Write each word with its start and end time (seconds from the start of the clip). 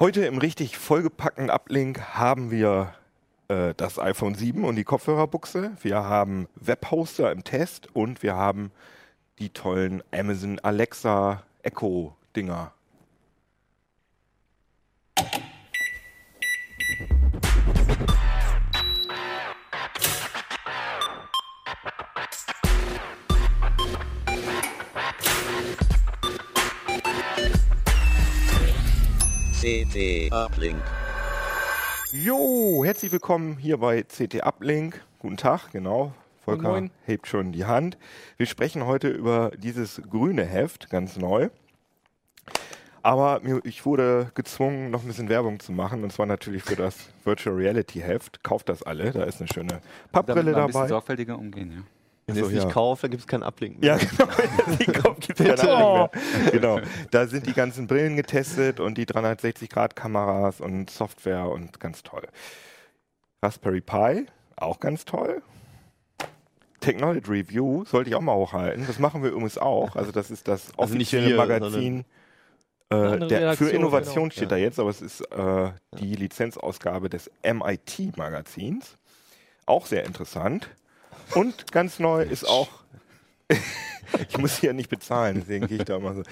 Heute 0.00 0.26
im 0.26 0.38
richtig 0.38 0.76
vollgepackten 0.76 1.50
Uplink 1.50 2.00
haben 2.16 2.50
wir 2.50 2.94
äh, 3.46 3.74
das 3.76 4.00
iPhone 4.00 4.34
7 4.34 4.64
und 4.64 4.74
die 4.74 4.82
Kopfhörerbuchse. 4.82 5.70
Wir 5.82 6.02
haben 6.02 6.48
Webhoster 6.56 7.30
im 7.30 7.44
Test 7.44 7.94
und 7.94 8.20
wir 8.20 8.34
haben 8.34 8.72
die 9.38 9.50
tollen 9.50 10.02
Amazon 10.10 10.58
Alexa 10.58 11.44
Echo 11.62 12.16
Dinger. 12.34 12.72
CT 29.64 30.30
Uplink. 30.30 30.76
Jo, 32.12 32.84
herzlich 32.84 33.10
willkommen 33.12 33.56
hier 33.56 33.78
bei 33.78 34.02
CT 34.02 34.44
Uplink. 34.44 35.02
Guten 35.20 35.38
Tag, 35.38 35.70
genau. 35.72 36.12
Volker 36.44 36.68
Moin. 36.68 36.90
hebt 37.06 37.26
schon 37.26 37.50
die 37.50 37.64
Hand. 37.64 37.96
Wir 38.36 38.44
sprechen 38.44 38.84
heute 38.84 39.08
über 39.08 39.52
dieses 39.56 40.02
grüne 40.10 40.44
Heft, 40.44 40.90
ganz 40.90 41.16
neu. 41.16 41.48
Aber 43.00 43.40
mir, 43.40 43.62
ich 43.64 43.86
wurde 43.86 44.32
gezwungen, 44.34 44.90
noch 44.90 45.00
ein 45.00 45.06
bisschen 45.06 45.30
Werbung 45.30 45.58
zu 45.60 45.72
machen. 45.72 46.04
Und 46.04 46.12
zwar 46.12 46.26
natürlich 46.26 46.62
für 46.62 46.76
das 46.76 47.08
Virtual 47.24 47.56
Reality 47.56 48.00
Heft. 48.00 48.44
Kauft 48.44 48.68
das 48.68 48.82
alle, 48.82 49.12
da 49.12 49.22
ist 49.22 49.40
eine 49.40 49.48
schöne 49.48 49.80
Pappbrille 50.12 50.44
wir 50.52 50.58
ein 50.58 50.66
bisschen 50.66 50.72
dabei. 50.74 50.88
sorgfältiger 50.88 51.38
umgehen, 51.38 51.72
ja. 51.74 52.03
Wenn 52.26 52.36
ihr 52.36 52.44
es 52.44 52.52
nicht 52.52 52.64
ja. 52.64 52.70
kauft, 52.70 53.04
dann 53.04 53.10
gibt 53.10 53.22
es 53.22 53.26
keinen 53.26 53.42
Ablink 53.42 53.80
mehr. 53.80 53.96
Ja, 53.96 53.98
genau. 53.98 54.76
Die 54.78 54.84
kauft 54.86 55.20
gibt's 55.20 55.42
keine 55.42 55.60
Ahnung 55.60 55.92
mehr. 55.92 56.10
Genau. 56.52 56.80
Da 57.10 57.26
sind 57.26 57.46
die 57.46 57.52
ganzen 57.52 57.86
Brillen 57.86 58.16
getestet 58.16 58.80
und 58.80 58.96
die 58.96 59.04
360-Grad-Kameras 59.06 60.60
und 60.60 60.88
Software 60.88 61.48
und 61.48 61.80
ganz 61.80 62.02
toll. 62.02 62.26
Raspberry 63.42 63.82
Pi, 63.82 64.26
auch 64.56 64.80
ganz 64.80 65.04
toll. 65.04 65.42
Technology 66.80 67.30
Review 67.30 67.84
sollte 67.84 68.10
ich 68.10 68.16
auch 68.16 68.20
mal 68.20 68.34
hochhalten. 68.34 68.86
Das 68.86 68.98
machen 68.98 69.22
wir 69.22 69.30
übrigens 69.30 69.58
auch. 69.58 69.96
Also 69.96 70.12
das 70.12 70.30
ist 70.30 70.48
das 70.48 70.68
Also 70.78 70.94
nicht 70.94 71.08
offizielle 71.08 71.28
wir, 71.28 71.36
Magazin. 71.36 72.04
Äh, 72.90 73.26
der, 73.26 73.56
für 73.56 73.70
Innovation 73.70 74.24
genau. 74.24 74.32
steht 74.32 74.52
da 74.52 74.56
jetzt, 74.56 74.78
aber 74.78 74.90
es 74.90 75.00
ist 75.00 75.20
äh, 75.32 75.70
die 75.98 76.14
Lizenzausgabe 76.14 77.08
des 77.08 77.30
MIT-Magazins. 77.42 78.96
Auch 79.66 79.86
sehr 79.86 80.04
interessant. 80.04 80.68
Und 81.34 81.72
ganz 81.72 81.98
neu 81.98 82.22
ist 82.22 82.48
auch 82.48 82.68
ich 84.28 84.38
muss 84.38 84.58
hier 84.58 84.72
nicht 84.72 84.88
bezahlen, 84.88 85.36
deswegen 85.40 85.66
gehe 85.66 85.78
ich 85.78 85.84
da 85.84 85.98
mal 85.98 86.14
so. 86.14 86.22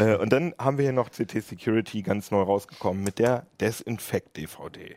Äh, 0.00 0.16
und 0.16 0.32
dann 0.32 0.54
haben 0.58 0.78
wir 0.78 0.84
hier 0.84 0.92
noch 0.92 1.10
CT 1.10 1.42
Security 1.42 2.02
ganz 2.02 2.30
neu 2.30 2.42
rausgekommen 2.42 3.02
mit 3.02 3.18
der 3.18 3.46
Desinfect-DVD. 3.60 4.96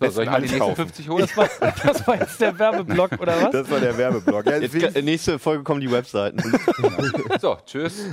So, 0.00 0.10
soll 0.10 0.24
ich 0.24 0.30
mal 0.30 0.40
die 0.40 0.48
nächsten 0.48 0.76
50 0.76 1.08
holen? 1.08 1.26
Das 1.26 1.36
war, 1.36 1.48
das 1.84 2.06
war 2.06 2.16
jetzt 2.20 2.40
der 2.40 2.56
Werbeblock, 2.58 3.12
oder 3.20 3.42
was? 3.42 3.50
Das 3.50 3.70
war 3.70 3.80
der 3.80 3.96
Werbeblock. 3.98 4.46
Ja, 4.46 4.58
Jetzt, 4.58 4.74
jetzt 4.74 5.02
nächste 5.02 5.38
Folge 5.38 5.64
kommen 5.64 5.80
die 5.80 5.90
Webseiten. 5.90 6.38
So, 7.40 7.56
tschüss. 7.64 8.04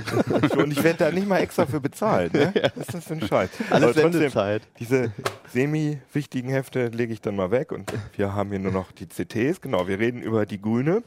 und 0.56 0.72
ich 0.72 0.82
werde 0.82 0.98
da 0.98 1.10
nicht 1.10 1.26
mal 1.26 1.38
extra 1.38 1.66
für 1.66 1.80
bezahlt. 1.80 2.32
Ne? 2.32 2.52
Was 2.76 2.86
ist 2.86 2.94
das 2.94 3.04
für 3.04 3.14
ein 3.14 3.20
Scheiß? 3.26 3.50
Alles 3.70 3.70
Aber 3.70 3.92
trotzdem, 3.92 4.12
Sendezeit. 4.12 4.62
diese 4.78 5.12
semi-wichtigen 5.52 6.48
Hefte 6.48 6.88
lege 6.88 7.12
ich 7.12 7.20
dann 7.20 7.34
mal 7.36 7.50
weg 7.50 7.72
und 7.72 7.92
wir 8.16 8.34
haben 8.34 8.50
hier 8.50 8.58
nur 8.60 8.72
noch 8.72 8.92
die 8.92 9.08
CTs. 9.08 9.60
Genau, 9.60 9.88
wir 9.88 9.98
reden 9.98 10.22
über 10.22 10.46
die 10.46 10.60
grüne 10.60 11.02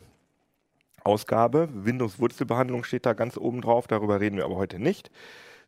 Ausgabe. 1.03 1.69
Windows-Wurzelbehandlung 1.73 2.83
steht 2.83 3.05
da 3.05 3.13
ganz 3.13 3.37
oben 3.37 3.61
drauf, 3.61 3.87
darüber 3.87 4.19
reden 4.19 4.37
wir 4.37 4.45
aber 4.45 4.55
heute 4.55 4.79
nicht, 4.79 5.09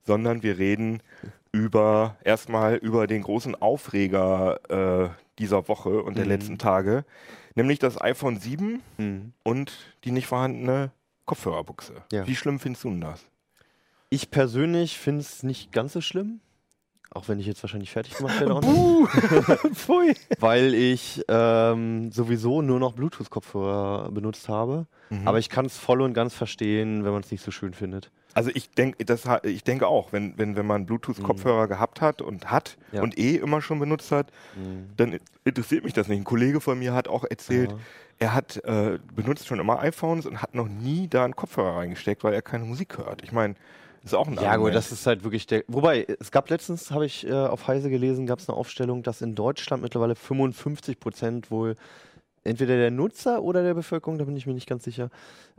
sondern 0.04 0.44
wir 0.44 0.58
reden 0.58 1.02
über 1.52 2.16
erstmal 2.24 2.76
über 2.76 3.08
den 3.08 3.22
großen 3.24 3.56
Aufreger 3.62 4.60
äh, 4.70 5.10
dieser 5.40 5.68
Woche 5.68 6.02
und 6.02 6.16
der 6.18 6.26
Mhm. 6.26 6.32
letzten 6.32 6.58
Tage, 6.58 7.04
nämlich 7.56 7.80
das 7.80 8.00
iPhone 8.02 8.38
7 8.40 8.82
Hm. 8.98 9.34
und 9.44 9.74
die 10.04 10.12
nicht 10.12 10.28
vorhandene 10.28 10.92
Kopfhörerbuchse. 11.26 12.04
Ja. 12.12 12.26
Wie 12.28 12.36
schlimm 12.36 12.60
findest 12.60 12.84
du 12.86 12.90
denn 12.90 13.02
das? 13.02 13.26
Ich 14.10 14.32
persönlich 14.32 14.98
finde 14.98 15.22
es 15.22 15.44
nicht 15.44 15.72
ganz 15.72 15.94
so 15.94 16.02
schlimm. 16.02 16.42
Auch 17.14 17.28
wenn 17.28 17.40
ich 17.40 17.46
jetzt 17.46 17.62
wahrscheinlich 17.62 17.92
fertig 17.92 18.16
gemacht 18.16 18.40
werde. 18.40 18.54
Noch. 18.54 18.62
Pfui. 19.74 20.14
Weil 20.40 20.74
ich 20.74 21.22
ähm, 21.28 22.10
sowieso 22.12 22.62
nur 22.62 22.80
noch 22.80 22.94
Bluetooth-Kopfhörer 22.94 24.10
benutzt 24.12 24.48
habe. 24.48 24.88
Mhm. 25.10 25.28
Aber 25.28 25.38
ich 25.38 25.50
kann 25.50 25.66
es 25.66 25.78
voll 25.78 26.02
und 26.02 26.14
ganz 26.14 26.34
verstehen, 26.34 27.04
wenn 27.04 27.12
man 27.12 27.22
es 27.22 27.30
nicht 27.32 27.44
so 27.44 27.52
schön 27.52 27.74
findet. 27.74 28.12
Also 28.34 28.50
ich 28.54 28.70
denke, 28.70 29.04
das 29.04 29.24
ich 29.44 29.66
denke 29.66 29.88
auch, 29.88 30.14
wenn 30.14 30.38
wenn 30.38 30.56
wenn 30.56 30.66
man 30.66 30.86
Bluetooth-Kopfhörer 30.86 31.68
gehabt 31.68 32.00
hat 32.00 32.22
und 32.22 32.50
hat 32.50 32.78
Mhm. 32.92 32.96
Ja. 32.96 33.02
und 33.04 33.18
eh 33.18 33.36
immer 33.36 33.62
schon 33.62 33.80
benutzt 33.80 34.12
hat, 34.12 34.32
dann 34.96 35.20
interessiert 35.44 35.84
mich 35.84 35.92
das 35.94 36.08
nicht. 36.08 36.20
Ein 36.20 36.24
Kollege 36.24 36.62
von 36.62 36.80
mir 36.80 36.94
hat 36.94 37.10
auch 37.10 37.26
erzählt, 37.26 37.72
Ja. 37.72 37.78
er 38.20 38.34
hat 38.34 38.64
äh, 38.64 39.00
benutzt 39.14 39.48
schon 39.48 39.60
immer 39.60 39.80
iPhones 39.82 40.26
und 40.26 40.42
hat 40.42 40.56
noch 40.56 40.70
nie 40.70 41.10
da 41.10 41.26
einen 41.26 41.36
Kopfhörer 41.36 41.76
reingesteckt, 41.76 42.24
weil 42.24 42.34
er 42.34 42.42
keine 42.42 42.64
Musik 42.64 42.98
hört. 42.98 43.22
Ich 43.22 43.34
meine, 43.34 43.56
ist 44.04 44.14
auch 44.16 44.28
ein 44.28 44.34
Ja, 44.36 44.40
gut, 44.42 44.48
Argument. 44.50 44.76
das 44.76 44.92
ist 44.92 45.06
halt 45.06 45.24
wirklich 45.24 45.46
der. 45.48 45.64
Wobei, 45.68 46.06
es 46.20 46.32
gab 46.32 46.50
letztens, 46.50 46.92
habe 46.92 47.06
ich 47.06 47.28
äh, 47.28 47.32
auf 47.34 47.68
Heise 47.68 47.90
gelesen, 47.90 48.26
gab 48.26 48.40
es 48.40 48.50
eine 48.50 48.58
Aufstellung, 48.58 49.04
dass 49.04 49.22
in 49.22 49.36
Deutschland 49.36 49.84
mittlerweile 49.84 50.16
55 50.16 51.00
Prozent 51.00 51.52
wohl 51.52 51.76
entweder 52.44 52.76
der 52.78 52.90
Nutzer 52.90 53.44
oder 53.44 53.62
der 53.64 53.76
Bevölkerung, 53.76 54.18
da 54.18 54.26
bin 54.26 54.36
ich 54.36 54.48
mir 54.48 54.54
nicht 54.56 54.68
ganz 54.68 54.84
sicher, 54.84 55.10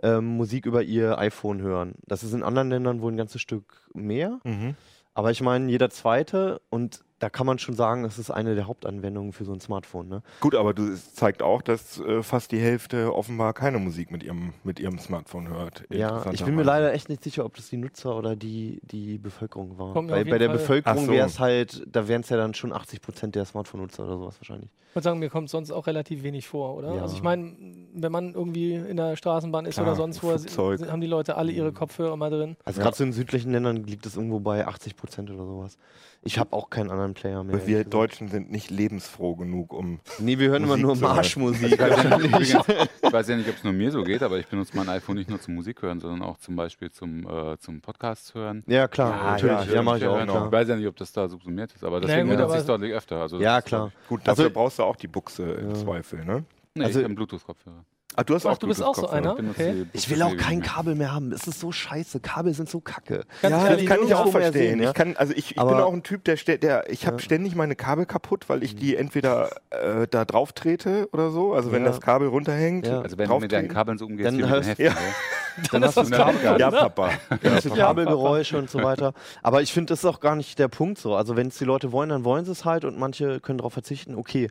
ähm, 0.03 0.25
Musik 0.37 0.67
über 0.67 0.83
ihr 0.83 1.17
iPhone 1.19 1.61
hören. 1.63 1.95
Das 2.07 2.25
ist 2.25 2.33
in 2.33 2.43
anderen 2.43 2.71
Ländern 2.71 3.01
wohl 3.03 3.13
ein 3.13 3.17
ganzes 3.17 3.41
Stück 3.41 3.65
mehr. 3.95 4.41
Mhm. 4.43 4.75
Aber 5.15 5.31
ich 5.31 5.43
meine, 5.43 5.71
jeder 5.71 5.91
zweite 5.91 6.61
und 6.71 7.05
da 7.22 7.31
kann 7.31 7.47
man 7.47 7.60
schon 7.60 7.77
sagen, 7.77 8.03
das 8.03 8.19
ist 8.19 8.33
eine 8.33 8.56
der 8.56 8.66
Hauptanwendungen 8.66 9.33
für 9.33 9.44
so 9.44 9.53
ein 9.53 9.60
Smartphone. 9.60 10.09
Ne? 10.09 10.22
Gut, 10.41 10.56
aber 10.56 10.75
du, 10.75 10.88
es 10.88 11.15
zeigt 11.15 11.41
auch, 11.41 11.62
dass 11.62 12.00
äh, 12.00 12.21
fast 12.25 12.50
die 12.50 12.59
Hälfte 12.59 13.15
offenbar 13.15 13.55
keine 13.55 13.78
Musik 13.78 14.10
mit 14.10 14.25
ihrem 14.25 14.55
mit 14.65 14.81
ihrem 14.81 14.99
Smartphone 14.99 15.47
hört. 15.49 15.84
Ja, 15.88 16.25
ich 16.32 16.44
bin 16.44 16.56
mir 16.56 16.65
leider 16.65 16.93
echt 16.93 17.09
nicht 17.09 17.22
sicher, 17.22 17.44
ob 17.44 17.55
das 17.55 17.69
die 17.69 17.77
Nutzer 17.77 18.16
oder 18.16 18.34
die, 18.34 18.81
die 18.82 19.19
Bevölkerung 19.19 19.78
war. 19.78 19.94
Bei, 19.94 20.25
bei 20.25 20.38
der 20.38 20.49
Fall- 20.49 20.59
Bevölkerung 20.59 21.06
so. 21.06 21.12
wäre 21.12 21.27
es 21.28 21.38
halt, 21.38 21.84
da 21.87 22.09
wären 22.09 22.22
es 22.22 22.28
ja 22.28 22.37
dann 22.37 22.55
schon 22.55 22.72
80 22.72 23.00
Prozent 23.00 23.37
der 23.37 23.44
Smartphone-Nutzer 23.44 24.03
oder 24.03 24.19
sowas 24.19 24.41
wahrscheinlich. 24.41 24.71
Ich 24.91 24.97
würde 24.97 25.05
sagen, 25.05 25.21
mir 25.21 25.31
kommt 25.31 25.49
sonst 25.49 25.71
auch 25.71 25.87
relativ 25.87 26.22
wenig 26.22 26.47
vor, 26.49 26.75
oder? 26.75 26.94
Ja. 26.97 27.03
Also 27.03 27.16
ich 27.16 27.22
meine, 27.22 27.55
wenn 27.94 28.12
man 28.12 28.34
irgendwie 28.34 28.75
in 28.75 28.97
der 28.99 29.16
Straßenbahn 29.16 29.65
ist 29.65 29.77
Klar, 29.77 29.87
oder 29.87 29.97
sonst 29.97 30.22
wo, 30.22 30.37
Flugzeug. 30.37 30.91
haben 30.91 31.00
die 31.00 31.06
Leute 31.06 31.37
alle 31.37 31.50
ihre 31.53 31.72
Kopfhörer 31.72 32.16
mal 32.16 32.28
drin. 32.31 32.56
Also 32.65 32.81
Ja. 32.81 32.84
gerade 32.84 32.97
so 32.97 33.05
in 33.05 33.12
südlichen 33.12 33.53
Ländern 33.53 33.77
liegt 33.84 34.05
es 34.06 34.16
irgendwo 34.16 34.41
bei 34.41 34.66
80 34.66 34.97
Prozent 34.97 35.31
oder 35.31 35.47
sowas. 35.47 35.78
Ich 36.25 36.38
habe 36.38 36.53
auch 36.53 36.71
keinen 36.71 36.91
anderen 36.91 37.15
Player 37.15 37.43
mehr. 37.43 37.66
Wir. 37.66 37.84
Deutschen 37.84 38.28
sind 38.28 38.50
nicht 38.53 38.71
lebensfroh 38.71 39.34
genug, 39.34 39.72
um 39.72 39.99
Nee, 40.19 40.38
wir 40.38 40.50
hören 40.50 40.62
Musik 40.66 40.84
immer 40.84 40.94
nur. 40.94 40.97
Marschmusik. 41.03 41.72
Ich 41.72 41.78
weiß, 41.81 42.05
ja 42.05 42.16
nicht, 42.16 42.27
übrigens, 42.28 42.55
ich 43.03 43.12
weiß 43.12 43.28
ja 43.28 43.37
nicht, 43.37 43.49
ob 43.49 43.56
es 43.56 43.65
nur 43.65 43.72
mir 43.72 43.91
so 43.91 44.05
geht, 44.05 44.22
aber 44.22 44.38
ich 44.38 44.47
benutze 44.47 44.77
mein 44.77 44.88
iPhone 44.88 45.16
nicht 45.16 45.28
nur 45.28 45.41
zum 45.41 45.55
Musik 45.56 45.82
hören, 45.82 45.99
sondern 45.99 46.22
auch 46.22 46.38
zum 46.38 46.55
Beispiel 46.55 46.91
zum, 46.93 47.27
äh, 47.28 47.59
zum 47.59 47.81
Podcast 47.81 48.34
hören. 48.34 48.62
ja, 48.69 48.87
klar, 48.87 49.11
Ja, 49.16 49.31
natürlich. 49.32 49.66
ja, 49.66 49.75
Ja, 49.75 49.82
mache 49.82 49.99
ich 49.99 50.06
auch. 50.06 50.22
Klar. 50.22 50.47
Ich 50.47 50.53
weiß 50.53 50.69
ja 50.69 50.77
nicht, 50.77 50.87
ob 50.87 50.97
das 50.97 51.11
da 51.12 51.27
subsumiert 51.28 51.72
ist, 51.75 51.82
aber 51.82 52.00
deswegen 52.00 52.28
gut, 52.28 52.37
benutze 52.37 52.55
ich 52.55 52.61
es 52.61 52.66
deutlich 52.66 52.93
öfter. 52.93 53.21
Also 53.21 53.41
Ja, 53.41 53.61
klar. 53.61 53.91
gut, 54.09 54.21
Also- 54.28 54.43
dafür 54.44 54.55
brauchst 54.55 54.78
du 54.78 54.84
auch 54.84 54.97
die 54.97 55.09
Buchse 55.09 55.43
im 55.43 55.71
Ja. 55.71 55.75
Zweifel, 55.75 56.25
ne? 56.25 56.44
Nee, 56.75 56.84
Also- 56.84 57.00
ich 57.00 57.05
habe 57.05 57.15
Bluetooth-Kopfhörer. 57.15 57.84
Ah, 58.15 58.25
du 58.25 58.34
hast 58.34 58.45
Ach, 58.47 58.53
auch 58.53 58.59
du 58.59 58.67
bist 58.69 58.83
auch 58.83 58.95
so 58.95 59.09
einer? 59.09 59.33
Okay. 59.33 59.87
Ich 59.93 60.09
will 60.11 60.23
auch 60.23 60.37
kein. 60.37 60.61
Kabel 60.62 60.95
mehr 60.95 61.12
haben. 61.15 61.33
Es 61.33 61.47
ist 61.47 61.59
so 61.61 61.73
scheiße. 61.73 62.21
Kabel 62.21 62.53
sind 62.55 62.69
so 62.69 62.81
kacke. 62.81 63.25
Ganz 63.43 63.53
Ja, 63.65 63.75
das 63.77 63.84
kann 63.87 63.99
ich 64.05 64.15
auch 64.15 64.28
verstehen. 64.31 64.53
sehen, 64.53 64.83
ja. 64.83 64.89
Ich 64.91 64.95
kann, 64.95 65.17
also 65.17 65.33
ich, 65.33 65.50
ich 65.50 65.56
bin 65.56 65.62
auch 65.65 65.93
ein 65.93 66.03
Typ, 66.03 66.25
der, 66.25 66.37
der 66.37 66.91
ich 66.91 67.06
habe 67.06 67.17
Ja. 67.17 67.23
ständig 67.23 67.55
meine 67.55 67.75
Kabel 67.75 68.06
kaputt, 68.06 68.49
weil 68.49 68.62
ich 68.62 68.77
die 68.77 68.97
entweder 68.97 69.50
äh, 69.71 70.06
da 70.11 70.25
drauf 70.25 70.53
trete 70.53 71.09
oder 71.12 71.31
so. 71.31 71.53
Also 71.55 71.73
wenn 71.73 71.83
Ja. 71.83 71.89
das 71.89 72.00
Kabel 72.00 72.28
runterhängt, 72.28 72.87
Ja. 72.87 73.00
Also 73.00 73.19
wenn 73.19 73.28
du 73.28 73.39
mit 73.39 73.50
deinen. 73.53 73.69
Kabeln 73.69 73.97
so 73.99 74.06
umgehst 74.06 74.27
Dann 74.29 74.49
hörst- 74.49 74.69
Heften. 74.69 74.84
ja. 74.87 74.93
gell? 75.56 75.65
Dann 75.73 75.84
hast 75.84 75.97
du 75.97 76.05
Kabel. 76.11 76.61
Ja, 76.61 76.71
Papa. 76.71 77.11
Ja, 77.43 77.61
Kabelgeräusche 77.75 78.56
und 78.59 78.71
so 78.71 78.83
weiter. 78.83 79.12
Aber 79.43 79.62
ich 79.62 79.73
finde, 79.73 79.91
das 79.93 80.00
ist 80.00 80.05
auch 80.06 80.21
gar 80.21 80.37
nicht 80.37 80.59
der 80.59 80.69
Punkt 80.69 80.99
so. 80.99 81.15
Also 81.15 81.37
wenn 81.37 81.49
es 81.49 81.59
die 81.59 81.65
Leute 81.65 81.93
wollen, 81.93 82.09
dann 82.11 82.25
wollen 82.25 82.44
sie 82.44 82.53
es 82.53 82.65
halt 82.65 82.84
und 82.84 82.99
manche 82.99 83.41
können 83.41 83.59
darauf 83.59 83.73
verzichten, 83.73 84.14
okay. 84.14 84.49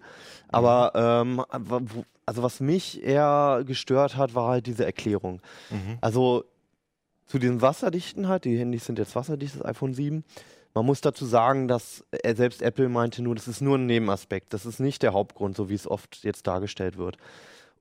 Aber 0.50 0.92
ähm, 0.96 1.44
also 2.26 2.44
was 2.44 2.60
mich 2.60 3.04
eher 3.04 3.64
gestört 3.66 4.16
hat, 4.16 4.36
war 4.36 4.50
halt 4.50 4.68
diese 4.68 4.86
Erklärung. 4.86 5.42
Mhm. 5.70 5.98
Also 6.02 6.46
zu 7.26 7.40
diesen 7.40 7.62
Wasserdichten 7.62 8.28
halt, 8.28 8.46
die 8.46 8.58
Handys 8.58 8.86
sind 8.86 9.00
jetzt 9.00 9.16
wasserdicht, 9.16 9.56
das 9.56 9.66
iPhone 9.66 9.94
7. 9.94 10.24
Man 10.74 10.86
muss 10.86 11.02
dazu 11.02 11.26
sagen, 11.26 11.68
dass 11.68 12.06
äh, 12.12 12.34
selbst 12.36 12.62
Apple 12.62 12.90
meinte 12.90 13.22
nur, 13.22 13.36
das 13.36 13.48
ist 13.48 13.62
nur 13.62 13.78
ein 13.78 13.86
Nebenaspekt. 13.86 14.54
Das 14.54 14.66
ist 14.66 14.80
nicht 14.80 15.04
der 15.04 15.14
Hauptgrund, 15.14 15.56
so 15.56 15.70
wie 15.70 15.74
es 15.74 15.88
oft 15.88 16.24
jetzt 16.24 16.48
dargestellt 16.48 16.98
wird. 16.98 17.18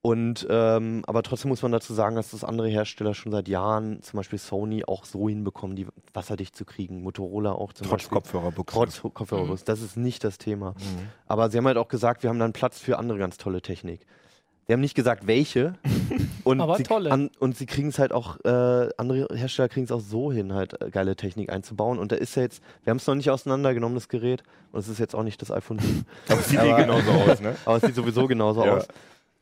Und 0.03 0.47
ähm, 0.49 1.03
aber 1.07 1.23
trotzdem 1.23 1.51
muss 1.51 1.61
man 1.61 1.73
dazu 1.73 1.93
sagen, 1.93 2.17
dass 2.17 2.31
das 2.31 2.43
andere 2.43 2.69
Hersteller 2.69 3.13
schon 3.13 3.33
seit 3.33 3.49
Jahren, 3.49 4.03
zum 4.03 4.17
Beispiel 4.17 4.39
Sony, 4.39 4.83
auch 4.85 5.05
so 5.05 5.29
hinbekommen, 5.29 5.77
die 5.77 5.87
wasserdicht 6.15 6.57
zu 6.57 6.65
kriegen. 6.65 7.03
Motorola 7.03 7.53
auch 7.53 7.75
zum 7.75 7.87
Trotz 7.87 8.05
Beispiel. 8.05 8.17
Kopfhörerbuchse. 8.17 8.75
Trotz 8.75 9.03
Kopfhörerbuchse. 9.03 9.65
Das 9.67 9.83
ist 9.83 9.99
nicht 9.99 10.25
das 10.25 10.39
Thema. 10.39 10.71
Mhm. 10.71 11.09
Aber 11.27 11.51
sie 11.51 11.59
haben 11.59 11.67
halt 11.67 11.77
auch 11.77 11.89
gesagt, 11.89 12.23
wir 12.23 12.31
haben 12.31 12.39
dann 12.39 12.55
Platz 12.55 12.79
für 12.79 12.99
andere 12.99 13.19
ganz 13.19 13.37
tolle 13.37 13.61
Technik. 13.61 14.07
Sie 14.71 14.75
haben 14.75 14.83
nicht 14.83 14.95
gesagt, 14.95 15.27
welche. 15.27 15.75
Und 16.45 16.61
Aber 16.61 16.77
sie, 16.77 16.85
tolle. 16.85 17.11
An, 17.11 17.31
und 17.41 17.57
sie 17.57 17.67
kriegen 17.67 17.89
es 17.89 17.99
halt 17.99 18.13
auch, 18.13 18.39
äh, 18.45 18.89
andere 18.97 19.27
Hersteller 19.35 19.69
kriegen 19.69 19.83
es 19.85 19.91
auch 19.91 20.01
so 20.01 20.31
hin, 20.31 20.55
halt 20.55 20.81
äh, 20.81 20.91
geile 20.91 21.17
Technik 21.17 21.51
einzubauen. 21.51 21.99
Und 21.99 22.13
da 22.13 22.17
ist 22.17 22.37
ja 22.37 22.43
jetzt, 22.43 22.63
wir 22.85 22.93
haben 22.93 22.99
es 22.99 23.07
noch 23.09 23.17
nicht 23.17 23.31
auseinandergenommen, 23.31 23.97
das 23.97 24.09
Gerät. 24.09 24.45
Und 24.71 24.79
es 24.79 24.87
ist 24.89 25.01
jetzt 25.01 25.17
auch 25.17 25.25
nicht 25.25 25.43
das 25.43 25.51
iPhone 25.51 25.81
7. 25.81 26.07
Aber 26.29 26.39
es 26.39 26.49
sieht 26.49 26.61
eh 26.61 26.71
Aber- 26.71 26.83
genauso 26.83 27.11
aus, 27.11 27.41
ne? 27.41 27.57
Aber 27.65 27.77
es 27.79 27.83
sieht 27.83 27.97
sowieso 27.97 28.29
genauso 28.29 28.65
Ja. 28.65 28.77
aus. 28.77 28.87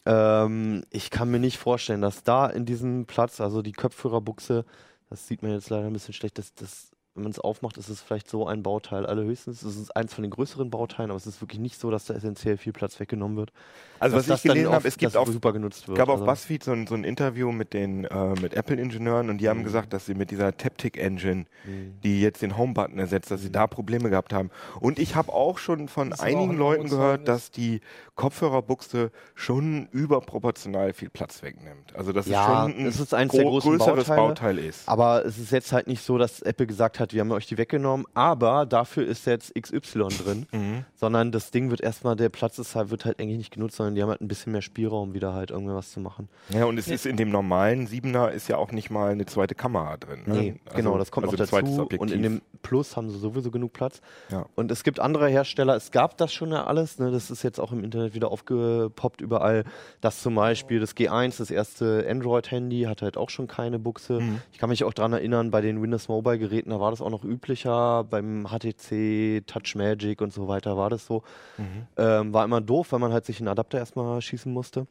Ähm, 0.07 0.83
ich 0.89 1.11
kann 1.11 1.31
mir 1.31 1.39
nicht 1.41 1.59
vorstellen, 1.59 2.01
dass 2.01 2.23
da 2.23 2.47
in 2.47 2.65
diesem 2.65 3.05
Platz, 3.05 3.39
also 3.43 3.61
die 3.61 3.73
Kopfhörerbuchse, 3.73 4.65
das 5.11 5.27
sieht 5.29 5.43
man 5.43 5.53
jetzt 5.53 5.69
leider 5.69 5.89
ein 5.89 5.93
bisschen 5.93 6.15
schlecht, 6.15 6.39
dass 6.39 6.55
das, 6.55 6.91
wenn 7.19 7.25
man 7.25 7.33
es 7.33 7.41
aufmacht, 7.41 7.77
ist 7.77 7.89
es 7.89 8.01
vielleicht 8.01 8.31
so 8.31 8.47
ein 8.47 8.63
Bauteil. 8.63 9.05
Allerhöchstens 9.05 9.63
ist 9.65 9.77
es 9.77 9.91
eins 9.91 10.15
von 10.15 10.23
den 10.23 10.31
größeren 10.31 10.71
Bauteilen, 10.71 11.11
aber 11.11 11.17
es 11.17 11.27
ist 11.27 11.41
wirklich 11.43 11.61
nicht 11.61 11.79
so, 11.81 11.91
dass 11.91 12.07
da 12.07 12.15
essentiell 12.15 12.57
viel 12.57 12.73
Platz 12.73 12.99
weggenommen 13.01 13.37
wird. 13.37 13.53
Also 14.01 14.17
was 14.17 14.27
das 14.27 14.45
ich 14.45 14.51
gelesen 14.53 14.73
habe, 14.73 14.87
es 14.87 14.97
gibt 14.97 15.17
auch 15.17 15.27
super 15.27 15.53
genutzt 15.53 15.89
wird. 15.89 15.99
gab 15.99 16.09
auf 16.09 16.21
Also- 16.21 16.27
BuzzFeed 16.27 16.63
so 16.63 16.71
ein, 16.73 16.87
so 16.87 16.95
ein 16.95 17.03
Interview 17.03 17.51
mit 17.51 17.73
den 17.75 18.05
äh, 18.05 18.35
mit 18.41 18.55
Apple-Ingenieuren 18.55 19.29
und 19.29 19.39
die 19.39 19.49
haben 19.49 19.65
gesagt, 19.65 19.93
dass 19.93 20.07
sie 20.07 20.15
mit 20.15 20.31
dieser 20.31 20.57
Taptic-Engine, 20.57 21.47
Mhm. 21.67 21.95
die 22.05 22.21
jetzt 22.21 22.41
den 22.43 22.57
Home-Button 22.57 22.99
ersetzt, 23.01 23.33
dass 23.33 23.43
sie 23.43 23.51
da 23.51 23.67
Probleme 23.67 24.09
gehabt 24.11 24.33
haben. 24.33 24.51
Und 24.79 25.01
ich 25.01 25.17
habe 25.17 25.33
auch 25.33 25.59
schon 25.59 25.89
von 25.89 26.11
Das 26.11 26.21
einigen 26.21 26.53
ein 26.53 26.59
Leuten 26.59 26.89
gehört, 26.89 27.27
dass 27.27 27.51
die 27.51 27.81
Kopfhörerbuchse 28.15 29.11
schon 29.35 29.89
überproportional 29.91 30.93
viel 30.93 31.11
Platz 31.11 31.43
wegnimmt. 31.43 31.95
Also 31.97 32.13
dass 32.13 32.27
Ja, 32.27 32.67
es 32.67 32.73
schon 32.73 32.81
ein 32.83 32.87
es 32.87 33.01
ist 33.01 33.15
eins 33.15 33.33
der 33.33 33.43
gro- 33.45 33.59
größeres 33.59 34.07
Bauteile. 34.07 34.17
Bauteil 34.17 34.59
ist. 34.59 34.89
Aber 34.89 35.25
es 35.25 35.39
ist 35.39 35.51
jetzt 35.51 35.73
halt 35.73 35.87
nicht 35.89 36.03
so, 36.05 36.19
dass 36.19 36.41
Apple 36.43 36.67
gesagt 36.67 37.01
hat, 37.01 37.08
wir 37.13 37.21
haben 37.21 37.31
euch 37.33 37.47
die 37.47 37.59
weggenommen, 37.59 38.07
aber 38.15 38.67
dafür 38.67 39.07
ist 39.07 39.27
jetzt 39.27 39.55
XY 39.55 40.09
drin, 40.25 40.47
Mhm. 40.53 40.85
sondern 40.95 41.33
das 41.33 41.51
Ding 41.51 41.71
wird 41.71 41.81
erstmal, 41.81 42.17
der 42.17 42.29
Platz 42.29 42.59
ist 42.59 42.75
halt, 42.75 42.91
wird 42.91 43.05
halt 43.05 43.21
eigentlich 43.21 43.39
nicht 43.39 43.53
genutzt, 43.53 43.77
sondern 43.77 43.95
die 43.95 44.03
haben 44.03 44.11
halt 44.11 44.21
ein 44.21 44.29
bisschen 44.29 44.53
mehr 44.53 44.63
Spielraum, 44.63 45.15
wieder 45.15 45.35
halt 45.35 45.51
irgendwas 45.51 45.93
zu 45.93 46.01
machen. 46.01 46.29
Ja, 46.51 46.65
und 46.65 46.79
es 46.79 46.89
ist 46.89 47.07
in 47.07 47.17
dem 47.17 47.31
normalen 47.31 47.87
Siebener 47.87 48.31
ist 48.31 48.49
ja 48.49 48.57
auch 48.57 48.73
nicht 48.73 48.91
mal 48.91 49.11
eine 49.13 49.27
zweite 49.27 49.55
Kamera 49.55 49.97
drin. 49.97 50.21
Ne? 50.27 50.35
Nee, 50.35 50.61
Also- 50.67 50.77
genau, 50.77 50.99
das 50.99 51.11
kommt 51.11 51.27
also 51.27 51.37
noch 51.37 51.43
ein 51.43 51.49
zweites 51.49 51.77
dazu. 51.77 51.89
Und 51.99 52.11
in 52.11 52.23
dem 52.23 52.43
Plus 52.63 52.97
haben 52.97 53.09
sie 53.11 53.19
sowieso 53.19 53.51
genug 53.51 53.73
Platz. 53.73 54.01
Ja. 54.31 54.47
Und 54.57 54.71
es 54.71 54.83
gibt 54.85 54.99
andere 55.01 55.29
Hersteller, 55.29 55.77
es 55.77 55.91
gab 55.91 56.17
das 56.19 56.33
schon 56.33 56.51
ja 56.51 56.65
alles, 56.65 56.99
ne? 56.99 57.11
das 57.11 57.31
ist 57.31 57.43
jetzt 57.43 57.61
auch 57.61 57.73
im 57.73 57.85
Internet 57.85 58.15
wieder 58.15 58.31
aufgepoppt 58.31 59.21
überall, 59.21 59.65
dass 60.01 60.23
zum 60.23 60.35
Beispiel 60.35 60.81
das 60.81 60.97
G1, 60.97 61.39
das 61.39 61.51
erste 61.51 62.07
Android-Handy, 62.09 62.83
hat 62.83 63.03
halt 63.03 63.17
auch 63.17 63.31
schon 63.31 63.47
keine 63.47 63.79
Buchse. 63.79 64.21
Mhm. 64.21 64.41
Ich 64.53 64.59
kann 64.59 64.71
mich 64.71 64.85
auch 64.85 64.93
daran 64.93 65.13
erinnern, 65.13 65.51
bei 65.51 65.61
den 65.61 65.81
Windows 65.83 66.09
Mobile-Geräten, 66.09 66.71
da 66.71 66.81
war 66.81 66.91
das 66.91 66.98
auch 67.01 67.11
noch 67.11 67.25
üblicher, 67.25 68.05
beim 68.05 68.47
HTC, 68.47 69.47
Touch 69.47 69.75
Magic 69.75 70.21
und 70.21 70.33
so 70.33 70.49
weiter 70.49 70.77
war 70.77 70.91
das 70.91 71.07
so. 71.07 71.23
Mhm. 71.57 71.87
Ähm, 71.97 72.35
war 72.35 72.45
immer 72.45 72.61
doof, 72.61 72.93
weil 72.93 73.01
man 73.01 73.13
halt 73.13 73.27
sich 73.27 73.41
einen 73.41 73.49
Adapter 73.49 73.79
erstmal 73.79 74.21
schießen 74.21 74.53
musste. 74.53 74.87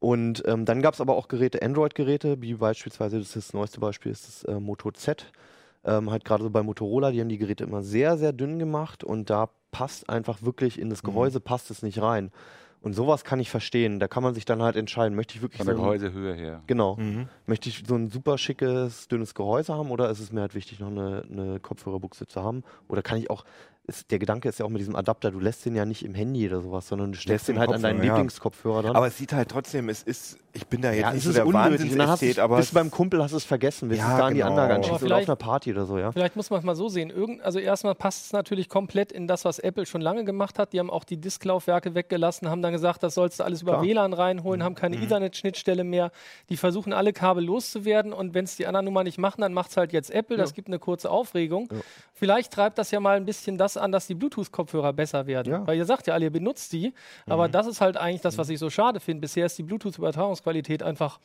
Und 0.00 0.44
ähm, 0.46 0.64
dann 0.64 0.80
gab 0.80 0.94
es 0.94 1.00
aber 1.00 1.16
auch 1.16 1.28
Geräte, 1.28 1.62
Android-Geräte, 1.62 2.40
wie 2.40 2.54
beispielsweise, 2.54 3.18
das, 3.18 3.34
ist 3.34 3.48
das 3.48 3.52
neueste 3.52 3.80
Beispiel 3.80 4.12
ist 4.12 4.28
das 4.28 4.44
äh, 4.44 4.60
Moto 4.60 4.90
Z. 4.92 5.32
Ähm, 5.84 6.10
halt 6.10 6.24
gerade 6.24 6.42
so 6.42 6.50
bei 6.50 6.62
Motorola, 6.62 7.10
die 7.10 7.20
haben 7.20 7.28
die 7.28 7.38
Geräte 7.38 7.64
immer 7.64 7.82
sehr, 7.82 8.16
sehr 8.16 8.32
dünn 8.32 8.58
gemacht 8.58 9.04
und 9.04 9.30
da 9.30 9.48
passt 9.70 10.08
einfach 10.08 10.42
wirklich 10.42 10.78
in 10.78 10.90
das 10.90 11.02
Gehäuse, 11.02 11.40
passt 11.40 11.70
es 11.70 11.82
nicht 11.82 12.00
rein. 12.00 12.30
Und 12.80 12.92
sowas 12.94 13.24
kann 13.24 13.40
ich 13.40 13.50
verstehen. 13.50 13.98
Da 13.98 14.06
kann 14.08 14.22
man 14.22 14.34
sich 14.34 14.44
dann 14.44 14.62
halt 14.62 14.76
entscheiden, 14.76 15.16
möchte 15.16 15.34
ich 15.34 15.42
wirklich 15.42 15.58
Von 15.58 15.66
so 15.66 15.72
der 15.72 15.78
ein, 15.78 15.82
Gehäusehöhe 15.82 16.34
her. 16.34 16.62
genau, 16.66 16.96
Mhm. 16.96 17.28
möchte 17.46 17.68
ich 17.68 17.82
so 17.86 17.94
ein 17.96 18.08
super 18.08 18.38
schickes, 18.38 19.08
dünnes 19.08 19.34
Gehäuse 19.34 19.74
haben 19.74 19.90
oder 19.90 20.08
ist 20.10 20.20
es 20.20 20.30
mir 20.32 20.42
halt 20.42 20.54
wichtig, 20.54 20.78
noch 20.80 20.88
eine, 20.88 21.24
eine 21.30 21.60
Kopfhörerbuchse 21.60 22.26
zu 22.28 22.42
haben? 22.42 22.62
Oder 22.88 23.02
kann 23.02 23.18
ich 23.18 23.30
auch, 23.30 23.44
ist, 23.88 24.10
der 24.10 24.18
Gedanke 24.20 24.48
ist 24.48 24.58
ja 24.60 24.64
auch 24.66 24.70
mit 24.70 24.80
diesem 24.80 24.94
Adapter, 24.94 25.30
du 25.32 25.40
lässt 25.40 25.64
den 25.64 25.74
ja 25.74 25.84
nicht 25.84 26.04
im 26.04 26.14
Handy 26.14 26.46
oder 26.46 26.60
sowas, 26.60 26.86
sondern 26.86 27.12
du 27.12 27.18
steckst 27.18 27.48
im 27.48 27.54
den 27.56 27.60
halt 27.60 27.72
an 27.72 27.82
deinen 27.82 27.96
Kopfhörer, 27.96 28.06
ja. 28.06 28.14
Lieblingskopfhörer 28.16 28.82
dran. 28.82 28.96
Aber 28.96 29.06
es 29.08 29.16
sieht 29.18 29.32
halt 29.32 29.48
trotzdem, 29.50 29.88
es 29.88 30.02
ist, 30.04 30.38
ich 30.58 30.66
bin 30.66 30.82
da 30.82 30.90
jetzt 30.90 31.00
ja, 31.00 31.10
nicht 31.12 31.18
es 31.18 31.24
so 31.24 31.32
der 31.32 31.46
unnötig. 31.46 31.92
Und 31.92 31.98
dann 31.98 32.08
hast 32.08 32.20
Wahnsinnsästhet, 32.22 32.38
du, 32.38 32.42
aber 32.42 32.56
bist 32.56 32.70
du 32.70 32.74
beim 32.74 32.90
Kumpel, 32.90 33.22
hast 33.22 33.32
es 33.32 33.44
vergessen, 33.44 33.88
willst 33.90 34.02
Ja, 34.02 34.12
es 34.12 34.18
da 34.18 34.26
an 34.26 34.34
die 34.34 34.40
genau. 34.40 34.52
Aber 34.52 34.74
anschließen 34.74 35.06
oder 35.06 35.16
auf 35.16 35.28
einer 35.28 35.36
Party 35.36 35.72
oder 35.72 35.84
so, 35.86 35.98
ja? 35.98 36.12
Vielleicht 36.12 36.36
muss 36.36 36.50
man 36.50 36.58
es 36.58 36.64
mal 36.66 36.74
so 36.74 36.88
sehen. 36.88 37.10
Irgend, 37.10 37.42
also 37.42 37.58
erstmal 37.58 37.94
passt 37.94 38.26
es 38.26 38.32
natürlich 38.32 38.68
komplett 38.68 39.12
in 39.12 39.26
das, 39.26 39.44
was 39.44 39.58
Apple 39.58 39.86
schon 39.86 40.00
lange 40.00 40.24
gemacht 40.24 40.58
hat. 40.58 40.72
Die 40.72 40.78
haben 40.80 40.90
auch 40.90 41.04
die 41.04 41.16
Disklaufwerke 41.16 41.94
weggelassen, 41.94 42.50
haben 42.50 42.62
dann 42.62 42.72
gesagt, 42.72 43.02
das 43.02 43.14
sollst 43.14 43.40
du 43.40 43.44
alles 43.44 43.62
über 43.62 43.72
Klar. 43.72 43.84
WLAN 43.84 44.12
reinholen, 44.12 44.62
haben 44.62 44.74
keine 44.74 44.96
Mhm. 44.96 45.04
Ethernet-Schnittstelle 45.04 45.84
mehr. 45.84 46.10
Die 46.48 46.56
versuchen 46.56 46.92
alle 46.92 47.12
Kabel 47.12 47.44
loszuwerden 47.44 48.12
und 48.12 48.34
wenn 48.34 48.44
es 48.44 48.56
die 48.56 48.66
anderen 48.66 48.84
nun 48.86 48.94
mal 48.94 49.04
nicht 49.04 49.18
machen, 49.18 49.40
dann 49.40 49.52
macht 49.52 49.70
es 49.70 49.76
halt 49.76 49.92
jetzt 49.92 50.10
Apple. 50.10 50.36
Das 50.36 50.54
gibt 50.54 50.68
eine 50.68 50.78
kurze 50.78 51.10
Aufregung. 51.10 51.68
Vielleicht 52.12 52.52
treibt 52.52 52.78
das 52.78 52.90
ja 52.90 52.98
mal 53.00 53.16
ein 53.16 53.24
bisschen 53.24 53.58
das 53.58 53.76
an, 53.76 53.92
dass 53.92 54.06
die 54.06 54.14
Bluetooth-Kopfhörer 54.14 54.92
besser 54.92 55.26
werden. 55.26 55.52
Ja. 55.52 55.66
Weil 55.66 55.76
ihr 55.78 55.84
sagt 55.84 56.06
ja 56.08 56.14
alle, 56.14 56.24
ihr 56.26 56.32
benutzt 56.32 56.72
die, 56.72 56.92
aber 57.26 57.48
das 57.48 57.66
ist 57.66 57.80
halt 57.80 57.96
eigentlich 57.96 58.22
das, 58.22 58.38
was 58.38 58.48
ich 58.48 58.58
so 58.58 58.70
schade 58.70 58.98
finde. 59.00 59.20
Bisher 59.20 59.46
ist 59.46 59.56
die 59.58 59.62
Bluetooth-Übertragungsqualität 59.62 60.47
einfach 60.82 61.18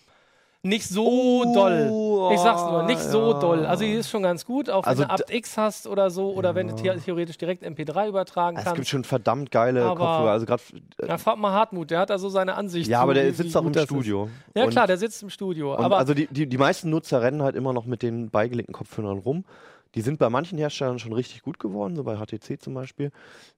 nicht 0.66 0.88
so 0.88 1.44
doll. 1.54 2.32
Ich 2.34 2.40
sag's 2.40 2.62
nur, 2.62 2.84
nicht 2.84 3.02
so 3.02 3.34
ja. 3.34 3.40
doll. 3.42 3.66
Also 3.66 3.84
die 3.84 3.92
ist 3.92 4.10
schon 4.10 4.24
ganz 4.24 4.46
gut, 4.46 4.70
auch 4.70 4.86
Also 4.86 5.02
wenn 5.02 5.10
du 5.10 5.14
Apt-X 5.16 5.58
hast 5.58 5.88
oder 5.88 6.10
so, 6.10 6.32
oder 6.32 6.56
wenn 6.56 6.70
du 6.70 6.78
the 6.78 6.90
theoretisch 7.04 7.38
direkt 7.38 7.64
MP3 7.66 8.08
übertragen 8.08 8.56
Es 8.56 8.64
gibt 8.64 8.76
kannst. 8.78 8.90
schon 8.90 9.04
verdammt 9.04 9.52
geile 9.52 9.84
Aber- 9.84 9.96
Kopfhörer. 9.98 10.32
Also 10.32 10.46
gerade 10.46 10.64
Na, 11.06 11.18
frag 11.18 11.38
mal 11.38 11.52
Hartmut, 11.52 11.92
der 11.92 12.00
hat 12.00 12.12
also 12.12 12.30
seine 12.30 12.56
Ansicht. 12.56 12.88
ja, 12.90 13.00
zu, 13.00 13.04
aber 13.04 13.14
der 13.14 13.26
wie- 13.26 13.32
wie 13.32 13.44
sitzt 13.44 13.58
auch 13.58 13.62
gut 13.62 13.68
im 13.72 13.74
das 13.74 13.84
ist. 13.84 13.90
Studio. 13.90 14.30
Ja 14.56 14.68
klar, 14.68 14.88
der 14.88 14.98
sitzt 14.98 15.22
im 15.22 15.30
Studio. 15.30 15.76
Aber 15.76 15.98
also 15.98 16.14
die, 16.14 16.28
die, 16.28 16.48
die 16.48 16.58
meisten 16.58 16.90
Nutzer 16.90 17.22
rennen 17.22 17.44
halt 17.44 17.58
immer 17.58 17.74
noch 17.74 17.86
mit 17.86 18.02
den 18.02 18.30
beigelegten 18.30 18.74
Kopfhörern 18.74 19.18
rum. 19.18 19.44
Die 19.96 20.02
sind 20.02 20.18
bei 20.18 20.30
manchen 20.30 20.58
Herstellern 20.58 20.98
schon 20.98 21.14
richtig 21.14 21.44
gut 21.44 21.60
geworden, 21.60 21.96
so 21.96 22.04
bei 22.04 22.16
HTC 22.18 22.60
zum 22.60 22.74
Beispiel. 22.74 23.12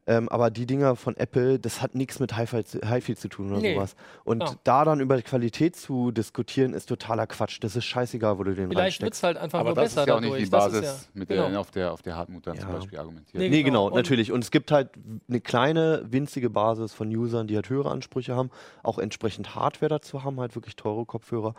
Ähm, 0.05 0.27
aber 0.29 0.51
die 0.51 0.65
Dinger 0.65 0.95
von 0.97 1.15
Apple, 1.15 1.59
das 1.59 1.81
hat 1.81 1.95
nichts 1.95 2.19
mit 2.19 2.35
Hi-Fi 2.35 3.15
zu, 3.15 3.27
tun 3.29 3.51
oder 3.51 3.61
Nee, 3.61 3.73
sowas. 3.75 3.95
Und 4.25 4.39
klar. 4.39 4.55
da 4.65 4.85
dann 4.85 4.99
über 4.99 5.15
die 5.17 5.23
Qualität 5.23 5.75
zu 5.77 6.11
diskutieren, 6.11 6.73
ist 6.73 6.87
totaler 6.89 7.25
Quatsch. 7.25 7.57
Das 7.61 7.75
ist 7.75 7.85
scheißegal, 7.85 8.37
wo 8.37 8.43
du 8.43 8.53
den 8.53 8.69
vielleicht 8.69 9.01
wird 9.01 9.13
reinsteckst. 9.13 9.19
es 9.19 9.23
halt 9.23 9.37
einfach 9.37 9.59
Aber 9.59 9.69
nur 9.69 9.75
das 9.75 9.85
besser 9.95 10.01
ist 10.01 10.07
ja 10.07 10.13
auch 10.13 10.17
dadurch. 10.21 10.33
nicht 10.41 10.47
die 10.47 10.51
Das 10.51 10.65
Basis, 10.65 10.83
ja- 10.83 11.19
mit 11.19 11.29
genau. 11.29 11.49
der 11.49 11.59
auf 11.59 11.71
der, 11.71 11.93
auf 11.93 12.01
der 12.01 12.15
Hartmut 12.17 12.45
dann 12.45 12.59
zum 12.59 12.69
Ja. 12.69 12.75
Beispiel 12.75 12.99
argumentiert. 12.99 13.35
Nee, 13.41 13.49
Nee, 13.49 13.63
genau. 13.63 13.85
genau, 13.85 13.87
Und- 13.87 13.95
natürlich. 13.95 14.31
Und 14.31 14.43
es 14.43 14.51
gibt 14.51 14.71
halt 14.71 14.89
eine 15.29 15.39
kleine, 15.39 16.03
winzige 16.09 16.49
Basis 16.49 16.93
von 16.93 17.07
Usern, 17.15 17.47
die 17.47 17.55
halt 17.55 17.69
höhere 17.69 17.89
Ansprüche 17.91 18.35
haben, 18.35 18.51
auch 18.83 18.99
entsprechend 18.99 19.55
Hardware 19.55 19.89
dazu 19.89 20.23
haben, 20.25 20.39
halt 20.39 20.53
wirklich 20.55 20.75
teure 20.75 21.05
Kopfhörer. 21.05 21.55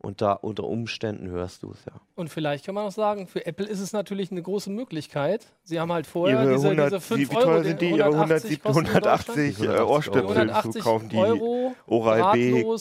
Und 0.00 0.22
da 0.22 0.32
unter 0.32 0.62
Umständen 0.64 1.28
hörst 1.28 1.64
du 1.64 1.72
es, 1.72 1.84
ja. 1.84 1.92
Und 2.14 2.28
vielleicht 2.28 2.64
kann 2.64 2.76
man 2.76 2.86
auch 2.86 2.92
sagen, 2.92 3.26
für 3.26 3.44
Apple 3.46 3.66
ist 3.66 3.80
es 3.80 3.92
natürlich 3.92 4.30
eine 4.30 4.40
große 4.40 4.70
Möglichkeit. 4.70 5.46
Sie 5.64 5.80
haben 5.80 5.92
halt 5.92 6.06
vorher 6.06 6.40
ihre 6.40 6.52
diese, 6.52 6.68
100, 6.68 6.86
diese 6.86 7.00
5 7.00 7.20
wie, 7.20 7.30
wie 7.30 7.36
Euro, 7.36 7.44
teuer 7.44 7.60
die 7.62 7.68
sind 7.68 7.80
die? 7.80 7.90
Ihre 7.90 8.04
180 8.04 8.60
170, 8.60 8.62
kosten 8.62 8.80
in 8.80 8.86
180 8.86 9.60
äh, 9.60 9.62
180 9.64 9.88
Ohrstöpsel 9.90 10.22
zu 10.22 10.28
180 10.28 10.82
kaufen, 10.82 11.08
die 11.08 11.16
Euro, 11.16 11.74
Oral 11.86 12.32
B. 12.32 12.76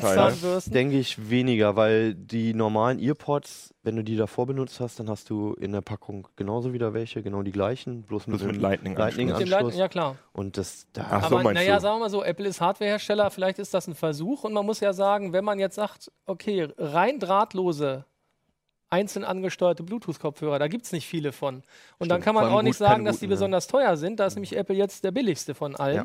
Zahnbürsten. 0.00 0.72
Denke 0.72 0.98
ich 0.98 1.30
weniger, 1.30 1.76
weil 1.76 2.14
die 2.14 2.54
normalen 2.54 2.98
Earpods, 2.98 3.74
wenn 3.82 3.96
du 3.96 4.04
die 4.04 4.16
davor 4.16 4.46
benutzt 4.46 4.78
hast, 4.80 5.00
dann 5.00 5.08
hast 5.08 5.30
du 5.30 5.54
in 5.54 5.72
der 5.72 5.80
Packung 5.80 6.28
genauso 6.36 6.72
wieder 6.72 6.92
welche, 6.92 7.22
genau 7.22 7.42
die 7.42 7.52
gleichen, 7.52 8.02
bloß 8.02 8.26
mit, 8.26 8.38
Bloß 8.38 8.46
mit 8.46 8.56
dem 8.56 8.62
Lightning-Anschluss. 8.62 9.16
Mit 9.16 9.28
dem 9.28 9.48
Lightning-Anschluss. 9.48 9.50
Lightning, 9.50 9.78
ja 9.78 9.88
klar. 9.88 10.16
Und 10.32 10.58
das 10.58 10.86
da 10.92 11.06
Ach 11.10 11.28
so, 11.30 11.38
Aber 11.38 11.52
naja, 11.54 11.76
du? 11.76 11.80
sagen 11.80 11.96
wir 11.96 12.00
mal 12.00 12.10
so, 12.10 12.22
Apple 12.22 12.46
ist 12.46 12.60
Hardwarehersteller, 12.60 13.30
vielleicht 13.30 13.58
ist 13.58 13.72
das 13.72 13.86
ein 13.86 13.94
Versuch 13.94 14.44
und 14.44 14.52
man 14.52 14.66
muss 14.66 14.80
ja 14.80 14.92
sagen, 14.92 15.32
wenn 15.32 15.44
man 15.44 15.58
jetzt 15.58 15.76
sagt, 15.76 16.12
okay, 16.26 16.68
rein 16.76 17.18
drahtlose, 17.18 18.04
einzeln 18.90 19.24
angesteuerte 19.24 19.82
Bluetooth-Kopfhörer, 19.82 20.58
da 20.58 20.68
gibt 20.68 20.84
es 20.84 20.92
nicht 20.92 21.06
viele 21.06 21.32
von. 21.32 21.62
Und 21.98 22.10
dann 22.10 22.20
Stimmt, 22.20 22.24
kann 22.24 22.34
man 22.34 22.48
auch 22.48 22.62
nicht 22.62 22.76
sagen, 22.76 23.04
dass 23.04 23.20
die 23.20 23.26
ja. 23.26 23.30
besonders 23.30 23.66
teuer 23.66 23.96
sind. 23.96 24.20
Da 24.20 24.26
ist 24.26 24.34
nämlich 24.34 24.56
Apple 24.56 24.74
jetzt 24.74 25.04
der 25.04 25.12
billigste 25.12 25.54
von 25.54 25.76
allen. 25.76 25.96
Ja. 25.96 26.04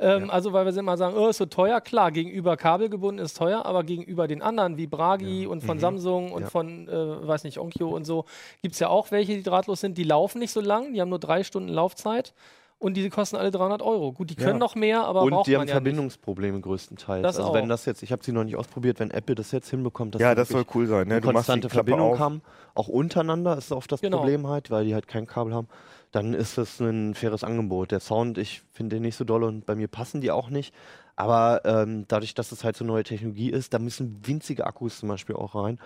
Ähm, 0.00 0.30
Also, 0.30 0.52
weil 0.52 0.64
wir 0.64 0.76
immer 0.76 0.96
sagen, 0.96 1.16
oh, 1.16 1.28
ist 1.28 1.38
so 1.38 1.46
teuer. 1.46 1.80
Klar, 1.80 2.12
gegenüber 2.12 2.56
kabelgebunden 2.56 3.24
ist 3.24 3.36
teuer, 3.36 3.66
aber 3.66 3.82
gegenüber 3.82 4.28
den 4.28 4.42
anderen 4.42 4.76
wie 4.76 4.86
Bragi 4.86 5.46
und 5.46 5.64
von 5.64 5.78
Samsung 5.80 6.30
und 6.32 6.42
Ja. 6.42 6.50
von, 6.50 6.88
äh, 6.88 7.26
weiß 7.26 7.44
nicht, 7.44 7.58
Onkyo 7.58 7.88
und 7.90 8.04
so, 8.04 8.24
gibt 8.62 8.74
es 8.74 8.80
ja 8.80 8.88
auch 8.88 9.10
welche, 9.10 9.34
die 9.34 9.42
drahtlos 9.42 9.80
sind. 9.80 9.98
Die 9.98 10.04
laufen 10.04 10.38
nicht 10.38 10.52
so 10.52 10.60
lang, 10.60 10.92
die 10.92 11.00
haben 11.00 11.08
nur 11.08 11.18
drei 11.18 11.42
Stunden 11.42 11.68
Laufzeit 11.68 12.32
und 12.78 12.96
die 12.96 13.08
kosten 13.10 13.34
alle 13.34 13.50
300 13.50 13.82
Euro. 13.82 14.12
Gut, 14.12 14.30
die 14.30 14.36
können 14.36 14.50
Ja. 14.50 14.58
noch 14.58 14.76
mehr, 14.76 15.04
aber 15.04 15.22
und 15.22 15.30
braucht 15.30 15.46
die 15.48 15.52
man 15.52 15.62
haben 15.62 15.68
ja 15.68 15.74
nicht. 15.74 15.82
Verbindungsprobleme 15.84 16.60
größtenteils. 16.60 17.22
Das 17.22 17.36
also 17.36 17.48
auch. 17.50 17.54
wenn 17.54 17.68
das 17.68 17.84
jetzt, 17.84 18.04
ich 18.04 18.12
habe 18.12 18.22
sie 18.22 18.30
noch 18.30 18.44
nicht 18.44 18.54
ausprobiert, 18.54 19.00
wenn 19.00 19.10
Apple 19.10 19.34
das 19.34 19.50
jetzt 19.50 19.68
hinbekommt, 19.68 20.14
dass 20.14 20.22
Ja, 20.22 20.30
sie 20.30 20.36
das 20.36 20.48
soll 20.50 20.64
cool 20.76 20.86
sein. 20.86 21.08
Ne? 21.08 21.14
eine 21.14 21.20
Du 21.22 21.32
konstante 21.32 21.68
Verbindung 21.68 22.12
auf. 22.12 22.18
haben, 22.20 22.42
auch 22.76 22.86
untereinander 22.86 23.58
ist 23.58 23.72
oft 23.72 23.90
das 23.90 24.00
Genau. 24.00 24.18
Problem 24.18 24.46
halt, 24.46 24.70
weil 24.70 24.84
die 24.84 24.94
halt 24.94 25.08
kein 25.08 25.26
Kabel 25.26 25.52
haben, 25.54 25.66
dann 26.12 26.34
ist 26.34 26.56
das 26.58 26.80
ein 26.80 27.14
faires 27.14 27.44
Angebot. 27.44 27.90
Der 27.90 28.00
Sound, 28.00 28.38
ich 28.38 28.62
finde 28.72 28.96
den 28.96 29.02
nicht 29.02 29.16
so 29.16 29.24
doll 29.24 29.44
und 29.44 29.66
bei 29.66 29.74
mir 29.74 29.88
passen 29.88 30.20
die 30.20 30.30
auch 30.30 30.50
nicht. 30.50 30.74
Aber 31.16 31.62
ähm, 31.64 32.04
dadurch, 32.08 32.34
dass 32.34 32.52
es 32.52 32.62
halt 32.64 32.76
so 32.76 32.84
neue 32.84 33.02
Technologie 33.02 33.50
ist, 33.50 33.74
da 33.74 33.78
müssen 33.78 34.20
winzige 34.24 34.66
Akkus 34.66 34.98
zum 35.00 35.08
Beispiel 35.08 35.34
auch 35.36 35.54
rein. 35.54 35.78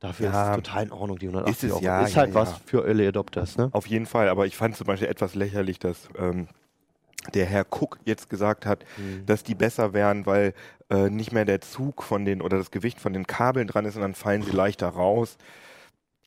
Dafür 0.00 0.30
Ja. 0.30 0.42
ist 0.44 0.48
es 0.50 0.56
total 0.64 0.84
in 0.84 0.92
Ordnung, 0.92 1.18
die 1.18 1.26
180 1.26 1.52
Ist 1.56 1.64
es, 1.64 1.72
Euro. 1.72 1.84
ja, 1.84 2.02
ist 2.04 2.14
ja, 2.14 2.22
halt 2.22 2.34
was 2.34 2.50
ja. 2.52 2.60
für 2.64 2.86
Early 2.86 3.06
Adopters, 3.08 3.56
ne? 3.56 3.68
Auf 3.72 3.86
jeden 3.86 4.06
Fall, 4.06 4.28
aber 4.28 4.46
ich 4.46 4.56
fand 4.56 4.76
zum 4.76 4.86
Beispiel 4.86 5.08
etwas 5.08 5.34
lächerlich, 5.34 5.78
dass 5.78 6.08
ähm, 6.18 6.48
der 7.34 7.46
Herr 7.46 7.66
Cook 7.68 7.98
jetzt 8.04 8.30
gesagt 8.30 8.64
hat, 8.64 8.84
Mhm. 8.96 9.26
dass 9.26 9.42
die 9.42 9.54
besser 9.54 9.92
wären, 9.92 10.24
weil 10.24 10.54
äh, 10.88 11.10
nicht 11.10 11.32
mehr 11.32 11.44
der 11.44 11.60
Zug 11.60 12.02
von 12.02 12.24
den 12.24 12.40
oder 12.40 12.56
das 12.58 12.70
Gewicht 12.70 13.00
von 13.00 13.12
den 13.12 13.26
Kabeln 13.26 13.66
dran 13.66 13.84
ist 13.84 13.96
und 13.96 14.02
dann 14.02 14.14
fallen 14.14 14.42
sie 14.42 14.50
leichter 14.52 14.88
raus. 14.88 15.36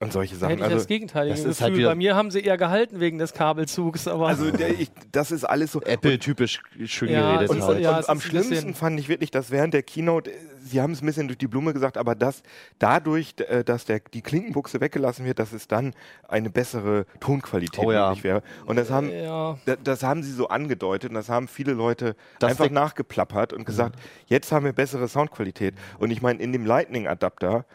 Und 0.02 0.12
solche 0.12 0.36
Sachen. 0.36 0.50
hätte 0.50 0.60
ich 0.62 0.64
Also, 0.66 0.78
das 0.78 0.88
gegenteilige 0.88 1.36
das 1.36 1.40
Gefühl. 1.44 1.52
ist 1.52 1.62
halt 1.62 1.84
Bei 1.86 1.96
mir 1.96 2.16
haben 2.16 2.32
sie 2.32 2.40
eher 2.42 2.58
gehalten 2.58 3.00
wegen 3.00 3.20
des 3.20 3.34
Kabelzugs, 3.34 4.08
aber 4.08 4.28
also 4.28 4.50
der, 4.50 4.70
ich, 4.80 4.90
das 5.12 5.32
ist 5.32 5.44
alles 5.46 5.72
so. 5.72 5.82
Apple-typisch 5.82 6.62
schön 6.86 7.10
Ja, 7.10 7.34
geredet 7.34 7.50
Und, 7.52 7.58
ist- 7.60 7.64
halt. 7.66 7.78
und, 7.78 7.84
ja, 7.84 7.98
und 8.00 8.10
am 8.10 8.20
schlimmsten 8.20 8.74
fand 8.74 9.00
ich 9.00 9.10
wirklich, 9.10 9.30
dass 9.30 9.52
während 9.52 9.74
der 9.76 9.84
Keynote, 9.84 10.32
Sie 10.64 10.82
haben 10.82 10.92
es 10.94 11.02
ein 11.02 11.06
bisschen 11.06 11.28
durch 11.28 11.38
die 11.38 11.48
Blume 11.48 11.72
gesagt, 11.74 11.98
aber 11.98 12.16
dass 12.16 12.42
dadurch, 12.80 13.36
äh, 13.48 13.64
dass 13.64 13.86
der, 13.86 14.00
die 14.14 14.22
Klinkenbuchse 14.22 14.82
weggelassen 14.82 15.24
wird, 15.26 15.38
dass 15.40 15.54
es 15.54 15.68
dann 15.68 15.94
eine 16.28 16.50
bessere 16.50 17.06
Tonqualität 17.20 17.84
Oh 17.86 17.92
ja. 17.92 18.08
möglich 18.10 18.24
wäre. 18.24 18.42
Und 18.66 18.78
das 18.78 18.90
haben, 18.90 19.12
ja. 19.12 19.58
da- 19.66 19.76
das 19.84 20.02
haben 20.04 20.24
Sie 20.24 20.32
so 20.32 20.48
angedeutet 20.50 21.10
und 21.12 21.16
das 21.16 21.30
haben 21.30 21.48
viele 21.48 21.74
Leute 21.74 22.16
Das 22.40 22.52
einfach 22.52 22.70
nachgeplappert 22.72 23.54
und 23.54 23.66
gesagt, 23.66 23.96
jetzt 24.26 24.52
haben 24.52 24.66
wir 24.66 24.74
bessere 24.74 25.08
Soundqualität. 25.08 25.76
Und 26.00 26.10
ich 26.12 26.22
meine, 26.24 26.42
in 26.42 26.52
dem 26.54 26.66
Lightning-Adapter, 26.66 27.66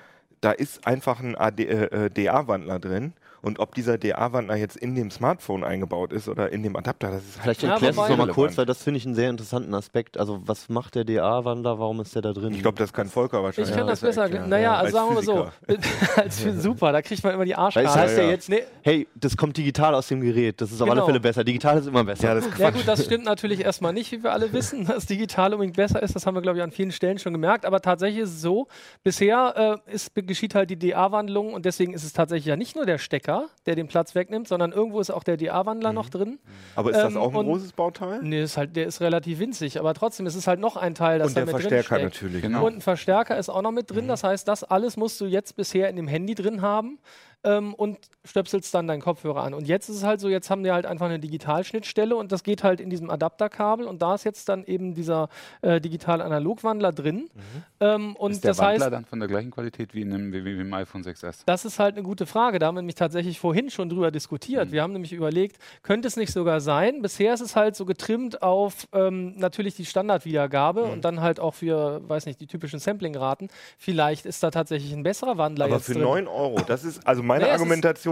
da 0.47 0.53
ist 0.53 0.87
einfach 0.87 1.19
ein 1.19 1.35
äh, 1.35 2.07
äh, 2.07 2.09
DA-Wandler 2.09 2.79
drin. 2.79 3.15
Und 3.47 3.61
ob 3.61 3.77
dieser 3.77 3.97
DA-Wandler 3.97 4.57
jetzt 4.57 4.77
in 4.77 4.97
dem 4.97 5.09
Smartphone 5.13 5.63
eingebaut 5.63 6.13
ist 6.13 6.29
oder 6.29 6.51
in 6.51 6.65
dem 6.65 6.75
Adapter, 6.75 7.13
das 7.13 7.23
ist 7.23 7.39
Vielleicht 7.41 7.63
Ja, 7.63 7.75
erklärst 7.75 7.97
du 7.97 8.03
es 8.03 8.09
nochmal 8.09 8.27
kurz, 8.27 8.59
weil 8.59 8.67
das 8.67 8.83
finde 8.83 8.99
ich 8.99 9.07
einen 9.07 9.15
sehr 9.15 9.31
interessanten 9.31 9.73
Aspekt. 9.73 10.19
Also 10.19 10.43
was 10.45 10.69
macht 10.69 10.97
der 10.97 11.05
DA-Wandler, 11.05 11.79
warum 11.79 12.01
ist 12.01 12.13
der 12.17 12.23
da 12.23 12.33
drin? 12.33 12.53
Ich 12.55 12.63
glaube, 12.63 12.77
das 12.77 12.93
kann 12.93 13.07
Volker 13.07 13.45
wahrscheinlich. 13.45 13.71
Ich 13.71 13.77
kann 13.79 13.87
das 13.87 14.01
besser. 14.01 14.23
erklären. 14.23 14.49
Naja, 14.49 14.73
Ja, 14.73 14.75
also 14.79 14.97
sagen 14.97 15.11
wir 15.11 15.15
mal 15.15 15.23
so. 15.23 15.49
als 16.17 16.43
super, 16.61 16.91
da 16.91 17.03
kriegt 17.03 17.23
man 17.23 17.35
immer 17.35 17.45
die 17.45 17.55
Arschkarte. 17.55 17.89
es 17.89 17.95
heißt 17.95 18.19
ja, 18.19 18.25
ja. 18.25 18.31
jetzt, 18.31 18.49
Nee. 18.49 18.65
hey, 18.83 19.07
das 19.15 19.37
kommt 19.37 19.57
digital 19.57 19.95
aus 19.95 20.09
dem 20.09 20.23
Gerät. 20.23 20.61
Das 20.61 20.73
ist 20.73 20.83
auf 20.83 20.89
Genau. 20.89 21.03
alle 21.03 21.07
Fälle 21.07 21.21
besser. 21.21 21.45
Digital 21.45 21.79
ist 21.79 21.87
immer 21.87 22.03
besser. 22.03 22.27
Ja, 22.27 22.35
das 22.35 22.47
Ja 22.59 22.71
gut, 22.71 22.83
das 22.89 23.05
stimmt 23.05 23.27
natürlich 23.27 23.61
erstmal 23.61 23.93
nicht, 23.93 24.11
wie 24.11 24.25
wir 24.25 24.33
alle 24.33 24.53
wissen, 24.53 24.87
dass 24.87 25.07
digital 25.07 25.53
unbedingt 25.55 25.77
besser 25.77 26.03
ist. 26.03 26.17
Das 26.17 26.27
haben 26.27 26.35
wir, 26.35 26.43
glaube 26.43 26.59
ich, 26.59 26.65
an 26.65 26.73
vielen 26.73 26.91
Stellen 26.91 27.21
schon 27.21 27.33
gemerkt. 27.33 27.65
Aber 27.65 27.81
tatsächlich 27.81 28.25
ist 28.25 28.31
es 28.31 28.43
so, 28.43 28.67
bisher 29.05 29.79
äh, 29.87 29.93
ist, 29.95 30.11
geschieht 30.17 30.57
halt 30.57 30.69
die 30.69 30.77
DA-Wandlung 30.81 31.55
und 31.55 31.65
deswegen 31.65 31.93
ist 31.95 32.03
es 32.03 32.13
tatsächlich 32.13 32.47
ja 32.47 32.57
nicht 32.57 32.75
nur 32.75 32.87
der 32.87 32.99
Stecker, 32.99 33.36
der 33.67 33.75
den 33.75 33.89
Platz 33.89 34.15
wegnimmt, 34.15 34.49
sondern 34.49 34.73
irgendwo 34.73 35.01
ist 35.01 35.11
auch 35.11 35.23
der 35.25 35.37
DA-Wandler 35.37 35.93
noch 35.93 36.09
drin. 36.11 36.39
Aber 36.75 36.91
ist 36.91 36.97
das 36.97 37.13
Ähm, 37.15 37.21
auch 37.21 37.31
ein 37.31 37.37
und- 37.37 37.47
großes 37.47 37.73
Bauteil? 37.73 38.21
Nee, 38.23 38.43
ist 38.43 38.57
halt, 38.57 38.77
der 38.77 38.87
ist 38.87 39.01
relativ 39.01 39.39
winzig, 39.39 39.79
aber 39.79 39.95
trotzdem 39.95 40.27
ist 40.27 40.35
es 40.35 40.47
halt 40.47 40.61
noch 40.61 40.77
ein 40.77 40.95
Teil, 40.95 41.19
das 41.19 41.29
Und 41.29 41.37
da 41.37 41.41
der 41.45 41.47
mit 41.47 41.61
Verstärker 41.63 41.97
drin 41.99 42.11
steckt. 42.13 42.23
natürlich. 42.23 42.43
Genau. 42.43 42.67
Und 42.67 42.75
ein 42.77 42.81
Verstärker 42.81 43.37
ist 43.39 43.49
auch 43.49 43.63
noch 43.63 43.73
mit 43.73 43.91
drin. 43.91 44.09
Das 44.09 44.25
heißt, 44.25 44.47
das 44.49 44.65
alles 44.65 44.97
musst 44.97 45.21
du 45.21 45.27
jetzt 45.27 45.57
bisher 45.57 45.89
in 45.89 45.97
dem 45.97 46.09
Handy 46.09 46.35
drin 46.35 46.63
haben 46.63 46.99
ähm, 47.45 47.75
und 47.75 47.99
stöpselst 48.27 48.75
dann 48.75 48.87
deinen 48.87 49.01
Kopfhörer 49.01 49.43
an. 49.43 49.55
Und 49.55 49.67
jetzt 49.67 49.89
ist 49.89 49.97
es 49.97 50.05
halt 50.05 50.21
so, 50.21 50.29
jetzt 50.29 50.51
haben 50.51 50.63
die 50.63 50.71
halt 50.71 50.87
einfach 50.87 51.07
eine 51.07 51.19
Digitalschnittstelle 51.19 52.15
und 52.17 52.33
das 52.33 52.43
geht 52.43 52.63
halt 52.63 52.81
in 52.81 52.91
diesem 52.91 53.11
Adapterkabel 53.11 53.87
und 53.87 54.03
da 54.03 54.15
ist 54.15 54.25
jetzt 54.25 54.49
dann 54.49 54.65
eben 54.65 54.95
dieser 54.95 55.29
äh, 55.63 55.81
digital-analog-Wandler 55.81 56.93
drin. 56.93 57.31
Ähm, 57.81 58.17
und 58.17 58.33
ist 58.33 58.45
der 58.45 58.51
das 58.51 58.59
Wandler 58.59 58.85
heißt, 58.87 58.93
dann 58.93 59.05
von 59.05 59.21
der 59.21 59.29
gleichen 59.29 59.51
Qualität 59.51 59.95
wie 59.95 60.03
in 60.03 60.13
einem, 60.13 60.33
wie, 60.33 60.45
wie 60.45 60.61
im 60.61 60.75
iPhone 60.75 61.03
6S? 61.03 61.43
das 61.47 61.65
ist 61.65 61.79
halt 61.79 61.95
eine 61.95 62.03
gute 62.03 62.27
Frage. 62.27 62.59
Da 62.59 62.67
haben 62.67 62.75
wir 62.75 62.83
nämlich 62.83 62.97
tatsächlich 62.97 63.39
vorhin 63.39 63.71
schon 63.71 63.89
drüber 63.89 64.11
diskutiert. 64.11 64.73
Wir 64.73 64.83
haben 64.83 64.93
nämlich 64.93 65.13
überlegt, 65.13 65.59
könnte 65.83 66.09
es 66.09 66.17
nicht 66.17 66.33
sogar 66.33 66.61
sein? 66.61 67.03
Bisher 67.03 67.33
ist 67.35 67.41
es 67.41 67.57
halt 67.57 67.77
so 67.77 67.85
getrimmt 67.85 68.43
auf 68.43 68.89
ähm, 68.93 69.35
natürlich 69.37 69.75
die 69.77 69.85
Standardwiedergabe 69.85 70.83
und 70.83 71.05
dann 71.05 71.21
halt 71.21 71.41
auch 71.41 71.55
für, 71.55 72.01
weiß 72.09 72.27
nicht, 72.27 72.41
die 72.41 72.47
typischen 72.47 72.79
Samplingraten. 72.79 73.49
Vielleicht 73.79 74.27
ist 74.27 74.43
da 74.43 74.51
tatsächlich 74.51 74.93
ein 74.93 75.03
besserer 75.03 75.39
Wandler 75.39 75.67
Aber 75.67 75.77
jetzt 75.77 75.87
für 75.87 75.95
drin. 75.95 76.03
9 76.03 76.29
Euro, 76.29 76.61
das 76.67 76.85
ist, 76.85 77.07
also 77.07 77.23
meine 77.23 77.45
Naja, 77.45 77.55
es 77.55 77.61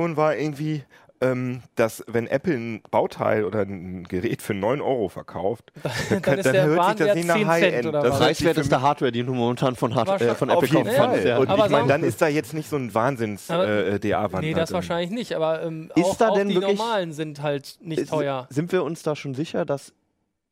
Argumentation 0.04 0.16
war 0.16 0.36
irgendwie, 0.36 0.84
ähm, 1.20 1.62
dass 1.76 2.04
wenn 2.06 2.26
Apple 2.26 2.54
ein 2.54 2.82
Bauteil 2.90 3.44
oder 3.44 3.60
ein 3.62 4.04
Gerät 4.04 4.42
für 4.42 4.52
9 4.52 4.80
Euro 4.80 5.08
verkauft, 5.08 5.72
dann, 6.10 6.22
dann 6.22 6.42
der 6.42 6.66
hört 6.66 6.98
sich 6.98 7.06
das 7.06 7.16
nicht 7.16 7.26
nach 7.28 7.34
10 7.36 7.42
Cent 7.44 7.50
High-End. 7.50 7.86
oder 7.86 8.02
Das 8.02 8.18
Preiswert 8.18 8.58
ist 8.58 8.70
der 8.72 8.82
Hardware, 8.82 9.12
die 9.12 9.22
du 9.22 9.32
momentan 9.32 9.76
von, 9.76 9.94
Hard 9.94 10.20
äh, 10.20 10.34
von 10.34 10.50
Apple 10.50 10.68
kaufen 10.68 10.90
kannst. 10.94 11.24
Ja. 11.24 11.38
Und 11.38 11.48
Aber 11.48 11.66
ich 11.66 11.70
meine, 11.70 11.88
dann 11.88 12.02
ist 12.02 12.20
da 12.20 12.28
jetzt 12.28 12.52
nicht 12.52 12.68
so 12.68 12.76
ein 12.76 12.92
Wahnsinns 12.94 13.50
Aber- 13.50 13.66
äh. 13.66 13.98
Nee, 14.40 14.54
das 14.54 14.72
wahrscheinlich 14.72 15.10
nicht, 15.10 15.34
aber 15.34 15.62
ähm, 15.62 15.90
Ist 15.94 16.04
auch, 16.04 16.16
da 16.16 16.28
auch 16.30 16.34
denn 16.36 16.48
die 16.48 16.56
wirklich- 16.56 16.78
normalen 16.78 17.12
sind 17.12 17.42
halt 17.42 17.78
nicht 17.80 18.08
teuer. 18.08 18.46
Sind 18.50 18.72
wir 18.72 18.84
uns 18.84 19.02
da 19.02 19.16
schon 19.16 19.34
sicher, 19.34 19.64
dass 19.64 19.92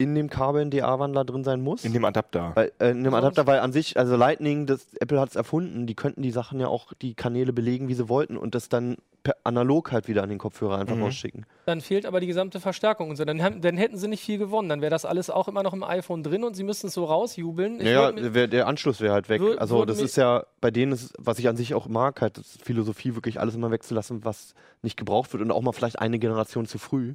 in 0.03 0.15
dem 0.15 0.29
Kabel 0.31 0.63
ein 0.63 0.71
DA-Wandler 0.71 1.25
drin 1.25 1.45
sein 1.45 1.61
muss? 1.63 1.85
In 1.85 1.93
dem 1.93 2.05
Adapter. 2.05 2.53
weil, 2.55 2.73
äh, 2.79 2.91
in 2.91 2.99
dem 3.05 3.13
Sonst- 3.13 3.15
Adapter, 3.17 3.47
weil 3.47 3.61
an 3.61 3.73
sich, 3.73 3.97
also 3.99 4.17
Lightning, 4.17 4.67
das, 4.67 4.87
Apple 5.01 5.21
hat 5.21 5.31
es 5.31 5.37
erfunden, 5.37 5.87
die 5.87 5.95
könnten 5.95 6.23
die 6.23 6.31
Sachen 6.31 6.61
ja 6.61 6.69
auch, 6.69 6.93
die 7.01 7.15
Kanäle 7.15 7.53
belegen, 7.53 7.89
wie 7.89 7.95
sie 7.95 8.09
wollten 8.09 8.37
und 8.37 8.55
das 8.55 8.69
dann 8.69 8.97
per 9.23 9.37
analog 9.45 9.93
halt 9.93 10.09
wieder 10.09 10.25
an 10.25 10.31
den 10.31 10.39
Kopfhörer 10.39 10.79
einfach 10.79 10.97
Mhm. 10.97 11.05
rausschicken. 11.05 11.47
Dann 11.67 11.81
fehlt 11.81 12.07
aber 12.07 12.19
die 12.19 12.27
gesamte 12.27 12.59
Verstärkung 12.59 13.09
und 13.11 13.15
so. 13.15 13.25
Dann, 13.25 13.41
haben- 13.41 13.61
dann 13.61 13.77
hätten 13.77 13.97
sie 13.97 14.09
nicht 14.09 14.21
viel 14.25 14.37
gewonnen. 14.39 14.69
Dann 14.69 14.81
wäre 14.81 14.91
das 14.91 15.05
alles 15.05 15.31
auch 15.31 15.47
immer 15.47 15.63
noch 15.63 15.73
im 15.73 15.85
iPhone 15.85 16.25
drin 16.25 16.43
und 16.43 16.55
sie 16.57 16.65
müssten 16.65 16.89
es 16.89 16.95
so 16.95 17.05
rausjubeln. 17.05 17.81
Ich 17.81 17.87
Ja, 17.87 18.11
wär, 18.35 18.49
der 18.49 18.67
Anschluss 18.67 19.01
wäre 19.01 19.13
halt 19.15 19.29
weg. 19.29 19.41
Wür- 19.41 19.59
also 19.59 19.85
das 19.85 20.01
ist 20.01 20.17
ja, 20.17 20.45
bei 20.61 20.73
denen 20.73 20.91
ist, 20.91 21.15
was 21.19 21.39
ich 21.39 21.49
an 21.49 21.57
sich 21.57 21.73
auch 21.75 21.87
mag, 21.87 22.21
halt 22.21 22.37
das 22.39 22.59
Philosophie, 22.65 23.15
wirklich 23.15 23.39
alles 23.39 23.55
immer 23.55 23.71
wegzulassen, 23.71 24.25
was 24.25 24.55
nicht 24.83 24.97
gebraucht 24.97 25.33
wird 25.33 25.41
und 25.41 25.53
auch 25.53 25.63
mal 25.63 25.71
vielleicht 25.73 26.01
eine 26.01 26.19
Generation 26.19 26.67
zu 26.67 26.79
früh. 26.79 27.15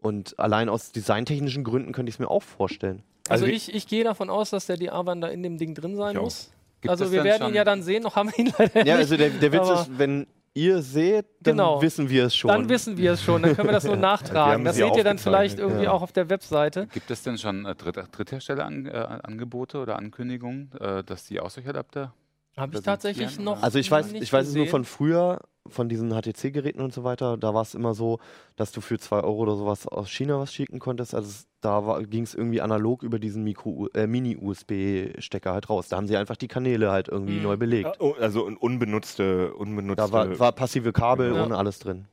Und 0.00 0.38
allein 0.38 0.68
aus 0.68 0.92
designtechnischen 0.92 1.62
Gründen 1.64 1.92
könnte 1.92 2.08
ich 2.10 2.16
es 2.16 2.18
mir 2.18 2.28
auch 2.30 2.42
vorstellen. 2.42 3.02
also 3.28 3.44
Also 3.44 3.54
ich, 3.54 3.74
ich 3.74 3.86
gehe 3.86 4.02
davon 4.04 4.30
aus, 4.30 4.50
dass 4.50 4.66
der 4.66 4.76
DA-Wandler 4.76 5.30
in 5.30 5.42
dem 5.42 5.58
Ding 5.58 5.74
drin 5.74 5.96
sein 5.96 6.16
muss. 6.16 6.50
Gibt 6.80 6.90
also 6.90 7.12
wir 7.12 7.22
werden 7.24 7.42
ihn 7.42 7.46
schon- 7.48 7.54
ja 7.54 7.64
dann 7.64 7.82
sehen, 7.82 8.02
noch 8.02 8.16
haben 8.16 8.30
wir 8.30 8.38
ihn 8.38 8.52
leider 8.58 8.76
Ja, 8.78 8.82
nicht. 8.84 8.94
also 8.94 9.16
der, 9.18 9.28
der 9.30 9.52
Witz 9.52 9.60
aber- 9.60 9.80
ist, 9.82 9.98
wenn 9.98 10.26
ihr 10.54 10.80
seht, 10.80 11.26
dann 11.40 11.56
Genau. 11.58 11.82
wissen 11.82 12.08
wir 12.08 12.24
es 12.24 12.34
schon. 12.34 12.48
Dann 12.48 12.68
wissen 12.70 12.96
wir 12.96 13.12
es 13.12 13.22
schon, 13.22 13.42
dann 13.42 13.54
können 13.54 13.68
wir 13.68 13.72
das 13.72 13.84
nur 13.84 13.96
nachtragen. 14.10 14.64
Das 14.64 14.76
seht 14.76 14.96
ihr 14.96 15.04
dann 15.04 15.18
vielleicht 15.18 15.58
irgendwie 15.58 15.84
ja. 15.84 15.92
auch 15.92 16.00
auf 16.02 16.12
der 16.12 16.30
Webseite. 16.30 16.86
Gibt 16.92 17.10
es 17.10 17.22
denn 17.22 17.36
schon 17.38 17.66
äh, 17.66 17.74
Dritt 17.74 17.96
Dritthersteller-Angebote 18.10 19.78
oder 19.78 19.96
Ankündigungen, 19.96 20.70
äh, 20.80 21.04
dass 21.04 21.26
die 21.26 21.40
auch 21.40 21.50
solche 21.50 21.68
Adapter? 21.68 22.14
Habe 22.60 22.76
ich 22.76 22.82
tatsächlich 22.82 23.38
noch. 23.38 23.62
Also 23.62 23.78
ich 23.78 23.90
weiß, 23.90 24.12
nicht 24.12 24.22
ich 24.22 24.32
weiß 24.32 24.46
es 24.48 24.54
nur 24.54 24.66
von 24.66 24.84
früher, 24.84 25.40
von 25.66 25.88
diesen 25.88 26.10
HTC-Geräten 26.12 26.80
und 26.80 26.92
so 26.92 27.04
weiter. 27.04 27.36
Da 27.36 27.54
war 27.54 27.62
es 27.62 27.74
immer 27.74 27.94
so, 27.94 28.18
dass 28.56 28.72
du 28.72 28.80
für 28.80 28.98
2 28.98 29.20
Euro 29.20 29.38
oder 29.42 29.56
sowas 29.56 29.86
aus 29.86 30.10
China 30.10 30.38
was 30.38 30.52
schicken 30.52 30.78
konntest. 30.78 31.14
Also 31.14 31.44
da 31.60 32.00
ging 32.02 32.22
es 32.24 32.34
irgendwie 32.34 32.60
analog 32.60 33.02
über 33.02 33.18
diesen 33.18 33.46
äh, 33.46 34.06
Mini-USB-Stecker 34.06 35.52
halt 35.52 35.68
raus. 35.70 35.88
Da 35.88 35.96
haben 35.96 36.06
sie 36.06 36.16
einfach 36.16 36.36
die 36.36 36.48
Kanäle 36.48 36.90
halt 36.90 37.08
irgendwie 37.08 37.34
Mhm. 37.36 37.42
neu 37.42 37.56
belegt. 37.56 37.96
Oh, 38.00 38.14
also 38.18 38.44
unbenutzte, 38.60 39.52
unbenutzte. 39.54 40.02
Da 40.06 40.12
war, 40.12 40.38
war 40.38 40.52
passive 40.52 40.92
Kabel 40.92 41.34
Ja. 41.34 41.44
ohne 41.44 41.56
alles 41.56 41.78
drin. 41.78 42.06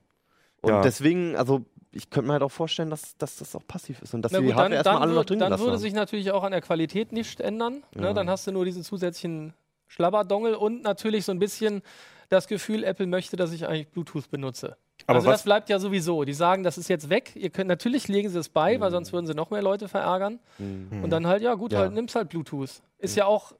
Und 0.61 0.71
Ja. 0.71 0.81
deswegen, 0.81 1.35
also 1.35 1.61
ich 1.91 2.09
könnte 2.09 2.27
mir 2.27 2.33
halt 2.33 2.43
auch 2.43 2.51
vorstellen, 2.51 2.89
dass, 2.89 3.15
dass 3.17 3.37
das 3.37 3.55
auch 3.55 3.65
passiv 3.67 4.01
ist 4.01 4.13
und 4.13 4.21
dass 4.21 4.31
die 4.31 4.37
gut, 4.39 4.49
dann, 4.51 4.57
Hardware 4.57 4.75
erstmal 4.75 5.01
alle 5.01 5.13
noch 5.13 5.25
drin 5.25 5.39
dann 5.39 5.51
würde 5.57 5.71
haben. 5.71 5.77
sich 5.79 5.93
natürlich 5.93 6.31
auch 6.31 6.43
an 6.43 6.51
der 6.51 6.61
Qualität 6.61 7.11
nichts 7.11 7.39
ändern. 7.39 7.83
Ne? 7.95 8.07
Ja. 8.07 8.13
Dann 8.13 8.29
hast 8.29 8.45
du 8.45 8.51
nur 8.51 8.65
diesen 8.65 8.83
zusätzlichen 8.83 9.53
Schlabberdongel 9.87 10.55
und 10.55 10.83
natürlich 10.83 11.25
so 11.25 11.31
ein 11.31 11.39
bisschen 11.39 11.81
das 12.29 12.47
Gefühl, 12.47 12.83
Apple 12.83 13.07
möchte, 13.07 13.35
dass 13.37 13.51
ich 13.53 13.67
eigentlich 13.67 13.87
Bluetooth 13.89 14.29
benutze. 14.29 14.75
Aber 15.05 15.17
also 15.17 15.27
was- 15.29 15.35
das 15.35 15.43
bleibt 15.43 15.69
ja 15.69 15.79
sowieso. 15.79 16.23
Die 16.25 16.33
sagen, 16.33 16.63
das 16.63 16.77
ist 16.77 16.89
jetzt 16.89 17.09
weg. 17.09 17.31
Ihr 17.35 17.49
könnt 17.49 17.69
natürlich 17.69 18.07
legen 18.09 18.29
sie 18.29 18.39
es 18.39 18.49
bei, 18.49 18.79
weil 18.81 18.91
sonst 18.91 19.13
würden 19.13 19.25
sie 19.27 19.33
noch 19.33 19.49
mehr 19.49 19.61
Leute 19.61 19.87
verärgern. 19.87 20.39
Mhm. 20.57 21.03
Und 21.03 21.09
dann 21.11 21.25
halt, 21.27 21.41
ja 21.41 21.53
gut, 21.53 21.71
Ja. 21.71 21.79
halt 21.79 21.93
nimmst 21.93 22.15
halt 22.15 22.29
Bluetooth. 22.29 22.81
Ist 22.99 23.15
ja 23.15 23.25
auch, 23.25 23.53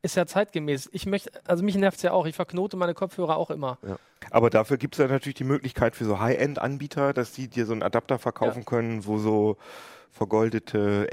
ist 0.00 0.16
ja 0.16 0.24
zeitgemäß. 0.26 0.88
Ich 0.92 1.04
möchte, 1.04 1.30
also 1.46 1.62
mich 1.64 1.74
nervt 1.76 1.96
es 1.96 2.02
ja 2.02 2.12
auch. 2.12 2.24
Ich 2.26 2.34
verknote 2.36 2.76
meine 2.78 2.94
Kopfhörer 2.94 3.36
auch 3.36 3.50
immer. 3.50 3.76
Aber 4.30 4.48
dafür 4.48 4.78
gibt 4.78 4.94
es 4.94 4.98
ja 5.00 5.08
natürlich 5.08 5.34
die 5.36 5.44
Möglichkeit 5.44 5.94
für 5.96 6.04
so 6.06 6.18
High-End-Anbieter, 6.20 7.12
dass 7.12 7.32
die 7.32 7.48
dir 7.48 7.66
so 7.66 7.72
einen 7.72 7.82
Adapter 7.82 8.18
verkaufen 8.18 8.64
können, 8.64 9.04
wo 9.04 9.18
so 9.18 9.58
vergoldete 10.12 11.08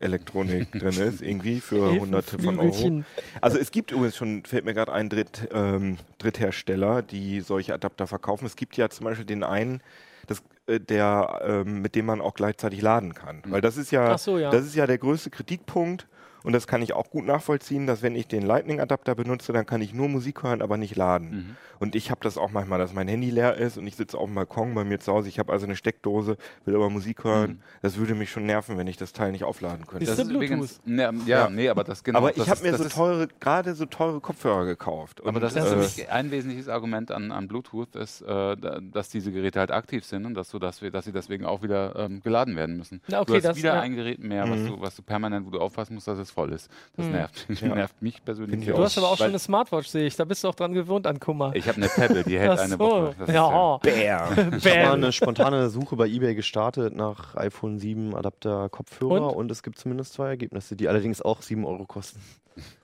Elfen-Elektronik 0.00 0.72
drin 0.80 1.00
ist, 1.00 1.22
irgendwie 1.22 1.60
für 1.60 1.98
hunderte 1.98 2.38
von 2.38 2.58
Euro. 2.58 3.02
Also 3.40 3.58
es 3.58 3.70
gibt 3.70 3.92
übrigens 3.92 4.16
schon, 4.16 4.44
fällt 4.44 4.64
mir 4.64 4.74
gerade 4.74 4.92
ein, 4.92 5.08
Dritt, 5.08 5.48
ähm, 5.52 5.98
Dritthersteller, 6.18 7.02
die 7.02 7.40
solche 7.40 7.74
Adapter 7.74 8.06
verkaufen. 8.06 8.46
Es 8.46 8.56
gibt 8.56 8.76
ja 8.76 8.88
zum 8.88 9.04
Beispiel 9.04 9.26
den 9.26 9.42
einen, 9.42 9.82
das, 10.26 10.42
äh, 10.66 10.80
der, 10.80 11.40
ähm, 11.44 11.82
mit 11.82 11.94
dem 11.94 12.06
man 12.06 12.20
auch 12.20 12.34
gleichzeitig 12.34 12.80
laden 12.82 13.14
kann. 13.14 13.42
Weil 13.46 13.60
das 13.60 13.76
ist 13.76 13.90
ja, 13.90 14.16
so, 14.18 14.38
ja. 14.38 14.50
das 14.50 14.64
ist 14.64 14.74
ja 14.74 14.86
der 14.86 14.98
größte 14.98 15.30
Kritikpunkt. 15.30 16.06
Und 16.48 16.54
das 16.54 16.66
kann 16.66 16.80
ich 16.80 16.94
auch 16.94 17.10
gut 17.10 17.26
nachvollziehen, 17.26 17.86
dass 17.86 18.00
wenn 18.00 18.16
ich 18.16 18.26
den 18.26 18.40
Lightning-Adapter 18.42 19.14
benutze, 19.14 19.52
dann 19.52 19.66
kann 19.66 19.82
ich 19.82 19.92
nur 19.92 20.08
Musik 20.08 20.42
hören, 20.44 20.62
aber 20.62 20.78
nicht 20.78 20.96
laden. 20.96 21.30
Mhm. 21.30 21.56
Und 21.78 21.94
ich 21.94 22.10
habe 22.10 22.20
das 22.22 22.38
auch 22.38 22.50
manchmal, 22.50 22.78
dass 22.78 22.94
mein 22.94 23.06
Handy 23.06 23.28
leer 23.28 23.54
ist 23.58 23.76
und 23.76 23.86
ich 23.86 23.96
sitze 23.96 24.16
auf 24.16 24.24
dem 24.24 24.34
Balkon 24.34 24.74
bei 24.74 24.82
mir 24.82 24.98
zu 24.98 25.12
Hause. 25.12 25.28
Ich 25.28 25.38
habe 25.38 25.52
also 25.52 25.66
eine 25.66 25.76
Steckdose, 25.76 26.38
will 26.64 26.74
aber 26.74 26.88
Musik 26.88 27.22
hören. 27.22 27.50
Mhm. 27.50 27.58
Das 27.82 27.98
würde 27.98 28.14
mich 28.14 28.30
schon 28.30 28.46
nerven, 28.46 28.78
wenn 28.78 28.86
ich 28.86 28.96
das 28.96 29.12
Teil 29.12 29.30
nicht 29.32 29.44
aufladen 29.44 29.86
könnte. 29.86 30.04
Ist 30.04 30.08
Das 30.08 30.16
der 30.16 30.24
ist 30.24 30.28
Bluetooth? 30.30 30.48
übrigens, 30.48 30.80
ne, 30.86 31.02
ja, 31.26 31.44
Ja. 31.44 31.50
nee, 31.50 31.68
aber 31.68 31.84
das 31.84 32.02
genau. 32.02 32.18
aber 32.20 32.32
das 32.32 32.38
ich 32.46 32.48
habe 32.50 32.62
mir 32.62 32.72
das 32.72 32.80
so 32.80 32.88
teure, 32.88 33.28
gerade 33.40 33.74
so 33.74 33.84
teure 33.84 34.18
Kopfhörer 34.22 34.64
gekauft. 34.64 35.20
Aber 35.20 35.28
Und, 35.34 35.40
das 35.42 35.54
ist 35.54 35.64
äh, 35.66 35.68
für 35.68 35.76
mich 35.76 36.10
ein 36.10 36.30
wesentliches 36.30 36.70
Argument 36.70 37.10
an, 37.10 37.30
an 37.30 37.46
Bluetooth, 37.46 37.94
ist, 37.94 38.22
äh, 38.22 38.26
da- 38.26 38.80
dass 38.80 39.10
diese 39.10 39.32
Geräte 39.32 39.60
halt 39.60 39.70
aktiv 39.70 40.02
sind 40.06 40.24
und 40.24 40.32
dass, 40.32 40.48
du, 40.48 40.58
dass, 40.58 40.80
wir, 40.80 40.90
dass 40.90 41.04
sie 41.04 41.12
deswegen 41.12 41.44
auch 41.44 41.62
wieder 41.62 41.94
ähm, 41.96 42.22
geladen 42.22 42.56
werden 42.56 42.78
müssen. 42.78 43.02
Na, 43.08 43.20
okay, 43.20 43.32
du 43.32 43.34
hast 43.36 43.44
das- 43.44 43.56
wieder 43.58 43.74
ja. 43.74 43.80
ein 43.82 43.94
Gerät 43.94 44.18
mehr, 44.24 44.48
was, 44.48 44.58
Mhm. 44.60 44.66
du, 44.68 44.80
was 44.80 44.96
du 44.96 45.02
permanent, 45.02 45.44
wo 45.46 45.50
du 45.50 45.60
aufpassen 45.60 45.92
musst, 45.92 46.08
dass 46.08 46.18
es 46.18 46.30
voll 46.38 46.52
ist. 46.52 46.70
Das 46.96 47.06
Hm. 47.06 47.12
nervt, 47.12 47.46
Ja. 47.60 47.74
nervt 47.74 48.00
mich 48.02 48.24
persönlich. 48.24 48.70
Auch. 48.72 48.76
Du 48.76 48.82
hast 48.84 48.96
aber 48.98 49.08
auch 49.10 49.16
schon 49.16 49.26
eine 49.26 49.38
Smartwatch, 49.38 49.88
sehe 49.88 50.06
ich. 50.06 50.16
Da 50.16 50.24
bist 50.24 50.44
du 50.44 50.48
auch 50.48 50.54
dran 50.54 50.72
gewohnt 50.72 51.06
an 51.06 51.18
Kummer. 51.18 51.50
Ich 51.54 51.66
habe 51.66 51.78
eine 51.78 51.88
Pebble, 51.88 52.22
die 52.24 52.38
hält 52.38 52.50
Ach 52.52 52.58
eine 52.58 52.72
so. 52.74 52.78
Woche. 52.78 53.14
Das 53.18 53.28
ist 53.28 53.34
Ja. 53.34 53.48
Bam. 53.78 54.56
Ich 54.56 54.66
habe 54.66 54.82
mal 54.84 54.92
eine 54.94 55.12
spontane 55.12 55.68
Suche 55.70 55.96
bei 55.96 56.06
eBay 56.06 56.34
gestartet 56.34 56.94
nach 56.94 57.34
iPhone 57.36 57.78
7 57.78 58.14
Adapter 58.14 58.68
Kopfhörer 58.68 59.28
Und? 59.30 59.36
und? 59.36 59.50
es 59.50 59.62
gibt 59.62 59.78
zumindest 59.78 60.12
zwei 60.12 60.28
Ergebnisse, 60.28 60.76
die 60.76 60.88
allerdings 60.88 61.20
auch 61.22 61.42
7 61.42 61.64
Euro 61.64 61.84
kosten. 61.86 62.20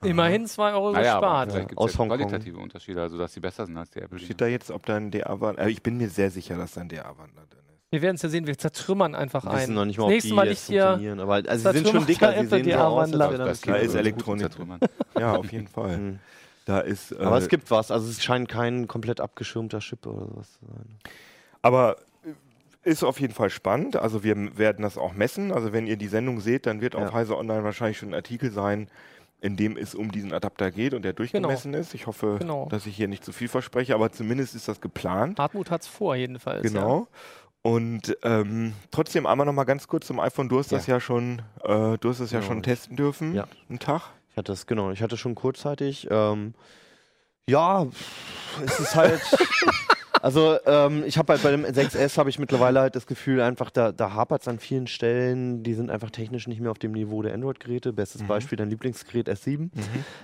Immerhin 0.03 0.45
2 0.47 0.73
Euro 0.73 0.91
Naja, 0.91 1.13
gespart. 1.19 1.53
gibt 1.67 1.77
Aus 1.77 1.93
ja 1.93 1.99
Hongkong. 1.99 2.17
qualitative 2.17 2.57
Unterschiede, 2.57 3.01
also 3.01 3.17
dass 3.17 3.33
die 3.33 3.39
besser 3.41 3.65
sind 3.65 3.77
als 3.77 3.89
die 3.89 3.99
Apple. 3.99 4.19
Steht 4.19 4.39
da 4.39 4.47
jetzt, 4.47 4.71
ob 4.71 4.85
da 4.85 4.95
ein 4.95 5.11
DA-Wandler. 5.11 5.65
Äh, 5.65 5.69
ich 5.71 5.81
bin 5.83 5.97
mir 5.97 6.09
sehr 6.09 6.31
sicher, 6.31 6.57
dass 6.57 6.73
da 6.73 6.81
ein 6.81 6.89
DA-Wandler 6.89 7.43
drin 7.49 7.59
ist. 7.59 7.64
Wir 7.95 8.01
werden 8.01 8.15
es 8.17 8.21
ja 8.21 8.29
sehen, 8.29 8.45
wir 8.45 8.57
zertrümmern 8.57 9.15
einfach 9.15 9.43
Wir 9.45 9.51
ein. 9.51 9.57
wissen 9.61 9.73
noch 9.73 9.85
nicht 9.85 9.97
mal, 9.97 10.03
das 10.03 10.07
ob 10.07 10.11
nächste 10.11 10.27
die 10.29 10.33
Mal 10.35 10.47
jetzt 10.47 10.65
funktionieren. 10.65 11.19
Aber 11.21 11.33
also 11.35 11.47
das 11.47 11.61
sie 11.63 11.69
sind 11.79 11.87
schon 11.89 12.05
dicker, 12.05 12.31
sie 12.41 12.47
sehen 12.47 12.65
so 12.71 12.75
aus, 12.77 12.99
als 13.01 13.11
das 13.11 13.37
das 13.37 13.61
Da 13.61 13.75
ist 13.75 13.95
Elektronik. 13.95 14.49
Ja, 15.17 15.35
auf 15.37 15.51
jeden 15.51 15.67
Fall. 15.67 15.95
Hm. 15.95 16.19
Da 16.65 16.79
ist. 16.79 17.11
Äh, 17.11 17.17
Aber 17.19 17.37
es 17.37 17.47
gibt 17.47 17.69
was, 17.71 17.91
also 17.91 18.09
es 18.09 18.23
scheint 18.23 18.49
kein 18.49 18.87
komplett 18.87 19.21
abgeschirmter 19.21 19.79
Chip 19.79 20.05
oder 20.05 20.25
sowas 20.27 20.51
zu 20.59 20.65
sein. 20.65 20.97
Aber 21.61 21.95
äh, 22.83 22.89
ist 22.89 23.03
auf 23.03 23.19
jeden 23.19 23.33
Fall 23.33 23.49
spannend. 23.49 23.95
Also 23.95 24.23
wir 24.23 24.57
werden 24.57 24.81
das 24.81 24.97
auch 24.97 25.13
messen. 25.13 25.51
Also 25.51 25.73
wenn 25.73 25.87
ihr 25.87 25.95
die 25.97 26.07
Sendung 26.07 26.39
seht, 26.41 26.65
dann 26.65 26.81
wird 26.81 26.95
Ja. 26.95 27.01
auf 27.05 27.13
Heise 27.13 27.37
Online 27.37 27.63
wahrscheinlich 27.63 27.97
schon 27.99 28.09
ein 28.09 28.15
Artikel 28.15 28.51
sein, 28.51 28.89
in 29.41 29.57
dem 29.57 29.77
es 29.77 29.93
um 29.93 30.11
diesen 30.11 30.33
Adapter 30.33 30.71
geht 30.71 30.95
und 30.95 31.03
der 31.03 31.13
durchgemessen 31.13 31.75
ist. 31.75 31.93
Ich 31.93 32.07
hoffe, 32.07 32.37
Genau. 32.39 32.67
dass 32.71 32.87
ich 32.87 32.95
hier 32.95 33.07
nicht 33.07 33.23
zu 33.23 33.31
viel 33.31 33.47
verspreche, 33.47 33.93
aber 33.93 34.11
zumindest 34.11 34.55
ist 34.55 34.67
das 34.67 34.81
geplant. 34.81 35.37
Hartmut 35.37 35.69
hat 35.69 35.81
es 35.83 35.87
vor, 35.87 36.15
jedenfalls. 36.15 36.63
Genau. 36.63 37.07
Und 37.65 38.15
ähm, 38.21 38.73
trotzdem 38.91 39.25
einmal 39.25 39.47
noch 39.47 39.53
mal 39.53 39.63
ganz 39.63 39.87
kurz 39.87 40.05
zum 40.05 40.19
iPhone. 40.19 40.49
Du 40.49 40.59
hast 40.59 40.71
das 40.71 40.85
ja 40.85 40.99
schon, 40.99 41.41
äh, 41.63 41.97
du 41.97 42.09
hast 42.09 42.19
es 42.19 42.29
ja 42.29 42.37
Genau. 42.39 42.51
schon 42.51 42.61
testen 42.61 42.95
dürfen. 42.95 43.33
Ja. 43.33 43.47
Einen 43.67 43.79
Tag. 43.79 44.03
Ich 44.29 44.37
hatte 44.37 44.51
es, 44.51 44.67
genau, 44.67 44.91
ich 44.91 45.01
hatte 45.01 45.17
schon 45.17 45.33
kurzzeitig. 45.33 46.07
Ähm, 46.11 46.53
ja, 47.49 47.87
es 48.63 48.79
ist 48.79 48.93
halt. 48.95 49.19
also, 50.25 50.57
ähm, 50.65 51.03
ich 51.05 51.19
habe 51.19 51.33
halt 51.33 51.43
bei 51.43 51.51
dem 51.51 51.65
6S 51.65 52.17
habe 52.17 52.31
ich 52.31 52.39
mittlerweile 52.39 52.79
halt 52.79 52.95
das 52.95 53.05
Gefühl, 53.05 53.41
einfach, 53.41 53.69
da, 53.69 53.91
da 53.91 54.13
hapert 54.15 54.41
es 54.41 54.47
an 54.47 54.57
vielen 54.57 54.87
Stellen. 54.87 55.61
Die 55.61 55.75
sind 55.75 55.91
einfach 55.91 56.09
technisch 56.09 56.47
nicht 56.47 56.59
mehr 56.59 56.71
auf 56.71 56.79
dem 56.79 56.93
Niveau 56.93 57.21
der 57.21 57.35
Android-Geräte. 57.35 57.93
Bestes 57.93 58.23
Beispiel 58.23 58.57
dein 58.57 58.71
Lieblingsgerät 58.71 59.29
S7. 59.29 59.69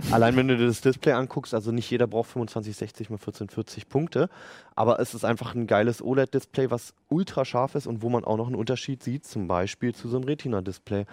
Allein 0.09 0.35
wenn 0.35 0.47
du 0.47 0.57
dir 0.57 0.65
das 0.65 0.81
Display 0.81 1.11
anguckst, 1.13 1.53
also 1.53 1.71
nicht 1.71 1.87
jeder 1.91 2.07
braucht 2.07 2.31
2560 2.31 3.11
mal 3.11 3.17
1440 3.17 3.89
Punkte, 3.89 4.29
aber 4.75 4.99
es 4.99 5.13
ist 5.13 5.23
einfach 5.23 5.53
ein 5.53 5.67
geiles 5.67 6.01
OLED-Display, 6.01 6.71
was 6.71 6.95
ultra 7.09 7.45
scharf 7.45 7.75
ist 7.75 7.85
und 7.85 8.01
wo 8.01 8.09
man 8.09 8.23
auch 8.23 8.37
noch 8.37 8.47
einen 8.47 8.55
Unterschied 8.55 9.03
sieht, 9.03 9.27
zum 9.27 9.47
Beispiel 9.47 9.93
zu 9.93 10.09
so 10.09 10.17
einem 10.17 10.25
Retina-Display. 10.25 11.05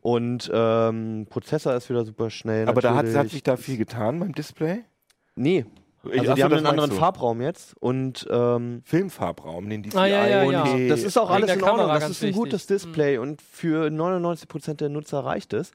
Und 0.00 0.50
ähm, 0.52 1.28
Prozessor 1.30 1.74
ist 1.74 1.88
wieder 1.90 2.04
super 2.04 2.30
schnell. 2.30 2.68
Aber 2.68 2.80
da 2.80 2.96
hat, 2.96 3.06
hat 3.06 3.28
sich 3.28 3.44
da 3.44 3.56
viel 3.56 3.76
getan 3.76 4.18
beim 4.18 4.32
Display. 4.32 4.82
Nee. 5.36 5.64
Ich- 6.12 6.20
Also 6.20 6.34
die 6.34 6.42
haben 6.44 6.54
einen 6.54 6.66
anderen 6.66 6.90
du. 6.90 6.96
Farbraum 6.96 7.40
jetzt 7.40 7.74
und 7.80 8.26
ähm, 8.30 8.82
Filmfarbraum, 8.84 9.68
den 9.68 9.82
DCI. 9.82 9.96
Ah, 9.98 10.06
ja, 10.06 10.26
ja, 10.26 10.42
und 10.44 10.52
ja. 10.52 10.64
die- 10.76 10.88
das 10.88 11.02
ist 11.02 11.16
auch 11.18 11.30
alles 11.30 11.50
in 11.52 11.62
Ordnung. 11.62 11.88
Das 11.88 12.04
ist 12.10 12.22
ein 12.22 12.28
wichtig. 12.28 12.34
gutes 12.36 12.66
Display 12.66 13.18
und 13.18 13.40
für 13.42 13.90
99% 13.90 14.74
der 14.80 14.88
Nutzer 14.88 15.20
reicht 15.20 15.52
es. 15.52 15.72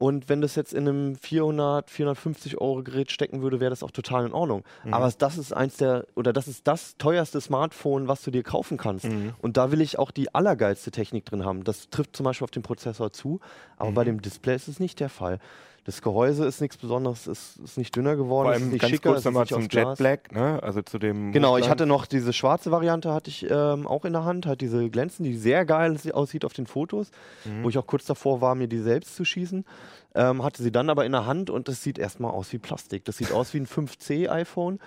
Und 0.00 0.28
wenn 0.28 0.40
das 0.40 0.54
jetzt 0.54 0.74
in 0.74 0.86
einem 0.88 1.16
400, 1.16 1.90
450 1.90 2.60
Euro 2.60 2.84
Gerät 2.84 3.10
stecken 3.10 3.42
würde, 3.42 3.58
wäre 3.58 3.70
das 3.70 3.82
auch 3.82 3.90
total 3.90 4.26
in 4.26 4.32
Ordnung. 4.32 4.62
Mhm. 4.84 4.94
Aber 4.94 5.10
das 5.18 5.36
ist 5.38 5.52
eins 5.52 5.76
der, 5.78 6.06
oder 6.14 6.32
das 6.32 6.46
ist 6.46 6.68
das 6.68 6.96
teuerste 6.98 7.40
Smartphone, 7.40 8.06
was 8.06 8.22
du 8.22 8.30
dir 8.30 8.44
kaufen 8.44 8.76
kannst. 8.76 9.06
Mhm. 9.06 9.32
Und 9.42 9.56
da 9.56 9.72
will 9.72 9.80
ich 9.80 9.98
auch 9.98 10.12
die 10.12 10.32
allergeilste 10.32 10.92
Technik 10.92 11.24
drin 11.24 11.44
haben. 11.44 11.64
Das 11.64 11.90
trifft 11.90 12.14
zum 12.14 12.22
Beispiel 12.22 12.44
auf 12.44 12.52
den 12.52 12.62
Prozessor 12.62 13.12
zu, 13.12 13.40
aber 13.76 13.90
Mhm. 13.90 13.94
bei 13.94 14.04
dem 14.04 14.22
Display 14.22 14.54
ist 14.54 14.68
es 14.68 14.78
nicht 14.78 15.00
der 15.00 15.08
Fall. 15.08 15.40
Das 15.84 16.02
Gehäuse 16.02 16.44
ist 16.44 16.60
nichts 16.60 16.76
Besonderes, 16.76 17.26
es 17.26 17.56
ist 17.56 17.78
nicht 17.78 17.96
dünner 17.96 18.14
geworden, 18.14 18.46
Vor 18.48 18.52
es 18.52 18.58
ist 18.58 18.62
allem 18.64 18.72
nicht 18.72 18.80
ganz 18.82 18.90
schicker, 18.92 19.12
kurz 19.12 19.24
nochmal 19.24 19.44
nicht 19.44 19.54
zum 19.54 19.68
Jet. 19.70 19.96
Black, 19.96 20.32
ne? 20.32 20.62
Also 20.62 20.82
zu 20.82 20.98
dem. 20.98 21.32
Genau, 21.32 21.56
ich 21.56 21.60
Muster. 21.62 21.70
hatte 21.70 21.86
noch 21.86 22.04
diese 22.04 22.34
schwarze 22.34 22.70
Variante, 22.70 23.14
hatte 23.14 23.30
ich 23.30 23.46
ähm, 23.50 23.86
auch 23.86 24.04
in 24.04 24.12
der 24.12 24.24
Hand, 24.24 24.44
halt 24.44 24.60
diese 24.60 24.90
glänzen, 24.90 25.24
die 25.24 25.34
sehr 25.34 25.64
geil 25.64 25.96
sie- 25.98 26.12
aussieht 26.12 26.44
auf 26.44 26.52
den 26.52 26.66
Fotos, 26.66 27.10
Mhm. 27.46 27.62
wo 27.64 27.68
ich 27.70 27.78
auch 27.78 27.86
kurz 27.86 28.04
davor 28.04 28.40
war, 28.42 28.54
mir 28.54 28.68
die 28.68 28.80
selbst 28.80 29.16
zu 29.16 29.24
schießen. 29.24 29.64
Ähm, 30.14 30.42
hatte 30.42 30.62
sie 30.62 30.72
dann 30.72 30.90
aber 30.90 31.06
in 31.06 31.12
der 31.12 31.24
Hand 31.26 31.48
und 31.48 31.68
das 31.68 31.82
sieht 31.82 31.98
erstmal 31.98 32.32
aus 32.32 32.52
wie 32.52 32.58
Plastik. 32.58 33.04
Das 33.06 33.16
sieht 33.16 33.32
aus 33.32 33.54
wie 33.54 33.58
ein 33.60 33.66
5C 33.66 34.28
iPhone. 34.28 34.80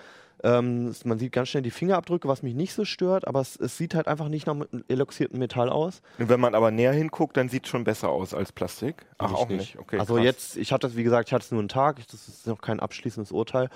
Ähm, 0.44 0.88
es- 0.88 1.04
man 1.04 1.18
sieht 1.18 1.32
ganz 1.32 1.48
schnell 1.50 1.62
die 1.62 1.70
Fingerabdrücke, 1.70 2.26
was 2.28 2.42
mich 2.42 2.54
nicht 2.54 2.74
so 2.74 2.84
stört, 2.84 3.26
aber 3.28 3.40
es, 3.40 3.56
es 3.56 3.76
sieht 3.76 3.94
halt 3.94 4.08
einfach 4.08 4.28
nicht 4.28 4.46
nach 4.46 4.56
eloxiertem 4.88 5.38
Metall 5.38 5.68
aus. 5.68 6.02
Und 6.18 6.28
wenn 6.28 6.40
man 6.40 6.54
aber 6.54 6.70
näher 6.70 6.92
hinguckt, 6.92 7.36
dann 7.36 7.48
sieht 7.48 7.64
es 7.64 7.70
schon 7.70 7.84
besser 7.84 8.08
aus 8.08 8.34
als 8.34 8.52
Plastik. 8.52 9.06
Ach, 9.18 9.30
ich 9.30 9.36
auch 9.36 9.48
nicht. 9.48 9.78
Okay, 9.78 9.98
also 9.98 10.14
krass. 10.14 10.24
jetzt, 10.24 10.56
ich 10.56 10.72
hatte 10.72 10.86
das, 10.88 10.96
wie 10.96 11.04
gesagt, 11.04 11.28
ich 11.28 11.32
hatte 11.32 11.44
es 11.44 11.50
nur 11.52 11.60
einen 11.60 11.68
Tag, 11.68 12.04
das 12.10 12.26
ist 12.28 12.46
noch 12.46 12.60
kein 12.60 12.80
abschließendes 12.80 13.30
Urteil. 13.32 13.68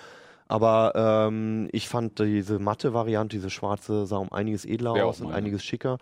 Aber 0.48 0.92
ähm, 1.28 1.68
ich 1.72 1.88
fand 1.88 2.18
diese 2.20 2.58
matte 2.60 2.94
Variante, 2.94 3.36
diese 3.36 3.50
schwarze, 3.50 4.06
sah 4.06 4.18
um 4.18 4.32
einiges 4.32 4.64
edler 4.64 4.94
Wäre 4.94 5.06
auch 5.06 5.10
aus 5.10 5.20
und 5.20 5.32
einiges 5.32 5.64
schicker. 5.64 5.98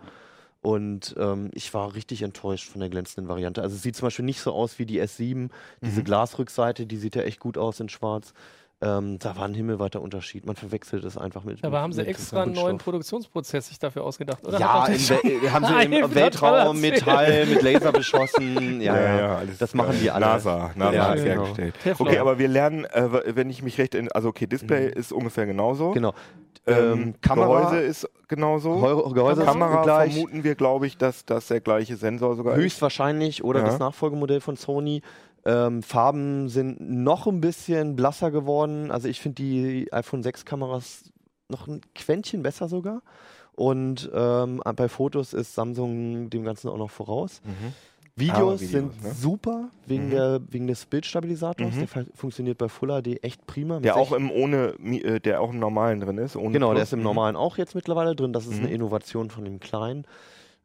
Und 0.61 1.15
ähm, 1.19 1.51
ich 1.53 1.73
war 1.75 1.93
richtig 1.93 2.23
enttäuscht 2.23 2.69
von 2.71 2.79
der 2.79 2.89
glänzenden 2.89 3.27
Variante. 3.29 3.61
Also 3.61 3.75
es 3.75 3.83
sieht 3.83 3.95
zum 3.95 4.07
Beispiel 4.07 4.25
nicht 4.25 4.41
so 4.41 4.51
aus 4.51 4.79
wie 4.79 4.85
die 4.87 4.99
S7. 5.01 5.49
Diese 5.83 5.99
Mhm. 6.01 6.05
Glasrückseite, 6.05 6.87
die 6.87 6.97
sieht 6.97 7.15
ja 7.15 7.21
echt 7.21 7.39
gut 7.39 7.57
aus 7.57 7.79
in 7.79 7.89
schwarz. 7.89 8.33
Ähm, 8.81 9.19
da 9.19 9.37
war 9.37 9.45
ein 9.45 9.53
himmelweiter 9.53 10.01
Unterschied. 10.01 10.45
Man 10.45 10.57
verwechselt 10.57 11.05
es 11.05 11.17
einfach 11.17 11.45
mit. 11.45 11.63
Dabei 11.63 11.77
mit, 11.77 11.83
haben 11.83 11.93
sie 11.93 12.05
extra 12.05 12.43
einen 12.43 12.51
neuen. 12.51 12.77
Produktionsprozess 12.77 13.67
sich 13.69 13.79
dafür 13.79 14.03
ausgedacht, 14.03 14.45
oder? 14.45 14.59
Ja, 14.59 14.85
Wel 14.87 15.51
haben 15.51 15.65
sie 15.65 15.95
im 15.95 16.13
Weltraum 16.15 16.81
Metall 16.81 17.45
mit 17.45 17.61
Laser 17.61 17.91
beschossen. 17.93 18.81
Ja, 18.81 18.99
ja, 19.17 19.35
alles 19.37 19.57
das 19.57 19.73
machen 19.73 19.95
die 20.01 20.11
alle. 20.11 20.25
NASA, 20.25 20.71
NASA 20.75 20.93
Ja, 20.93 21.07
hat 21.09 21.17
es 21.17 21.23
genau. 21.23 21.45
hergestellt. 21.55 21.75
Okay, 21.99 22.17
aber 22.19 22.37
wir 22.37 22.49
lernen, 22.49 22.83
äh, 22.85 23.35
wenn 23.35 23.49
ich 23.49 23.63
mich 23.63 23.77
recht, 23.77 23.95
in, 23.95 24.11
also 24.11 24.27
okay, 24.29 24.45
Display 24.45 24.89
ist 24.91 25.13
ungefähr 25.13 25.45
genauso. 25.45 25.91
Genau. 25.91 26.13
Ähm, 26.67 26.75
Ähm, 26.75 27.13
Kamera- 27.21 27.59
Gehäuse 27.61 27.79
ist 27.79 28.09
genauso. 28.27 28.75
Gehäuse, 28.75 29.13
Gehäuse 29.13 29.41
ist 29.41 29.47
Kamera 29.47 29.83
gleich. 29.83 30.13
vermuten 30.13 30.43
wir, 30.43 30.55
glaube 30.55 30.87
ich, 30.87 30.97
dass 30.97 31.23
das 31.25 31.47
der 31.47 31.61
gleiche 31.61 31.95
Sensor 31.95 32.35
sogar 32.35 32.55
ist. 32.55 32.61
Höchstwahrscheinlich 32.63 33.43
oder 33.43 33.59
Ja. 33.59 33.65
das 33.67 33.79
Nachfolgemodell 33.79 34.41
von 34.41 34.57
Sony. 34.57 35.01
Ähm, 35.45 35.83
Farben 35.83 36.49
sind 36.49 36.79
noch 36.81 37.27
ein 37.27 37.39
bisschen 37.41 37.95
blasser 37.95 38.31
geworden. 38.31 38.89
Also 38.91 39.07
ich 39.07 39.19
finde 39.19 39.35
die 39.43 39.91
iPhone 39.93 40.23
6 40.23 40.45
Kameras 40.45 41.11
noch 41.49 41.67
ein 41.67 41.81
Quäntchen 41.93 42.41
besser 42.41 42.67
sogar. 42.67 43.01
Und 43.53 44.09
ähm, 44.13 44.61
bei 44.75 44.89
Fotos 44.89 45.33
ist 45.33 45.53
Samsung 45.55 46.29
dem 46.29 46.43
Ganzen 46.43 46.67
auch 46.69 46.77
noch 46.77 46.89
voraus. 46.89 47.41
Mhm. 47.45 47.73
Videos, 48.17 48.61
Videos, 48.61 48.71
sind 48.71 49.03
ne? 49.03 49.13
super 49.13 49.69
wegen, 49.87 50.07
Mhm. 50.07 50.11
der, 50.11 50.41
wegen 50.49 50.67
des 50.67 50.85
Bildstabilisators. 50.85 51.73
Mhm. 51.75 51.79
Der 51.79 51.87
fu- 51.87 52.05
funktioniert 52.15 52.57
bei 52.57 52.67
Full 52.69 52.89
HD 53.01 53.21
echt 53.23 53.45
prima. 53.45 53.79
Der 53.81 53.97
auch 53.97 54.13
im 54.13 54.31
ohne, 54.31 54.73
äh, 54.83 55.19
der 55.19 55.41
auch 55.41 55.51
im 55.51 55.59
normalen 55.59 55.99
drin 55.99 56.17
ist. 56.17 56.33
Genau, 56.33 56.69
der 56.69 56.79
Plus. 56.79 56.83
ist 56.89 56.93
im 56.93 56.99
Mhm. 56.99 57.03
normalen 57.03 57.35
auch 57.35 57.57
jetzt 57.57 57.75
mittlerweile 57.75 58.15
drin. 58.15 58.33
Das 58.33 58.45
ist 58.47 58.57
Mhm. 58.59 58.65
eine 58.65 58.73
Innovation 58.73 59.29
von 59.29 59.43
dem 59.45 59.59
kleinen. 59.59 60.05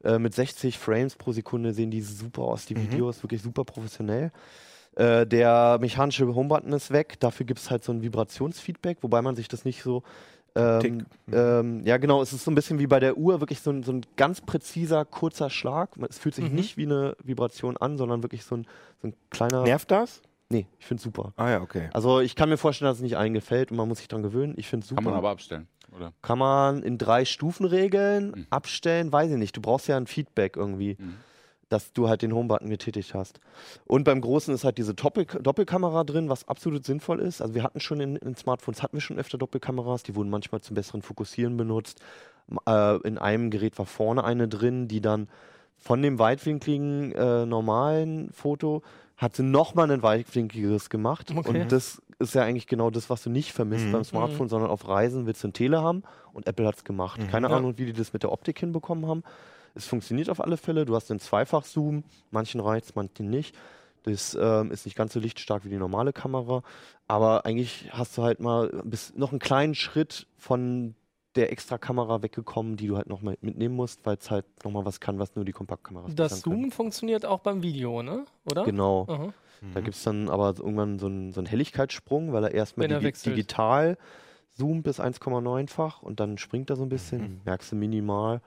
Äh, 0.03 0.17
mit 0.17 0.33
60 0.33 0.79
Frames 0.79 1.15
pro 1.17 1.31
Sekunde 1.33 1.73
sehen 1.73 1.91
die 1.91 2.01
super 2.01 2.41
aus, 2.43 2.65
die 2.65 2.73
Mhm. 2.75 2.91
Videos, 2.91 3.21
wirklich 3.21 3.41
super 3.41 3.63
professionell. 3.65 4.31
Äh, 4.95 5.25
der 5.25 5.77
mechanische 5.79 6.33
Homebutton 6.35 6.73
ist 6.73 6.91
weg, 6.91 7.19
dafür 7.19 7.45
gibt 7.45 7.59
es 7.59 7.71
halt 7.71 7.83
so 7.83 7.91
ein 7.93 8.01
Vibrationsfeedback, 8.01 8.97
wobei 9.01 9.21
man 9.21 9.35
sich 9.35 9.47
das 9.47 9.63
nicht 9.65 9.83
so. 9.83 10.03
Ähm, 10.53 10.79
Tick. 10.81 11.05
Ähm, 11.31 11.85
ja, 11.85 11.95
genau, 11.95 12.21
es 12.21 12.33
ist 12.33 12.43
so 12.43 12.51
ein 12.51 12.55
bisschen 12.55 12.77
wie 12.77 12.87
bei 12.87 12.99
der 12.99 13.17
Uhr, 13.17 13.39
wirklich 13.39 13.61
so 13.61 13.71
ein, 13.71 13.83
so 13.83 13.93
ein 13.93 14.01
ganz 14.17 14.41
präziser, 14.41 15.05
kurzer 15.05 15.49
Schlag. 15.49 15.91
Es 16.09 16.19
fühlt 16.19 16.35
sich 16.35 16.49
Mhm. 16.49 16.55
nicht 16.55 16.75
wie 16.75 16.85
eine 16.85 17.15
Vibration 17.23 17.77
an, 17.77 17.97
sondern 17.97 18.21
wirklich 18.21 18.43
so 18.43 18.55
ein, 18.57 18.67
so 19.01 19.07
ein 19.07 19.13
kleiner. 19.29 19.63
Nervt 19.63 19.89
das? 19.91 20.21
Nee, 20.49 20.67
ich 20.77 20.85
finde 20.85 21.01
super. 21.01 21.31
Ah 21.37 21.49
ja, 21.51 21.61
okay. 21.61 21.89
Also 21.93 22.19
ich 22.19 22.35
kann 22.35 22.49
mir 22.49 22.57
vorstellen, 22.57 22.89
dass 22.89 22.97
es 22.97 23.03
nicht 23.03 23.15
allen 23.15 23.33
gefällt 23.33 23.71
und 23.71 23.77
man 23.77 23.87
muss 23.87 23.99
sich 23.99 24.09
dran 24.09 24.23
gewöhnen. 24.23 24.53
Ich 24.57 24.67
finde 24.67 24.85
super. 24.85 24.97
Kann 25.01 25.05
man 25.11 25.13
aber 25.19 25.29
abstellen, 25.29 25.69
oder? 25.95 26.11
Kann 26.21 26.37
man 26.37 26.83
in 26.83 26.97
drei 26.97 27.23
Stufen 27.23 27.65
regeln, 27.65 28.31
Mhm. 28.31 28.47
abstellen, 28.49 29.09
weiß 29.13 29.31
ich 29.31 29.37
nicht. 29.37 29.55
Du 29.55 29.61
brauchst 29.61 29.87
ja 29.87 29.95
ein 29.95 30.07
Feedback 30.07 30.57
irgendwie, 30.57 30.97
Mhm. 30.99 31.15
Dass 31.71 31.93
du 31.93 32.09
halt 32.09 32.21
den 32.21 32.33
Homebutton 32.33 32.69
getätigt 32.69 33.13
hast. 33.13 33.39
Und 33.85 34.03
beim 34.03 34.19
Großen 34.19 34.53
ist 34.53 34.63
halt 34.65 34.77
diese 34.77 34.93
Doppel 34.93 35.25
Doppelkamera 35.25 36.03
drin, 36.03 36.27
was 36.27 36.47
absolut 36.47 36.85
sinnvoll 36.85 37.19
ist. 37.19 37.41
Also 37.41 37.55
wir 37.55 37.63
hatten 37.63 37.79
schon 37.79 38.01
in, 38.01 38.17
in 38.17 38.35
Smartphones, 38.35 38.83
hatten 38.83 38.97
wir 38.97 39.01
schon 39.01 39.17
öfter 39.17 39.37
Doppelkameras, 39.37 40.03
die 40.03 40.15
wurden 40.15 40.29
manchmal 40.29 40.59
zum 40.61 40.75
besseren 40.75 41.01
Fokussieren 41.01 41.55
benutzt. 41.55 42.01
Äh, 42.67 42.97
in 43.07 43.17
einem 43.17 43.49
Gerät 43.51 43.77
war 43.79 43.85
vorne 43.85 44.23
eine 44.25 44.49
drin, 44.49 44.87
die 44.89 44.99
dann 44.99 45.29
von 45.77 46.01
dem 46.01 46.19
weitwinkligen 46.19 47.13
äh, 47.13 47.45
normalen 47.45 48.31
Foto 48.33 48.81
hat 49.17 49.35
sie 49.35 49.43
nochmal 49.43 49.89
ein 49.91 50.03
weitwinkligeres 50.03 50.89
gemacht. 50.89 51.31
Okay. 51.35 51.61
Und 51.61 51.71
das 51.71 52.01
ist 52.19 52.35
ja 52.35 52.43
eigentlich 52.43 52.67
genau 52.67 52.89
das, 52.89 53.09
was 53.09 53.23
du 53.23 53.29
nicht 53.29 53.53
vermisst 53.53 53.85
Mhm. 53.85 53.91
beim 53.93 54.03
Smartphone, 54.03 54.49
sondern 54.49 54.69
auf 54.71 54.87
Reisen 54.87 55.25
willst 55.25 55.43
du 55.43 55.47
ein 55.47 55.53
Tele 55.53 55.81
haben 55.81 56.03
und 56.33 56.47
Apple 56.47 56.67
hat 56.67 56.75
es 56.75 56.83
gemacht. 56.83 57.21
Mhm. 57.21 57.27
Keine 57.29 57.49
Ja. 57.49 57.55
Ahnung, 57.55 57.77
wie 57.77 57.85
die 57.85 57.93
das 57.93 58.13
mit 58.13 58.23
der 58.23 58.31
Optik 58.31 58.59
hinbekommen 58.59 59.07
haben. 59.07 59.23
Es 59.75 59.87
funktioniert 59.87 60.29
auf 60.29 60.41
alle 60.41 60.57
Fälle. 60.57 60.85
Du 60.85 60.95
hast 60.95 61.09
den 61.09 61.19
Zweifach-Zoom, 61.19 62.03
manchen 62.31 62.59
reizt, 62.61 62.95
manchen 62.95 63.29
nicht. 63.29 63.55
Das 64.03 64.35
ähm, 64.39 64.71
ist 64.71 64.85
nicht 64.85 64.95
ganz 64.95 65.13
so 65.13 65.19
lichtstark 65.19 65.63
wie 65.63 65.69
die 65.69 65.77
normale 65.77 66.11
Kamera, 66.11 66.63
aber 67.07 67.45
eigentlich 67.45 67.89
hast 67.91 68.17
du 68.17 68.23
halt 68.23 68.39
mal 68.39 68.69
bis 68.83 69.13
noch 69.15 69.29
einen 69.31 69.39
kleinen 69.39 69.75
Schritt 69.75 70.25
von 70.37 70.95
der 71.35 71.51
extra 71.51 71.77
Kamera 71.77 72.21
weggekommen, 72.23 72.75
die 72.77 72.87
du 72.87 72.97
halt 72.97 73.07
nochmal 73.07 73.37
mitnehmen 73.41 73.75
musst, 73.75 74.03
weil 74.05 74.17
es 74.17 74.29
halt 74.31 74.45
nochmal 74.65 74.85
was 74.85 74.99
kann, 74.99 75.19
was 75.19 75.35
nur 75.35 75.45
die 75.45 75.51
Kompaktkameras 75.51 76.15
Das 76.15 76.33
bislang 76.33 76.41
können. 76.43 76.55
Zoomen 76.63 76.71
funktioniert 76.71 77.25
auch 77.25 77.39
beim 77.41 77.61
Video, 77.61 78.01
ne? 78.01 78.25
Oder? 78.49 78.63
Genau. 78.65 79.05
Aha. 79.07 79.33
Da 79.75 79.79
gibt 79.81 79.95
es 79.95 80.03
dann 80.03 80.27
aber 80.29 80.47
irgendwann 80.57 80.97
so 80.97 81.05
einen, 81.05 81.31
so 81.31 81.39
einen 81.39 81.45
Helligkeitssprung, 81.47 82.33
weil 82.33 82.43
er 82.45 82.51
erstmal 82.55 82.85
Wenn 82.85 82.91
er 82.91 82.97
digi 82.99 83.07
wechselt. 83.09 83.37
digital 83.37 83.97
zoomt 84.57 84.83
bis 84.83 84.99
1,9-fach 84.99 86.01
und 86.01 86.19
dann 86.19 86.39
springt 86.39 86.69
er 86.71 86.75
so 86.75 86.83
ein 86.83 86.89
bisschen, 86.89 87.21
Mhm. 87.21 87.41
merkst 87.45 87.71
du 87.71 87.75
minimal. 87.75 88.41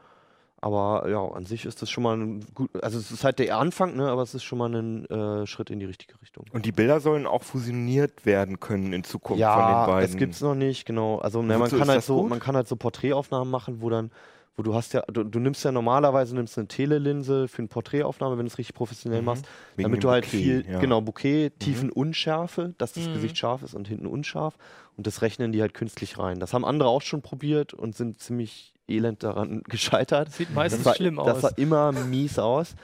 Aber 0.64 1.06
ja, 1.10 1.20
an 1.22 1.44
sich 1.44 1.66
ist 1.66 1.82
das 1.82 1.90
schon 1.90 2.02
mal 2.04 2.16
ein 2.16 2.42
gut, 2.54 2.70
also 2.82 2.98
es 2.98 3.10
ist 3.10 3.22
halt 3.22 3.38
der 3.38 3.58
Anfang, 3.58 3.96
ne, 3.96 4.08
aber 4.08 4.22
es 4.22 4.34
ist 4.34 4.44
schon 4.44 4.56
mal 4.56 4.74
ein 4.74 5.04
äh, 5.10 5.46
Schritt 5.46 5.68
in 5.68 5.78
die 5.78 5.84
richtige 5.84 6.18
Richtung. 6.22 6.46
Und 6.54 6.64
die 6.64 6.72
Bilder 6.72 7.00
sollen 7.00 7.26
auch 7.26 7.42
fusioniert 7.42 8.24
werden 8.24 8.60
können 8.60 8.94
in 8.94 9.04
Zukunft 9.04 9.42
von 9.42 9.44
den 9.44 9.50
Ja, 9.50 9.86
beiden. 9.86 10.08
das 10.08 10.16
gibt's 10.16 10.40
noch 10.40 10.54
nicht, 10.54 10.86
genau. 10.86 11.18
Also 11.18 11.42
ne, 11.42 11.58
man 11.58 11.68
kann 11.70 11.90
halt 11.90 12.02
so, 12.02 12.22
gut? 12.22 12.30
man 12.30 12.40
kann 12.40 12.56
halt 12.56 12.66
so 12.66 12.76
Porträtaufnahmen 12.76 13.50
machen, 13.50 13.82
wo 13.82 13.90
dann, 13.90 14.10
wo 14.56 14.62
du 14.62 14.74
hast 14.74 14.94
ja, 14.94 15.02
du, 15.02 15.22
du 15.24 15.38
nimmst 15.38 15.62
ja 15.66 15.70
normalerweise 15.70 16.34
nimmst 16.34 16.56
eine 16.56 16.66
Telelinse 16.66 17.46
für 17.46 17.58
eine 17.58 17.68
Porträtaufnahme, 17.68 18.38
wenn 18.38 18.46
du 18.46 18.50
es 18.50 18.56
richtig 18.56 18.74
professionell 18.74 19.20
Mhm. 19.20 19.26
machst, 19.26 19.44
Wegen 19.76 19.82
damit 19.90 20.02
du 20.02 20.08
halt 20.08 20.24
Bouquet, 20.24 20.38
viel, 20.38 20.64
ja. 20.66 20.78
genau, 20.78 21.02
Bouquet, 21.02 21.50
Tiefenunschärfe, 21.58 22.74
dass 22.78 22.94
das 22.94 23.08
Mhm. 23.08 23.12
Gesicht 23.12 23.36
scharf 23.36 23.62
ist 23.62 23.74
und 23.74 23.86
hinten 23.86 24.06
unscharf. 24.06 24.56
Und 24.96 25.06
das 25.06 25.20
rechnen 25.20 25.52
die 25.52 25.60
halt 25.60 25.74
künstlich 25.74 26.18
rein. 26.18 26.40
Das 26.40 26.54
haben 26.54 26.64
andere 26.64 26.88
auch 26.88 27.02
schon 27.02 27.20
probiert 27.20 27.74
und 27.74 27.94
sind 27.94 28.18
ziemlich 28.18 28.73
elend 28.88 29.22
daran 29.22 29.62
gescheitert. 29.68 30.28
Das 30.28 30.36
sieht 30.36 30.54
meistens 30.54 30.84
das 30.84 30.92
sah, 30.92 30.96
schlimm 30.96 31.16
Das 31.16 31.36
aus. 31.36 31.40
sah 31.42 31.48
immer 31.56 31.92
mies 31.92 32.38
aus. 32.38 32.74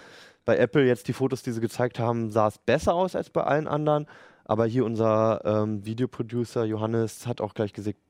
Bei 0.45 0.57
Apple 0.57 0.85
jetzt 0.87 1.07
die 1.09 1.13
Fotos, 1.13 1.43
die 1.43 1.53
sie 1.53 1.61
gezeigt 1.61 1.99
haben, 1.99 2.31
sah 2.31 2.49
es 2.49 2.59
besser 2.59 2.95
aus 2.95 3.15
als 3.15 3.31
bei 3.31 3.43
allen 3.43 3.69
anderen. 3.69 4.07
Aber 4.45 4.67
hier 4.67 4.85
unser 4.85 5.43
ähm, 5.45 5.85
Videoproducer 5.85 6.65
Johannes 6.65 7.27
hat 7.27 7.41
auch 7.41 7.55
gleich 7.55 7.73
gesagt, 7.73 8.01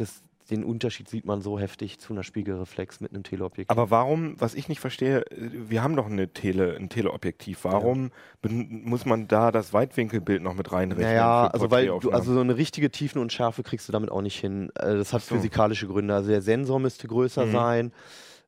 dass 0.00 0.22
den 0.50 0.64
Unterschied 0.64 1.08
sieht 1.08 1.24
man 1.24 1.40
so 1.42 1.58
heftig 1.58 1.98
zu 1.98 2.12
einer 2.12 2.22
Spiegelreflex 2.22 3.00
mit 3.00 3.12
einem 3.12 3.22
Teleobjektiv. 3.22 3.70
Aber 3.70 3.90
warum, 3.90 4.34
was 4.40 4.54
ich 4.54 4.68
nicht 4.68 4.80
verstehe, 4.80 5.24
wir 5.30 5.82
haben 5.82 5.96
doch 5.96 6.06
eine 6.06 6.28
Tele, 6.32 6.76
ein 6.76 6.88
Teleobjektiv. 6.88 7.64
Warum 7.64 8.10
ben- 8.42 8.82
muss 8.84 9.06
man 9.06 9.28
da 9.28 9.52
das 9.52 9.72
Weitwinkelbild 9.72 10.42
noch 10.42 10.54
mit 10.54 10.72
reinrechnen? 10.72 11.06
Naja, 11.06 11.46
für 11.46 11.54
also 11.54 11.70
weil 11.70 11.86
du, 11.86 12.10
also 12.10 12.34
so 12.34 12.40
eine 12.40 12.56
richtige 12.56 12.90
Tiefen 12.90 13.20
und 13.20 13.32
Schärfe 13.32 13.62
kriegst 13.62 13.88
du 13.88 13.92
damit 13.92 14.10
auch 14.10 14.22
nicht 14.22 14.38
hin. 14.40 14.70
Äh, 14.74 14.96
Das 14.96 15.12
hat 15.12 15.22
so. 15.22 15.34
physikalische 15.36 15.86
Gründe. 15.86 16.14
Also 16.14 16.30
der 16.30 16.42
Sensor 16.42 16.80
müsste 16.80 17.06
größer 17.08 17.46
Mhm. 17.46 17.52
sein, 17.52 17.92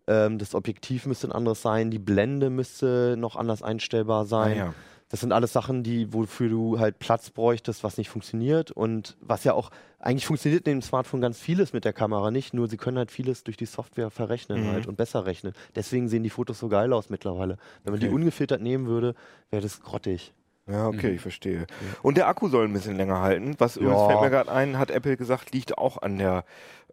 ähm, 0.09 0.39
das 0.39 0.55
Objektiv 0.55 1.07
müsste 1.07 1.29
ein 1.29 1.33
anderes 1.33 1.63
sein, 1.63 1.91
die 1.91 2.01
Blende 2.01 2.51
müsste 2.51 3.15
noch 3.17 3.37
anders 3.37 3.63
einstellbar 3.63 4.23
Ah, 4.23 4.27
sein. 4.27 4.57
ja. 4.57 4.75
Das 5.13 5.21
sind 5.21 5.31
alles 5.33 5.53
Sachen, 5.53 5.83
die, 5.83 6.11
wofür 6.15 6.49
du 6.49 6.79
halt 6.81 6.99
Platz 6.99 7.29
bräuchtest, 7.29 7.85
was 7.85 7.99
nicht 7.99 8.09
funktioniert. 8.09 8.71
Und 8.71 9.17
was 9.21 9.45
ja 9.45 9.53
auch, 9.53 9.71
eigentlich 9.99 10.25
funktioniert 10.27 10.67
in 10.67 10.79
dem 10.79 10.83
Smartphone 10.83 11.21
ganz 11.21 11.39
vieles 11.39 11.75
mit 11.75 11.85
der 11.85 11.93
Kamera 11.93 12.31
nicht, 12.31 12.55
nur 12.55 12.67
sie 12.67 12.79
können 12.79 12.97
halt 12.97 13.11
vieles 13.11 13.45
durch 13.45 13.59
die 13.59 13.67
Software 13.67 14.11
verrechnen 14.11 14.63
Mhm. 14.63 14.69
halt 14.69 14.87
und 14.87 14.97
besser 14.97 15.27
rechnen. 15.27 15.53
Deswegen 15.77 16.09
sehen 16.09 16.23
die 16.23 16.31
Fotos 16.31 16.59
so 16.59 16.69
geil 16.71 16.95
aus 16.95 17.11
mittlerweile. 17.11 17.59
Wenn 17.85 17.93
man 17.93 18.01
die 18.01 18.07
Okay. 18.07 18.15
ungefiltert 18.15 18.63
nehmen 18.63 18.87
würde, 18.87 19.15
wäre 19.51 19.63
das 19.63 19.83
grottig. 19.83 20.33
Ja, 20.67 20.87
okay, 20.89 21.09
Mhm. 21.11 21.15
ich 21.17 21.21
verstehe. 21.21 21.67
Und 22.03 22.17
der 22.17 22.29
Akku 22.29 22.49
soll 22.49 22.65
ein 22.67 22.73
bisschen 22.73 22.97
länger 22.97 23.21
halten. 23.21 23.55
Was 23.59 23.77
übrigens 23.77 24.01
Ja. 24.01 24.07
fällt 24.07 24.21
mir 24.23 24.31
gerade 24.31 24.51
ein, 24.51 24.79
hat 24.79 24.91
Apple 24.91 25.17
gesagt, 25.19 25.53
liegt 25.53 25.77
auch 25.77 26.01
an 26.01 26.17
der 26.19 26.45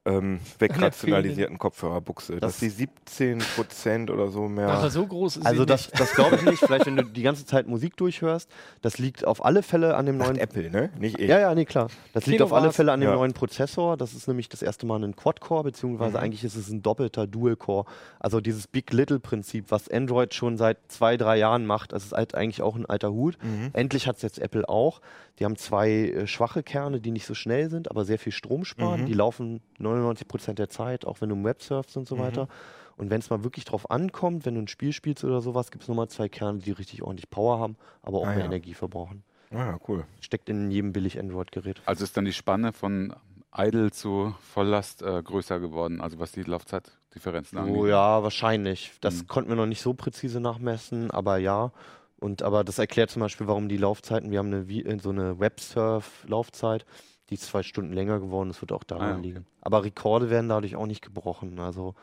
ähm, 0.06 0.40
wegrationalisierten 0.60 1.58
Kopfhörerbuchse. 1.58 2.38
Dass 2.40 2.60
Das- 2.60 2.60
die 2.60 2.70
17% 2.70 4.10
oder 4.12 4.30
so 4.30 4.48
mehr. 4.48 4.70
Aber 4.70 4.90
so 4.90 5.06
groß 5.06 5.38
ist 5.38 5.46
Also 5.46 5.62
sie 5.62 5.66
das, 5.66 5.90
das 5.92 6.14
glaube 6.14 6.36
ich 6.38 6.42
nicht. 6.44 6.60
Vielleicht, 6.60 6.86
wenn 6.86 6.96
du 6.98 7.04
die 7.06 7.22
ganze 7.22 7.46
Zeit 7.46 7.68
Musik 7.68 7.98
durchhörst, 7.98 8.50
das 8.82 8.98
liegt 8.98 9.26
auf 9.26 9.44
alle 9.44 9.64
Fälle 9.64 9.96
an 9.96 10.06
dem 10.06 10.18
neuen 10.18 10.38
Apple, 10.38 10.70
ne? 10.70 10.90
Nicht 11.00 11.20
ich. 11.20 11.28
Ja, 11.30 11.40
ja, 11.40 11.54
nee, 11.56 11.66
klar. 11.66 11.90
Das 12.14 12.26
liegt 12.26 12.42
auf 12.42 12.54
alle. 12.54 12.72
Fälle 12.72 12.92
an 12.92 13.00
dem 13.02 13.10
Ja. 13.10 13.16
neuen 13.16 13.34
Prozessor. 13.34 13.98
Das 13.98 14.14
ist 14.14 14.28
nämlich 14.28 14.48
das 14.50 14.62
erste 14.62 14.86
Mal 14.86 15.04
ein 15.04 15.16
Quad-Core, 15.16 15.64
beziehungsweise 15.64 16.18
Mhm. 16.18 16.24
eigentlich 16.24 16.44
ist 16.44 16.56
es 16.56 16.70
ein 16.70 16.82
doppelter 16.82 17.26
Dual-Core. 17.28 17.86
Also 18.20 18.42
dieses 18.42 18.68
Big-Little-Prinzip, 18.68 19.66
was 19.70 19.90
Android 19.90 20.34
schon 20.34 20.58
seit 20.58 20.78
zwei, 20.88 21.18
drei 21.18 21.38
Jahren 21.38 21.66
macht, 21.66 21.94
das 21.94 22.06
ist 22.06 22.14
halt 22.14 22.36
eigentlich 22.36 22.62
auch 22.62 22.76
ein 22.76 22.86
alter 22.86 23.12
Hut. 23.12 23.38
Mhm. 23.44 23.70
Endlich 23.74 24.08
hat 24.08 24.18
es 24.18 24.22
jetzt 24.22 24.40
Apple 24.40 24.68
auch. 24.70 25.02
Die 25.40 25.46
haben 25.46 25.56
zwei 25.56 25.90
äh, 25.90 26.28
schwache 26.28 26.64
Kerne, 26.64 27.00
die 27.00 27.12
nicht 27.12 27.26
so 27.26 27.34
schnell 27.34 27.70
sind, 27.70 27.90
aber 27.90 28.04
sehr 28.06 28.20
viel 28.20 28.32
Strom 28.34 28.66
sparen. 28.66 29.02
Mhm. 29.02 29.06
Die 29.06 29.14
laufen 29.14 29.62
99% 29.80 30.54
der 30.54 30.70
Zeit, 30.70 31.06
auch 31.06 31.22
wenn 31.22 31.30
du 31.30 31.36
im 31.36 31.44
Web 31.46 31.62
surfst 31.62 31.96
und 31.98 32.08
so 32.08 32.16
Mhm. 32.16 32.20
weiter. 32.20 32.48
Und 32.98 33.10
wenn 33.10 33.20
es 33.20 33.30
mal 33.30 33.44
wirklich 33.46 33.64
drauf 33.64 33.90
ankommt, 33.90 34.46
wenn 34.46 34.56
du 34.56 34.62
ein 34.62 34.68
Spiel 34.68 34.92
spielst 34.92 35.24
oder 35.24 35.40
sowas, 35.42 35.72
gibt 35.72 35.84
es 35.84 35.88
nochmal 35.88 36.10
zwei 36.10 36.28
Kerne, 36.28 36.60
die 36.60 36.72
richtig 36.72 37.02
ordentlich 37.02 37.30
Power 37.30 37.58
haben, 37.60 37.78
aber 38.02 38.18
auch 38.20 38.26
Ah, 38.28 38.32
mehr 38.32 38.40
ja. 38.40 38.46
Energie 38.46 38.74
verbrauchen. 38.74 39.24
Ah, 39.52 39.58
ja, 39.72 39.80
cool. 39.88 40.04
Steckt 40.20 40.50
in 40.50 40.70
jedem 40.70 40.92
billig 40.92 41.18
Android-Gerät. 41.18 41.82
Also 41.86 42.04
ist 42.04 42.18
dann 42.18 42.26
die 42.26 42.34
Spanne 42.34 42.74
von 42.74 43.16
Idle 43.56 43.90
zu 43.92 44.36
Volllast 44.42 45.02
äh, 45.02 45.24
größer 45.24 45.60
geworden, 45.62 46.02
also 46.02 46.20
was 46.20 46.34
die 46.34 46.44
Laufzeitdifferenzen 46.44 47.58
angeht. 47.58 47.76
Oh 47.78 47.88
ja, 47.88 48.22
wahrscheinlich. 48.22 48.92
Das 49.02 49.24
Mhm. 49.24 49.28
konnten 49.28 49.50
wir 49.50 49.56
noch 49.56 49.66
nicht 49.66 49.82
so 49.82 49.94
präzise 49.94 50.40
nachmessen, 50.42 51.10
aber 51.10 51.38
ja. 51.38 51.72
Und 52.20 52.42
aber 52.44 52.64
das 52.64 52.80
erklärt 52.80 53.10
zum 53.12 53.22
Beispiel, 53.22 53.48
warum 53.48 53.70
die 53.70 53.78
Laufzeiten, 53.78 54.30
wir 54.32 54.40
haben 54.40 54.54
eine, 54.54 54.70
äh, 54.70 55.00
so 55.00 55.10
eine 55.10 55.40
Websurf-Laufzeit, 55.40 56.86
die 57.30 57.36
ist 57.36 57.44
zwei 57.44 57.64
Stunden 57.64 57.94
länger 57.94 58.20
geworden, 58.20 58.50
das 58.50 58.62
wird 58.62 58.72
auch 58.72 58.84
daran 58.84 59.08
Ah, 59.08 59.14
okay. 59.14 59.22
liegen. 59.22 59.46
Aber 59.62 59.84
Rekorde 59.84 60.30
werden 60.30 60.50
dadurch 60.50 60.76
auch 60.76 60.86
nicht 60.88 61.02
gebrochen. 61.04 61.60
Also 61.60 61.96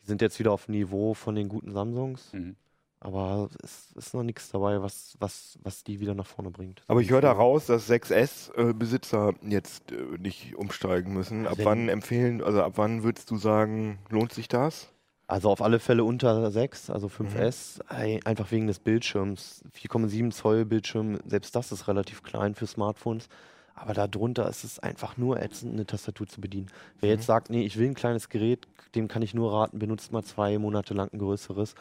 die 0.00 0.06
sind 0.06 0.20
jetzt 0.22 0.38
wieder 0.38 0.52
auf 0.52 0.68
Niveau 0.68 1.14
von 1.14 1.34
den 1.34 1.48
guten 1.48 1.72
Samsungs, 1.72 2.32
Mhm. 2.32 2.54
aber 3.00 3.48
es 3.62 3.92
ist 3.96 4.14
noch 4.14 4.22
nichts 4.22 4.50
dabei, 4.50 4.82
was, 4.82 5.16
was, 5.18 5.58
was 5.62 5.82
die 5.82 5.98
wieder 6.00 6.14
nach 6.14 6.26
vorne 6.26 6.50
bringt. 6.50 6.82
Aber 6.88 7.00
ich 7.00 7.10
höre 7.10 7.20
da 7.22 7.32
raus, 7.32 7.66
dass 7.66 7.88
6S-Besitzer 7.90 9.34
jetzt 9.42 9.90
äh, 9.92 9.96
nicht 10.18 10.54
umsteigen 10.56 11.12
müssen. 11.12 11.46
Ab 11.46 11.58
wann 11.62 11.88
empfehlen, 11.88 12.42
also 12.42 12.62
ab 12.62 12.74
wann 12.76 13.02
würdest 13.02 13.30
du 13.30 13.36
sagen, 13.36 13.98
lohnt 14.10 14.32
sich 14.32 14.46
das? 14.48 14.92
Also 15.28 15.50
auf 15.50 15.60
alle 15.60 15.80
Fälle 15.80 16.04
unter 16.04 16.50
6, 16.52 16.88
also 16.88 17.08
Mhm. 17.08 17.10
5S, 17.28 17.80
ei- 17.88 18.20
einfach 18.24 18.50
wegen 18.52 18.68
des 18.68 18.78
Bildschirms. 18.78 19.62
4,7 19.72 20.30
Zoll 20.30 20.64
Bildschirm, 20.64 21.18
selbst 21.26 21.56
das 21.56 21.72
ist 21.72 21.88
relativ 21.88 22.22
klein 22.22 22.54
für 22.54 22.66
Smartphones. 22.66 23.28
Aber 23.74 23.92
darunter 23.92 24.48
ist 24.48 24.64
es 24.64 24.78
einfach 24.78 25.16
nur 25.16 25.42
ätzend, 25.42 25.74
eine 25.74 25.84
Tastatur 25.84 26.26
zu 26.28 26.40
bedienen. 26.40 26.68
Wer 27.00 27.10
Mhm. 27.10 27.16
jetzt 27.16 27.26
sagt, 27.26 27.50
nee, 27.50 27.64
ich 27.64 27.76
will 27.76 27.88
ein 27.88 27.94
kleines 27.94 28.28
Gerät, 28.28 28.66
dem 28.94 29.08
kann 29.08 29.20
ich 29.20 29.34
nur 29.34 29.52
raten, 29.52 29.78
benutzt 29.78 30.12
mal 30.12 30.22
zwei 30.22 30.56
Monate 30.58 30.94
lang 30.94 31.10
ein 31.12 31.18
größeres. 31.18 31.74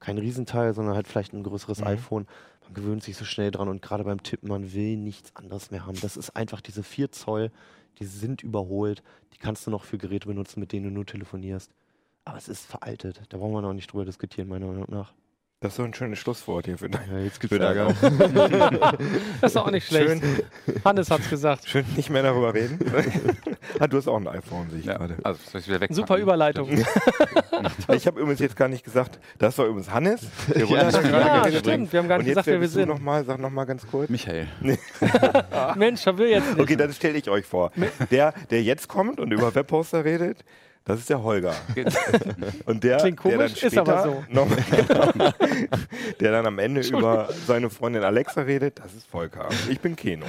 Kein 0.00 0.18
Riesenteil, 0.18 0.74
sondern 0.74 0.94
halt 0.94 1.06
vielleicht 1.08 1.34
ein 1.34 1.42
größeres 1.42 1.80
Mhm. 1.80 1.86
iPhone. 1.86 2.26
Man 2.64 2.74
gewöhnt 2.74 3.02
sich 3.04 3.16
so 3.16 3.24
schnell 3.24 3.50
dran 3.50 3.68
und 3.68 3.82
gerade 3.82 4.04
beim 4.04 4.22
Tippen, 4.22 4.48
man 4.48 4.72
will 4.72 4.96
nichts 4.96 5.34
anderes 5.36 5.70
mehr 5.70 5.86
haben. 5.86 6.00
Das 6.00 6.16
ist 6.16 6.30
einfach 6.30 6.60
diese 6.60 6.82
4 6.82 7.12
Zoll, 7.12 7.50
die 8.00 8.04
sind 8.06 8.42
überholt. 8.42 9.02
Die 9.34 9.38
kannst 9.38 9.66
du 9.66 9.70
noch 9.70 9.84
für 9.84 9.98
Geräte 9.98 10.26
benutzen, 10.26 10.58
mit 10.60 10.72
denen 10.72 10.86
du 10.86 10.90
nur 10.90 11.06
telefonierst. 11.06 11.70
Aber 12.28 12.36
es 12.36 12.46
ist 12.48 12.66
veraltet. 12.66 13.22
Da 13.30 13.38
brauchen 13.38 13.52
wir 13.54 13.62
noch 13.62 13.72
nicht 13.72 13.90
drüber 13.90 14.04
diskutieren, 14.04 14.48
meiner 14.48 14.66
Meinung 14.66 14.84
nach. 14.90 15.14
Das 15.60 15.72
ist 15.72 15.76
so 15.78 15.82
ein 15.82 15.94
schönes 15.94 16.18
Schlusswort 16.20 16.66
hier 16.66 16.76
für. 16.78 16.88
Ja, 16.90 17.18
jetzt 17.18 17.40
Für 17.44 17.58
dein- 17.58 17.96
Das 19.40 19.52
ist 19.52 19.56
auch 19.56 19.70
nicht 19.70 19.86
schlecht. 19.88 20.22
Schön, 20.22 20.42
Hannes 20.84 21.10
hat's 21.10 21.28
gesagt. 21.30 21.66
schön 21.66 21.84
nicht 21.96 22.10
mehr 22.10 22.22
darüber 22.22 22.52
reden. 22.54 22.78
ah, 23.80 23.86
du 23.88 23.96
hast 23.96 24.06
auch 24.08 24.18
ein 24.18 24.28
iPhone, 24.28 24.68
sehe 24.70 24.80
ich 24.80 24.84
Ja, 24.84 24.98
gerade. 24.98 25.16
also 25.24 25.40
soll 25.50 25.62
ich 25.62 25.66
wieder 25.66 25.80
wegpacken? 25.80 25.96
Super 25.96 26.18
Überleitung. 26.18 26.68
Ich 26.70 28.06
habe 28.06 28.20
übrigens 28.20 28.38
jetzt 28.40 28.54
gar 28.56 28.68
nicht 28.68 28.84
gesagt, 28.84 29.18
das 29.38 29.56
war 29.58 29.64
übrigens 29.66 29.90
Hannes. 29.90 30.20
Der 30.54 30.64
Ja, 30.66 30.90
Ja, 30.90 31.58
stimmt. 31.58 31.92
Wir 31.92 32.00
haben 32.00 32.08
gar 32.08 32.18
nicht 32.18 32.28
gesagt, 32.28 32.46
wer 32.46 32.60
wir 32.60 32.68
sind. 32.68 32.88
noch 32.88 33.00
mal, 33.00 33.24
sag 33.24 33.40
noch 33.40 33.50
mal 33.50 33.64
ganz 33.64 33.84
kurz. 33.86 34.10
Michael. 34.10 34.46
Mensch, 35.76 36.06
haben 36.06 36.18
wir 36.18 36.28
jetzt 36.28 36.50
nicht. 36.50 36.60
Okay, 36.60 36.76
dann 36.76 36.92
stelle 36.92 37.16
ich 37.18 37.28
euch 37.30 37.46
vor. 37.46 37.72
Der, 38.12 38.32
der 38.50 38.62
jetzt 38.62 38.86
kommt 38.86 39.18
und 39.18 39.32
über 39.32 39.52
Webposter 39.56 40.04
redet, 40.04 40.44
das 40.84 41.00
ist 41.00 41.10
der 41.10 41.22
Holger. 41.22 41.54
Und 42.66 42.82
der, 42.84 42.96
Klingt 42.98 43.22
der 43.24 43.30
dann 43.32 43.38
komisch, 43.38 43.62
ist 43.62 43.76
aber 43.78 43.98
später 43.98 44.26
noch, 44.30 44.48
genau, 44.48 45.22
der 46.20 46.32
dann 46.32 46.46
am 46.46 46.58
Ende 46.58 46.80
über 46.80 47.28
seine 47.46 47.68
Freundin 47.70 48.02
Alexa 48.04 48.42
redet, 48.42 48.78
das 48.78 48.94
ist 48.94 49.06
Volker. 49.06 49.48
Ich 49.68 49.80
bin 49.80 49.96
Keno. 49.96 50.24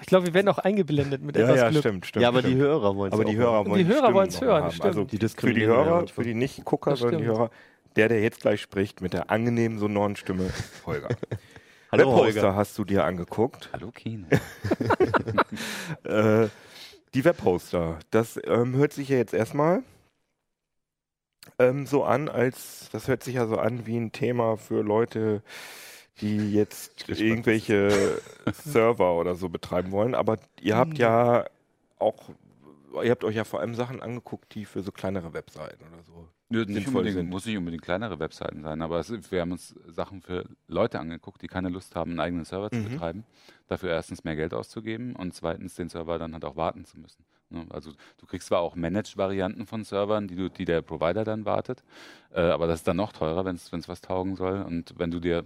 Ich 0.00 0.06
glaube, 0.08 0.26
wir 0.26 0.34
werden 0.34 0.48
auch 0.48 0.58
eingeblendet 0.58 1.22
mit 1.22 1.36
Ja, 1.36 1.44
etwas 1.44 1.56
ja, 1.56 1.68
Glück. 1.70 1.80
stimmt, 1.82 2.06
stimmt. 2.06 2.22
ja, 2.22 2.28
aber 2.28 2.42
die 2.42 2.48
stimmt. 2.48 2.62
Hörer 2.62 2.96
wollen 2.96 3.12
es 3.12 3.18
Aber 3.18 3.24
die 3.24 3.36
Hörer 3.36 3.66
wollen 3.66 3.78
Die 3.78 3.86
Hörer 3.92 4.12
wollen's 4.12 4.34
noch 4.40 4.48
hören, 4.48 4.62
haben. 4.64 4.70
stimmt. 4.72 4.86
Also 4.86 5.04
Die 5.04 5.28
für 5.28 5.54
die 5.54 5.66
Hörer, 5.66 6.06
für 6.08 6.22
die 6.24 6.34
Nicht-Gucker, 6.34 6.96
sondern 6.96 7.20
die. 7.22 7.26
Hörer, 7.26 7.50
der, 7.96 8.08
der 8.08 8.20
jetzt 8.22 8.40
gleich 8.40 8.60
spricht 8.60 9.00
mit 9.00 9.12
der 9.14 9.30
angenehmen 9.30 9.78
sonoren 9.78 10.16
Stimme, 10.16 10.50
Holger. 10.86 11.08
Hallo, 11.90 12.08
Webposter 12.14 12.42
Holger. 12.42 12.56
hast 12.56 12.76
du 12.78 12.84
dir 12.84 13.04
angeguckt. 13.04 13.70
Hallo 13.72 13.90
Kino. 13.90 14.26
Äh, 16.04 16.48
die 17.14 17.24
Webposter, 17.24 17.98
das 18.10 18.38
ähm, 18.44 18.74
hört 18.74 18.92
sich 18.92 19.08
ja 19.08 19.16
jetzt 19.16 19.34
erstmal 19.34 19.82
ähm, 21.58 21.86
so 21.86 22.04
an, 22.04 22.28
als 22.28 22.88
das 22.92 23.08
hört 23.08 23.22
sich 23.22 23.34
ja 23.36 23.46
so 23.46 23.58
an 23.58 23.86
wie 23.86 23.96
ein 23.96 24.12
Thema 24.12 24.56
für 24.56 24.82
Leute, 24.82 25.42
die 26.20 26.52
jetzt 26.52 27.08
irgendwelche 27.08 28.20
Server 28.52 29.14
oder 29.14 29.34
so 29.34 29.48
betreiben 29.48 29.90
wollen. 29.92 30.14
Aber 30.14 30.38
ihr 30.60 30.76
habt 30.76 30.98
ja 30.98 31.46
auch, 31.98 32.30
ihr 33.02 33.10
habt 33.10 33.24
euch 33.24 33.36
ja 33.36 33.44
vor 33.44 33.60
allem 33.60 33.74
Sachen 33.74 34.02
angeguckt, 34.02 34.54
die 34.54 34.64
für 34.64 34.82
so 34.82 34.92
kleinere 34.92 35.32
Webseiten 35.32 35.84
oder 35.92 36.02
so. 36.04 36.28
Nö, 36.50 36.60
nicht 36.64 36.72
sinnvoll 36.74 36.88
unbedingt, 37.02 37.14
sind. 37.14 37.30
muss 37.30 37.46
nicht 37.46 37.56
unbedingt 37.56 37.82
kleinere 37.82 38.18
Webseiten 38.18 38.62
sein, 38.62 38.82
aber 38.82 38.98
es, 38.98 39.30
wir 39.30 39.40
haben 39.40 39.52
uns 39.52 39.74
Sachen 39.86 40.20
für 40.20 40.44
Leute 40.66 40.98
angeguckt, 40.98 41.40
die 41.42 41.46
keine 41.46 41.68
Lust 41.68 41.94
haben, 41.94 42.10
einen 42.10 42.20
eigenen 42.20 42.44
Server 42.44 42.70
zu 42.70 42.78
Mhm. 42.80 42.84
betreiben, 42.90 43.24
dafür 43.68 43.90
erstens 43.90 44.24
mehr 44.24 44.34
Geld 44.36 44.52
auszugeben 44.52 45.14
und 45.14 45.32
zweitens 45.32 45.76
den 45.76 45.88
Server 45.88 46.18
dann 46.18 46.32
halt 46.34 46.44
auch 46.44 46.56
warten 46.56 46.84
zu 46.84 46.98
müssen. 46.98 47.24
Ne? 47.50 47.66
Also 47.70 47.92
du 48.18 48.26
kriegst 48.26 48.48
zwar 48.48 48.60
auch 48.60 48.74
Managed-Varianten 48.74 49.64
von 49.66 49.84
Servern, 49.84 50.26
die, 50.28 50.34
du, 50.36 50.50
die 50.50 50.64
der 50.64 50.82
Provider 50.82 51.24
dann 51.24 51.44
wartet, 51.44 51.84
äh, 52.32 52.40
aber 52.40 52.66
das 52.66 52.80
ist 52.80 52.88
dann 52.88 52.96
noch 52.96 53.12
teurer, 53.12 53.44
wenn 53.44 53.54
es 53.56 53.72
was 53.88 54.00
taugen 54.00 54.34
soll. 54.36 54.62
Und 54.62 54.94
wenn 54.98 55.10
du 55.12 55.20
dir, 55.20 55.44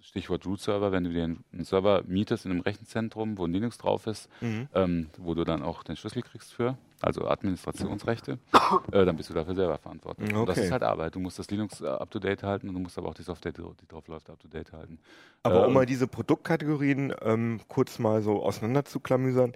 Stichwort 0.00 0.44
Root-Server, 0.44 0.90
wenn 0.90 1.04
du 1.04 1.10
dir 1.10 1.22
einen, 1.22 1.44
einen 1.52 1.64
Server 1.64 2.02
mietest 2.04 2.44
in 2.44 2.50
einem 2.50 2.60
Rechenzentrum, 2.62 3.38
wo 3.38 3.44
ein 3.46 3.52
Linux 3.52 3.78
drauf 3.78 4.08
ist, 4.08 4.28
Mhm. 4.40 4.68
ähm, 4.74 5.06
wo 5.18 5.34
du 5.34 5.44
dann 5.44 5.62
auch 5.62 5.84
den 5.84 5.94
Schlüssel 5.94 6.22
kriegst 6.22 6.52
für, 6.52 6.76
also 7.02 7.26
Administrationsrechte, 7.28 8.38
äh, 8.92 9.04
dann 9.04 9.16
bist 9.16 9.30
du 9.30 9.34
dafür 9.34 9.54
selber 9.54 9.78
verantwortlich. 9.78 10.30
Und 10.38 10.46
das 10.48 10.56
Okay. 10.56 10.66
ist 10.66 10.72
halt 10.72 10.82
Arbeit. 10.82 11.14
Du 11.14 11.20
musst 11.20 11.38
das 11.38 11.50
Linux 11.50 11.80
äh, 11.80 11.86
up-to-date 11.86 12.42
halten 12.42 12.68
und 12.68 12.74
du 12.74 12.80
musst 12.80 12.98
aber 12.98 13.08
auch 13.08 13.14
die 13.14 13.22
Software, 13.22 13.52
die, 13.52 13.62
drauf 13.88 14.06
läuft, 14.08 14.30
up-to-date 14.30 14.72
halten. 14.72 14.98
Aber 15.42 15.64
Äh, 15.64 15.66
um 15.66 15.72
mal 15.74 15.86
diese 15.86 16.06
Produktkategorien 16.06 17.14
ähm, 17.22 17.60
kurz 17.68 17.98
mal 17.98 18.22
so 18.22 18.42
auseinander 18.42 18.84
zu 18.84 19.00
klamüsern. 19.00 19.52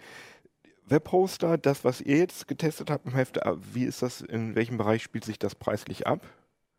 Webhoster, 0.89 1.59
das, 1.59 1.85
was 1.85 2.01
ihr 2.01 2.19
jetzt 2.19 2.47
getestet 2.47 2.91
habt 2.91 3.07
im 3.07 3.13
Heft, 3.15 3.39
äh, 3.39 3.55
wie 3.75 3.85
ist 3.85 4.03
das, 4.03 4.21
in 4.21 4.55
welchem 4.55 4.77
Bereich 4.79 5.03
spielt 5.03 5.25
sich 5.25 5.39
das 5.39 5.55
preislich 5.55 6.07
ab? 6.07 6.21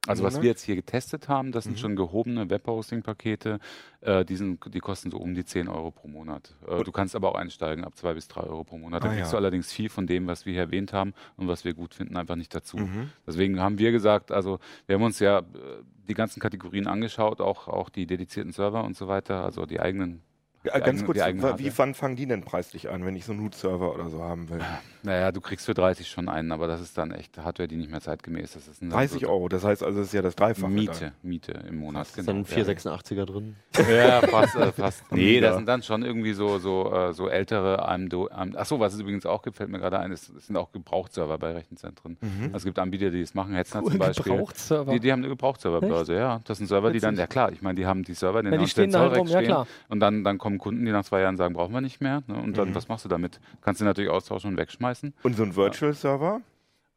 Also 0.06 0.24
was 0.24 0.34
Monat? 0.36 0.44
wir 0.44 0.50
jetzt 0.52 0.64
hier 0.64 0.76
getestet 0.76 1.28
haben, 1.28 1.52
das 1.52 1.66
sind 1.66 1.74
Mhm. 1.74 1.78
schon 1.80 1.96
gehobene 1.98 2.50
Webhosting-Pakete, 2.50 3.60
äh, 4.02 4.24
die, 4.24 4.36
sind, 4.38 4.60
die 4.74 4.80
kosten 4.80 5.12
so 5.12 5.18
um 5.18 5.34
die 5.34 5.44
10 5.44 5.68
Euro 5.68 5.92
pro 5.92 6.08
Monat. 6.08 6.56
Äh, 6.68 6.84
du 6.84 6.92
kannst 6.94 7.14
aber 7.16 7.30
auch 7.32 7.36
einsteigen 7.36 7.84
ab 7.84 7.96
2 7.98 8.14
bis 8.14 8.28
3 8.30 8.42
Euro 8.44 8.64
pro 8.64 8.78
Monat. 8.78 9.04
Da 9.04 9.10
Ah, 9.10 9.14
kriegst 9.14 9.32
ja. 9.32 9.32
du 9.32 9.38
allerdings 9.38 9.72
viel 9.74 9.90
von 9.90 10.08
dem, 10.08 10.28
was 10.28 10.46
wir 10.46 10.54
hier 10.54 10.62
erwähnt 10.62 10.94
haben 10.94 11.14
und 11.36 11.48
was 11.50 11.66
wir 11.66 11.74
gut 11.74 11.94
finden, 11.94 12.16
einfach 12.16 12.38
nicht 12.38 12.56
dazu. 12.56 12.78
Mhm. 12.78 13.10
Deswegen 13.26 13.60
haben 13.60 13.80
wir 13.80 13.92
gesagt, 13.92 14.32
also 14.32 14.60
wir 14.86 14.96
haben 14.96 15.04
uns 15.04 15.20
ja 15.20 15.40
äh, 15.40 15.44
die 16.08 16.14
ganzen 16.14 16.40
Kategorien 16.40 16.88
angeschaut, 16.88 17.42
auch, 17.42 17.68
auch 17.68 17.90
die 17.90 18.06
dedizierten 18.08 18.54
Server 18.54 18.86
und 18.86 18.96
so 18.96 19.10
weiter, 19.10 19.44
also 19.44 19.66
die 19.66 19.80
eigenen. 19.82 20.22
Ja, 20.74 20.80
ganz 20.80 21.06
kurz, 21.06 21.18
wie 21.18 21.72
wann 21.78 21.94
fangen 21.94 22.16
die 22.16 22.26
denn 22.26 22.42
preislich 22.44 22.90
an, 22.90 23.06
wenn 23.06 23.16
ich 23.16 23.26
so 23.26 23.32
einen 23.32 23.42
Root-Server 23.42 23.94
oder 23.94 24.10
so 24.10 24.22
haben 24.24 24.50
will? 24.50 24.60
Naja, 25.04 25.32
du 25.32 25.40
kriegst 25.42 25.66
für 25.66 25.74
30 25.74 26.08
schon 26.10 26.28
einen, 26.28 26.52
aber 26.52 26.68
das 26.68 26.82
ist 26.82 26.98
dann 26.98 27.12
echt 27.12 27.38
Hardware, 27.38 27.68
die 27.68 27.78
nicht 27.78 27.90
mehr 27.90 28.02
zeitgemäß 28.02 28.56
ist. 28.56 28.68
Das 28.68 28.76
ist 28.76 28.82
ein 28.82 28.90
30 28.90 29.26
Euro, 29.28 29.48
das 29.48 29.64
heißt 29.64 29.84
also, 29.84 30.00
das 30.00 30.08
ist 30.08 30.14
ja 30.14 30.22
das 30.22 30.36
Dreifache. 30.36 30.70
Miete, 30.70 31.14
Miete 31.22 31.52
im 31.68 31.78
Monat. 31.78 32.08
Ist 32.08 32.28
dann 32.28 32.38
ein 32.40 32.46
Ja. 32.50 32.64
486er 32.64 33.26
drin? 33.26 33.56
Ja, 33.90 34.22
fast. 34.22 34.56
Äh, 34.56 34.72
fast. 34.72 35.04
Nee, 35.12 35.40
das 35.40 35.56
sind 35.56 35.68
dann 35.68 35.82
schon 35.84 36.04
irgendwie 36.04 36.34
so, 36.34 36.58
so, 36.60 36.92
äh, 36.94 37.14
so 37.14 37.30
ältere 37.30 37.88
AMD. 37.88 38.14
AMD 38.32 38.58
Achso, 38.58 38.80
was 38.80 38.94
es 38.94 39.00
übrigens 39.00 39.26
auch 39.26 39.42
gibt, 39.42 39.58
fällt 39.58 39.70
mir 39.70 39.80
gerade 39.80 40.00
ein, 40.00 40.12
es 40.12 40.26
sind 40.26 40.58
auch 40.58 40.72
Gebrauchtserver 40.72 41.38
bei 41.38 41.54
Rechenzentren. 41.54 42.18
Mhm. 42.22 42.46
Also 42.46 42.58
es 42.58 42.64
gibt 42.66 42.80
Anbieter, 42.80 43.10
die 43.10 43.22
das 43.22 43.34
machen, 43.34 43.54
Hetzner 43.54 43.82
Cool, 43.84 43.92
zum 43.92 44.00
Beispiel. 44.00 44.32
Gebrauchtserver. 44.34 44.92
Die, 44.92 45.00
die 45.00 45.12
haben 45.12 45.20
eine 45.20 45.30
Gebrauchtserverbörse, 45.30 46.16
ja. 46.16 46.42
Das 46.46 46.58
sind 46.58 46.68
Server, 46.68 46.92
die 46.92 47.00
dann, 47.00 47.16
ja 47.16 47.28
klar, 47.28 47.52
ich 47.52 47.62
meine, 47.62 47.76
die 47.76 47.86
haben 47.86 48.04
die 48.04 48.14
Server, 48.14 48.42
die 48.42 48.50
Ja, 48.50 48.58
die 48.58 48.64
auf 48.64 48.70
stehen 48.70 48.86
den 48.86 48.92
da 48.94 49.00
halt 49.02 49.18
rum, 49.18 49.28
ja, 49.28 49.38
stehen. 49.40 49.46
klar. 49.48 49.68
Und 49.90 50.00
dann, 50.00 50.24
dann 50.24 50.38
kommen 50.38 50.57
Kunden, 50.58 50.86
die 50.86 50.92
nach 50.92 51.04
zwei 51.06 51.22
Jahren 51.22 51.38
sagen, 51.38 51.54
brauchen 51.54 51.74
wir 51.74 51.82
nicht 51.82 52.02
mehr. 52.02 52.24
Ne? 52.28 52.36
Und 52.36 52.58
dann, 52.58 52.70
Mhm. 52.70 52.76
was 52.76 52.88
machst 52.88 53.06
du 53.06 53.10
damit? 53.10 53.40
Kannst 53.62 53.82
du 53.82 53.86
natürlich 53.86 54.10
austauschen 54.12 54.52
und 54.52 54.58
wegschmeißen. 54.58 55.14
Und 55.24 55.36
so 55.36 55.44
ein 55.44 55.56
Virtual-Server? 55.56 56.42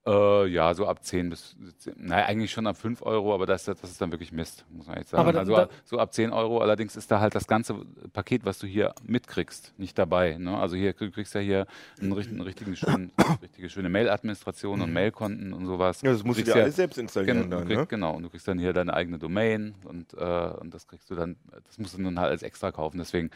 Äh, 0.06 0.46
ja, 0.46 0.72
so 0.72 0.86
ab 0.86 1.04
10 1.04 1.28
bis, 1.28 1.54
naja, 1.96 2.24
eigentlich 2.24 2.50
schon 2.50 2.66
ab 2.66 2.78
5 2.78 3.02
Euro, 3.02 3.34
aber 3.34 3.44
das, 3.44 3.64
das 3.66 3.82
ist 3.84 4.00
dann 4.00 4.10
wirklich 4.10 4.32
Mist, 4.32 4.64
muss 4.70 4.86
man 4.86 4.96
jetzt 4.96 5.10
sagen. 5.10 5.20
Aber 5.20 5.32
da- 5.34 5.40
also 5.40 5.52
da- 5.52 5.68
so 5.84 5.98
ab 5.98 6.14
10 6.14 6.32
Euro, 6.32 6.60
allerdings 6.60 6.96
ist 6.96 7.10
da 7.10 7.20
halt 7.20 7.34
das 7.34 7.46
ganze 7.46 7.74
Paket, 8.14 8.46
was 8.46 8.58
du 8.58 8.66
hier 8.66 8.94
mitkriegst, 9.06 9.74
nicht 9.76 9.98
dabei. 9.98 10.38
Ne? 10.38 10.56
Also 10.56 10.74
hier 10.74 10.94
du 10.94 11.10
kriegst 11.10 11.34
ja 11.34 11.42
hier 11.42 11.66
einen, 12.00 12.14
einen 12.14 12.40
richtigen 12.40 12.76
schönen, 12.76 13.12
richtige 13.42 13.68
schöne 13.68 13.90
Mail-Administration 13.90 14.80
und 14.80 14.90
Mailkonten 14.90 15.52
und 15.52 15.66
sowas. 15.66 16.00
Ja, 16.00 16.12
das 16.12 16.24
musst 16.24 16.40
du 16.40 16.44
dir 16.44 16.54
alles 16.62 16.76
selbst 16.76 16.96
installieren 16.96 17.42
Gen- 17.42 17.50
dann, 17.50 17.66
kriegst, 17.66 17.80
ne? 17.80 17.86
Genau, 17.86 18.14
und 18.16 18.22
du 18.22 18.30
kriegst 18.30 18.48
dann 18.48 18.58
hier 18.58 18.72
deine 18.72 18.94
eigene 18.94 19.18
Domain 19.18 19.74
und, 19.84 20.14
äh, 20.14 20.50
und 20.60 20.72
das 20.72 20.86
kriegst 20.86 21.10
du 21.10 21.14
dann, 21.14 21.36
das 21.66 21.76
musst 21.76 21.98
du 21.98 22.02
dann 22.02 22.18
halt 22.18 22.30
als 22.30 22.42
extra 22.42 22.72
kaufen. 22.72 22.96
Deswegen 22.96 23.30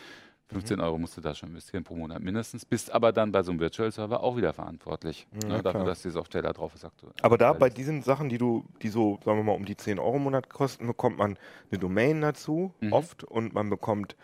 15 0.55 0.79
Mhm. 0.79 0.85
Euro 0.85 0.99
musst 0.99 1.17
du 1.17 1.21
da 1.21 1.35
schon 1.35 1.51
investieren 1.51 1.85
pro 1.85 1.95
Monat 1.95 2.23
mindestens, 2.23 2.65
bist 2.65 2.91
aber 2.93 3.13
dann 3.13 3.33
bei 3.33 3.43
so 3.43 3.51
einem 3.51 3.61
Virtual-Server 3.61 4.23
auch 4.23 4.37
wieder 4.37 4.53
verantwortlich. 4.53 5.27
Ja, 5.43 5.49
ne, 5.49 5.63
dafür, 5.63 5.85
dass 5.85 6.03
die 6.03 6.11
Software 6.11 6.43
da 6.43 6.53
drauf 6.53 6.75
ist. 6.75 6.85
aktuell. 6.85 7.13
Aber 7.23 7.37
da 7.39 7.53
bei 7.53 7.69
diesen 7.71 8.03
Sachen, 8.03 8.29
die 8.29 8.39
du, 8.39 8.65
die 8.83 8.89
so, 8.89 9.19
sagen 9.25 9.39
wir 9.39 9.45
mal, 9.45 9.53
um 9.53 9.65
die 9.65 9.77
10 9.77 9.99
Euro 9.99 10.17
im 10.17 10.23
Monat 10.25 10.49
kosten, 10.49 10.87
bekommt 10.87 11.19
man 11.19 11.37
eine 11.71 11.79
Domain 11.79 12.21
dazu, 12.21 12.73
Mhm. 12.81 12.93
oft, 12.93 13.25
und 13.25 13.53
man 13.55 13.69
bekommt 13.71 14.17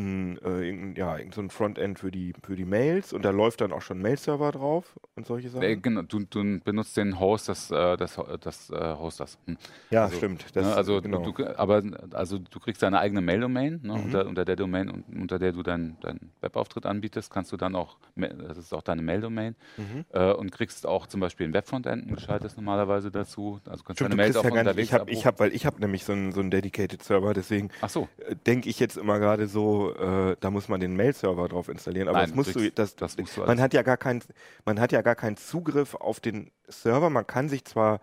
ein, 0.00 0.38
äh, 0.44 0.98
ja, 0.98 1.18
so 1.32 1.40
ein 1.40 1.50
Frontend 1.50 1.98
für 1.98 2.10
die, 2.10 2.32
für 2.42 2.56
die 2.56 2.64
Mails 2.64 3.12
und 3.12 3.24
da 3.24 3.30
läuft 3.30 3.60
dann 3.60 3.72
auch 3.72 3.82
schon 3.82 3.98
ein 3.98 4.02
Mail-Server 4.02 4.50
drauf 4.52 4.98
und 5.14 5.26
solche 5.26 5.48
Sachen. 5.50 5.62
Äh, 5.62 5.76
genau, 5.76 6.02
du, 6.02 6.20
du 6.20 6.60
benutzt 6.60 6.96
den 6.96 7.20
Host 7.20 7.48
des, 7.48 7.70
äh, 7.70 7.96
des, 7.96 8.18
des 8.44 8.70
äh, 8.70 8.94
Hosters. 8.98 9.38
Hm. 9.46 9.56
ja, 9.90 10.04
also, 10.04 10.16
stimmt. 10.16 10.40
Ne, 10.44 10.50
Das, 10.54 10.76
also, 10.76 11.00
genau. 11.00 11.22
du, 11.30 11.44
aber 11.56 11.82
also 12.12 12.38
du 12.38 12.58
kriegst 12.60 12.82
deine 12.82 12.98
eigene 12.98 13.20
Mail-Domain, 13.20 13.80
ne, 13.82 13.94
Mhm. 13.94 14.04
unter, 14.04 14.26
unter 14.26 14.44
der 14.44 14.56
Domain, 14.56 14.88
un- 14.90 15.04
unter 15.20 15.38
der 15.38 15.52
du 15.52 15.62
deinen 15.62 15.96
dein 16.00 16.30
Webauftritt 16.40 16.86
anbietest, 16.86 17.30
kannst 17.32 17.52
du 17.52 17.56
dann 17.56 17.76
auch, 17.76 17.98
das 18.16 18.58
ist 18.58 18.72
auch 18.72 18.82
deine 18.82 19.02
Mail-Domain, 19.02 19.54
Mhm. 19.76 20.04
äh, 20.12 20.32
und 20.32 20.50
kriegst 20.52 20.86
auch 20.86 21.06
zum 21.06 21.20
Beispiel 21.20 21.46
ein 21.46 21.52
Webfrontend, 21.52 22.06
ein 22.06 22.14
gescheites 22.14 22.56
normalerweise 22.56 23.10
dazu. 23.10 23.60
Also 23.66 23.84
kannst 23.84 23.98
Stimmt, 23.98 24.12
deine 24.12 24.14
du 24.14 24.16
Mails 24.16 24.36
auch 24.36 24.44
ja 24.44 24.50
gar 24.50 24.56
nicht, 24.62 24.70
unterwegs 24.70 24.88
ich 24.88 24.94
habe, 24.94 25.12
hab, 25.36 25.40
weil 25.40 25.54
ich 25.54 25.66
habe 25.66 25.80
nämlich 25.80 26.04
so 26.04 26.12
einen 26.12 26.32
so 26.32 26.40
einen 26.40 26.50
dedicated 26.50 27.02
Server, 27.02 27.34
deswegen 27.34 27.70
so, 27.88 28.08
äh, 28.26 28.34
denke 28.46 28.68
ich 28.68 28.78
jetzt 28.80 28.96
immer 28.96 29.18
gerade 29.18 29.46
so, 29.46 29.89
äh, 29.92 30.36
da 30.40 30.50
muss 30.50 30.68
man 30.68 30.80
den 30.80 30.96
Mail-Server 30.96 31.48
drauf 31.48 31.68
installieren, 31.68 32.08
aber 32.08 32.18
Nein, 32.18 32.28
das 32.28 32.36
musst 32.36 32.54
du 32.54 32.70
das, 32.70 32.96
das 32.96 33.16
musst 33.16 33.36
du 33.36 33.44
man 33.44 33.60
hat 33.60 33.74
ja 33.74 33.82
gar 33.82 33.96
kein, 33.96 34.22
man 34.64 34.80
hat 34.80 34.92
ja 34.92 35.02
gar 35.02 35.14
keinen 35.14 35.36
Zugriff 35.36 35.94
auf 35.94 36.20
den 36.20 36.50
Server, 36.68 37.10
man 37.10 37.26
kann 37.26 37.48
sich 37.48 37.64
zwar 37.64 38.00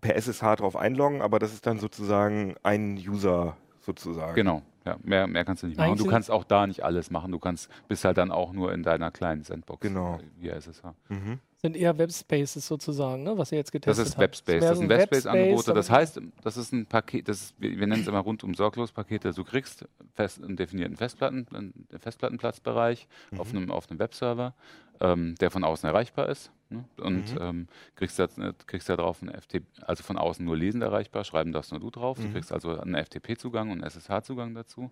per 0.00 0.16
SSH 0.16 0.56
drauf 0.56 0.76
einloggen, 0.76 1.22
aber 1.22 1.38
das 1.38 1.52
ist 1.52 1.66
dann 1.66 1.78
sozusagen 1.78 2.54
ein 2.62 2.96
User 2.96 3.56
sozusagen. 3.80 4.34
genau. 4.34 4.62
Ja, 4.86 4.96
mehr, 5.02 5.26
mehr 5.26 5.44
kannst 5.44 5.62
du 5.62 5.66
nicht 5.66 5.76
machen. 5.76 5.90
Eigentlich 5.90 6.04
du 6.04 6.10
kannst 6.10 6.30
auch 6.30 6.44
da 6.44 6.66
nicht 6.66 6.82
alles 6.84 7.10
machen. 7.10 7.32
Du 7.32 7.38
kannst, 7.38 7.68
bist 7.88 8.04
halt 8.04 8.16
dann 8.16 8.30
auch 8.30 8.52
nur 8.52 8.72
in 8.72 8.82
deiner 8.82 9.10
kleinen 9.10 9.42
Sandbox. 9.42 9.80
Genau. 9.82 10.18
Via 10.38 10.54
SSH. 10.54 10.82
Mhm. 11.08 11.38
Sind 11.60 11.76
eher 11.76 11.98
Webspaces 11.98 12.66
sozusagen, 12.66 13.22
ne, 13.22 13.36
was 13.36 13.52
ihr 13.52 13.58
jetzt 13.58 13.68
Das 13.68 13.72
getestet 13.72 14.06
ist 14.06 14.12
habt. 14.12 14.20
Webspace. 14.22 14.60
mehr 14.60 14.68
Das 14.70 14.78
so 14.78 14.80
sind 14.80 14.88
Webspace-Angebote. 14.88 15.74
Das 15.74 15.90
heißt, 15.90 16.20
das 16.42 16.56
ist 16.56 16.72
ein 16.72 16.86
Paket, 16.86 17.28
das 17.28 17.42
ist, 17.42 17.54
wir, 17.58 17.78
wir 17.78 17.86
nennen 17.86 18.00
es 18.00 18.08
immer 18.08 18.20
rundum 18.20 18.54
sorglos 18.54 18.92
Pakete. 18.92 19.32
Du 19.34 19.44
kriegst 19.44 19.86
fest, 20.14 20.42
einen 20.42 20.56
definierten 20.56 20.96
Festplatten, 20.96 21.46
einen 21.52 21.86
Festplattenplatzbereich 21.98 23.06
auf, 23.36 23.50
einem, 23.50 23.70
auf 23.70 23.90
einem 23.90 23.98
Webserver, 23.98 24.54
ähm, 25.00 25.34
der 25.40 25.50
von 25.50 25.62
außen 25.62 25.86
erreichbar 25.86 26.30
ist. 26.30 26.50
Ne? 26.70 26.84
Und 26.98 27.34
Mhm. 27.34 27.40
ähm, 27.40 27.66
kriegst, 27.96 28.18
da, 28.18 28.28
kriegst 28.66 28.88
da 28.88 28.96
drauf 28.96 29.22
einen 29.22 29.34
FTP, 29.34 29.64
also 29.82 30.02
von 30.02 30.16
außen 30.16 30.44
nur 30.44 30.56
lesend 30.56 30.82
erreichbar, 30.82 31.24
schreiben 31.24 31.52
darfst 31.52 31.72
nur 31.72 31.80
du 31.80 31.90
drauf. 31.90 32.18
Du 32.18 32.28
Mhm. 32.28 32.32
kriegst 32.32 32.52
also 32.52 32.78
einen 32.78 32.94
FTP-Zugang 32.94 33.70
und 33.70 33.82
einen 33.82 33.90
SSH-Zugang 33.90 34.54
dazu. 34.54 34.90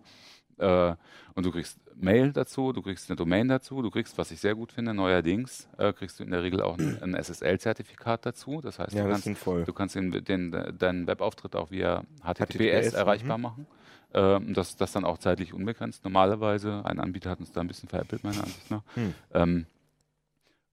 Äh, 0.59 0.97
und 1.35 1.47
du 1.47 1.53
kriegst 1.53 1.79
Mail 1.95 2.33
dazu, 2.33 2.73
du 2.73 2.83
kriegst 2.83 3.09
eine 3.09 3.17
Domain 3.17 3.47
dazu, 3.47 3.81
du 3.81 3.91
kriegst, 3.91 4.19
was 4.19 4.33
ich 4.33 4.41
sehr 4.41 4.57
gut 4.57 4.73
finde, 4.73 4.93
neuerdings, 4.93 5.69
äh, 5.79 5.93
kriegst 5.93 6.19
du 6.19 6.25
in 6.25 6.33
der 6.33 6.43
Regel 6.43 6.61
auch 6.63 6.77
ein, 6.79 7.01
ein 7.01 7.15
SSL-Zertifikat 7.15 8.27
dazu. 8.27 8.61
Das 8.61 8.81
heißt, 8.81 8.93
Ja, 8.93 9.05
du 9.05 9.11
das 9.11 9.23
kannst, 9.23 9.47
du 9.47 9.73
kannst 9.73 9.95
den, 9.95 10.11
den, 10.25 10.51
deinen 10.77 11.07
Webauftritt 11.07 11.55
auch 11.55 11.71
via 11.71 12.03
HTTPS, 12.25 12.57
HTTPS, 12.59 12.93
erreichbar 12.95 13.39
machen. 13.39 13.67
Ähm, 14.15 14.53
das, 14.55 14.75
das 14.77 14.91
dann 14.93 15.05
auch 15.05 15.19
zeitlich 15.19 15.53
unbegrenzt 15.55 16.03
normalerweise. 16.03 16.85
Ein 16.85 16.99
Anbieter 16.99 17.31
hat 17.31 17.41
uns 17.41 17.53
da 17.53 17.61
ein 17.61 17.69
bisschen 17.69 17.89
veräppelt, 17.89 18.25
meiner 18.25 18.43
Ansicht 18.43 18.71
nach. 18.71 18.83
Hm. 18.95 19.15
Ähm, 19.35 19.67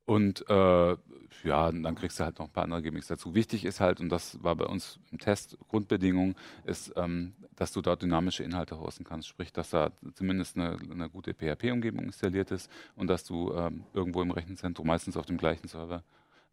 und 0.06 0.48
äh, 0.50 0.96
ja, 1.44 1.68
und 1.68 1.84
dann 1.84 1.96
kriegst 1.96 2.20
du 2.20 2.24
halt 2.24 2.40
noch 2.40 2.46
ein 2.46 2.52
paar 2.52 2.64
andere 2.64 2.82
Gimmicks 2.82 3.08
dazu. 3.08 3.36
Wichtig 3.36 3.66
ist 3.66 3.80
halt, 3.80 4.00
und 4.00 4.10
das 4.10 4.42
war 4.44 4.56
bei 4.56 4.66
uns 4.66 5.00
im 5.12 5.20
Test 5.20 5.58
Grundbedingung, 5.70 6.36
ist, 6.66 6.94
ähm, 6.96 7.34
dass 7.56 7.72
du 7.72 7.82
dort 7.82 8.02
dynamische 8.02 8.44
Inhalte 8.44 8.80
hosten 8.80 9.04
kannst. 9.04 9.28
Sprich, 9.28 9.52
dass 9.52 9.70
da 9.70 9.92
zumindest 10.14 10.58
eine, 10.58 10.78
eine 10.92 11.10
gute 11.10 11.34
PHP-Umgebung 11.34 12.06
installiert 12.06 12.52
ist 12.52 12.70
und 12.96 13.08
dass 13.08 13.24
du 13.24 13.54
ähm, 13.54 13.84
irgendwo 13.94 14.22
im 14.22 14.32
Rechenzentrum, 14.32 14.88
meistens 14.88 15.18
auf 15.18 15.26
dem 15.26 15.38
gleichen 15.38 15.68
Server, 15.68 16.04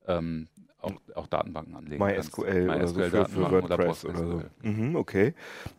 ähm, 0.06 0.48
auch, 0.80 0.94
auch 1.14 1.26
Datenbanken 1.26 1.76
anlegen 1.76 2.04
kannst. 2.04 2.36
MySQL 2.36 2.70
oder 2.70 2.86
so 2.88 2.94
für, 2.94 3.24
für 3.26 3.50
WordPress 3.50 4.04
oder, 4.04 4.18
so. 4.18 4.24
PostgreSQL. 4.24 4.50
Mhm, 4.62 4.96
okay. 4.96 5.34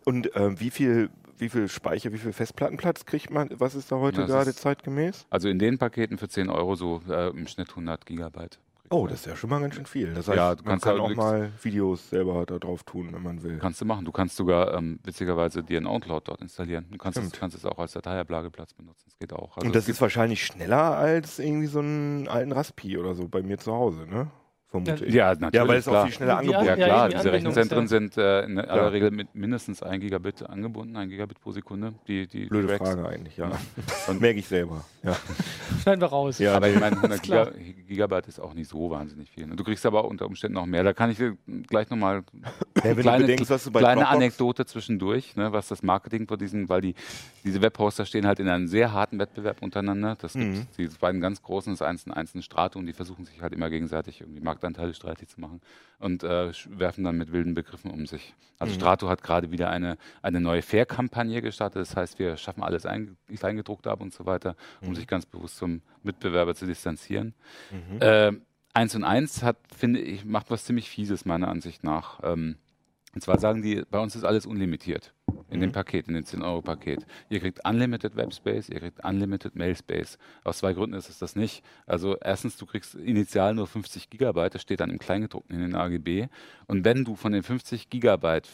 Und 0.05 0.31
ähm, 0.35 0.59
wie 0.59 0.69
viel 0.69 1.09
wie 1.37 1.49
viel 1.49 1.67
Speicher, 1.67 2.11
wie 2.13 2.17
viel 2.17 2.33
Festplattenplatz 2.33 3.05
kriegt 3.05 3.29
man? 3.31 3.49
Was 3.57 3.75
ist 3.75 3.91
da 3.91 3.97
heute 3.97 4.21
Ja, 4.21 4.27
gerade 4.27 4.53
zeitgemäß? 4.53 5.25
Also 5.29 5.49
in 5.49 5.59
den 5.59 5.77
Paketen 5.77 6.17
für 6.17 6.27
10 6.29 6.49
Euro 6.49 6.75
so 6.75 7.01
äh, 7.09 7.29
im 7.29 7.47
Schnitt 7.47 7.69
100 7.69 8.05
Gigabyte. 8.05 8.59
Oh, 8.89 9.07
das 9.07 9.21
ist 9.21 9.25
ja 9.25 9.35
schon 9.35 9.49
mal 9.49 9.59
ganz 9.59 9.73
schön 9.73 9.87
viel. 9.87 10.13
Das 10.13 10.27
heißt, 10.27 10.37
Ja, 10.37 10.53
du 10.53 10.63
man 10.63 10.73
kannst 10.73 10.85
kann 10.85 10.99
halt 10.99 11.11
auch 11.11 11.15
mal 11.15 11.51
Videos 11.63 12.09
selber 12.11 12.45
da 12.45 12.59
drauf 12.59 12.83
tun, 12.83 13.09
wenn 13.11 13.23
man 13.23 13.41
will. 13.41 13.57
Kannst 13.57 13.81
du 13.81 13.85
machen. 13.85 14.05
Du 14.05 14.11
kannst 14.11 14.35
sogar 14.35 14.75
ähm, 14.75 14.99
witzigerweise 15.03 15.63
dir 15.63 15.77
einen 15.77 15.87
OwnCloud 15.87 16.27
dort 16.27 16.41
installieren. 16.41 16.85
Du 16.91 16.97
kannst, 16.99 17.17
es, 17.17 17.31
kannst 17.31 17.57
es 17.57 17.65
auch 17.65 17.79
als 17.79 17.93
Dateiablageplatz 17.93 18.73
benutzen. 18.73 19.05
Das 19.05 19.17
geht 19.17 19.33
auch. 19.33 19.57
Also 19.57 19.65
Und 19.65 19.75
das 19.75 19.89
ist 19.89 19.99
wahrscheinlich 19.99 20.45
schneller 20.45 20.95
als 20.95 21.39
irgendwie 21.39 21.67
so 21.67 21.79
einen 21.79 22.27
alten 22.27 22.51
Raspi 22.51 22.97
oder 22.99 23.15
so 23.15 23.27
bei 23.27 23.41
mir 23.41 23.57
zu 23.57 23.73
Hause, 23.73 24.05
ne? 24.05 24.29
Vermute 24.73 25.05
ich. 25.05 25.13
ja, 25.13 25.29
natürlich. 25.35 25.53
Ja, 25.53 25.67
weil 25.67 25.77
es 25.77 25.85
klar. 25.85 26.01
auch 26.01 26.05
viel 26.07 26.13
schneller 26.15 26.37
angeboten 26.39 26.65
Ja 26.65 26.75
Ja, 26.75 26.85
klar, 26.87 27.09
die 27.09 27.15
diese 27.17 27.31
Rechenzentren 27.31 27.81
ja- 27.83 27.87
sind 27.87 28.17
äh, 28.17 28.41
in 28.45 28.57
aller 28.59 28.81
Ja. 28.81 28.87
Regel 28.87 29.11
mit 29.11 29.35
mindestens 29.35 29.83
1 29.83 30.01
Gigabit 30.01 30.41
angebunden, 30.49 30.95
1 30.97 31.11
Gigabit 31.11 31.39
pro 31.39 31.51
Sekunde. 31.51 31.93
Die, 32.07 32.25
die, 32.27 32.45
Blöde 32.47 32.65
die 32.67 32.73
Racks. 32.73 32.89
Frage 32.89 33.07
eigentlich, 33.07 33.37
ja. 33.37 33.49
Ja. 33.49 33.59
Und 34.07 34.19
merke 34.19 34.39
ich 34.39 34.47
selber. 34.47 34.83
Ja. 35.03 35.15
schneiden 35.83 36.01
wir 36.01 36.07
raus. 36.07 36.39
Ja, 36.39 36.55
aber 36.55 36.69
ich 36.69 36.79
meine, 36.79 36.95
100 36.95 37.13
Ist 37.21 37.23
klar. 37.23 37.51
Giga 37.51 37.81
Gigabyte 37.87 38.27
ist 38.27 38.39
auch 38.39 38.55
nicht 38.55 38.67
so 38.67 38.89
wahnsinnig 38.89 39.29
viel. 39.29 39.45
ne? 39.45 39.55
Du 39.55 39.63
kriegst 39.63 39.85
aber 39.85 40.05
unter 40.05 40.25
Umständen 40.25 40.55
noch 40.55 40.65
mehr. 40.65 40.83
Da 40.83 40.93
kann 40.93 41.11
ich 41.11 41.17
dir 41.17 41.37
gleich 41.67 41.91
nochmal 41.91 42.23
Ja, 42.83 42.95
kleine, 42.95 43.19
bedenkst, 43.25 43.51
was 43.51 43.65
du 43.65 43.71
bei 43.71 43.81
kleine 43.81 44.07
Anekdote 44.07 44.65
zwischendurch, 44.65 45.35
ne, 45.35 45.51
was 45.53 45.67
das 45.67 45.83
Marketing 45.83 46.27
von 46.27 46.39
diesen, 46.39 46.67
weil 46.69 46.81
die, 46.81 46.95
diese 47.43 47.61
Webhoster 47.61 48.05
stehen 48.07 48.25
halt 48.25 48.39
in 48.39 48.47
einem 48.49 48.67
sehr 48.67 48.91
harten 48.91 49.19
Wettbewerb 49.19 49.61
untereinander. 49.61 50.15
Das 50.19 50.33
gibt 50.33 50.45
Mhm. 50.45 50.67
die 50.79 50.87
beiden 50.99 51.21
ganz 51.21 51.43
großen, 51.43 51.71
das 51.73 51.83
eins 51.83 52.05
und 52.07 52.13
eins 52.13 52.33
und 52.33 52.41
Strato 52.43 52.79
und 52.79 52.87
die 52.87 52.93
versuchen 52.93 53.25
sich 53.25 53.39
halt 53.41 53.53
immer 53.53 53.69
gegenseitig 53.69 54.21
irgendwie 54.21 54.41
Marktanteile 54.63 54.93
streitig 54.93 55.27
zu 55.29 55.39
machen 55.41 55.61
und 55.99 56.23
äh, 56.23 56.51
werfen 56.69 57.03
dann 57.03 57.17
mit 57.17 57.31
wilden 57.31 57.53
Begriffen 57.53 57.91
um 57.91 58.05
sich. 58.05 58.33
Also 58.59 58.73
Mhm. 58.73 58.79
Strato 58.79 59.09
hat 59.09 59.21
gerade 59.21 59.51
wieder 59.51 59.69
eine, 59.69 59.97
eine 60.21 60.39
neue 60.39 60.61
Fair-Kampagne 60.61 61.41
gestartet. 61.41 61.81
Das 61.81 61.95
heißt, 61.95 62.17
wir 62.19 62.37
schaffen 62.37 62.63
alles 62.63 62.85
ein, 62.85 63.17
Kleingedruckte 63.35 63.91
ab 63.91 64.01
und 64.01 64.13
so 64.13 64.25
weiter, 64.25 64.55
um 64.81 64.89
Mhm. 64.89 64.95
sich 64.95 65.07
ganz 65.07 65.25
bewusst 65.25 65.57
zum 65.57 65.81
Mitbewerber 66.03 66.55
zu 66.55 66.65
distanzieren. 66.65 67.33
Ähm, 67.99 68.41
eins 68.73 68.95
und 68.95 69.03
eins 69.03 69.43
hat, 69.43 69.57
finde 69.75 69.99
ich, 69.99 70.23
macht 70.25 70.49
was 70.49 70.63
ziemlich 70.65 70.89
Fieses, 70.89 71.25
meiner 71.25 71.49
Ansicht 71.49 71.83
nach. 71.83 72.19
Ähm, 72.23 72.55
und 73.13 73.21
zwar 73.21 73.37
sagen 73.39 73.61
die, 73.61 73.83
bei 73.89 73.99
uns 73.99 74.15
ist 74.15 74.23
alles 74.23 74.45
unlimitiert 74.45 75.13
in 75.53 75.61
dem 75.61 75.71
Paket, 75.71 76.07
in 76.07 76.15
dem 76.15 76.23
10-Euro-Paket. 76.23 77.05
Ihr 77.29 77.39
kriegt 77.39 77.65
Unlimited 77.65 78.15
Webspace, 78.15 78.69
ihr 78.69 78.79
kriegt 78.79 79.03
Unlimited 79.03 79.55
Mailspace. 79.55 80.17
Aus 80.43 80.59
zwei 80.59 80.73
Gründen 80.73 80.95
ist 80.95 81.09
es 81.09 81.19
das 81.19 81.35
nicht. 81.35 81.63
Also 81.85 82.17
erstens, 82.17 82.57
du 82.57 82.65
kriegst 82.65 82.95
initial 82.95 83.53
nur 83.53 83.67
50 83.67 84.09
Gigabyte, 84.09 84.55
das 84.55 84.61
steht 84.61 84.79
dann 84.79 84.89
im 84.89 84.99
Kleingedruckten 84.99 85.55
in 85.55 85.61
den 85.61 85.75
AGB. 85.75 86.27
Und 86.67 86.85
wenn 86.85 87.05
du 87.05 87.15
von 87.15 87.31
den 87.31 87.43
50 87.43 87.89
Gigabyte, 87.89 88.49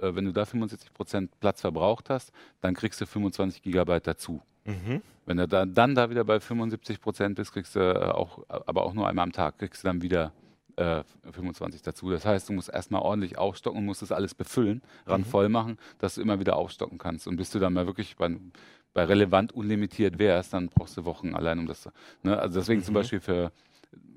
äh, 0.00 0.14
wenn 0.14 0.24
du 0.24 0.32
da 0.32 0.44
75 0.44 0.92
Prozent 0.92 1.40
Platz 1.40 1.60
verbraucht 1.60 2.10
hast, 2.10 2.32
dann 2.60 2.74
kriegst 2.74 3.00
du 3.00 3.06
25 3.06 3.62
Gigabyte 3.62 4.06
dazu. 4.06 4.42
Mhm. 4.64 5.02
Wenn 5.26 5.36
du 5.36 5.46
da, 5.46 5.66
dann 5.66 5.94
da 5.94 6.10
wieder 6.10 6.24
bei 6.24 6.40
75 6.40 7.00
Prozent 7.00 7.36
bist, 7.36 7.52
kriegst 7.52 7.76
du 7.76 7.80
äh, 7.80 8.10
auch, 8.10 8.44
aber 8.48 8.84
auch 8.84 8.94
nur 8.94 9.08
einmal 9.08 9.24
am 9.24 9.32
Tag, 9.32 9.58
kriegst 9.58 9.84
du 9.84 9.88
dann 9.88 10.02
wieder 10.02 10.32
äh, 10.76 11.02
25 11.30 11.82
dazu. 11.82 12.10
Das 12.10 12.24
heißt, 12.24 12.48
du 12.48 12.52
musst 12.52 12.68
erstmal 12.68 13.02
ordentlich 13.02 13.38
aufstocken 13.38 13.80
und 13.80 13.86
musst 13.86 14.02
das 14.02 14.12
alles 14.12 14.34
befüllen, 14.34 14.82
ran 15.06 15.24
voll 15.24 15.48
machen, 15.48 15.78
dass 15.98 16.14
du 16.16 16.20
immer 16.22 16.40
wieder 16.40 16.56
aufstocken 16.56 16.98
kannst. 16.98 17.26
Und 17.26 17.36
bis 17.36 17.50
du 17.50 17.58
dann 17.58 17.72
mal 17.72 17.86
wirklich 17.86 18.16
bei, 18.16 18.36
bei 18.94 19.04
relevant 19.04 19.52
unlimitiert 19.52 20.18
wärst, 20.18 20.52
dann 20.52 20.68
brauchst 20.68 20.96
du 20.96 21.04
Wochen 21.04 21.34
allein, 21.34 21.58
um 21.58 21.66
das. 21.66 21.88
Ne? 22.22 22.38
Also 22.38 22.58
deswegen 22.60 22.82
zum 22.82 22.94
Beispiel 22.94 23.20
für, 23.20 23.52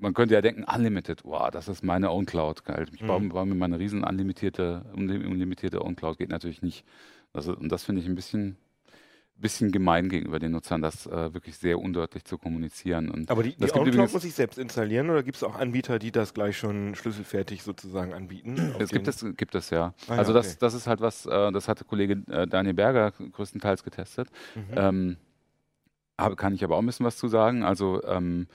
man 0.00 0.14
könnte 0.14 0.34
ja 0.34 0.42
denken, 0.42 0.64
Unlimited, 0.64 1.24
wow, 1.24 1.50
das 1.50 1.68
ist 1.68 1.82
meine 1.84 2.10
Own 2.10 2.26
Cloud. 2.26 2.64
Geil. 2.64 2.86
Ich 2.92 3.00
baue, 3.06 3.20
baue 3.28 3.46
mir 3.46 3.54
meine 3.54 3.78
riesen 3.78 4.04
unlimitierte, 4.04 4.84
unlim- 4.94 5.26
unlimitierte 5.26 5.82
Own 5.84 5.96
Cloud, 5.96 6.18
geht 6.18 6.28
natürlich 6.30 6.62
nicht. 6.62 6.84
Also, 7.32 7.56
und 7.56 7.70
das 7.70 7.82
finde 7.84 8.00
ich 8.00 8.06
ein 8.08 8.14
bisschen, 8.14 8.56
bisschen 9.36 9.72
gemein 9.72 10.08
gegenüber 10.08 10.38
den 10.38 10.52
Nutzern, 10.52 10.80
das 10.80 11.06
äh, 11.06 11.34
wirklich 11.34 11.56
sehr 11.56 11.78
undeutlich 11.78 12.24
zu 12.24 12.38
kommunizieren. 12.38 13.10
Und 13.10 13.30
Aber 13.30 13.42
die, 13.42 13.56
die 13.56 13.72
OwnCloud 13.72 14.12
muss 14.12 14.24
ich 14.24 14.34
selbst 14.34 14.58
installieren 14.58 15.10
oder 15.10 15.22
gibt 15.22 15.36
es 15.36 15.42
auch 15.42 15.56
Anbieter, 15.56 15.98
die 15.98 16.12
das 16.12 16.34
gleich 16.34 16.56
schon 16.56 16.94
schlüsselfertig 16.94 17.62
sozusagen 17.62 18.12
anbieten? 18.12 18.74
Es 18.78 18.90
gibt 18.90 19.08
es, 19.08 19.24
gibt 19.36 19.54
es 19.54 19.70
ja. 19.70 19.94
Ah 20.08 20.14
ja, 20.14 20.18
also 20.18 20.32
das, 20.32 20.48
okay. 20.48 20.56
das 20.60 20.74
ist 20.74 20.86
halt 20.86 21.00
was, 21.00 21.26
äh, 21.26 21.52
das 21.52 21.68
hatte 21.68 21.84
Kollege 21.84 22.22
äh, 22.30 22.46
Daniel 22.46 22.74
Berger 22.74 23.12
größtenteils 23.12 23.82
getestet. 23.82 24.28
Mhm. 24.54 24.62
Ähm, 24.76 25.16
kann 26.36 26.54
ich 26.54 26.62
aber 26.62 26.76
auch 26.76 26.80
ein 26.80 26.86
bisschen 26.86 27.06
was 27.06 27.16
zu 27.16 27.28
sagen. 27.28 27.64
Also 27.64 28.02
ähm, 28.04 28.46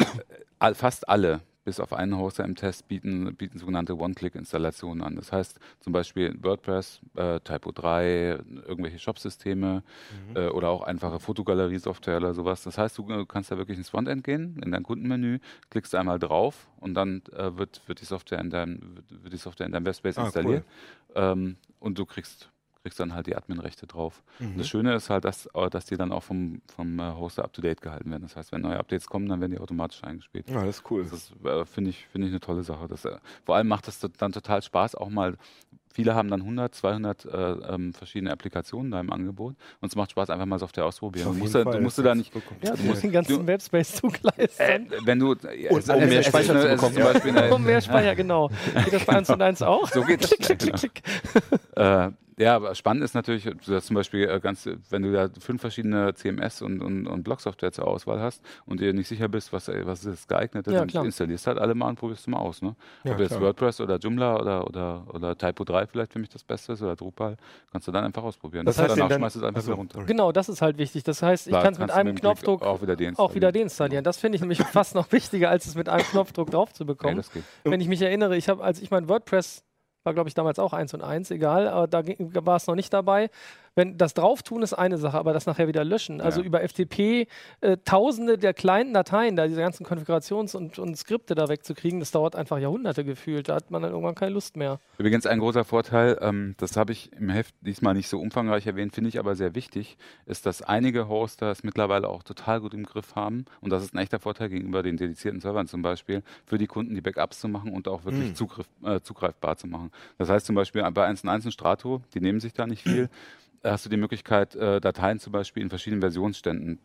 fast 0.74 1.08
alle, 1.08 1.40
bis 1.64 1.80
auf 1.80 1.92
einen 1.92 2.16
Hoster 2.18 2.44
im 2.44 2.54
Test, 2.56 2.88
bieten, 2.88 3.34
bieten 3.36 3.58
sogenannte 3.58 3.96
One-Click-Installationen 3.96 5.02
an. 5.02 5.16
Das 5.16 5.32
heißt 5.32 5.58
zum 5.80 5.92
Beispiel 5.92 6.36
WordPress, 6.42 7.00
äh, 7.16 7.40
Typo 7.40 7.72
3, 7.72 8.38
irgendwelche 8.66 8.98
Shop-Systeme 8.98 9.82
Mhm. 10.30 10.36
äh, 10.36 10.48
oder 10.48 10.68
auch 10.68 10.82
einfache 10.82 11.18
Fotogalerie-Software 11.20 12.18
oder 12.18 12.34
sowas. 12.34 12.62
Das 12.62 12.76
heißt, 12.78 12.98
du 12.98 13.08
äh, 13.10 13.24
kannst 13.26 13.50
da 13.50 13.56
wirklich 13.56 13.78
ins 13.78 13.88
Frontend 13.90 14.24
gehen, 14.24 14.60
in 14.62 14.70
dein 14.72 14.82
Kundenmenü, 14.82 15.38
klickst 15.70 15.94
einmal 15.94 16.18
drauf 16.18 16.68
und 16.80 16.94
dann 16.94 17.22
äh, 17.32 17.56
wird, 17.56 17.80
wird, 17.86 18.00
die 18.00 18.04
Software 18.04 18.40
in 18.40 18.50
deinem, 18.50 18.96
wird, 18.96 19.24
wird 19.24 19.32
die 19.32 19.38
Software 19.38 19.66
in 19.66 19.72
deinem 19.72 19.86
Webspace 19.86 20.18
Ah, 20.18 20.24
installiert 20.24 20.64
ähm, 21.14 21.56
und 21.80 21.98
du 21.98 22.04
kriegst 22.04 22.50
kriegst 22.84 23.00
dann 23.00 23.14
halt 23.14 23.26
die 23.26 23.34
Admin-Rechte 23.34 23.86
drauf. 23.86 24.22
Und 24.38 24.54
Mhm. 24.54 24.58
das 24.58 24.68
Schöne 24.68 24.94
ist 24.94 25.08
halt, 25.08 25.24
dass, 25.24 25.46
äh, 25.54 25.70
dass 25.70 25.86
die 25.86 25.96
dann 25.96 26.12
auch 26.12 26.22
vom, 26.22 26.60
vom 26.76 26.98
äh, 27.00 27.14
Hoster 27.14 27.42
up-to-date 27.42 27.80
gehalten 27.80 28.10
werden. 28.10 28.22
Das 28.24 28.36
heißt, 28.36 28.52
wenn 28.52 28.60
neue 28.60 28.78
Updates 28.78 29.06
kommen, 29.06 29.26
dann 29.26 29.40
werden 29.40 29.52
die 29.52 29.58
automatisch 29.58 30.04
eingespielt. 30.04 30.50
Ja, 30.50 30.62
das 30.66 30.76
ist 30.80 30.90
cool. 30.90 31.06
Das 31.10 31.32
äh, 31.50 31.64
finde 31.64 31.90
ich, 31.90 32.06
finde 32.12 32.26
ich 32.28 32.32
eine 32.34 32.40
tolle 32.40 32.62
Sache. 32.62 32.86
Das, 32.86 33.06
äh, 33.06 33.16
vor 33.46 33.56
allem 33.56 33.68
macht 33.68 33.88
das 33.88 33.98
dann 34.18 34.32
total 34.32 34.60
Spaß, 34.60 34.96
auch 34.96 35.08
mal, 35.08 35.36
viele 35.94 36.14
haben 36.14 36.28
dann 36.28 36.42
100, 36.42 36.74
200 36.74 37.24
äh, 37.24 37.28
ähm, 37.74 37.94
verschiedene 37.94 38.32
Applikationen 38.32 38.90
da 38.90 39.00
im 39.00 39.10
Angebot 39.10 39.54
und 39.80 39.88
es 39.88 39.96
macht 39.96 40.10
Spaß, 40.10 40.28
einfach 40.28 40.44
mal 40.44 40.58
Software 40.58 40.84
auszuprobieren. 40.84 41.28
Auf 41.30 41.34
Du 41.36 41.40
musst, 41.42 41.54
da, 41.54 41.64
du 41.64 41.80
musst 41.80 41.98
da 41.98 42.14
nicht, 42.14 42.34
Ja, 42.62 42.76
du 42.76 42.82
musst 42.82 43.02
den 43.02 43.12
ganzen 43.12 43.38
Du- 43.38 43.46
Webspace 43.46 43.94
zugleisten. 43.94 44.90
wenn 45.06 45.18
du, 45.20 45.34
ja, 45.56 45.70
Und 45.70 45.78
es- 45.78 45.88
um 45.88 46.02
es- 46.02 46.10
mehr 46.10 46.22
Speicher 46.22 46.60
zu 46.60 46.68
bekommen. 46.68 46.94
Zum 46.96 47.02
Beispiel 47.04 47.38
eine, 47.38 47.54
Um 47.54 47.62
mehr 47.64 47.80
Speicher, 47.80 48.14
genau. 48.14 48.50
Geht 48.84 48.92
das 48.92 49.04
bei 49.06 49.14
1 49.16 49.30
und 49.30 49.40
1 49.40 49.62
auch? 49.62 49.88
So 49.88 50.02
geht 50.02 50.22
das, 50.22 50.30
klick, 50.32 50.58
klick, 50.58 50.62
ja, 50.66 50.76
klick, 50.76 51.02
genau. 51.02 51.46
klick. 51.48 51.60
Äh, 51.76 52.10
ja, 52.36 52.56
aber 52.56 52.74
spannend 52.74 53.04
ist 53.04 53.14
natürlich, 53.14 53.44
du 53.44 53.74
hast 53.74 53.86
zum 53.86 53.94
Beispiel 53.94 54.28
äh, 54.28 54.40
ganz, 54.40 54.68
wenn 54.90 55.02
du 55.02 55.12
da 55.12 55.28
fünf 55.40 55.60
verschiedene 55.60 56.14
CMS 56.14 56.62
und, 56.62 56.80
und, 56.82 57.06
und 57.06 57.22
Blog-Software 57.22 57.72
zur 57.72 57.86
Auswahl 57.86 58.20
hast 58.20 58.42
und 58.66 58.80
dir 58.80 58.92
nicht 58.92 59.08
sicher 59.08 59.28
bist, 59.28 59.52
was, 59.52 59.68
was 59.68 60.04
ist 60.04 60.28
geeignet, 60.28 60.66
Ja, 60.66 60.72
dann 60.80 60.88
klar. 60.88 61.04
installierst 61.04 61.46
halt 61.46 61.58
alle 61.58 61.74
mal 61.74 61.88
und 61.88 61.96
probierst 61.98 62.26
du 62.26 62.30
mal 62.30 62.38
aus. 62.38 62.62
Ne? 62.62 62.74
Ja, 63.04 63.12
Ob 63.12 63.20
jetzt 63.20 63.28
klar. 63.30 63.40
WordPress 63.42 63.80
oder 63.80 63.98
Joomla 63.98 64.40
oder, 64.40 64.66
oder, 64.66 65.06
oder 65.12 65.36
Typo 65.38 65.64
3 65.64 65.86
vielleicht 65.86 66.12
für 66.12 66.18
mich 66.18 66.28
das 66.28 66.42
Beste 66.44 66.72
ist 66.72 66.82
oder 66.82 66.96
Drupal, 66.96 67.36
kannst 67.72 67.86
du 67.88 67.92
dann 67.92 68.04
einfach 68.04 68.22
ausprobieren. 68.22 68.66
Was 68.66 68.78
heißt 68.78 68.90
danach 68.90 69.08
dann- 69.08 69.20
schmeißt 69.20 69.36
du 69.36 69.40
es 69.40 69.44
einfach 69.44 69.62
wieder 69.64 69.74
runter. 69.74 70.02
Genau, 70.04 70.32
das 70.32 70.48
ist 70.48 70.60
halt 70.62 70.78
wichtig. 70.78 71.04
Das 71.04 71.22
heißt, 71.22 71.46
ich 71.46 71.52
kann 71.52 71.72
es 71.74 71.78
mit 71.78 71.90
einem 71.90 72.14
Knopfdruck 72.14 72.62
auch 72.62 72.82
wieder 72.82 72.96
deinstallieren. 72.96 73.16
auch 73.18 73.34
wieder 73.34 73.52
deinstallieren. 73.52 74.04
Das 74.04 74.16
finde 74.18 74.36
ich 74.36 74.40
nämlich 74.42 74.58
fast 74.72 74.94
noch 74.94 75.10
wichtiger, 75.12 75.50
als 75.50 75.66
es 75.66 75.74
mit 75.74 75.88
einem 75.88 76.04
Knopfdruck 76.04 76.50
drauf 76.50 76.72
zu 76.72 76.84
bekommen. 76.84 77.16
das 77.16 77.30
geht. 77.30 77.44
Wenn 77.64 77.80
ich 77.80 77.88
mich 77.88 78.02
erinnere, 78.02 78.36
ich 78.36 78.48
habe, 78.48 78.62
als 78.64 78.80
ich 78.80 78.90
mein 78.90 79.08
WordPress 79.08 79.62
war, 80.04 80.14
glaube 80.14 80.28
ich, 80.28 80.34
damals 80.34 80.58
auch 80.58 80.72
1 80.72 80.94
und 80.94 81.02
1, 81.02 81.30
egal, 81.30 81.68
aber 81.68 81.86
da 81.86 82.02
war 82.46 82.56
es 82.56 82.66
noch 82.66 82.74
nicht 82.74 82.92
dabei. 82.92 83.30
Wenn 83.76 83.98
das 83.98 84.14
Drauftun 84.14 84.62
ist 84.62 84.72
eine 84.72 84.98
Sache, 84.98 85.18
aber 85.18 85.32
das 85.32 85.46
nachher 85.46 85.66
wieder 85.66 85.82
löschen. 85.84 86.20
Also 86.20 86.40
Ja. 86.40 86.46
über 86.46 86.60
FTP 86.62 87.26
äh, 87.60 87.76
tausende 87.84 88.38
der 88.38 88.54
kleinen 88.54 88.94
Dateien, 88.94 89.34
da 89.34 89.48
diese 89.48 89.60
ganzen 89.60 89.84
Konfigurations- 89.84 90.54
und, 90.56 90.78
und 90.78 90.96
Skripte 90.96 91.34
da 91.34 91.48
wegzukriegen, 91.48 91.98
das 91.98 92.12
dauert 92.12 92.36
einfach 92.36 92.58
Jahrhunderte 92.58 93.04
gefühlt. 93.04 93.48
Da 93.48 93.56
hat 93.56 93.70
man 93.72 93.82
dann 93.82 93.90
irgendwann 93.90 94.14
keine 94.14 94.32
Lust 94.32 94.56
mehr. 94.56 94.78
Übrigens 94.98 95.26
ein 95.26 95.40
großer 95.40 95.64
Vorteil, 95.64 96.18
ähm, 96.20 96.54
das 96.58 96.76
habe 96.76 96.92
ich 96.92 97.12
im 97.14 97.30
Heft 97.30 97.54
diesmal 97.62 97.94
nicht 97.94 98.08
so 98.08 98.20
umfangreich 98.20 98.66
erwähnt, 98.66 98.94
finde 98.94 99.08
ich 99.08 99.18
aber 99.18 99.34
sehr 99.34 99.54
wichtig, 99.56 99.96
ist, 100.26 100.46
dass 100.46 100.62
einige 100.62 101.08
Hoster 101.08 101.50
es 101.50 101.64
mittlerweile 101.64 102.08
auch 102.08 102.22
total 102.22 102.60
gut 102.60 102.74
im 102.74 102.84
Griff 102.84 103.16
haben 103.16 103.44
und 103.60 103.70
das 103.70 103.82
ist 103.82 103.92
ein 103.94 103.98
echter 103.98 104.20
Vorteil 104.20 104.50
gegenüber 104.50 104.82
den 104.84 104.96
dedizierten 104.96 105.40
Servern 105.40 105.66
zum 105.66 105.82
Beispiel, 105.82 106.22
für 106.46 106.58
die 106.58 106.66
Kunden 106.68 106.94
die 106.94 107.00
Backups 107.00 107.40
zu 107.40 107.48
machen 107.48 107.72
und 107.72 107.88
auch 107.88 108.04
wirklich 108.04 108.30
Mhm. 108.30 108.34
Zugriff, 108.36 108.68
äh, 108.84 109.00
zugreifbar 109.00 109.56
zu 109.56 109.66
machen. 109.66 109.90
Das 110.18 110.28
heißt 110.28 110.46
zum 110.46 110.54
Beispiel 110.54 110.82
bei 110.92 111.06
1.1 111.08 111.46
und 111.46 111.52
Strato, 111.52 112.02
die 112.14 112.20
nehmen 112.20 112.38
sich 112.40 112.52
da 112.52 112.66
nicht 112.66 112.82
viel, 112.82 113.08
hast 113.64 113.84
du 113.86 113.90
die 113.90 113.96
Möglichkeit, 113.96 114.54
äh, 114.56 114.80
Dateien 114.80 115.18
zum 115.18 115.32
Beispiel 115.32 115.62
in 115.62 115.70
verschiedenen 115.70 116.00
Versionsständen 116.00 116.78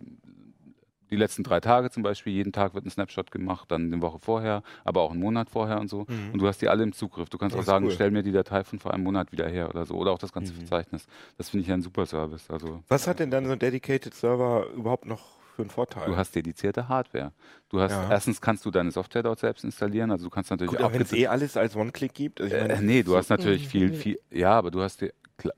die 1.12 1.16
letzten 1.16 1.44
drei 1.44 1.60
Tage 1.60 1.90
zum 1.90 2.04
Beispiel, 2.04 2.34
jeden 2.34 2.52
Tag 2.54 2.76
wird 2.76 2.86
ein 2.86 2.90
Snapshot 2.92 3.32
gemacht, 3.32 3.72
dann 3.72 3.92
eine 3.92 4.02
Woche 4.02 4.20
vorher, 4.20 4.62
aber 4.84 5.02
auch 5.02 5.12
einen 5.12 5.20
Monat 5.20 5.50
vorher 5.50 5.80
und 5.80 5.88
so. 5.90 6.06
Mhm. 6.08 6.34
Und 6.34 6.40
du 6.40 6.48
hast 6.48 6.62
die 6.62 6.70
alle 6.70 6.84
im 6.84 6.94
Zugriff. 6.94 7.30
Du 7.30 7.38
kannst 7.38 7.56
Das 7.56 7.64
auch 7.64 7.66
sagen, 7.66 7.86
cool. 7.86 7.92
stell 7.92 8.12
mir 8.12 8.22
die 8.22 8.32
Datei 8.32 8.64
von 8.64 8.78
vor 8.80 8.94
einem 8.94 9.04
Monat 9.06 9.32
wieder 9.32 9.48
her 9.48 9.70
oder 9.70 9.86
so. 9.88 9.96
Oder 9.96 10.12
auch 10.12 10.20
das 10.20 10.32
ganze 10.32 10.54
Mhm. 10.54 10.58
Verzeichnis. 10.58 11.08
Das 11.38 11.50
finde 11.50 11.64
ich 11.64 11.68
ja 11.68 11.74
ein 11.74 11.82
super 11.82 12.06
Service. 12.06 12.50
Also 12.52 12.84
Was 12.90 13.08
hat 13.08 13.20
denn 13.20 13.32
dann 13.32 13.46
so 13.48 13.54
ein 13.54 13.60
Dedicated 13.60 14.14
Server 14.14 14.68
überhaupt 14.76 15.06
noch 15.08 15.40
für 15.56 15.64
einen 15.64 15.72
Vorteil? 15.72 16.06
du 16.06 16.16
hast 16.16 16.36
dedizierte 16.36 16.88
Hardware. 16.88 17.32
Du 17.70 17.82
hast, 17.82 17.92
Ja. 17.92 18.12
erstens 18.12 18.40
kannst 18.40 18.64
du 18.66 18.72
deine 18.72 18.92
Software 18.92 19.24
dort 19.24 19.40
selbst 19.40 19.64
installieren. 19.64 20.12
Also 20.12 20.26
du 20.26 20.30
kannst 20.30 20.52
natürlich 20.52 20.74
Gut, 20.74 20.82
aber 20.82 20.94
wenn 20.94 21.02
es 21.02 21.12
eh 21.12 21.26
alles 21.26 21.58
als 21.58 21.76
One-Click 21.76 22.14
gibt, 22.14 22.40
also 22.40 22.54
ich 22.56 22.62
Äh, 22.62 22.68
meine, 22.68 22.82
nee, 22.84 23.02
du 23.02 23.16
hast 23.16 23.30
natürlich 23.30 23.66
Mhm. 23.66 23.70
viel, 23.70 23.94
viel, 23.94 24.20
ja, 24.30 24.52
aber 24.52 24.70
du 24.70 24.82
hast 24.82 25.04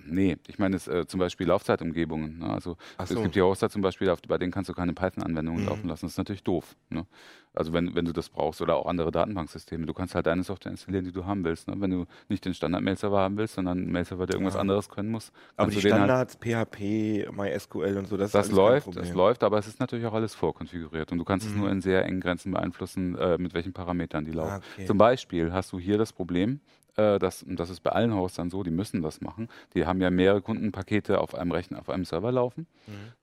nee, 0.03 0.37
ich 0.47 0.59
meine 0.59 0.75
es, 0.75 0.87
äh, 0.87 1.05
zum 1.07 1.19
Beispiel 1.19 1.47
Laufzeitumgebungen. 1.47 2.39
Ne? 2.39 2.49
Also 2.49 2.77
Ach 2.97 3.03
es 3.05 3.09
so. 3.09 3.21
gibt 3.21 3.35
ja 3.35 3.43
Hoster 3.43 3.69
zum 3.69 3.81
Beispiel, 3.81 4.09
auf, 4.09 4.21
bei 4.27 4.37
denen 4.37 4.51
kannst 4.51 4.69
du 4.69 4.73
keine 4.73 4.93
Python-Anwendungen 4.93 5.61
Mhm. 5.63 5.67
laufen 5.69 5.87
lassen. 5.87 6.05
Das 6.05 6.13
ist 6.13 6.17
natürlich 6.17 6.43
doof. 6.43 6.75
Ne? 6.89 7.05
Also 7.53 7.73
wenn, 7.73 7.95
wenn 7.95 8.05
du 8.05 8.13
das 8.13 8.29
brauchst 8.29 8.61
oder 8.61 8.75
auch 8.77 8.85
andere 8.85 9.11
Datenbanksysteme. 9.11 9.85
Du 9.85 9.93
kannst 9.93 10.15
halt 10.15 10.25
deine 10.25 10.43
Software 10.43 10.71
installieren, 10.71 11.03
die 11.05 11.11
du 11.11 11.25
haben 11.25 11.43
willst. 11.43 11.67
Ne? 11.67 11.75
Wenn 11.77 11.91
du 11.91 12.05
nicht 12.29 12.45
den 12.45 12.53
Standard-Mail-Server 12.53 13.19
haben 13.19 13.37
willst, 13.37 13.55
sondern 13.55 13.77
einen 13.79 13.91
Mail-Server, 13.91 14.25
der 14.25 14.35
irgendwas 14.35 14.53
Ja. 14.55 14.61
anderes 14.61 14.87
können 14.89 15.09
muss, 15.11 15.31
aber 15.57 15.69
die 15.69 15.75
halt 15.77 15.85
Standards, 15.87 16.37
PHP, 16.37 17.27
MySQL 17.31 17.97
und 17.97 18.07
so, 18.07 18.17
das, 18.17 18.31
das 18.31 18.51
läuft, 18.51 18.95
es 18.95 19.13
läuft, 19.13 19.43
aber 19.43 19.57
es 19.57 19.67
ist 19.67 19.79
natürlich 19.79 20.05
auch 20.05 20.13
alles 20.13 20.33
vorkonfiguriert 20.33 21.11
und 21.11 21.17
du 21.17 21.25
kannst 21.25 21.45
es 21.45 21.53
Mhm. 21.53 21.59
nur 21.59 21.69
in 21.71 21.81
sehr 21.81 22.05
engen 22.05 22.21
Grenzen 22.21 22.51
beeinflussen, 22.51 23.15
äh, 23.17 23.37
mit 23.37 23.53
welchen 23.53 23.73
Parametern 23.73 24.23
die 24.25 24.31
laufen. 24.31 24.51
Ah, 24.53 24.61
okay. 24.75 24.85
Zum 24.85 24.97
Beispiel 24.97 25.51
hast 25.51 25.71
du 25.73 25.79
hier 25.79 25.97
das 25.97 26.13
Problem, 26.13 26.61
äh, 26.95 27.19
das, 27.19 27.43
und 27.43 27.59
das 27.59 27.69
ist 27.69 27.81
bei 27.81 27.91
allen 27.91 28.13
Hostern 28.13 28.49
so, 28.49 28.63
die 28.63 28.71
müssen 28.71 29.01
das 29.01 29.21
machen. 29.21 29.47
Die 29.73 29.85
haben 29.85 30.01
ja 30.01 30.09
mehrere 30.09 30.41
Kundenpakete 30.41 31.19
auf 31.19 31.35
einem 31.35 31.51
Rechner, 31.51 31.79
auf 31.79 31.89
einem 31.89 32.05
Server 32.05 32.31
laufen. 32.31 32.67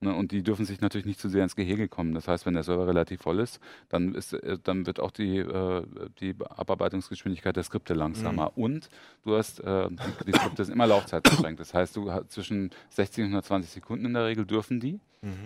Ne, 0.01 0.15
und 0.15 0.33
die 0.33 0.43
dürfen 0.43 0.65
sich 0.65 0.81
natürlich 0.81 1.07
nicht 1.07 1.21
zu 1.21 1.29
sehr 1.29 1.43
ins 1.43 1.57
Gehege 1.57 1.89
kommen. 1.89 2.15
Das 2.15 2.29
heißt, 2.29 2.47
wenn 2.47 2.55
der 2.55 2.63
Server 2.63 2.87
relativ 2.87 3.23
voll 3.23 3.41
ist, 3.41 3.61
dann, 3.89 4.15
ist, 4.15 4.33
äh, 4.33 4.59
dann 4.63 4.87
wird 4.87 5.01
auch 5.01 5.11
die, 5.11 5.39
äh, 5.39 5.85
die 6.21 6.35
Abarbeitungsgeschwindigkeit 6.39 7.57
der 7.57 7.65
Skripte 7.65 7.95
langsamer. 7.95 8.57
Und 8.57 8.89
du 9.25 9.37
hast, 9.37 9.61
äh, 9.61 9.89
die, 9.89 10.25
die 10.27 10.33
Skripte 10.33 10.65
sind 10.65 10.75
immer 10.75 10.87
laufzeitbeschränkt. 10.87 11.61
Das 11.61 11.75
heißt, 11.75 11.97
du 11.97 12.11
zwischen 12.29 12.71
60 12.91 13.25
und 13.25 13.31
120 13.31 13.71
Sekunden 13.71 14.07
in 14.07 14.15
der 14.15 14.27
Regel 14.27 14.47
dürfen 14.47 14.81
die. 14.81 15.01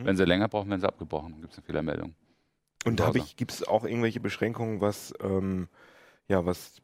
Wenn 0.05 0.17
sie 0.17 0.25
länger 0.27 0.49
brauchen, 0.49 0.69
werden 0.69 0.81
sie 0.81 0.87
abgebrochen. 0.87 1.33
Dann 1.33 1.41
gibt 1.41 1.53
es 1.55 1.59
eine 1.59 1.65
Fehlermeldung. 1.65 2.15
Und 2.85 3.01
ich, 3.15 3.37
gibt 3.37 3.53
es 3.53 3.67
auch 3.67 3.85
irgendwelche 3.85 4.21
Beschränkungen, 4.21 4.81
was, 4.81 5.15
ähm, 5.23 5.69
ja, 6.29 6.45
was 6.45 6.83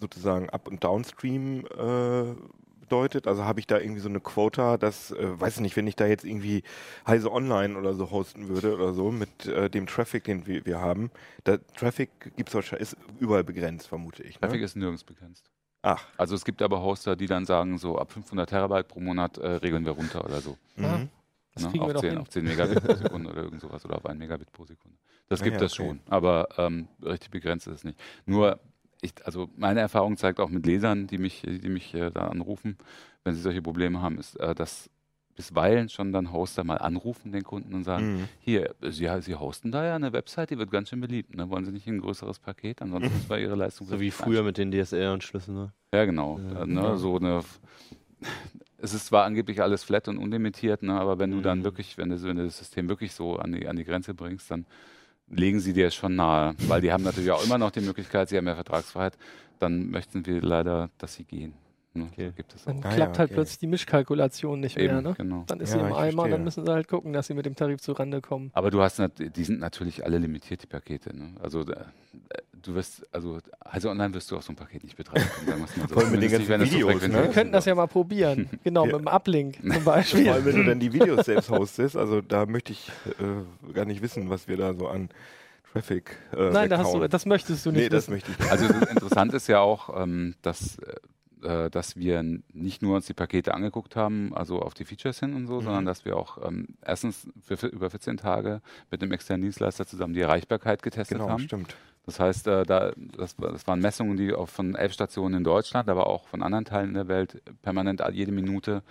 sozusagen 0.00 0.50
Up- 0.50 0.68
und 0.68 0.82
Downstream 0.84 1.64
äh, 1.66 2.34
bedeutet? 2.80 3.26
Also 3.26 3.44
habe 3.44 3.60
ich 3.60 3.66
da 3.66 3.78
irgendwie 3.78 4.00
so 4.00 4.08
eine 4.08 4.20
Quota, 4.20 4.76
dass, 4.76 5.10
äh, 5.12 5.40
weiß 5.40 5.56
ich 5.56 5.60
nicht, 5.60 5.76
wenn 5.76 5.86
ich 5.86 5.96
da 5.96 6.06
jetzt 6.06 6.24
irgendwie 6.24 6.62
Heise 7.06 7.30
Online 7.32 7.76
oder 7.78 7.94
so 7.94 8.10
hosten 8.10 8.48
würde 8.48 8.74
oder 8.74 8.92
so 8.92 9.10
mit 9.10 9.46
äh, 9.46 9.70
dem 9.70 9.86
Traffic, 9.86 10.24
den 10.24 10.46
wir, 10.46 10.64
wir 10.66 10.80
haben, 10.80 11.10
der 11.46 11.66
Traffic 11.68 12.10
gibt's 12.36 12.54
wahrscheinlich, 12.54 12.90
ist 12.92 12.96
überall 13.18 13.44
begrenzt, 13.44 13.88
vermute 13.88 14.22
ich. 14.22 14.38
Traffic 14.38 14.60
Ne? 14.60 14.64
ist 14.64 14.76
nirgends 14.76 15.04
begrenzt. 15.04 15.50
Ach, 15.82 16.02
Also 16.16 16.34
es 16.34 16.44
gibt 16.44 16.62
aber 16.62 16.82
Hoster, 16.82 17.14
die 17.16 17.26
dann 17.26 17.44
sagen, 17.44 17.76
so 17.78 17.98
ab 17.98 18.10
500 18.12 18.48
Terabyte 18.48 18.88
pro 18.88 19.00
Monat 19.00 19.36
äh, 19.38 19.46
regeln 19.48 19.84
wir 19.84 19.92
runter 19.92 20.24
oder 20.24 20.40
so. 20.40 20.58
mhm. 20.76 21.10
Das 21.54 21.62
ne? 21.64 21.70
kriegen 21.70 21.84
auf, 21.84 21.88
wir 21.90 21.94
doch 21.94 22.00
10, 22.00 22.10
hin. 22.10 22.18
auf 22.18 22.28
10 22.30 22.44
Megabit 22.44 22.82
pro 22.82 22.94
Sekunde 22.94 23.30
oder 23.30 23.42
irgend 23.44 23.60
sowas 23.60 23.84
oder 23.84 23.96
auf 23.96 24.06
1 24.06 24.18
Megabit 24.18 24.50
pro 24.52 24.64
Sekunde. 24.64 24.98
Das 25.28 25.40
Ah 25.42 25.44
gibt 25.44 25.60
ja, 25.60 25.66
es 25.66 25.72
okay. 25.78 25.88
schon, 25.88 26.00
aber 26.08 26.48
ähm, 26.58 26.88
richtig 27.02 27.30
begrenzt 27.30 27.66
ist 27.68 27.74
es 27.76 27.84
nicht. 27.84 27.98
Nur, 28.26 28.58
ich, 29.04 29.12
also 29.24 29.48
meine 29.56 29.80
Erfahrung 29.80 30.16
zeigt 30.16 30.40
auch 30.40 30.48
mit 30.50 30.66
Lesern, 30.66 31.06
die 31.06 31.18
mich, 31.18 31.42
die 31.46 31.68
mich 31.68 31.94
äh, 31.94 32.10
da 32.10 32.28
anrufen, 32.28 32.76
wenn 33.22 33.34
sie 33.34 33.40
solche 33.42 33.62
Probleme 33.62 34.00
haben, 34.02 34.18
ist, 34.18 34.36
äh, 34.40 34.54
dass 34.54 34.90
bisweilen 35.36 35.88
schon 35.88 36.12
dann 36.12 36.30
Hoster 36.32 36.62
mal 36.62 36.76
anrufen, 36.78 37.32
den 37.32 37.42
Kunden, 37.42 37.74
und 37.74 37.82
sagen, 37.82 38.14
Mhm. 38.14 38.28
hier, 38.38 38.74
Sie, 38.82 39.08
Sie 39.20 39.34
hosten 39.34 39.72
da 39.72 39.84
ja 39.84 39.96
eine 39.96 40.12
Website, 40.12 40.50
die 40.50 40.58
wird 40.58 40.70
ganz 40.70 40.90
schön 40.90 41.00
beliebt. 41.00 41.34
Ne? 41.34 41.50
Wollen 41.50 41.64
Sie 41.64 41.72
nicht 41.72 41.88
ein 41.88 42.00
größeres 42.00 42.38
Paket? 42.38 42.80
Ansonsten 42.82 43.16
ist 43.16 43.28
bei 43.28 43.40
Ihre 43.40 43.56
Leistung 43.56 43.86
So 43.88 43.98
wie 44.00 44.12
früher 44.12 44.44
mit 44.44 44.58
den 44.58 44.70
DSL-Anschlüssen. 44.70 45.54
Ne? 45.54 45.72
ja, 45.92 46.04
genau. 46.04 46.38
Ja, 46.38 46.50
Äh, 46.62 46.66
ne, 46.66 46.66
genau. 46.66 46.96
So 46.96 47.16
eine. 47.16 47.42
Es 48.78 48.92
ist 48.92 49.06
zwar 49.06 49.24
angeblich 49.24 49.62
alles 49.62 49.82
flat 49.82 50.08
und 50.08 50.18
unlimitiert, 50.18 50.82
ne, 50.82 50.92
aber 51.00 51.18
wenn 51.18 51.30
du 51.30 51.40
dann 51.40 51.60
Mhm. 51.60 51.64
wirklich, 51.64 51.96
wenn 51.96 52.10
du, 52.10 52.22
wenn 52.22 52.36
du 52.36 52.44
das 52.44 52.58
System 52.58 52.88
wirklich 52.88 53.12
so 53.12 53.36
an 53.36 53.52
die, 53.52 53.66
an 53.66 53.76
die 53.76 53.84
Grenze 53.84 54.12
bringst, 54.14 54.50
dann 54.50 54.66
legen 55.28 55.60
sie 55.60 55.72
dir 55.72 55.90
schon 55.90 56.16
nahe. 56.16 56.54
Weil 56.68 56.80
die 56.80 56.92
haben 56.92 57.04
natürlich 57.04 57.30
auch 57.30 57.44
immer 57.44 57.58
noch 57.58 57.70
die 57.70 57.80
Möglichkeit, 57.80 58.28
sie 58.28 58.36
haben 58.36 58.46
ja 58.46 58.54
Vertragsfreiheit, 58.54 59.16
dann 59.58 59.90
möchten 59.90 60.26
wir 60.26 60.40
leider, 60.40 60.90
dass 60.98 61.14
sie 61.14 61.24
gehen. 61.24 61.54
Ne? 61.96 62.08
Okay. 62.12 62.26
So 62.28 62.32
gibt 62.32 62.54
es 62.54 62.62
auch. 62.62 62.66
Dann 62.66 62.80
Ah 62.82 62.88
ja, 62.90 62.94
klappt 62.96 63.18
halt 63.18 63.28
okay. 63.30 63.34
plötzlich 63.34 63.58
die 63.58 63.66
Mischkalkulation 63.66 64.60
nicht 64.60 64.76
mehr. 64.76 64.84
Eben, 64.86 65.02
Ne? 65.02 65.14
genau. 65.16 65.44
Dann 65.46 65.60
ist 65.60 65.72
Ja, 65.74 65.80
sie 65.80 65.86
im 65.86 65.92
Eimer 65.92 66.24
und 66.24 66.30
dann 66.30 66.44
müssen 66.44 66.64
sie 66.66 66.72
halt 66.72 66.88
gucken, 66.88 67.12
dass 67.12 67.26
sie 67.28 67.34
mit 67.34 67.46
dem 67.46 67.54
Tarif 67.56 67.80
zurande 67.80 68.20
kommen. 68.20 68.50
Aber 68.54 68.70
du 68.70 68.80
hast, 68.82 69.00
die 69.18 69.44
sind 69.44 69.60
natürlich 69.60 70.04
alle 70.04 70.18
limitiert, 70.18 70.62
die 70.62 70.66
Pakete. 70.66 71.16
Ne? 71.16 71.34
Also 71.40 71.60
äh, 71.62 71.84
du 72.62 72.74
wirst, 72.74 73.06
also, 73.14 73.38
also 73.60 73.90
online 73.90 74.12
wirst 74.14 74.30
du 74.30 74.36
auch 74.36 74.42
so 74.42 74.52
ein 74.52 74.56
Paket 74.56 74.82
nicht 74.84 74.96
betreiben 74.96 75.24
so. 75.46 75.52
Vor 75.88 76.06
mit 76.10 76.22
den 76.22 76.30
ganzen 76.30 76.46
so 76.70 76.88
ne? 76.88 77.22
Wir 77.24 77.28
könnten 77.30 77.52
das 77.52 77.64
ja 77.64 77.74
mal 77.74 77.86
probieren. 77.86 78.48
Genau, 78.64 78.86
Ja. 78.86 78.92
mit 78.98 79.06
dem 79.06 79.08
Uplink 79.12 79.56
zum 79.60 79.72
Vor 79.72 79.80
Beispiel. 79.94 80.28
allem, 80.30 80.44
wenn 80.44 80.56
du 80.56 80.64
dann 80.64 80.80
die 80.80 80.92
Videos 80.92 81.24
selbst 81.26 81.50
hostest, 81.50 81.96
also 81.96 82.20
da 82.20 82.46
möchte 82.46 82.72
ich 82.72 82.90
äh, 83.20 83.72
gar 83.72 83.84
nicht 83.84 84.02
wissen, 84.02 84.30
was 84.30 84.48
wir 84.48 84.56
da 84.56 84.74
so 84.74 84.88
an 84.88 85.10
Traffic 85.72 86.16
äh, 86.32 86.50
Nein, 86.50 86.70
da 86.70 86.78
hast 86.78 86.94
du, 86.94 87.06
das 87.08 87.26
möchtest 87.26 87.66
du 87.66 87.70
nicht 87.72 87.80
Nee, 87.82 87.88
das 87.88 88.04
wissen. 88.04 88.12
möchte 88.12 88.30
ich 88.30 88.38
nicht. 88.40 88.50
Also 88.50 88.66
interessant 88.66 89.34
ist 89.34 89.48
ja 89.48 89.58
auch, 89.60 90.00
ähm, 90.02 90.34
dass, 90.42 90.78
äh, 91.44 91.70
dass 91.70 91.96
wir 91.96 92.22
nicht 92.52 92.82
nur 92.82 92.96
uns 92.96 93.06
die 93.06 93.14
Pakete 93.14 93.54
angeguckt 93.54 93.96
haben, 93.96 94.34
also 94.34 94.60
auf 94.60 94.74
die 94.74 94.84
Features 94.84 95.20
hin 95.20 95.34
und 95.34 95.46
so, 95.46 95.60
Mhm. 95.60 95.64
sondern 95.64 95.84
dass 95.84 96.04
wir 96.04 96.16
auch 96.16 96.38
ähm, 96.46 96.68
erstens 96.84 97.28
für, 97.42 97.56
für 97.56 97.66
über 97.68 97.90
14 97.90 98.16
Tage 98.16 98.60
mit 98.90 99.02
dem 99.02 99.12
externen 99.12 99.42
Dienstleister 99.42 99.86
zusammen 99.86 100.14
die 100.14 100.20
Erreichbarkeit 100.20 100.82
getestet 100.82 101.18
Genau, 101.18 101.30
haben. 101.30 101.42
stimmt. 101.42 101.76
Das 102.06 102.20
heißt, 102.20 102.46
äh, 102.48 102.64
da, 102.64 102.92
das, 102.96 103.34
das 103.36 103.66
waren 103.66 103.80
Messungen, 103.80 104.16
die 104.16 104.34
auch 104.34 104.48
von 104.48 104.74
elf 104.74 104.92
Stationen 104.92 105.36
in 105.36 105.44
Deutschland, 105.44 105.88
aber 105.88 106.06
auch 106.06 106.26
von 106.28 106.42
anderen 106.42 106.64
Teilen 106.66 106.92
der 106.94 107.08
Welt 107.08 107.40
permanent 107.62 108.02
jede 108.12 108.32
Minute 108.32 108.82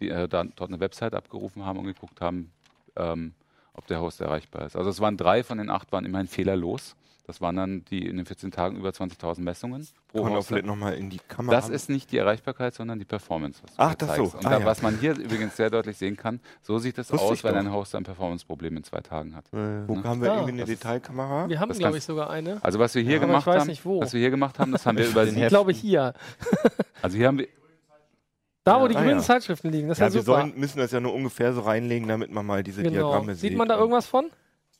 die, 0.00 0.08
äh, 0.08 0.26
da, 0.28 0.44
dort 0.44 0.70
eine 0.70 0.80
Website 0.80 1.14
abgerufen 1.14 1.64
haben 1.64 1.78
und 1.78 1.84
geguckt 1.86 2.20
haben, 2.20 2.50
ähm, 2.96 3.32
ob 3.74 3.86
der 3.86 4.00
Host 4.00 4.20
erreichbar 4.20 4.66
ist. 4.66 4.76
Also 4.76 4.90
es 4.90 5.00
waren 5.00 5.16
drei 5.16 5.42
von 5.44 5.58
den 5.58 5.70
acht 5.70 5.92
waren 5.92 6.04
immerhin 6.04 6.28
fehlerlos. 6.28 6.94
Das 7.24 7.40
waren 7.40 7.54
dann 7.54 7.84
die 7.84 8.06
in 8.08 8.16
den 8.16 8.26
14 8.26 8.50
Tagen 8.50 8.76
über 8.76 8.88
20.000 8.90 9.40
Messungen 9.42 9.86
pro 10.08 10.18
Kann 10.18 10.24
man 10.24 10.32
auch 10.32 10.36
Hoster. 10.38 10.48
vielleicht 10.48 10.66
nochmal 10.66 10.94
in 10.94 11.08
die 11.08 11.20
Kamera. 11.20 11.54
Das 11.54 11.68
ist 11.68 11.88
nicht 11.88 12.10
die 12.10 12.18
Erreichbarkeit, 12.18 12.74
sondern 12.74 12.98
die 12.98 13.04
Performance. 13.04 13.62
Ach, 13.76 13.94
da 13.94 14.06
das 14.06 14.16
so. 14.16 14.22
Und 14.24 14.44
Ah, 14.44 14.50
da, 14.50 14.58
ja. 14.58 14.64
was 14.66 14.82
man 14.82 14.98
hier 14.98 15.16
übrigens 15.16 15.56
sehr 15.56 15.70
deutlich 15.70 15.96
sehen 15.96 16.16
kann, 16.16 16.40
so 16.62 16.78
sieht 16.78 16.98
es 16.98 17.12
aus, 17.12 17.32
ich 17.38 17.44
wenn 17.44 17.52
doch. 17.54 17.60
ein 17.60 17.72
Hoster 17.72 17.98
ein 17.98 18.04
Performance-Problem 18.04 18.76
in 18.76 18.82
zwei 18.82 19.00
Tagen 19.00 19.36
hat. 19.36 19.44
Ja, 19.52 19.86
Wo 19.88 19.94
ne? 19.94 20.02
haben 20.02 20.20
wir 20.20 20.32
Ah, 20.32 20.34
irgendwie 20.34 20.50
eine 20.52 20.60
das 20.62 20.70
Detailkamera? 20.70 21.48
Wir 21.48 21.60
haben, 21.60 21.72
glaube 21.72 21.98
ich, 21.98 22.04
sogar 22.04 22.28
eine. 22.30 22.58
Also 22.64 22.80
was 22.80 22.92
wir 22.96 23.02
hier 23.02 23.14
ich 23.16 23.20
gemacht 23.20 23.46
weiß 23.46 23.60
haben, 23.60 23.68
nicht, 23.68 23.84
wo. 23.84 24.00
was 24.00 24.12
wir 24.12 24.20
hier 24.20 24.30
gemacht 24.30 24.58
haben, 24.58 24.72
das 24.72 24.84
haben 24.84 24.98
wir 24.98 25.06
über 25.08 25.24
Den 25.24 25.34
Ich 25.36 25.40
Heft- 25.42 25.48
glaube 25.50 25.72
hier. 25.72 26.14
Also 27.02 27.16
hier 27.16 27.28
haben 27.28 27.38
wir 27.38 27.48
Da, 28.64 28.80
wo 28.80 28.88
die 28.88 28.96
Ah, 28.96 29.00
grünen 29.00 29.18
ja. 29.18 29.22
Zeitschriften 29.22 29.70
liegen. 29.70 29.88
Das 29.88 29.98
ist 29.98 30.00
ja, 30.00 30.06
ja, 30.08 30.14
wir 30.14 30.22
super. 30.22 30.40
sollen, 30.40 30.54
müssen 30.58 30.78
das 30.78 30.90
ja 30.92 31.00
nur 31.00 31.14
ungefähr 31.14 31.52
so 31.52 31.60
reinlegen, 31.62 32.08
damit 32.08 32.30
man 32.32 32.44
mal 32.46 32.62
diese 32.64 32.82
genau. 32.82 32.94
Diagramme 33.10 33.34
sieht. 33.36 33.50
Sieht 33.50 33.58
man 33.58 33.68
da 33.68 33.76
irgendwas 33.78 34.06
von? 34.06 34.30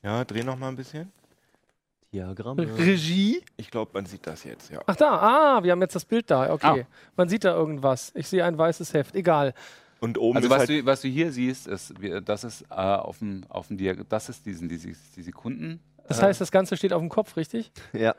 Ja, 0.03 0.25
dreh 0.25 0.43
noch 0.43 0.57
mal 0.59 0.69
ein 0.69 0.77
bisschen. 0.77 1.11
Diagramme. 2.13 2.67
Regie? 2.79 3.43
Ich 3.57 3.71
glaube, 3.71 3.91
man 3.95 4.07
sieht 4.07 4.27
das 4.27 4.45
jetzt, 4.45 4.71
ja. 4.71 4.81
Ach 4.87 4.97
da, 4.97 5.17
ah, 5.59 5.63
wir 5.65 5.73
haben 5.73 5.81
jetzt 5.81 5.95
das 5.97 6.05
Bild 6.05 6.31
da. 6.31 6.53
Okay. 6.53 6.85
Ah. 6.85 6.87
Man 7.17 7.29
sieht 7.29 7.45
da 7.45 7.55
irgendwas. 7.55 8.13
Ich 8.15 8.29
sehe 8.29 8.45
ein 8.45 8.59
weißes 8.59 8.93
Heft. 8.95 9.15
Egal. 9.17 9.55
Und 10.01 10.19
oben 10.19 10.37
Also 10.37 10.47
ist 10.49 10.51
was, 10.53 10.59
halt, 10.61 10.69
du, 10.71 10.85
was 10.87 11.01
du 11.03 11.09
hier 11.09 11.31
siehst, 11.33 11.67
ist, 11.69 12.01
wir- 12.03 12.21
das 12.21 12.45
ist 12.45 12.63
äh, 12.71 12.75
auf 12.75 13.19
dem 13.21 13.45
auf 13.49 13.69
dem 13.69 13.79
Diag 13.79 14.05
das 14.09 14.29
ist 14.29 14.45
diesen 14.45 14.69
die, 14.69 14.77
die 14.79 15.23
Sekunden. 15.23 15.81
Das 16.09 16.19
äh, 16.19 16.23
heißt, 16.25 16.41
das 16.41 16.51
Ganze 16.51 16.77
steht 16.77 16.93
auf 16.93 17.01
dem 17.01 17.09
Kopf, 17.09 17.37
richtig? 17.37 17.71
Ja. 17.93 18.15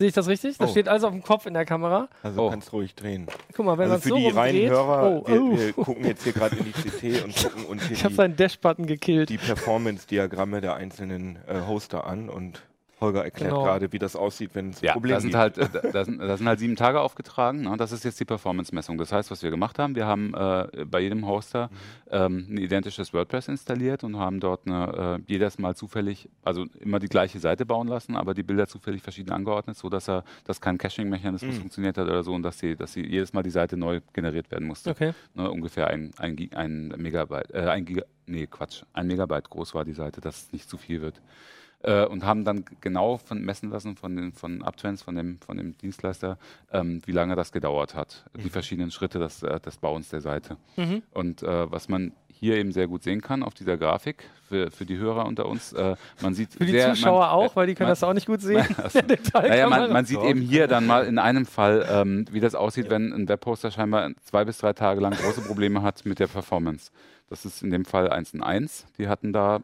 Sehe 0.00 0.08
ich 0.08 0.14
das 0.14 0.26
richtig? 0.28 0.56
Das 0.58 0.68
Oh. 0.68 0.70
steht 0.70 0.88
alles 0.88 1.04
auf 1.04 1.10
dem 1.12 1.22
Kopf 1.22 1.44
in 1.46 1.54
der 1.54 1.64
Kamera. 1.66 2.08
also 2.22 2.46
Oh. 2.46 2.50
kannst 2.50 2.72
ruhig 2.72 2.94
drehen. 2.94 3.26
Guck 3.52 3.66
mal, 3.66 3.76
wenn 3.76 3.90
Also 3.90 3.94
man 3.94 4.00
für 4.00 4.08
so 4.08 4.16
die 4.16 4.28
reinen. 4.36 4.68
Hörer, 4.70 5.02
oh, 5.10 5.28
wir, 5.28 5.42
oh. 5.42 5.58
wir 5.58 5.72
gucken 5.74 6.04
jetzt 6.06 6.22
hier 6.24 6.32
gerade 6.32 6.56
in 6.56 6.64
die 6.64 6.72
CT 6.72 7.24
und 7.24 7.36
gucken 7.42 7.64
uns 7.66 7.82
ich 7.82 7.88
hier 7.88 7.98
habe 8.04 8.10
die, 8.10 8.14
seinen 8.16 8.36
Dash-Button 8.36 8.86
gekillt. 8.86 9.28
die 9.28 9.38
Performance-Diagramme 9.38 10.60
der 10.60 10.74
einzelnen 10.76 11.36
äh, 11.46 11.60
Hoster 11.66 12.06
an 12.06 12.28
und 12.30 12.62
Holger 13.00 13.24
erklärt 13.24 13.50
Genau. 13.52 13.62
gerade, 13.64 13.92
wie 13.92 13.98
das 13.98 14.16
aussieht, 14.16 14.50
wenn 14.54 14.70
es 14.70 14.80
Ja, 14.80 14.92
Probleme 14.94 15.14
da 15.14 15.20
sind, 15.20 15.30
gibt. 15.30 15.38
halt, 15.38 15.58
äh, 15.58 15.68
da, 15.72 15.90
da 15.92 16.04
sind, 16.04 16.18
da 16.20 16.36
sind 16.36 16.48
halt 16.48 16.58
sieben 16.58 16.76
Tage 16.76 17.00
aufgetragen. 17.00 17.60
Ne? 17.62 17.76
Das 17.76 17.92
ist 17.92 18.04
jetzt 18.04 18.18
die 18.18 18.24
Performance-Messung. 18.24 18.98
Das 18.98 19.12
heißt, 19.12 19.30
was 19.30 19.42
wir 19.42 19.50
gemacht 19.50 19.78
haben, 19.78 19.94
wir 19.94 20.06
haben 20.06 20.34
äh, 20.34 20.84
bei 20.84 21.00
jedem 21.00 21.26
Hoster 21.26 21.70
ähm, 22.10 22.46
ein 22.50 22.58
identisches 22.58 23.12
WordPress 23.12 23.48
installiert 23.48 24.04
und 24.04 24.16
haben 24.18 24.40
dort 24.40 24.66
eine, 24.66 25.18
äh, 25.26 25.32
jedes 25.32 25.58
Mal 25.58 25.76
zufällig, 25.76 26.28
also 26.42 26.66
immer 26.80 26.98
die 26.98 27.08
gleiche 27.08 27.38
Seite 27.38 27.64
bauen 27.66 27.88
lassen, 27.88 28.16
aber 28.16 28.34
die 28.34 28.42
Bilder 28.42 28.66
zufällig 28.66 29.02
verschieden 29.02 29.30
angeordnet, 29.30 29.76
so 29.76 29.88
dass 29.88 30.08
er, 30.08 30.24
dass 30.44 30.60
kein 30.60 30.78
Caching-Mechanismus 30.78 31.56
Mhm. 31.56 31.60
funktioniert 31.60 31.98
hat 31.98 32.06
oder 32.06 32.22
so 32.24 32.32
und 32.34 32.42
dass 32.42 32.58
sie, 32.58 32.74
dass 32.76 32.92
sie 32.92 33.06
jedes 33.06 33.32
Mal 33.32 33.42
die 33.42 33.50
Seite 33.50 33.76
neu 33.76 34.00
generiert 34.12 34.50
werden 34.50 34.66
musste. 34.66 34.90
Okay. 34.90 35.12
Ne, 35.34 35.50
ungefähr 35.50 35.88
ein, 35.88 36.10
ein, 36.18 36.36
ein 36.54 36.88
Megabyte, 36.96 37.52
äh, 37.54 37.68
ein 37.68 37.84
Giga, 37.84 38.02
nee, 38.26 38.46
Quatsch, 38.46 38.82
ein 38.92 39.06
Megabyte 39.06 39.48
groß 39.50 39.74
war 39.74 39.84
die 39.84 39.92
Seite, 39.92 40.20
dass 40.20 40.42
es 40.44 40.52
nicht 40.52 40.68
zu 40.68 40.76
viel 40.78 41.00
wird. 41.00 41.20
Äh, 41.80 42.06
und 42.06 42.24
haben 42.24 42.44
dann 42.44 42.64
genau 42.80 43.18
von, 43.18 43.40
messen 43.40 43.70
lassen 43.70 43.96
von 43.96 44.16
den 44.16 44.32
von 44.32 44.62
Uptrends, 44.62 45.02
von 45.02 45.14
dem, 45.14 45.38
von 45.40 45.56
dem 45.56 45.78
Dienstleister, 45.78 46.36
ähm, 46.72 47.00
wie 47.06 47.12
lange 47.12 47.36
das 47.36 47.52
gedauert 47.52 47.94
hat, 47.94 48.24
die 48.34 48.50
verschiedenen 48.50 48.90
Schritte 48.90 49.20
des, 49.20 49.44
äh, 49.44 49.60
des 49.60 49.76
Bauens 49.76 50.08
der 50.08 50.20
Seite. 50.20 50.56
Mhm. 50.76 51.02
Und 51.14 51.44
äh, 51.44 51.70
was 51.70 51.88
man 51.88 52.10
hier 52.32 52.56
eben 52.56 52.72
sehr 52.72 52.88
gut 52.88 53.04
sehen 53.04 53.20
kann 53.20 53.44
auf 53.44 53.54
dieser 53.54 53.76
Grafik, 53.76 54.24
für, 54.48 54.72
für 54.72 54.86
die 54.86 54.96
Hörer 54.96 55.24
unter 55.26 55.46
uns, 55.46 55.72
äh, 55.72 55.94
man 56.20 56.34
sieht 56.34 56.52
Für 56.54 56.64
die 56.66 56.72
sehr, 56.72 56.94
Zuschauer 56.94 57.20
man, 57.20 57.30
auch, 57.30 57.54
weil 57.54 57.68
die 57.68 57.74
können 57.76 57.86
man- 57.86 57.92
das 57.92 58.02
auch 58.02 58.12
nicht 58.14 58.26
gut 58.26 58.40
sehen. 58.42 58.64
Der 58.94 59.02
Detail 59.02 59.48
Naja, 59.48 59.68
man, 59.68 59.80
man- 59.82 59.92
man 59.92 60.04
sieht 60.04 60.22
eben 60.22 60.40
hier 60.40 60.66
dann 60.66 60.84
mal 60.84 61.04
in 61.06 61.18
einem 61.20 61.46
Fall, 61.46 61.86
ähm, 61.88 62.24
wie 62.32 62.40
das 62.40 62.56
aussieht, 62.56 62.90
wenn 62.90 63.12
ein 63.12 63.28
Webhoster 63.28 63.70
scheinbar 63.70 64.10
zwei 64.24 64.44
bis 64.44 64.58
drei 64.58 64.72
Tage 64.72 65.00
lang 65.00 65.12
große 65.12 65.42
Probleme 65.42 65.82
hat 65.82 66.04
mit 66.06 66.18
der 66.18 66.26
Performance. 66.26 66.90
Das 67.30 67.44
ist 67.44 67.62
in 67.62 67.70
dem 67.70 67.84
Fall 67.84 68.08
1 68.10 68.34
und 68.34 68.42
1. 68.42 68.86
Die 68.98 69.06
hatten 69.06 69.32
da 69.32 69.60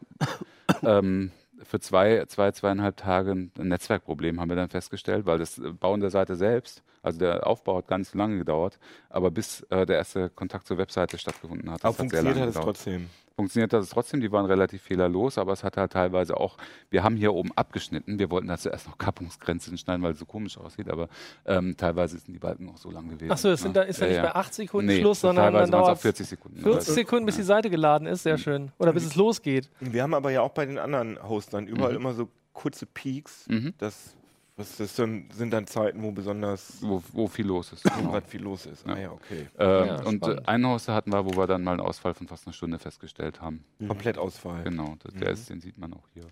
ähm, 0.83 1.31
für 1.65 1.79
zwei, 1.79 2.25
zwei, 2.27 2.51
zweieinhalb 2.51 2.97
Tage 2.97 3.31
ein 3.31 3.51
Netzwerkproblem, 3.57 4.39
haben 4.39 4.49
wir 4.49 4.55
dann 4.55 4.69
festgestellt, 4.69 5.25
weil 5.25 5.39
das 5.39 5.61
Bauen 5.79 5.99
der 5.99 6.11
Seite 6.11 6.35
selbst, 6.35 6.83
also 7.05 7.19
der 7.19 7.45
Aufbau 7.47 7.77
hat 7.77 7.87
gar 7.87 7.97
nicht 7.97 8.09
so 8.09 8.17
lange 8.17 8.37
gedauert, 8.37 8.79
aber 9.09 9.31
bis 9.31 9.61
äh, 9.69 9.85
der 9.85 9.97
erste 9.97 10.29
Kontakt 10.29 10.67
zur 10.67 10.77
Webseite 10.77 11.17
stattgefunden 11.17 11.71
hat. 11.71 11.85
Aber 11.85 11.93
das 11.95 11.99
hat 12.05 12.09
sehr 12.09 12.21
funktioniert 12.21 12.35
lange 12.35 12.41
hat 12.41 12.49
es 12.49 12.55
gedauert 12.55 12.75
trotzdem. 12.75 13.09
funktioniert 13.35 13.73
hat 13.73 13.81
es 13.83 13.89
trotzdem. 13.89 14.21
Die 14.21 14.31
waren 14.31 14.45
relativ 14.45 14.81
fehlerlos, 14.81 15.37
aber 15.37 15.53
es 15.53 15.63
hat 15.63 15.77
halt 15.77 15.91
teilweise 15.93 16.35
auch, 16.37 16.57
wir 16.89 17.03
haben 17.03 17.15
hier 17.15 17.33
oben 17.33 17.51
abgeschnitten. 17.55 18.17
Wir 18.19 18.29
wollten 18.31 18.47
da 18.47 18.57
zuerst 18.57 18.87
noch 18.87 18.97
Kappungsgrenzen 18.97 19.77
schneiden, 19.77 20.03
weil 20.03 20.11
es 20.13 20.19
so 20.19 20.25
komisch 20.25 20.57
aussieht, 20.57 20.89
aber 20.89 21.09
ähm, 21.45 21.75
teilweise 21.77 22.17
sind 22.17 22.33
die 22.33 22.39
Balken 22.39 22.69
auch 22.69 22.77
so 22.77 22.89
lang 22.91 23.07
gewesen. 23.09 23.31
Achso, 23.31 23.49
das 23.49 23.61
sind 23.61 23.75
da, 23.75 23.83
ist 23.83 23.99
ja 23.99 24.07
nicht 24.07 24.15
ja. 24.17 24.23
bei 24.23 24.35
8 24.35 24.53
Sekunden 24.53 24.87
Nee, 24.87 24.99
Schluss, 24.99 25.21
sondern 25.21 25.53
dann 25.53 25.71
dauert 25.71 25.97
auch 25.97 26.01
40 26.01 26.27
Sekunden. 26.27 26.61
40 26.61 26.93
Sekunden, 26.93 27.25
bis 27.25 27.35
die 27.35 27.43
Seite 27.43 27.69
geladen 27.69 28.07
ist. 28.07 28.21
Mhm. 28.25 28.29
Sehr 28.29 28.37
schön. 28.37 28.71
Oder 28.79 28.93
bis 28.93 29.05
es 29.05 29.15
losgeht. 29.15 29.69
Wir 29.79 30.03
haben 30.03 30.13
aber 30.13 30.31
ja 30.31 30.41
auch 30.41 30.51
bei 30.51 30.65
den 30.65 30.79
anderen 30.79 31.21
Hostern 31.21 31.67
überall 31.67 31.91
Mhm. 31.91 31.97
immer 31.97 32.13
so 32.13 32.29
kurze 32.53 32.85
Peaks. 32.85 33.47
Mhm. 33.49 33.73
Das 33.77 34.15
Was 34.57 34.79
ist 34.79 34.97
denn, 34.97 35.29
sind 35.33 35.51
dann 35.51 35.67
Zeiten, 35.67 36.01
wo 36.01 36.11
besonders 36.11 36.81
wo, 36.81 37.03
wo 37.11 37.27
viel 37.27 37.45
los 37.45 37.73
ist. 37.73 37.83
wo 37.83 37.89
Genau. 38.11 38.21
viel 38.21 38.41
los 38.41 38.65
ist? 38.65 38.85
Ja. 38.87 38.93
Ah 38.93 38.99
ja, 38.99 39.11
okay. 39.11 39.47
Ähm, 39.59 39.87
Ja, 39.87 39.95
und 40.03 40.15
äh, 40.15 40.17
spannend. 40.17 40.47
einen 40.47 40.67
Hoster 40.67 40.93
hatten 40.93 41.11
wir, 41.11 41.25
wo 41.25 41.31
wir 41.35 41.45
dann 41.47 41.63
mal 41.63 41.71
einen 41.71 41.81
Ausfall 41.81 42.13
von 42.13 42.27
fast 42.27 42.47
einer 42.47 42.53
Stunde 42.53 42.79
festgestellt 42.79 43.41
haben. 43.41 43.65
Komplettausfall. 43.85 44.63
Genau, 44.63 44.95
das- 45.03 45.13
der 45.13 45.27
Mhm. 45.29 45.33
ist, 45.33 45.49
den 45.49 45.59
sieht 45.61 45.77
man 45.77 45.93
auch 45.93 46.07
hier. 46.13 46.27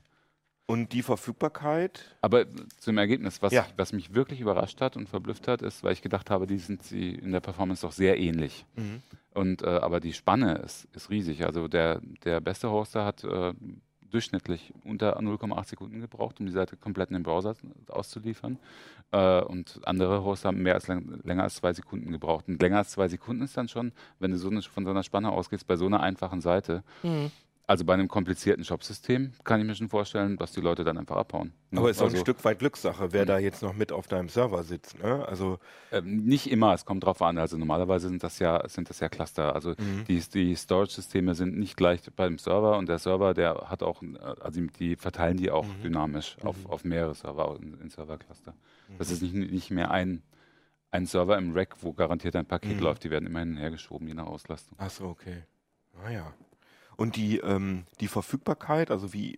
Und 0.65 0.93
die 0.93 1.01
Verfügbarkeit? 1.03 2.15
Aber 2.21 2.45
zum 2.79 2.97
Ergebnis, 2.97 3.41
was, 3.41 3.51
Ja. 3.51 3.65
was 3.75 3.91
mich 3.91 4.13
wirklich 4.15 4.39
überrascht 4.39 4.79
hat 4.79 4.95
und 4.95 5.09
verblüfft 5.09 5.49
hat, 5.49 5.61
ist, 5.61 5.83
weil 5.83 5.91
ich 5.91 6.01
gedacht 6.01 6.29
habe, 6.29 6.47
die 6.47 6.57
sind 6.57 6.81
sie 6.83 7.09
in 7.15 7.33
der 7.33 7.41
Performance 7.41 7.81
doch 7.85 7.91
sehr 7.91 8.17
ähnlich. 8.17 8.65
Und, 9.33 9.61
äh, 9.63 9.65
aber 9.67 9.99
die 9.99 10.13
Spanne 10.13 10.59
ist, 10.59 10.85
ist 10.93 11.09
riesig. 11.09 11.45
Also 11.45 11.67
der, 11.67 11.99
der 12.23 12.39
beste 12.39 12.71
Hoster 12.71 13.03
hat 13.03 13.25
äh, 13.25 13.53
durchschnittlich 14.13 14.73
unter 14.83 15.19
0,8 15.19 15.69
Sekunden 15.69 15.99
gebraucht, 15.99 16.39
um 16.39 16.45
die 16.45 16.51
Seite 16.51 16.77
komplett 16.77 17.09
in 17.09 17.15
den 17.15 17.23
Browser 17.23 17.55
auszuliefern. 17.89 18.59
Äh, 19.11 19.41
und 19.41 19.79
andere 19.83 20.23
Hoster 20.23 20.49
haben 20.49 20.61
mehr 20.61 20.75
als 20.75 20.87
länger 20.87 21.43
als 21.43 21.55
zwei 21.55 21.73
Sekunden 21.73 22.11
gebraucht. 22.11 22.47
Und 22.47 22.61
länger 22.61 22.77
als 22.77 22.91
zwei 22.91 23.07
Sekunden 23.07 23.43
ist 23.43 23.57
dann 23.57 23.67
schon, 23.67 23.91
wenn 24.19 24.31
du 24.31 24.37
so 24.37 24.49
eine, 24.49 24.61
von 24.61 24.85
so 24.85 24.91
einer 24.91 25.03
Spanne 25.03 25.31
ausgehst, 25.31 25.67
bei 25.67 25.75
so 25.75 25.87
einer 25.87 26.01
einfachen 26.01 26.41
Seite. 26.41 26.83
Mhm. 27.01 27.31
Also 27.65 27.85
bei 27.85 27.93
einem 27.93 28.09
komplizierten 28.09 28.65
Shopsystem 28.65 29.31
kann 29.45 29.61
ich 29.61 29.65
mir 29.65 29.73
schon 29.73 29.87
vorstellen, 29.87 30.35
dass 30.35 30.51
die 30.51 30.59
Leute 30.59 30.83
dann 30.83 30.97
einfach 30.97 31.15
abhauen. 31.15 31.53
Ne? 31.71 31.79
Aber 31.79 31.89
ist 31.89 31.99
auch 32.01 32.05
also, 32.05 32.17
ein 32.17 32.19
Stück 32.21 32.43
weit 32.43 32.59
Glückssache, 32.59 33.13
wer 33.13 33.25
da 33.25 33.39
jetzt 33.39 33.61
noch 33.63 33.73
mit 33.73 33.93
auf 33.93 34.07
deinem 34.07 34.27
Server 34.27 34.63
sitzt. 34.63 34.99
Ne? 35.01 35.25
Also 35.25 35.59
Ähm, 35.89 36.25
nicht 36.25 36.51
immer, 36.51 36.73
es 36.73 36.83
kommt 36.83 37.05
drauf 37.05 37.21
an. 37.21 37.37
Also 37.37 37.57
normalerweise 37.57 38.09
sind 38.09 38.21
das 38.21 38.39
ja, 38.39 38.67
sind 38.67 38.89
das 38.89 38.99
ja 38.99 39.07
Cluster. 39.07 39.55
Also 39.55 39.69
Mhm. 39.77 40.03
die, 40.09 40.19
die 40.19 40.55
Storage-Systeme 40.55 41.35
sind 41.35 41.57
nicht 41.57 41.77
gleich 41.77 42.01
beim 42.17 42.37
Server 42.37 42.77
und 42.77 42.89
der 42.89 42.99
Server, 42.99 43.33
der 43.33 43.55
hat 43.69 43.81
auch, 43.81 44.03
also 44.41 44.59
die- 44.61 44.97
verteilen 44.97 45.37
die 45.37 45.49
auch 45.49 45.65
Mhm. 45.65 45.81
dynamisch 45.83 46.35
auf, 46.43 46.57
auf 46.67 46.83
mehrere 46.83 47.15
Server 47.15 47.57
in, 47.61 47.79
in 47.79 47.89
Server-Cluster. 47.89 48.53
Das 48.97 49.09
ist 49.09 49.21
nicht, 49.21 49.33
nicht 49.35 49.71
mehr 49.71 49.89
ein, 49.89 50.21
ein 50.91 51.05
Server 51.05 51.37
im 51.37 51.53
Rack, 51.53 51.77
wo 51.81 51.93
garantiert 51.93 52.35
ein 52.35 52.45
Paket 52.45 52.75
Mhm. 52.75 52.83
läuft. 52.83 53.05
Die 53.05 53.09
werden 53.09 53.25
immer 53.25 53.39
hinhergeschoben, 53.39 54.05
je 54.05 54.15
nach 54.15 54.27
Auslastung. 54.27 54.77
Ach 54.81 54.89
so, 54.89 55.05
okay. 55.05 55.43
Naja. 56.03 56.33
Und 56.95 57.15
die, 57.15 57.37
ähm, 57.37 57.85
die 57.99 58.07
Verfügbarkeit, 58.07 58.91
also 58.91 59.13
wie, 59.13 59.37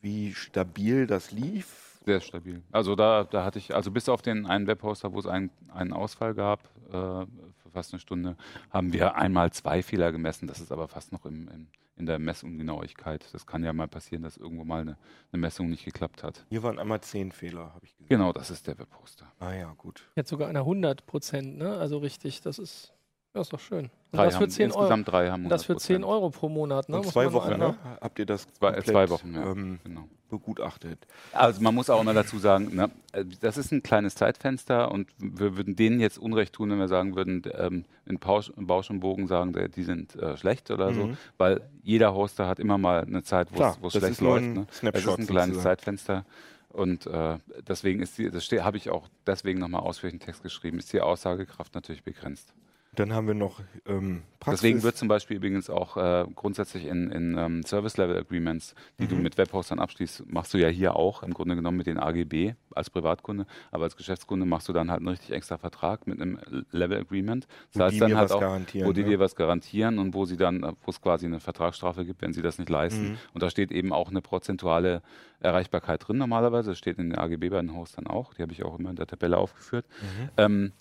wie 0.00 0.34
stabil 0.34 1.06
das 1.06 1.30
lief? 1.30 1.98
Sehr 2.04 2.20
stabil. 2.20 2.62
Also 2.72 2.94
da, 2.96 3.24
da 3.24 3.44
hatte 3.44 3.58
ich, 3.58 3.74
also 3.74 3.90
bis 3.90 4.08
auf 4.08 4.22
den 4.22 4.46
einen 4.46 4.66
Webhoster, 4.66 5.12
wo 5.12 5.18
es 5.18 5.26
einen, 5.26 5.50
einen 5.72 5.92
Ausfall 5.92 6.34
gab, 6.34 6.64
äh, 6.88 6.92
für 6.92 7.70
fast 7.72 7.92
eine 7.92 8.00
Stunde, 8.00 8.36
haben 8.70 8.92
wir 8.92 9.16
einmal 9.16 9.52
zwei 9.52 9.82
Fehler 9.82 10.10
gemessen. 10.12 10.46
Das 10.46 10.60
ist 10.60 10.72
aber 10.72 10.88
fast 10.88 11.12
noch 11.12 11.26
im, 11.26 11.48
im, 11.48 11.66
in 11.96 12.06
der 12.06 12.18
Messungenauigkeit. 12.18 13.26
Das 13.32 13.46
kann 13.46 13.62
ja 13.62 13.72
mal 13.74 13.86
passieren, 13.86 14.22
dass 14.22 14.38
irgendwo 14.38 14.64
mal 14.64 14.80
eine, 14.80 14.96
eine 15.30 15.40
Messung 15.40 15.68
nicht 15.68 15.84
geklappt 15.84 16.22
hat. 16.22 16.46
Hier 16.48 16.62
waren 16.62 16.78
einmal 16.78 17.02
zehn 17.02 17.30
Fehler, 17.32 17.74
habe 17.74 17.84
ich 17.84 17.92
gesehen. 17.96 18.08
Genau, 18.08 18.32
das 18.32 18.50
ist 18.50 18.66
der 18.66 18.78
Webhoster. 18.78 19.30
Ah 19.38 19.52
ja, 19.52 19.72
gut. 19.76 20.10
Jetzt 20.16 20.30
sogar 20.30 20.48
einer 20.48 20.60
100 20.60 21.06
Prozent, 21.06 21.58
ne? 21.58 21.76
Also 21.76 21.98
richtig, 21.98 22.40
das 22.40 22.58
ist, 22.58 22.94
das 23.32 23.46
ist 23.46 23.52
doch 23.52 23.60
schön. 23.60 23.84
Und 24.12 24.18
Drei 24.18 24.24
das 24.26 24.34
für 24.36 24.40
haben, 24.42 24.50
10 24.50 24.70
Euro. 24.72 24.80
insgesamt 24.80 25.08
drei 25.08 25.30
haben 25.30 25.48
Das 25.48 25.64
für 25.64 25.76
10 25.76 26.02
100%. 26.02 26.06
Euro 26.08 26.30
pro 26.30 26.48
Monat, 26.48 26.88
ne? 26.88 26.96
Und 26.96 27.04
Muss 27.04 27.12
zwei 27.12 27.32
Wochen, 27.32 27.56
ne? 27.58 27.76
Habt 28.00 28.18
ihr 28.18 28.26
das 28.26 28.42
Zwei, 28.54 28.68
äh, 28.68 28.72
komplett, 28.74 28.86
zwei 28.86 29.08
Wochen, 29.10 29.34
ja. 29.34 29.52
ähm, 29.52 29.78
genau. 29.84 30.04
begutachtet? 30.30 31.06
Also 31.32 31.60
man 31.62 31.74
muss 31.74 31.90
auch 31.90 32.00
immer 32.00 32.12
dazu 32.14 32.38
sagen, 32.38 32.74
ne, 32.74 32.90
äh, 33.12 33.24
das 33.40 33.56
ist 33.56 33.70
ein 33.70 33.84
kleines 33.84 34.16
Zeitfenster 34.16 34.90
und 34.90 35.08
wir 35.18 35.56
würden 35.56 35.76
denen 35.76 36.00
jetzt 36.00 36.18
Unrecht 36.18 36.54
tun, 36.54 36.70
wenn 36.70 36.78
wir 36.78 36.88
sagen 36.88 37.14
würden, 37.14 37.42
ähm, 37.56 37.84
in, 38.04 38.18
Pausch, 38.18 38.50
Bausch 38.56 38.90
und 38.90 38.98
Bogen 38.98 39.28
sagen, 39.28 39.54
die 39.76 39.82
sind 39.84 40.16
äh, 40.16 40.36
schlecht 40.36 40.70
oder 40.72 40.92
so, 40.92 41.04
Mhm. 41.06 41.16
weil 41.38 41.60
jeder 41.84 42.12
Hoster 42.14 42.48
hat 42.48 42.58
immer 42.58 42.78
mal 42.78 43.02
eine 43.02 43.22
Zeit, 43.22 43.48
wo 43.52 43.62
es 43.62 43.92
das 43.92 44.02
schlecht 44.02 44.20
läuft. 44.20 44.44
ein 44.44 44.52
Ne? 44.54 44.66
Snapshot 44.72 45.12
ist 45.12 45.18
ein 45.20 45.26
kleines 45.28 45.54
sozusagen. 45.54 45.62
Zeitfenster 45.62 46.24
und 46.70 47.06
äh, 47.06 47.38
deswegen 47.68 48.02
ist 48.02 48.18
die, 48.18 48.28
das 48.30 48.50
habe 48.50 48.76
ich 48.76 48.90
auch 48.90 49.06
deswegen 49.24 49.60
nochmal 49.60 49.82
ausführlich 49.82 50.14
einen 50.14 50.26
Text 50.26 50.42
geschrieben, 50.42 50.78
ist 50.78 50.92
die 50.92 51.00
Aussagekraft 51.00 51.76
natürlich 51.76 52.02
begrenzt. 52.02 52.52
Dann 52.96 53.12
haben 53.12 53.28
wir 53.28 53.34
noch 53.34 53.60
ähm, 53.86 54.22
Praxis. 54.40 54.62
Deswegen 54.62 54.82
wird 54.82 54.96
zum 54.96 55.06
Beispiel 55.06 55.36
übrigens 55.36 55.70
auch 55.70 55.96
äh, 55.96 56.26
grundsätzlich 56.34 56.86
in, 56.86 57.10
in 57.10 57.38
ähm, 57.38 57.62
Service-Level-Agreements, 57.62 58.74
die 58.98 59.06
du 59.06 59.14
Mhm. 59.14 59.22
mit 59.22 59.38
Webhostern 59.38 59.78
abschließt, 59.78 60.24
machst 60.26 60.52
du 60.54 60.58
ja 60.58 60.66
hier 60.68 60.96
auch 60.96 61.22
im 61.22 61.32
Grunde 61.32 61.54
genommen 61.54 61.76
mit 61.76 61.86
den 61.86 61.98
AGB 61.98 62.54
als 62.74 62.90
Privatkunde, 62.90 63.46
aber 63.70 63.84
als 63.84 63.96
Geschäftskunde 63.96 64.44
machst 64.44 64.68
du 64.68 64.72
dann 64.72 64.90
halt 64.90 64.98
einen 64.98 65.08
richtig 65.08 65.30
extra 65.30 65.56
Vertrag 65.56 66.06
mit 66.08 66.20
einem 66.20 66.40
Level-Agreement. 66.72 67.46
Das 67.72 67.80
wo 67.80 67.84
heißt 67.84 67.94
die 67.94 68.00
dann 68.00 68.16
halt 68.16 68.32
auch, 68.32 68.42
wo 68.42 68.92
die 68.92 69.02
ne? 69.02 69.10
dir 69.10 69.20
was 69.20 69.36
garantieren 69.36 69.98
und 70.00 70.14
wo 70.14 70.24
sie 70.24 70.36
dann, 70.36 70.64
äh, 70.64 70.72
wo 70.82 70.90
es 70.90 71.00
quasi 71.00 71.26
eine 71.26 71.38
Vertragsstrafe 71.38 72.04
gibt, 72.04 72.22
wenn 72.22 72.32
sie 72.32 72.42
das 72.42 72.58
nicht 72.58 72.70
leisten. 72.70 73.10
Mhm. 73.10 73.18
Und 73.34 73.42
da 73.42 73.50
steht 73.50 73.70
eben 73.70 73.92
auch 73.92 74.10
eine 74.10 74.20
prozentuale 74.20 75.02
Erreichbarkeit 75.38 76.08
drin 76.08 76.18
normalerweise. 76.18 76.70
Das 76.70 76.78
steht 76.78 76.98
in 76.98 77.10
den 77.10 77.18
AGB 77.18 77.50
bei 77.50 77.60
den 77.60 77.74
Hostern 77.74 78.08
auch. 78.08 78.34
Die 78.34 78.42
habe 78.42 78.52
ich 78.52 78.64
auch 78.64 78.78
immer 78.78 78.90
in 78.90 78.96
der 78.96 79.06
Tabelle 79.06 79.38
aufgeführt. 79.38 79.86
Mhm. 80.00 80.28
Ähm, 80.36 80.72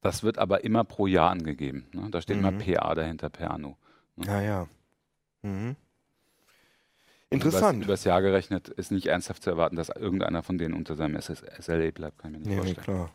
das 0.00 0.22
wird 0.22 0.38
aber 0.38 0.64
immer 0.64 0.84
pro 0.84 1.06
Jahr 1.06 1.30
angegeben. 1.30 1.86
Ne? 1.92 2.08
Da 2.10 2.20
steht 2.20 2.36
immer 2.38 2.50
Mhm. 2.52 2.58
PA 2.58 2.94
dahinter, 2.94 3.28
per 3.30 3.50
Anno. 3.50 3.76
Ja, 4.16 4.40
ja. 4.40 4.66
Mhm. 5.42 5.76
Übers, 7.30 7.44
Interessant. 7.44 7.84
übers 7.84 8.04
Jahr 8.04 8.22
gerechnet 8.22 8.68
ist 8.68 8.90
nicht 8.90 9.06
ernsthaft 9.06 9.42
zu 9.42 9.50
erwarten, 9.50 9.76
dass 9.76 9.90
irgendeiner 9.90 10.42
von 10.42 10.56
denen 10.56 10.72
unter 10.74 10.96
seinem 10.96 11.20
SLA 11.20 11.90
bleibt, 11.90 12.18
kann 12.18 12.32
ich 12.34 12.40
mir 12.40 12.46
nicht 12.46 12.48
Nee, 12.48 12.54
nee, 12.54 12.74
vorstellen. 12.74 12.84
klar. 12.84 13.10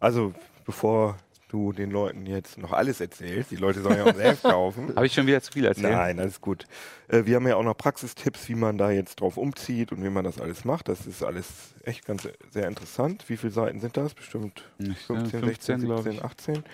Also, 0.00 0.34
bevor 0.66 1.16
du 1.54 1.72
den 1.72 1.92
Leuten 1.92 2.26
jetzt 2.26 2.58
noch 2.58 2.72
alles 2.72 3.00
erzählst, 3.00 3.52
die 3.52 3.56
Leute 3.56 3.80
sollen 3.80 3.98
ja 3.98 4.04
auch 4.04 4.14
selbst 4.14 4.42
kaufen. 4.42 4.92
Habe 4.96 5.06
ich 5.06 5.14
schon 5.14 5.26
wieder 5.26 5.40
zu 5.40 5.52
viel 5.52 5.64
erzählt? 5.64 5.92
Nein, 5.92 6.18
alles 6.18 6.40
gut. 6.40 6.66
Äh, 7.06 7.26
wir 7.26 7.36
haben 7.36 7.46
ja 7.46 7.54
auch 7.54 7.62
noch 7.62 7.76
Praxistipps, 7.76 8.48
wie 8.48 8.56
man 8.56 8.76
da 8.76 8.90
jetzt 8.90 9.20
drauf 9.20 9.36
umzieht 9.36 9.92
und 9.92 10.02
wie 10.02 10.10
man 10.10 10.24
das 10.24 10.40
alles 10.40 10.64
macht. 10.64 10.88
Das 10.88 11.06
ist 11.06 11.22
alles 11.22 11.74
echt 11.84 12.04
ganz 12.04 12.28
sehr 12.50 12.66
interessant. 12.66 13.24
Wie 13.28 13.36
viele 13.36 13.52
Seiten 13.52 13.78
sind 13.80 13.96
das? 13.96 14.14
Bestimmt 14.14 14.68
Nicht, 14.78 15.00
15, 15.02 15.40
15, 15.40 15.48
16, 15.48 15.80
glaub 15.82 16.02
17, 16.02 16.12
ich. 16.12 16.24
18. 16.24 16.64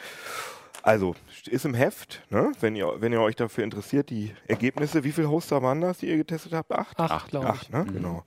Also, 0.83 1.15
ist 1.45 1.67
im 1.67 1.75
Heft, 1.75 2.23
ne? 2.31 2.53
wenn, 2.61 2.75
ihr, 2.75 2.91
wenn 3.01 3.13
ihr 3.13 3.21
euch 3.21 3.37
dafür 3.37 3.65
interessiert, 3.65 4.09
die 4.09 4.35
Ergebnisse. 4.49 5.05
Wie 5.05 5.13
viele 5.13 5.29
Hoster 5.29 5.63
waren 5.63 5.83
das, 5.83 5.99
die 5.99 6.07
ihr 6.07 6.17
getestet 6.17 6.55
habt? 6.55 6.73
Acht? 6.73 6.99
Acht, 6.99 7.11
Acht, 7.11 7.29
glaube 7.29 7.47
ich. 7.49 7.53
Acht, 7.53 7.71
ne? 7.71 7.85
Mhm. 7.85 7.93
Genau. 7.93 8.25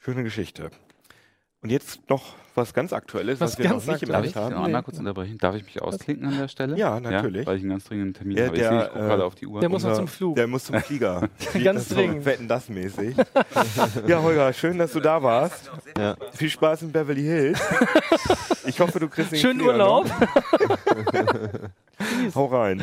Schöne 0.00 0.24
Geschichte. 0.24 0.72
Und 1.62 1.70
jetzt 1.70 2.08
noch 2.10 2.34
was 2.54 2.72
ganz 2.74 2.92
Aktuelles, 2.92 3.40
was, 3.40 3.52
Was 3.52 3.58
wir 3.58 3.64
noch 3.66 3.72
ganz 3.72 3.86
nicht 3.86 4.02
im 4.04 4.08
Darf 4.10 4.24
ich 4.24 4.36
haben. 4.36 4.54
noch 4.54 4.64
einmal 4.64 4.82
kurz 4.82 4.98
unterbrechen? 4.98 5.36
Darf 5.38 5.56
ich 5.56 5.64
mich 5.64 5.82
ausklinken 5.82 6.26
an 6.28 6.38
der 6.38 6.48
Stelle? 6.48 6.76
Ja, 6.76 7.00
natürlich. 7.00 7.46
weil 7.46 7.56
ich 7.56 7.62
einen 7.62 7.70
ganz 7.70 7.84
dringenden 7.84 8.14
Termin 8.14 8.36
Der- 8.36 8.46
habe. 8.46 8.56
Ich, 8.56 8.62
sehe, 8.62 8.72
ich 8.72 8.78
der, 8.78 8.88
gucke 8.88 9.04
äh, 9.04 9.08
gerade 9.08 9.24
auf 9.24 9.34
die 9.34 9.46
Uhr. 9.46 9.60
Der 9.60 9.68
muss 9.68 9.82
noch 9.84 9.94
zum 9.94 10.08
Flug. 10.08 10.36
Der 10.36 10.46
muss 10.46 10.64
zum 10.64 10.80
Flieger. 10.80 11.28
Ganz 11.64 11.88
dringend. 11.88 12.24
Wetten 12.24 12.46
das 12.48 12.68
mäßig. 12.68 13.16
ja, 14.06 14.22
Holger, 14.22 14.52
schön, 14.52 14.78
dass 14.78 14.92
du 14.92 15.00
da 15.00 15.22
warst. 15.22 15.70
Ja. 15.98 16.16
Viel 16.32 16.50
Spaß 16.50 16.82
in 16.82 16.92
Beverly 16.92 17.22
Hills. 17.22 17.60
Ich 18.66 18.78
hoffe, 18.80 19.00
du 19.00 19.08
kriegst 19.08 19.32
den 19.32 19.38
Schönen 19.38 19.58
Flieger 19.60 19.72
Urlaub. 19.72 20.06
Noch. 21.14 22.34
Hau 22.34 22.46
rein. 22.46 22.82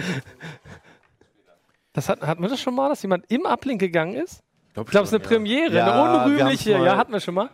Das 1.93 2.09
hat, 2.09 2.21
hatten 2.21 2.41
wir 2.41 2.49
das 2.49 2.59
schon 2.59 2.75
mal, 2.75 2.89
dass 2.89 3.01
jemand 3.01 3.25
im 3.31 3.45
Uplink 3.45 3.79
gegangen 3.79 4.15
ist? 4.15 4.41
Ich 4.75 4.81
Ich 4.81 4.87
glaube, 4.87 5.03
es 5.05 5.11
ist 5.11 5.13
eine 5.13 5.19
Premiere, 5.23 5.73
Ja, 5.75 6.03
eine 6.15 6.31
unrühmliche. 6.31 6.71
Ja, 6.71 6.97
hatten 6.97 7.13
wir 7.13 7.19
schon 7.19 7.35
mal. 7.35 7.49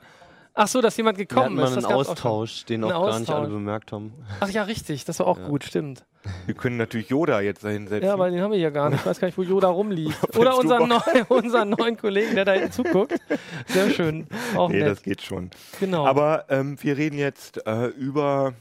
Ach 0.62 0.68
so, 0.68 0.82
dass 0.82 0.98
jemand 0.98 1.18
Wir 1.18 1.26
gekommen 1.26 1.46
hatten 1.46 1.56
mal 1.56 1.64
ist. 1.64 1.76
Das 1.78 1.86
einen. 1.86 1.94
Austausch, 1.96 2.66
den 2.66 2.84
Ein 2.84 2.92
auch 2.92 3.08
gar 3.08 3.20
nicht 3.20 3.30
alle 3.30 3.40
Austausch. 3.40 3.54
bemerkt 3.54 3.92
haben. 3.94 4.14
Ach 4.42 4.50
ja, 4.50 4.64
richtig. 4.64 5.06
Das 5.06 5.20
war 5.20 5.28
auch 5.28 5.40
gut, 5.42 5.64
stimmt. 5.64 6.04
Wir 6.48 6.54
können 6.54 6.76
natürlich 6.76 7.08
Yoda 7.08 7.40
jetzt 7.40 7.64
dahin 7.64 7.88
setzen. 7.88 8.06
Ja, 8.06 8.14
aber 8.14 8.30
den 8.30 8.42
haben 8.42 8.52
wir 8.52 8.58
hier 8.58 8.72
gar 8.72 8.90
nicht. 8.90 9.00
Ich 9.00 9.06
weiß 9.06 9.22
gar 9.22 9.30
nicht, 9.30 9.38
wo 9.38 9.44
Yoda 9.44 9.70
rumliegt. 9.70 10.18
Oder 10.38 10.58
unseren, 10.58 10.90
neu, 10.90 11.00
unseren 11.30 11.70
neuen 11.70 11.96
Kollegen, 11.96 12.36
der 12.36 12.44
da 12.44 12.52
hinten 12.52 12.74
zuguckt. 12.74 13.16
Sehr 13.68 13.90
schön. 13.90 14.28
Auch 14.58 14.68
nee, 14.68 14.80
nett. 14.80 14.90
das 14.90 15.02
geht 15.02 15.22
schon. 15.22 15.50
genau. 15.80 16.06
Aber 16.06 16.44
ähm, 16.50 16.76
wir 16.84 16.98
reden 16.98 17.18
jetzt 17.18 17.66
äh, 17.66 17.86
über 17.88 18.54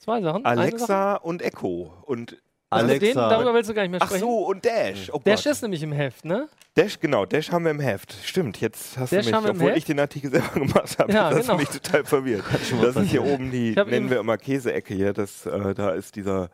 Zwei 0.00 0.20
Sachen. 0.20 0.44
Eine 0.44 0.60
Sache? 0.60 0.68
Alexa 0.68 1.14
und 1.14 1.40
Echo. 1.40 1.94
Und 2.02 2.36
Also 2.70 2.86
Alexa. 2.86 3.06
Den, 3.06 3.14
darüber 3.14 3.54
willst 3.54 3.70
du 3.70 3.74
gar 3.74 3.82
nicht 3.82 3.90
mehr 3.92 4.02
ach 4.02 4.06
sprechen. 4.08 4.20
so, 4.20 4.46
und 4.46 4.64
Dash. 4.64 5.10
Oh 5.12 5.20
Dash 5.24 5.44
Gott. 5.44 5.52
ist 5.52 5.62
nämlich 5.62 5.82
im 5.82 5.92
Heft, 5.92 6.24
ne? 6.26 6.48
Dash, 6.74 7.00
genau, 7.00 7.24
Dash 7.24 7.50
haben 7.50 7.64
wir 7.64 7.70
im 7.70 7.80
Heft. 7.80 8.14
Stimmt, 8.24 8.60
jetzt 8.60 8.98
hast 8.98 9.10
Dash 9.12 9.26
du 9.26 9.32
haben 9.32 9.44
mich, 9.44 9.52
obwohl 9.52 9.70
ich 9.76 9.84
den 9.84 9.98
Artikel 9.98 10.30
selber 10.30 10.48
gemacht 10.54 10.98
habe, 10.98 11.12
Ja, 11.12 11.30
das 11.30 11.46
genau. 11.46 11.58
mich 11.58 11.68
total 11.70 12.04
verwirrt. 12.04 12.44
Das 12.82 12.94
sind 12.94 13.04
hier 13.06 13.24
oben 13.24 13.50
die, 13.50 13.72
nennen 13.72 14.10
wir 14.10 14.20
immer 14.20 14.36
Käseecke 14.36 14.94
hier. 14.94 15.12
Das, 15.14 15.46
äh, 15.46 15.74
da 15.74 15.90
ist 15.90 16.14
dieser 16.16 16.50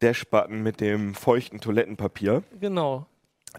Dash-Button 0.00 0.60
mit 0.62 0.80
dem 0.80 1.14
feuchten 1.14 1.60
Toilettenpapier. 1.60 2.42
Genau. 2.60 3.06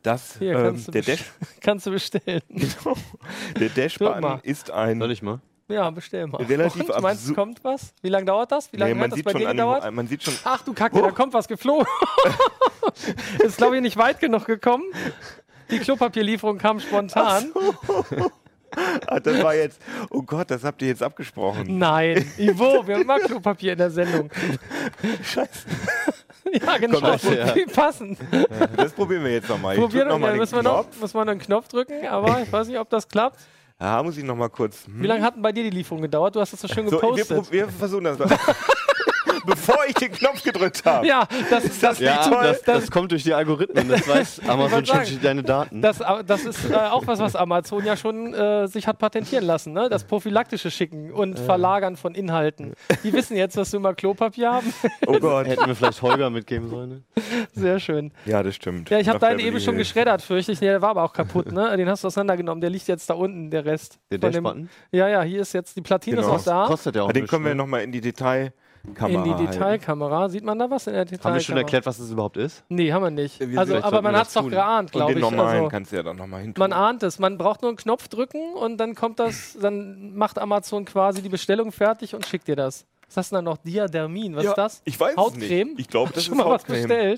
Das, 0.01 0.37
Hier, 0.39 0.53
ähm, 0.57 0.63
kannst, 0.63 0.87
du 0.87 0.91
der 0.91 1.01
Dash, 1.03 1.23
kannst 1.61 1.85
du 1.85 1.91
bestellen. 1.91 2.41
genau, 2.49 2.97
der 3.59 3.69
Dash-Button 3.69 4.39
ist 4.43 4.69
ein 4.71 4.99
Soll 4.99 5.11
ich 5.11 5.21
mal? 5.21 5.39
Ja, 5.69 5.89
bestell 5.91 6.27
mal. 6.27 6.43
Relativ 6.43 6.89
Und, 6.89 7.01
meinst 7.01 7.29
du, 7.29 7.33
kommt 7.33 7.63
was? 7.63 7.93
Wie 8.01 8.09
lange 8.09 8.25
dauert 8.25 8.51
das? 8.51 8.71
Wie 8.73 8.77
lange 8.77 8.95
Nee, 8.95 9.01
hat 9.01 9.11
das 9.13 9.23
bei 9.23 9.33
dir 9.33 9.47
gedauert? 9.47 9.91
man 9.93 10.07
sieht 10.07 10.23
schon, 10.23 10.33
Ach 10.43 10.61
du 10.61 10.73
Kacke, 10.73 11.01
da 11.01 11.11
kommt 11.11 11.33
was 11.33 11.47
geflogen. 11.47 11.87
ist, 13.39 13.57
glaube 13.57 13.77
ich, 13.77 13.81
nicht 13.81 13.97
weit 13.97 14.19
genug 14.19 14.45
gekommen. 14.45 14.83
Die 15.71 15.79
Klopapierlieferung 15.79 16.57
kam 16.57 16.79
spontan. 16.81 17.51
ah, 19.07 19.19
das 19.21 19.41
war 19.41 19.55
jetzt, 19.55 19.81
oh 20.09 20.21
Gott, 20.21 20.51
das 20.51 20.63
habt 20.65 20.81
ihr 20.81 20.89
jetzt 20.89 21.01
abgesprochen. 21.01 21.77
Nein, 21.77 22.29
Ivo, 22.37 22.85
wir 22.85 22.95
haben 22.95 23.03
immer 23.03 23.19
Klopapier 23.19 23.71
in 23.73 23.77
der 23.79 23.89
Sendung. 23.91 24.29
Scheiße. 25.23 25.65
Ja, 26.51 26.77
genau. 26.77 26.99
Komm, 26.99 27.11
das-. 27.11 27.55
Wie 27.55 27.65
passend. 27.65 28.19
Das 28.75 28.91
probieren 28.91 29.23
wir 29.23 29.31
jetzt 29.31 29.49
nochmal. 29.49 29.75
Ich 29.75 29.81
Probier 29.81 30.01
drück 30.01 30.09
doch 30.09 30.15
noch 30.15 30.19
mal 30.19 30.31
den 30.31 30.39
müssen 30.39 30.55
wir, 30.55 30.61
noch, 30.63 30.83
Knopf. 30.83 30.99
muss 30.99 31.13
man 31.13 31.29
einen 31.29 31.39
Knopf 31.39 31.69
drücken, 31.69 32.05
aber 32.05 32.41
ich 32.41 32.51
weiß 32.51 32.67
nicht, 32.67 32.77
ob 32.77 32.89
das 32.89 33.07
klappt. 33.07 33.39
Da 33.83 34.01
muss 34.01 34.15
ich 34.15 34.23
noch 34.23 34.37
mal 34.37 34.47
kurz. 34.47 34.85
hm. 34.85 35.03
Wie 35.03 35.07
lange 35.07 35.21
hat 35.25 35.35
denn 35.35 35.41
bei 35.41 35.51
dir 35.51 35.63
die 35.63 35.69
Lieferung 35.69 36.01
gedauert? 36.01 36.33
Du 36.33 36.39
hast 36.39 36.53
das 36.53 36.61
so 36.61 36.69
schön 36.69 36.87
so, 36.87 37.01
wir, 37.01 37.01
gepostet. 37.01 37.51
wir 37.51 37.67
versuchen 37.67 38.05
das 38.05 38.17
mal. 38.17 38.29
Bevor 39.45 39.77
ich 39.87 39.93
den 39.95 40.11
Knopf 40.11 40.43
gedrückt 40.43 40.83
habe. 40.85 41.05
ja, 41.07 41.27
das 41.49 41.65
ist 41.65 41.81
das, 41.83 41.99
Ja, 41.99 42.27
toll. 42.27 42.43
das, 42.43 42.61
das 42.61 42.91
kommt 42.91 43.11
durch 43.11 43.23
die 43.23 43.33
Algorithmen. 43.33 43.87
Das 43.89 44.07
weiß 44.07 44.41
Amazon 44.47 44.85
schon 44.85 44.97
durch 44.97 45.21
deine 45.21 45.43
Daten. 45.43 45.81
Das, 45.81 45.99
das 46.25 46.45
ist 46.45 46.69
äh, 46.69 46.75
auch 46.75 47.05
was, 47.07 47.19
was 47.19 47.35
Amazon 47.35 47.85
ja 47.85 47.97
schon 47.97 48.33
äh, 48.33 48.67
sich 48.67 48.87
hat 48.87 48.99
patentieren 48.99 49.45
lassen, 49.45 49.73
ne? 49.73 49.89
Das 49.89 50.03
prophylaktische 50.05 50.71
Schicken 50.71 51.11
und 51.11 51.39
Verlagern 51.39 51.97
von 51.97 52.15
Inhalten. 52.15 52.73
Die 53.03 53.13
wissen 53.13 53.35
jetzt, 53.37 53.57
dass 53.57 53.71
wir 53.73 53.79
mal 53.79 53.95
Klopapier 53.95 54.51
haben. 54.51 54.73
Oh 55.07 55.13
Gott. 55.19 55.47
Hätten 55.47 55.65
wir 55.67 55.75
vielleicht 55.75 56.01
Holger 56.01 56.29
mitgeben 56.29 56.69
sollen. 56.69 56.89
Ne? 56.89 57.01
Sehr 57.53 57.79
schön. 57.79 58.11
Ja, 58.25 58.43
das 58.43 58.55
stimmt. 58.55 58.89
Ja, 58.89 58.99
ich 58.99 59.09
habe 59.09 59.19
deinen 59.19 59.39
eben 59.39 59.59
schon 59.59 59.77
geschreddert, 59.77 60.21
fürchte 60.21 60.51
ich. 60.51 60.61
Nee, 60.61 60.67
der 60.67 60.81
war 60.81 60.89
aber 60.89 61.03
auch 61.03 61.13
kaputt, 61.13 61.51
ne? 61.51 61.75
Den 61.77 61.89
hast 61.89 62.03
du 62.03 62.07
auseinandergenommen. 62.07 62.61
Der 62.61 62.69
liegt 62.69 62.87
jetzt 62.87 63.09
da 63.09 63.13
unten, 63.13 63.49
der 63.51 63.65
Rest. 63.65 63.99
Der 64.11 64.17
Dashbutton. 64.19 64.69
Ja, 64.91 65.07
ja, 65.07 65.21
hier 65.23 65.41
ist 65.41 65.53
jetzt 65.53 65.75
die 65.75 65.81
Platine 65.81 66.17
Genau. 66.17 66.35
ist 66.35 66.47
auch 66.47 66.63
da. 66.63 66.65
Kostet 66.67 66.95
ja 66.95 67.03
auch 67.03 67.11
den 67.11 67.27
können 67.27 67.43
wir 67.45 67.51
ne? 67.51 67.55
noch 67.55 67.67
mal 67.67 67.79
in 67.79 67.91
die 67.91 68.01
Detailkamera 68.85 69.17
In 69.17 69.23
die 69.23 69.29
halten. 69.31 69.51
Detailkamera. 69.51 70.29
Sieht 70.29 70.43
man 70.43 70.59
da 70.59 70.69
was 70.69 70.87
in 70.87 70.93
der 70.93 71.05
Detailkamera? 71.05 71.29
Haben 71.29 71.35
wir 71.39 71.43
schon 71.43 71.57
erklärt, 71.57 71.85
was 71.85 71.97
das 71.97 72.11
überhaupt 72.11 72.35
ist? 72.37 72.63
Nee, 72.67 72.91
haben 72.91 73.03
wir 73.03 73.11
nicht. 73.11 73.39
Wir 73.39 73.57
also, 73.57 73.77
aber 73.81 74.01
man 74.01 74.15
hat 74.15 74.27
es 74.27 74.33
doch 74.33 74.47
geahnt, 74.49 74.91
glaube 74.91 75.13
den 75.13 75.19
ich. 75.19 75.21
normalen 75.23 75.57
Also, 75.57 75.69
kannst 75.69 75.91
du 75.91 75.95
ja 75.95 76.03
dann 76.03 76.17
noch 76.17 76.27
mal 76.27 76.41
hin. 76.41 76.53
man 76.57 76.73
ahnt 76.73 77.01
es. 77.03 77.17
Man 77.17 77.37
braucht 77.37 77.61
nur 77.61 77.69
einen 77.69 77.77
Knopf 77.77 78.09
drücken 78.09 78.53
und 78.55 78.77
dann 78.77 78.93
kommt 78.93 79.19
das, 79.19 79.57
dann 79.59 80.13
macht 80.15 80.37
Amazon 80.37 80.83
quasi 80.85 81.21
die 81.21 81.29
Bestellung 81.29 81.71
fertig 81.71 82.13
und 82.13 82.25
schickt 82.25 82.47
dir 82.47 82.57
das. 82.57 82.85
Was 83.07 83.17
hast 83.17 83.31
du 83.31 83.35
denn 83.37 83.45
da 83.45 83.51
noch? 83.51 83.57
Diadermin, 83.57 84.35
was 84.35 84.43
Ja, 84.43 84.49
ist 84.51 84.57
das? 84.57 84.81
Ich 84.85 84.99
weiß 84.99 85.15
Hautcreme? 85.15 85.41
es 85.43 85.65
nicht. 85.77 85.79
Ich 85.79 85.87
glaube, 85.87 86.11
das 86.13 86.25
Schon 86.25 86.33
ist 86.33 86.43
mal 86.43 86.49
was 86.49 86.63
Hautcreme. 86.63 87.17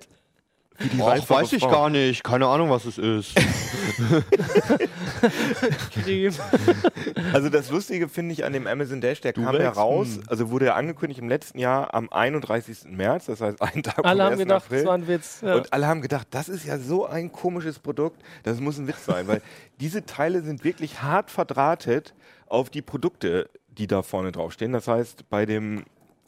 Bestellt? 0.78 0.93
Die 0.93 1.01
einfache 1.03 1.41
weiß 1.41 1.53
ich 1.53 1.63
Frau. 1.63 1.71
gar 1.71 1.89
nicht. 1.89 2.23
Keine 2.23 2.47
Ahnung, 2.47 2.69
was 2.69 2.86
es 2.86 2.97
ist. 2.97 3.36
Creme. 5.93 6.34
Also 7.34 7.49
das 7.49 7.69
Lustige 7.69 8.07
finde 8.09 8.34
ich 8.34 8.45
an 8.45 8.53
dem 8.53 8.67
Amazon 8.67 9.01
Dash, 9.01 9.21
der 9.21 9.34
Du 9.34 9.43
kam 9.43 9.55
ja 9.55 9.69
raus, 9.69 10.15
hm. 10.15 10.23
also 10.28 10.49
wurde 10.49 10.65
ja 10.67 10.76
angekündigt 10.76 11.19
im 11.19 11.30
letzten 11.30 11.59
Jahr 11.59 11.93
am 11.93 12.09
31. 12.09 12.86
März, 12.89 13.26
das 13.26 13.41
heißt 13.41 13.61
einen 13.61 13.84
Tag 13.84 14.05
Alle 14.05 14.23
haben 14.23 14.34
1. 14.34 14.39
gedacht, 14.39 14.65
April. 14.65 14.80
das 14.80 14.88
war 14.88 14.97
ein 14.97 15.07
Witz. 15.07 15.41
Ja. 15.41 15.55
Und 15.55 15.73
alle 15.73 15.88
haben 15.88 16.01
gedacht, 16.01 16.28
das 16.32 16.49
ist 16.49 16.65
ja 16.65 16.78
so 16.78 17.05
ein 17.05 17.32
komisches 17.32 17.80
Produkt, 17.80 18.21
das 18.43 18.59
muss 18.59 18.78
ein 18.78 18.88
Witz 18.88 19.05
sein, 19.05 19.28
weil 19.28 19.41
diese 19.80 20.05
Teile 20.05 20.41
sind 20.41 20.63
wirklich 20.63 21.01
hart 21.01 21.32
verdrahtet 21.32 22.13
auf 22.47 22.69
die 22.69 22.82
Produkte, 22.82 23.49
die 23.69 23.88
da 23.88 24.01
vorne 24.01 24.32
draufstehen. 24.32 24.71
Das 24.71 24.88
heißt, 24.88 25.30
bei 25.30 25.45
dem 25.45 25.84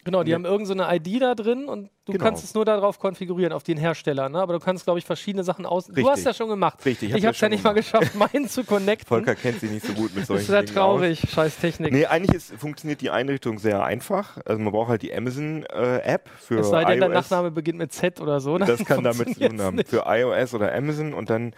Genau, 0.08 0.24
die 0.24 0.32
Ja. 0.32 0.36
haben 0.36 0.46
irgendeine 0.46 0.82
so 0.84 0.88
eine 0.88 0.96
ID 0.96 1.20
da 1.22 1.36
drin 1.36 1.66
und 1.66 1.90
du 2.06 2.14
Genau. 2.14 2.24
kannst 2.24 2.42
es 2.42 2.54
nur 2.54 2.64
darauf 2.64 2.98
konfigurieren, 2.98 3.52
auf 3.52 3.64
den 3.64 3.78
Hersteller. 3.78 4.30
Ne? 4.30 4.40
Aber 4.40 4.54
du 4.54 4.60
kannst, 4.60 4.86
glaube 4.86 5.00
ich, 5.00 5.06
verschiedene 5.06 5.44
Sachen 5.44 5.66
aus. 5.66 5.88
Du 5.88 5.92
Richtig. 5.96 6.10
hast 6.10 6.24
ja 6.24 6.34
schon 6.34 6.48
gemacht. 6.48 6.80
Richtig, 6.86 7.14
ich 7.14 7.26
habe 7.26 7.34
es 7.36 7.42
ja 7.42 7.48
ja 7.48 7.50
nicht 7.50 7.64
mal 7.66 7.74
geschafft, 7.74 8.16
meinen 8.16 8.48
zu 8.48 8.64
connecten. 8.64 9.06
Volker 9.06 9.36
kennt 9.36 9.60
sie 9.60 9.68
nicht 9.68 9.86
so 9.86 9.92
gut 9.92 10.12
mit 10.16 10.22
das 10.22 10.28
solchen 10.28 10.42
ist 10.44 10.48
sehr 10.48 10.64
Dingen 10.64 10.76
traurig. 10.76 11.30
Scheiß 11.30 11.58
Technik. 11.58 11.92
Aus. 11.92 12.00
Nee, 12.00 12.06
eigentlich 12.06 12.36
ist, 12.38 12.54
funktioniert 12.54 13.02
die 13.02 13.10
Einrichtung 13.10 13.60
sehr 13.60 13.84
einfach. 13.84 14.38
Also 14.46 14.62
man 14.62 14.72
braucht 14.72 14.88
halt 14.88 15.02
die 15.02 15.14
Amazon-App 15.14 16.30
für 16.40 16.60
es 16.60 16.70
sei 16.70 16.86
denn, 16.86 17.02
dein 17.02 17.12
iOS. 17.12 17.30
Nachname 17.30 17.52
beginnt 17.52 17.78
mit 17.80 17.92
Z 17.92 18.22
oder 18.22 18.40
so. 18.40 18.58
Das 18.58 18.86
kann 18.86 19.04
damit 19.04 19.34
zu 19.34 19.42
tun 19.46 19.62
haben. 19.62 19.78
Für 19.86 20.06
iOS 20.08 20.54
oder 20.54 20.74
Amazon. 20.74 21.14
Und 21.14 21.30
dann, 21.30 21.54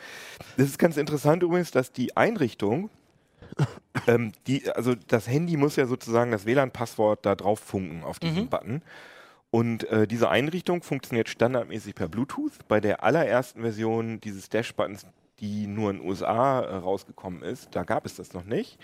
das 0.57 0.65
ist 0.69 0.79
ganz 0.79 0.97
interessant 0.97 1.43
übrigens, 1.43 1.69
dass 1.69 1.91
die 1.91 2.17
Einrichtung, 2.17 2.89
ähm, 4.07 4.31
die, 4.47 4.69
also 4.71 4.95
das 5.07 5.27
Handy 5.27 5.57
muss 5.57 5.75
ja 5.75 5.85
sozusagen 5.85 6.31
das 6.31 6.45
WLAN-Passwort 6.45 7.25
da 7.25 7.35
drauf 7.35 7.59
funken 7.59 8.03
auf 8.03 8.19
diesen 8.19 8.43
Mhm. 8.43 8.49
Button. 8.49 8.81
Und 9.51 9.83
äh, 9.89 10.05
diese 10.07 10.29
Einrichtung 10.29 10.83
funktioniert 10.83 11.27
standardmäßig 11.27 11.95
per 11.95 12.07
Bluetooth. 12.07 12.51
Bei 12.67 12.79
der 12.79 13.03
allerersten 13.03 13.61
Version 13.61 14.21
dieses 14.21 14.49
Dash-Buttons, 14.49 15.05
die 15.39 15.65
nur 15.65 15.89
in 15.91 15.97
den 15.99 16.07
USA 16.07 16.59
äh, 16.61 16.75
rausgekommen 16.75 17.41
ist, 17.41 17.69
da 17.75 17.83
gab 17.83 18.05
es 18.05 18.15
das 18.15 18.33
noch 18.33 18.45
nicht. 18.45 18.77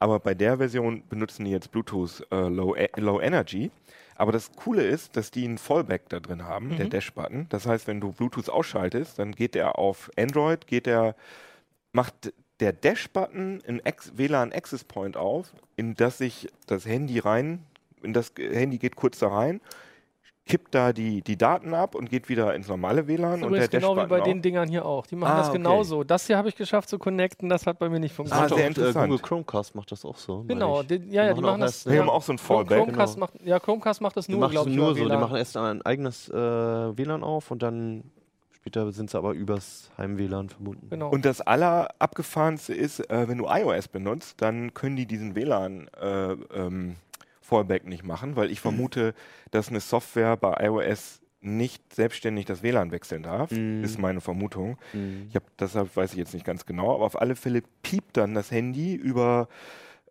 Aber 0.00 0.18
bei 0.20 0.32
der 0.34 0.56
Version 0.58 1.02
benutzen 1.08 1.44
die 1.44 1.50
jetzt 1.50 1.72
Bluetooth 1.72 2.24
äh, 2.30 2.48
Low, 2.48 2.74
E- 2.74 2.88
Low 2.96 3.20
Energy. 3.20 3.70
Aber 4.14 4.32
das 4.32 4.50
Coole 4.52 4.82
ist, 4.82 5.16
dass 5.16 5.30
die 5.30 5.44
einen 5.44 5.58
Fallback 5.58 6.08
da 6.08 6.20
drin 6.20 6.44
haben, 6.44 6.76
der 6.76 6.86
Dash-Button. 6.88 7.46
Das 7.50 7.66
heißt, 7.66 7.86
wenn 7.86 8.00
du 8.00 8.12
Bluetooth 8.12 8.48
ausschaltest, 8.48 9.18
dann 9.18 9.32
geht 9.32 9.54
der 9.54 9.78
auf 9.78 10.10
Android, 10.16 10.66
geht 10.66 10.86
der, 10.86 11.14
macht 11.92 12.32
der 12.60 12.72
Dash-Button 12.72 13.62
ein 13.68 13.80
Ex 13.84 14.12
WLAN 14.16 14.52
Access 14.52 14.84
Point 14.84 15.16
auf, 15.16 15.52
in 15.76 15.94
das 15.94 16.18
sich 16.18 16.48
das 16.66 16.86
Handy 16.86 17.18
rein, 17.18 17.64
in 18.02 18.12
das 18.12 18.32
Handy 18.36 18.78
geht 18.78 18.96
kurz 18.96 19.18
da 19.18 19.28
rein, 19.28 19.60
kippt 20.46 20.74
da 20.74 20.94
die, 20.94 21.20
die 21.20 21.36
Daten 21.36 21.74
ab 21.74 21.94
und 21.94 22.08
geht 22.08 22.30
wieder 22.30 22.54
ins 22.54 22.68
normale 22.68 23.06
WLAN. 23.06 23.32
Das 23.32 23.38
ist 23.40 23.44
und 23.46 23.52
der 23.52 23.68
genau 23.68 23.96
wie 23.98 24.06
bei 24.06 24.20
auch. 24.20 24.24
den 24.24 24.40
Dingern 24.40 24.66
hier 24.68 24.86
auch. 24.86 25.06
Die 25.06 25.14
machen 25.14 25.32
Ah, 25.34 25.36
das 25.38 25.48
okay. 25.50 25.58
genauso. 25.58 26.04
Das 26.04 26.26
hier 26.26 26.38
habe 26.38 26.48
ich 26.48 26.56
geschafft 26.56 26.88
zu 26.88 26.98
connecten, 26.98 27.50
das 27.50 27.66
hat 27.66 27.78
bei 27.78 27.88
mir 27.90 28.00
nicht 28.00 28.12
Ah, 28.12 28.16
funktioniert. 28.16 28.48
sehr 28.48 28.56
Macht 28.56 28.64
auch, 28.64 28.68
interessant. 28.78 29.10
Google 29.10 29.22
Chromecast 29.22 29.74
macht 29.74 29.92
das 29.92 30.04
auch 30.06 30.16
so. 30.16 30.44
genau, 30.44 30.82
die, 30.82 31.02
ja, 31.10 31.26
ja, 31.26 31.34
die 31.34 31.40
machen 31.42 31.60
das. 31.60 31.72
erst- 31.72 31.86
Wir 31.86 31.96
ja. 31.96 32.00
haben 32.00 32.08
auch 32.08 32.22
so 32.22 32.32
ein 32.32 32.38
Fallback. 32.38 32.78
Chromecast 32.78 33.14
genau. 33.16 33.26
macht, 33.26 33.46
ja, 33.46 33.60
Chromecast 33.60 34.00
macht 34.00 34.16
das 34.16 34.26
Die 34.26 34.32
nur, 34.32 34.48
glaube 34.48 34.70
ich, 34.70 34.76
nur 34.76 34.88
so. 34.88 34.94
Die 34.94 35.00
WLAN. 35.02 35.20
machen 35.20 35.36
erst 35.36 35.54
ein 35.58 35.82
eigenes 35.82 36.28
äh, 36.30 36.32
WLAN 36.34 37.22
auf 37.22 37.50
und 37.50 37.62
dann 37.62 38.04
später 38.68 38.92
sind 38.92 39.10
sie 39.10 39.16
aber 39.18 39.32
übers 39.32 39.90
Heim-WLAN 39.96 40.50
verbunden. 40.50 40.88
Genau. 40.90 41.08
Und 41.08 41.24
das 41.24 41.40
allerabgefahrenste 41.40 42.74
ist, 42.74 43.00
äh, 43.10 43.26
wenn 43.28 43.38
du 43.38 43.46
iOS 43.48 43.88
benutzt, 43.88 44.42
dann 44.42 44.74
können 44.74 44.96
die 44.96 45.06
diesen 45.06 45.34
WLAN 45.34 45.88
äh, 46.00 46.32
ähm, 46.54 46.96
Fallback 47.40 47.86
nicht 47.86 48.04
machen, 48.04 48.36
weil 48.36 48.50
ich 48.50 48.60
vermute, 48.60 49.14
dass 49.50 49.68
eine 49.70 49.80
Software 49.80 50.36
bei 50.36 50.54
iOS 50.66 51.20
nicht 51.40 51.94
selbstständig 51.94 52.44
das 52.44 52.62
WLAN 52.62 52.90
wechseln 52.90 53.22
darf, 53.22 53.50
Mhm. 53.52 53.82
ist 53.84 53.98
meine 53.98 54.20
Vermutung. 54.20 54.76
Mhm. 54.92 55.26
Ich 55.30 55.34
habe 55.36 55.46
deshalb 55.58 55.96
weiß 55.96 56.12
ich 56.12 56.18
jetzt 56.18 56.34
nicht 56.34 56.44
ganz 56.44 56.66
genau, 56.66 56.94
aber 56.94 57.04
auf 57.06 57.18
alle 57.20 57.36
Fälle 57.36 57.62
piept 57.82 58.16
dann 58.18 58.34
das 58.34 58.50
Handy 58.50 58.94
über 58.94 59.48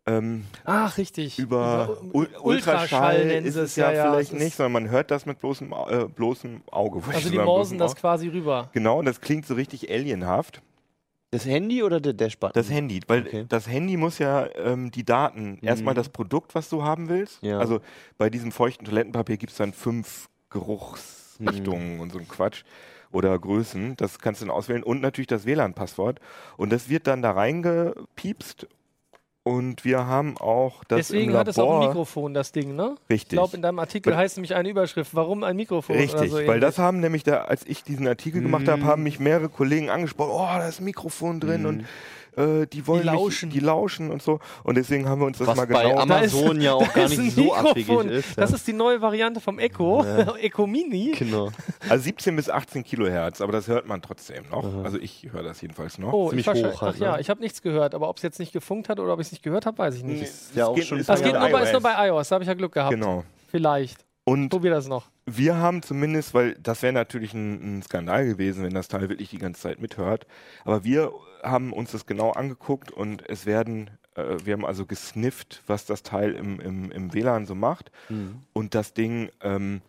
ähm, 0.08 0.46
Ach, 0.64 0.98
richtig. 0.98 1.38
über 1.38 1.98
Ul 2.14 2.30
Ultraschall 2.42 3.26
nennen 3.26 3.46
ist 3.46 3.56
es 3.56 3.76
ja, 3.76 3.90
vielleicht 3.90 4.34
es 4.34 4.40
nicht, 4.40 4.56
sondern 4.56 4.84
man 4.84 4.90
hört 4.90 5.12
das 5.12 5.26
mit 5.26 5.40
bloßem, 5.40 5.74
äh, 5.90 6.06
bloßem 6.06 6.62
Auge. 6.72 7.02
Also 7.14 7.30
die 7.30 7.38
morsen 7.38 7.78
das 7.78 7.96
quasi 7.96 8.30
rüber. 8.30 8.70
Genau, 8.74 9.00
und 9.00 9.06
das 9.06 9.22
klingt 9.22 9.46
so 9.46 9.54
richtig 9.54 9.92
alienhaft. 9.92 10.62
Das 11.32 11.46
Handy 11.46 11.84
oder 11.84 12.00
der 12.00 12.14
Dashbutton? 12.14 12.54
Das 12.54 12.70
Handy, 12.72 13.02
weil 13.08 13.24
Okay. 13.24 13.46
das 13.50 13.68
Handy 13.68 13.98
muss 13.98 14.18
ja 14.18 14.48
ähm, 14.56 14.92
die 14.92 15.04
Daten, 15.04 15.60
erstmal 15.62 15.94
das 15.94 16.08
Produkt, 16.08 16.56
was 16.56 16.70
du 16.70 16.84
haben 16.84 17.10
willst. 17.10 17.44
Ja. 17.44 17.60
Also 17.60 17.82
bei 18.18 18.30
diesem 18.30 18.54
feuchten 18.54 18.86
Toilettenpapier 18.86 19.36
gibt 19.36 19.52
es 19.52 19.58
dann 19.58 19.74
fünf 19.74 20.30
Geruchsrichtungen 20.50 22.00
und 22.00 22.14
so 22.14 22.20
ein 22.20 22.30
Quatsch 22.30 22.64
oder 23.12 23.38
Größen. 23.38 23.98
Das 23.98 24.20
kannst 24.20 24.42
du 24.42 24.46
dann 24.46 24.56
auswählen 24.56 24.84
und 24.84 25.02
natürlich 25.02 25.28
das 25.28 25.46
WLAN-Passwort. 25.46 26.20
Und 26.56 26.72
das 26.72 26.88
wird 26.88 27.08
dann 27.08 27.22
da 27.22 27.32
reingepiepst. 27.32 28.68
Und 29.48 29.86
wir 29.86 30.06
haben 30.06 30.38
auch 30.38 30.84
das 30.86 31.08
Deswegen 31.08 31.32
im 31.32 31.38
hat 31.38 31.48
es 31.48 31.58
auch 31.60 31.68
ein 31.68 31.74
Labor- 31.80 31.88
Mikrofon, 31.90 32.34
das 32.34 32.52
Ding, 32.52 32.76
ne? 32.76 32.96
Richtig. 33.10 33.24
Ich 33.24 33.30
glaube, 33.30 33.56
in 33.56 33.62
deinem 33.62 33.80
Artikel 33.80 34.12
Weil- 34.12 34.20
heißt 34.20 34.38
nämlich 34.38 34.56
eine 34.56 34.70
Überschrift, 34.70 35.16
warum 35.16 35.44
ein 35.44 35.56
Mikrofon 35.56 35.96
oder 35.96 36.04
Richtig, 36.04 36.30
so 36.32 36.38
weil 36.38 36.46
ähnlich. 36.46 36.62
das 36.62 36.78
haben 36.78 37.00
nämlich 37.00 37.24
da, 37.24 37.42
als 37.46 37.66
ich 37.66 37.84
diesen 37.84 38.08
Artikel 38.08 38.42
gemacht 38.42 38.68
habe, 38.68 38.84
haben 38.84 39.04
mich 39.04 39.20
mehrere 39.20 39.50
Kollegen 39.50 39.90
angesprochen, 39.90 40.32
oh, 40.34 40.46
da 40.58 40.68
ist 40.68 40.80
ein 40.82 40.86
Mikrofon 40.86 41.40
drin 41.40 41.66
und 41.66 41.86
äh, 42.38 42.66
die 42.68 42.86
wollen 42.88 43.02
Die 43.02 43.08
lauschen. 43.08 43.50
Mich, 43.50 43.58
die 43.58 43.66
lauschen 43.66 44.12
und 44.12 44.22
so. 44.22 44.40
Und 44.64 44.76
deswegen 44.78 45.10
haben 45.10 45.20
wir 45.22 45.26
uns 45.28 45.38
das 45.40 45.48
Was 45.48 45.58
mal 45.58 45.68
bei 45.68 45.84
genau. 45.90 46.02
Amazon 46.02 46.62
ja 46.62 46.74
auch 46.76 46.94
gar 46.94 47.10
nicht 47.10 47.32
so 47.36 47.54
abwegig 47.54 47.90
ist. 48.06 48.38
Das 48.38 48.52
ja. 48.52 48.56
ist 48.56 48.68
die 48.68 48.74
neue 48.74 49.02
Variante 49.02 49.42
vom 49.42 49.60
Echo, 49.60 50.04
Echo 50.42 50.68
Mini. 50.68 51.14
genau. 51.18 51.50
Also 51.90 52.04
17 52.04 52.36
bis 52.36 52.50
18 52.50 52.84
Kilohertz, 52.84 53.42
aber 53.42 53.52
das 53.52 53.68
hört 53.68 53.88
man 53.88 54.02
trotzdem 54.02 54.46
noch. 54.50 54.84
Also 54.84 54.98
ich 55.00 55.28
höre 55.32 55.44
das 55.44 55.60
jedenfalls 55.62 55.98
noch. 55.98 56.14
Oh, 56.14 56.30
Ziemlich 56.30 56.48
ich 56.48 56.64
hoch 56.64 56.82
halt, 56.82 56.96
Ach 56.96 57.00
ja, 57.02 57.16
ne? 57.16 57.22
ich 57.22 57.30
habe 57.30 57.42
nichts 57.42 57.62
gehört, 57.62 57.94
aber 57.96 58.10
ob 58.10 58.18
es 58.18 58.24
jetzt 58.24 58.40
nicht 58.40 58.54
gefunkt 58.54 58.90
hat 58.90 59.00
oder 59.00 59.14
ob 59.14 59.20
ich 59.20 59.28
es 59.28 59.32
nicht 59.32 59.44
gehört 59.44 59.66
habe, 59.66 59.78
weiß 59.78 59.96
ich 59.96 60.04
nicht. 60.04 60.22
Es 60.24 60.52
ja 60.56 60.68
auch 60.68 60.76
geht- 60.76 60.86
schon- 60.86 61.00
ist 61.00 61.10
Das 61.10 61.20
ja 61.22 61.26
geht 61.32 61.40
nur 61.40 61.50
bei, 61.50 61.64
ist 61.64 61.72
nur 61.74 61.82
iOS. 61.82 61.84
bei 61.98 62.08
iOS, 62.08 62.30
da 62.30 62.34
habe 62.36 62.44
ich 62.44 62.48
ja 62.48 62.54
Glück 62.54 62.72
gehabt. 62.74 62.92
Genau. 62.92 63.24
Vielleicht. 63.50 64.07
Und 64.28 64.50
Probier 64.50 64.72
das 64.72 64.90
noch. 64.90 65.06
wir 65.26 65.56
haben 65.56 65.82
zumindest, 65.82 66.34
weil 66.34 66.56
das 66.56 66.82
wäre 66.82 66.92
natürlich 66.92 67.34
ein, 67.34 67.78
ein 67.78 67.82
Skandal 67.82 68.26
gewesen, 68.26 68.62
wenn 68.62 68.74
das 68.74 68.90
Teil 68.90 69.08
wirklich 69.08 69.30
die 69.30 69.38
ganze 69.38 69.62
Zeit 69.62 69.80
mithört. 69.80 70.28
Aber 70.66 70.84
wir 70.84 71.14
haben 71.44 71.72
uns 71.72 71.92
das 71.92 72.06
genau 72.06 72.32
angeguckt 72.32 72.92
und 72.92 73.24
es 73.30 73.46
werden, 73.46 73.90
äh, 74.16 74.36
wir 74.44 74.52
haben 74.52 74.66
also 74.66 74.86
gesnifft, 74.86 75.64
was 75.68 75.86
das 75.86 76.04
Teil 76.04 76.34
im, 76.34 76.60
im, 76.60 76.92
im 76.92 77.14
WLAN 77.14 77.46
so 77.46 77.56
macht. 77.56 77.90
Mhm. 78.10 78.42
Und 78.52 78.76
das 78.76 78.94
Ding 78.94 79.30
ähm, 79.40 79.82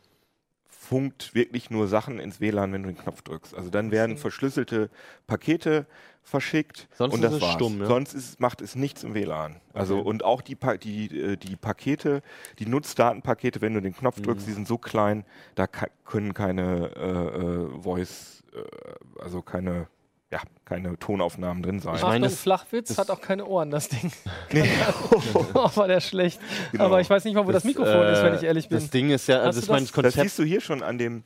funkt 0.88 1.34
wirklich 1.34 1.70
nur 1.70 1.86
Sachen 1.88 2.18
ins 2.18 2.40
WLAN, 2.40 2.72
wenn 2.72 2.82
du 2.82 2.88
den 2.92 2.98
Knopf 2.98 3.22
drückst. 3.22 3.54
Also 3.54 3.68
dann 3.70 3.90
werden 3.90 4.16
verschlüsselte 4.16 4.88
Pakete 5.26 5.86
verschickt 6.22 6.88
Sonst 6.94 7.14
und 7.14 7.20
ist 7.22 7.30
das 7.30 7.34
es 7.36 7.42
war's. 7.42 7.54
stumm, 7.54 7.80
ja? 7.80 7.86
Sonst 7.86 8.14
ist, 8.14 8.40
macht 8.40 8.60
es 8.60 8.74
nichts 8.74 9.02
im 9.04 9.14
WLAN. 9.14 9.56
Also 9.72 9.98
Okay. 9.98 10.08
und 10.08 10.24
auch 10.24 10.40
die, 10.42 10.54
pa 10.54 10.76
die, 10.76 11.06
äh, 11.20 11.36
die 11.36 11.56
Pakete, 11.56 12.22
die 12.58 12.66
Nutzdatenpakete, 12.66 13.60
wenn 13.60 13.74
du 13.74 13.80
den 13.82 13.94
Knopf 13.94 14.20
drückst, 14.20 14.46
Mhm. 14.46 14.50
die 14.50 14.54
sind 14.54 14.68
so 14.68 14.78
klein, 14.78 15.24
da 15.54 15.66
können 15.66 16.34
keine 16.34 16.90
äh, 16.96 17.38
äh, 17.76 17.82
Voice, 17.82 18.42
äh, 18.54 19.20
also 19.22 19.42
keine, 19.42 19.88
ja, 20.30 20.40
keine 20.64 20.98
Tonaufnahmen 20.98 21.62
drin 21.62 21.80
sein. 21.80 21.94
Achtung, 21.94 22.08
meine, 22.10 22.26
das- 22.26 22.40
Flachwitz 22.40 22.88
das- 22.88 22.98
hat 22.98 23.10
auch 23.10 23.20
keine 23.20 23.46
Ohren, 23.46 23.70
das 23.70 23.88
Ding. 23.88 24.12
Nee. 24.52 24.68
oh, 25.54 25.70
war 25.74 25.88
der 25.88 26.00
schlecht. 26.00 26.40
Genau. 26.72 26.84
Aber 26.84 27.00
ich 27.00 27.08
weiß 27.08 27.24
nicht 27.24 27.34
mal, 27.34 27.46
wo 27.46 27.52
das, 27.52 27.64
Mikrofon 27.64 28.06
ist, 28.06 28.22
wenn 28.22 28.34
ich 28.34 28.42
ehrlich 28.42 28.68
bin. 28.68 28.78
Das 28.78 28.90
Ding 28.90 29.10
ist 29.10 29.26
ja, 29.26 29.40
also 29.40 29.60
ich 29.60 29.68
meine, 29.68 29.80
das- 29.80 29.92
das 29.92 29.94
Das 29.94 30.04
Konzept. 30.04 30.22
siehst 30.22 30.38
du 30.38 30.42
hier 30.44 30.60
schon 30.60 30.82
an 30.82 30.98
dem 30.98 31.22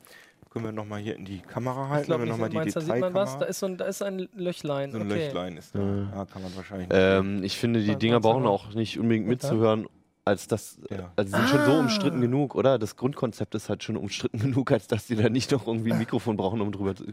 Können 0.51 0.65
wir 0.65 0.71
nochmal 0.71 0.99
hier 1.01 1.15
in 1.15 1.25
die 1.25 1.39
Kamera 1.39 1.89
halten? 1.89 2.01
Ich 2.01 2.05
glaube 2.05 2.27
noch 2.27 2.37
mal 2.37 2.47
die 2.49 2.57
meinst, 2.57 2.75
da 2.75 2.81
sieht 2.81 2.99
man 2.99 3.13
was. 3.15 3.39
Da 3.39 3.45
ist, 3.45 3.59
so 3.59 3.65
ein, 3.65 3.75
da 3.77 3.85
ist 3.85 4.03
ein 4.03 4.29
Löchlein. 4.35 4.91
So 4.91 4.99
ein 4.99 5.11
okay. 5.11 5.25
Löchlein 5.25 5.57
ist 5.57 5.73
da. 5.73 5.79
Ja. 5.79 5.85
Ja, 6.15 6.25
kann 6.25 6.43
man 6.43 6.55
wahrscheinlich. 6.55 6.89
Ähm, 6.91 7.43
ich 7.43 7.57
finde, 7.57 7.81
die 7.81 7.95
Dinger 7.95 8.19
brauchen 8.19 8.45
auch 8.45 8.73
nicht 8.75 8.99
unbedingt 8.99 9.43
dann? 9.43 9.87
Als 10.25 10.47
das. 10.47 10.79
Ja. 10.89 11.11
Also 11.15 11.31
sie 11.31 11.37
sind 11.37 11.49
schon 11.49 11.65
so 11.65 11.71
Ah. 11.71 11.79
umstritten 11.79 12.21
genug, 12.21 12.55
oder? 12.55 12.79
Das 12.79 12.95
Grundkonzept 12.95 13.55
ist 13.55 13.69
halt 13.69 13.83
schon 13.83 13.97
umstritten 13.97 14.39
genug, 14.39 14.71
als 14.71 14.87
dass 14.87 15.07
die 15.07 15.15
da 15.15 15.29
nicht 15.29 15.51
noch 15.51 15.67
irgendwie 15.67 15.91
ein 15.91 15.99
Mikrofon 15.99 16.37
brauchen, 16.37 16.61
um 16.61 16.71
drüber 16.71 16.95
zu, 16.95 17.05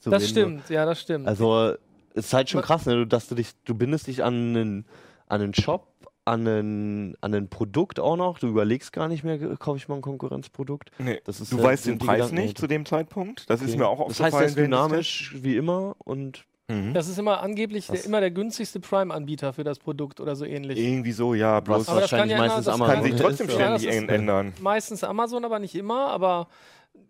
zu 0.00 0.10
Das 0.10 0.22
reden. 0.22 0.30
stimmt, 0.30 0.70
ja, 0.70 0.84
das 0.84 1.00
stimmt. 1.00 1.26
Also 1.26 1.74
es 2.14 2.26
ist 2.26 2.34
halt 2.34 2.50
schon 2.50 2.62
krass, 2.62 2.84
ne? 2.86 2.94
du- 2.96 3.06
dass 3.06 3.28
du 3.28 3.34
dich, 3.34 3.50
du 3.64 3.74
bindest 3.74 4.06
dich 4.06 4.22
an 4.24 4.34
einen, 4.34 4.84
an 5.28 5.40
einen 5.40 5.54
Shop, 5.54 5.86
an 6.24 6.46
ein, 6.46 7.16
an 7.22 7.32
ein 7.34 7.48
Produkt 7.48 7.98
auch 8.00 8.16
noch. 8.16 8.38
Du 8.38 8.48
überlegst 8.48 8.92
gar 8.92 9.08
nicht 9.08 9.24
mehr, 9.24 9.38
kaufe 9.56 9.78
ich 9.78 9.88
mal 9.88 9.94
ein 9.94 10.02
Konkurrenzprodukt. 10.02 10.90
nee. 10.98 11.20
Das 11.24 11.40
ist 11.40 11.52
du 11.52 11.56
ja- 11.56 11.62
weißt 11.62 11.86
den 11.86 11.96
Preis 11.98 12.16
Gedanken 12.16 12.34
nicht 12.34 12.58
zu 12.58 12.66
dem 12.66 12.84
Zeitpunkt. 12.84 13.48
Das 13.48 13.62
ist 13.62 13.70
Okay. 13.70 13.78
mir 13.78 13.88
auch 13.88 14.08
Das 14.08 14.20
heißt, 14.20 14.34
aufgefallen. 14.34 14.42
er 14.42 14.48
ist 14.48 14.56
dynamisch 14.58 15.34
wie 15.40 15.56
immer 15.56 15.96
und. 15.98 16.44
Mhm. 16.70 16.92
das 16.92 17.08
ist 17.08 17.18
immer 17.18 17.40
angeblich 17.42 17.86
der, 17.86 18.04
immer 18.04 18.20
der 18.20 18.30
günstigste 18.30 18.78
Prime-Anbieter 18.80 19.54
für 19.54 19.64
das 19.64 19.78
Produkt 19.78 20.20
oder 20.20 20.36
so 20.36 20.44
ähnlich. 20.44 20.78
Irgendwie 20.78 21.12
so, 21.12 21.32
ja, 21.34 21.60
bloß 21.60 21.78
was 21.78 21.86
das 21.86 21.94
wahrscheinlich 22.12 22.32
ja 22.32 22.38
meistens 22.38 22.66
das 22.66 22.74
Amazon 22.74 22.94
kann 22.94 23.02
sich 23.04 23.14
trotzdem 23.16 23.48
ja, 23.48 23.54
ständig 23.54 23.86
das 23.86 23.94
änd- 23.96 24.08
ändern. 24.08 24.52
Meistens 24.60 25.02
Amazon, 25.04 25.44
aber 25.46 25.58
nicht 25.60 25.74
immer. 25.74 26.08
Aber 26.08 26.48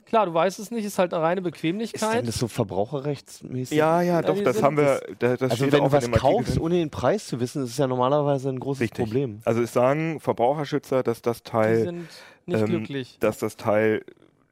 klar, 0.06 0.26
du 0.26 0.34
weißt 0.34 0.60
es 0.60 0.70
nicht, 0.70 0.84
ist 0.84 0.98
halt 1.00 1.12
eine 1.12 1.22
reine 1.24 1.40
Ist 1.40 1.44
denn 1.44 1.50
Bequemlichkeit. 1.50 2.28
das 2.28 2.36
so 2.38 2.46
verbraucherrechtsmäßig? 2.46 3.76
Ja, 3.76 4.00
ja, 4.02 4.22
doch, 4.22 4.36
die 4.36 4.44
das 4.44 4.62
haben 4.62 4.76
wir. 4.76 5.00
Da, 5.18 5.36
das 5.36 5.50
Also 5.50 5.56
steht 5.64 5.72
wenn 5.72 5.80
auch 5.80 5.86
du 5.90 5.92
was 5.96 6.10
kaufst, 6.12 6.54
drin. 6.54 6.62
ohne 6.62 6.74
den 6.76 6.90
Preis 6.90 7.26
zu 7.26 7.40
wissen, 7.40 7.64
ist 7.64 7.70
es 7.70 7.78
ja 7.78 7.86
normalerweise 7.88 8.48
ein 8.50 8.60
großes 8.60 8.82
Richtig. 8.82 9.04
Problem. 9.06 9.40
Also 9.44 9.60
es 9.60 9.72
sagen 9.72 10.20
Verbraucherschützer, 10.20 11.02
dass 11.02 11.20
das 11.22 11.42
Die 11.42 11.50
Teil, 11.50 11.82
sind 11.82 12.06
nicht 12.46 12.60
ähm, 12.60 12.66
glücklich. 12.66 13.16
dass 13.20 13.38
das 13.38 13.56
Teil 13.56 14.04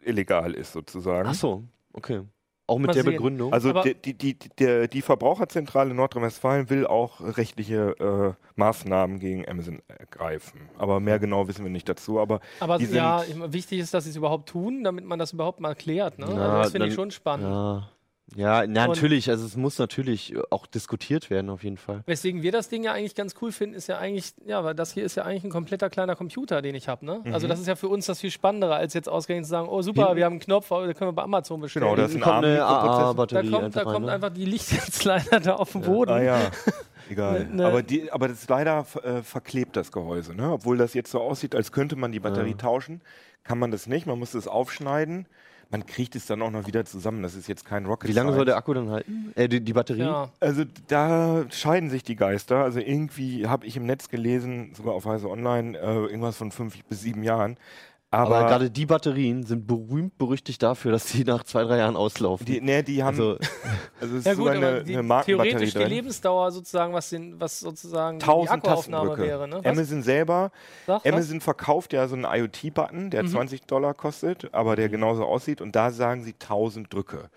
illegal 0.05 0.53
ist 0.53 0.73
sozusagen. 0.73 1.29
Ach 1.29 1.35
so, 1.35 1.63
okay. 1.93 2.23
Auch 2.69 2.79
mit 2.79 2.89
Mal 2.89 2.95
der 2.95 3.03
sehen. 3.05 3.13
Begründung. 3.13 3.53
Also 3.53 3.73
die, 3.83 3.95
die, 3.95 4.15
die, 4.15 4.37
die, 4.59 4.89
die 4.89 5.03
Verbraucherzentrale 5.03 5.95
Nordrhein-Westfalen 5.95 6.69
will 6.69 6.87
auch 6.87 7.21
rechtliche 7.21 8.37
äh, 8.37 8.43
Maßnahmen 8.57 9.21
gegen 9.21 9.49
Amazon 9.49 9.81
ergreifen. 9.87 10.63
Aber 10.77 10.99
mehr 10.99 11.19
genau 11.21 11.47
wissen 11.47 11.65
wir 11.65 11.71
nicht 11.71 11.89
dazu. 11.89 12.19
Aber 12.19 12.41
Aber 12.59 12.81
ja, 12.81 13.23
wichtig 13.53 13.79
ist, 13.79 13.95
dass 13.95 14.05
sie 14.05 14.11
es 14.11 14.17
überhaupt 14.17 14.49
tun, 14.49 14.83
damit 14.83 15.05
man 15.05 15.19
das 15.19 15.33
überhaupt 15.33 15.61
mal 15.61 15.75
klärt. 15.77 16.19
Ne? 16.19 16.27
Ja, 16.27 16.33
also 16.33 16.63
das 16.63 16.73
finde 16.73 16.89
ich 16.89 16.95
schon 16.95 17.11
spannend. 17.13 17.47
ja, 17.47 17.89
ja 18.35 18.67
na, 18.67 18.89
natürlich. 18.89 19.31
Also 19.31 19.47
es 19.47 19.57
muss 19.57 19.79
natürlich 19.79 20.35
auch 20.51 20.67
diskutiert 20.67 21.31
werden, 21.31 21.49
auf 21.49 21.63
jeden 21.63 21.77
Fall. 21.77 22.03
Weswegen 22.07 22.43
wir 22.43 22.51
das 22.51 22.69
Ding 22.69 22.83
ja 22.83 22.93
eigentlich 22.93 23.15
ganz 23.15 23.35
cool 23.41 23.53
finden, 23.53 23.77
ist 23.77 23.87
ja 23.87 23.99
eigentlich, 23.99 24.35
ja, 24.47 24.65
weil 24.65 24.75
das 24.75 24.93
hier 24.93 25.05
ist 25.05 25.15
ja 25.15 25.23
eigentlich 25.25 25.45
ein 25.45 25.51
kompletter 25.51 25.89
kleiner 25.91 26.17
Computer, 26.17 26.61
den 26.61 26.75
ich 26.75 26.89
habe. 26.89 27.07
Ne? 27.07 27.21
Mhm. 27.25 27.33
Also 27.33 27.47
das 27.47 27.61
ist 27.61 27.69
ja 27.69 27.77
für 27.77 27.89
uns 27.89 28.07
das 28.07 28.21
viel 28.21 28.31
Spannendere, 28.33 28.75
als 28.75 28.95
jetzt 28.95 29.09
ausgerechnet 29.09 29.47
zu 29.47 29.51
sagen, 29.51 29.69
oh 29.69 29.81
super, 29.81 30.03
Hinten- 30.07 30.17
wir 30.17 30.25
haben 30.25 30.33
einen 30.35 30.41
Knopf, 30.41 30.69
den 30.69 30.95
können 30.95 31.09
wir 31.11 31.13
bei 31.13 31.23
Amazon 31.23 31.61
bestellen. 31.61 31.85
Genau, 31.87 31.97
das 31.97 32.11
ist 32.11 32.17
ein 32.17 32.23
kommt 32.23 32.45
eine 32.45 32.65
ARM-Mikroprozessor. 32.65 33.01
da 33.01 33.09
AA-Batterie 33.11 33.51
kommt, 33.51 33.63
da 33.63 33.67
einfach 33.67 33.87
rein, 33.87 33.93
kommt 33.95 34.07
ne? 34.07 34.13
einfach 34.13 34.31
die 34.31 34.45
Licht 34.45 34.73
jetzt 34.73 35.05
leider 35.05 35.41
da 35.41 35.55
auf 35.57 35.73
den 35.73 35.83
Boden. 35.83 36.11
Ah 36.13 36.23
ja, 36.23 36.41
egal. 37.11 37.45
Ne- 37.47 37.55
ne- 37.55 37.67
Aber, 37.67 37.83
die, 37.85 38.11
aber 38.11 38.29
das 38.29 38.41
ist 38.41 38.51
leider 38.51 38.85
äh, 39.05 39.23
verklebt, 39.23 39.77
das 39.77 39.93
Gehäuse. 39.93 40.35
Ne? 40.35 40.51
Obwohl 40.51 40.77
das 40.77 40.95
jetzt 40.95 41.13
so 41.13 41.21
aussieht, 41.21 41.55
als 41.55 41.71
könnte 41.71 41.95
man 41.95 42.11
die 42.11 42.21
Batterie 42.21 42.51
Ja. 42.51 42.57
tauschen, 42.57 43.03
kann 43.45 43.59
man 43.61 43.71
das 43.71 43.87
nicht. 43.87 44.07
Man 44.07 44.19
muss 44.19 44.35
es 44.35 44.49
aufschneiden. 44.49 45.27
Man 45.71 45.85
kriegt 45.85 46.15
es 46.15 46.27
dann 46.27 46.43
auch 46.43 46.51
noch 46.51 46.67
wieder 46.67 46.85
zusammen. 46.85 47.23
Das 47.23 47.35
ist 47.35 47.49
jetzt 47.49 47.65
kein 47.65 47.87
Rocket 47.87 48.09
Wie 48.09 48.15
lange 48.15 48.29
soll 48.29 48.37
Science. 48.37 48.47
der 48.47 48.57
Akku 48.57 48.75
dann 48.75 48.91
halten? 48.91 49.33
Äh, 49.35 49.49
die, 49.49 49.61
die 49.61 49.73
Batterie? 49.73 50.01
Ja. 50.01 50.31
Also 50.39 50.65
da 50.87 51.45
scheiden 51.51 51.91
sich 51.91 52.05
die 52.05 52.15
Geister. 52.15 52.63
Also 52.63 52.79
irgendwie 52.79 53.47
habe 53.47 53.67
ich 53.67 53.77
im 53.77 53.85
Netz 53.85 54.09
gelesen, 54.09 54.73
sogar 54.77 54.95
auf 54.95 55.07
Heise 55.07 55.29
Online, 55.29 55.77
äh, 55.77 56.07
irgendwas 56.07 56.37
von 56.37 56.53
fünf 56.53 56.83
bis 56.85 57.01
sieben 57.01 57.23
Jahren. 57.25 57.57
Aber, 58.17 58.37
Aber, 58.37 58.49
gerade 58.49 58.71
die 58.71 58.87
Batterien 58.87 59.43
sind 59.45 59.67
berühmt 59.67 60.17
berüchtigt 60.17 60.63
dafür, 60.63 60.93
dass 60.93 61.07
die 61.07 61.23
nach 61.25 61.45
zwei, 61.45 61.65
drei 61.65 61.77
Jahren 61.79 61.97
auslaufen. 61.97 62.47
die, 62.47 62.61
nee, 62.63 62.83
die 62.83 63.03
haben, 63.03 63.19
also, 63.21 63.39
also, 64.01 64.15
es 64.15 64.21
ist 64.21 64.27
Ja 64.27 64.35
gut, 64.35 64.49
eine, 64.49 64.85
die, 64.85 64.95
eine 64.95 65.03
Markenbatterie 65.03 65.51
theoretisch 65.51 65.73
die 65.75 65.79
drin. 65.81 65.89
Lebensdauer 65.91 66.51
sozusagen, 66.51 66.95
was, 66.95 67.11
den, 67.11 67.39
was 67.39 67.61
sozusagen 67.61 68.19
die 68.19 68.25
1000 68.25 68.51
Akkuaufnahme 68.51 69.19
wäre. 69.19 69.47
Ne? 69.47 69.57
Was? 69.63 69.67
Amazon 69.67 70.03
selber, 70.03 70.51
Sag, 70.87 71.05
was? 71.05 71.13
Amazon 71.13 71.41
verkauft 71.43 71.93
ja 71.93 72.09
so 72.09 72.15
einen 72.15 72.25
IoT-Button, 72.25 73.11
der 73.11 73.25
Mhm. 73.25 73.29
20 73.29 73.67
Dollar 73.67 73.93
kostet, 73.93 74.53
aber 74.55 74.77
der 74.77 74.89
genauso 74.89 75.25
aussieht 75.25 75.61
und 75.61 75.77
da 75.77 75.91
sagen 75.91 76.25
sie 76.25 76.33
1000 76.33 76.93
Drücke. 76.93 77.29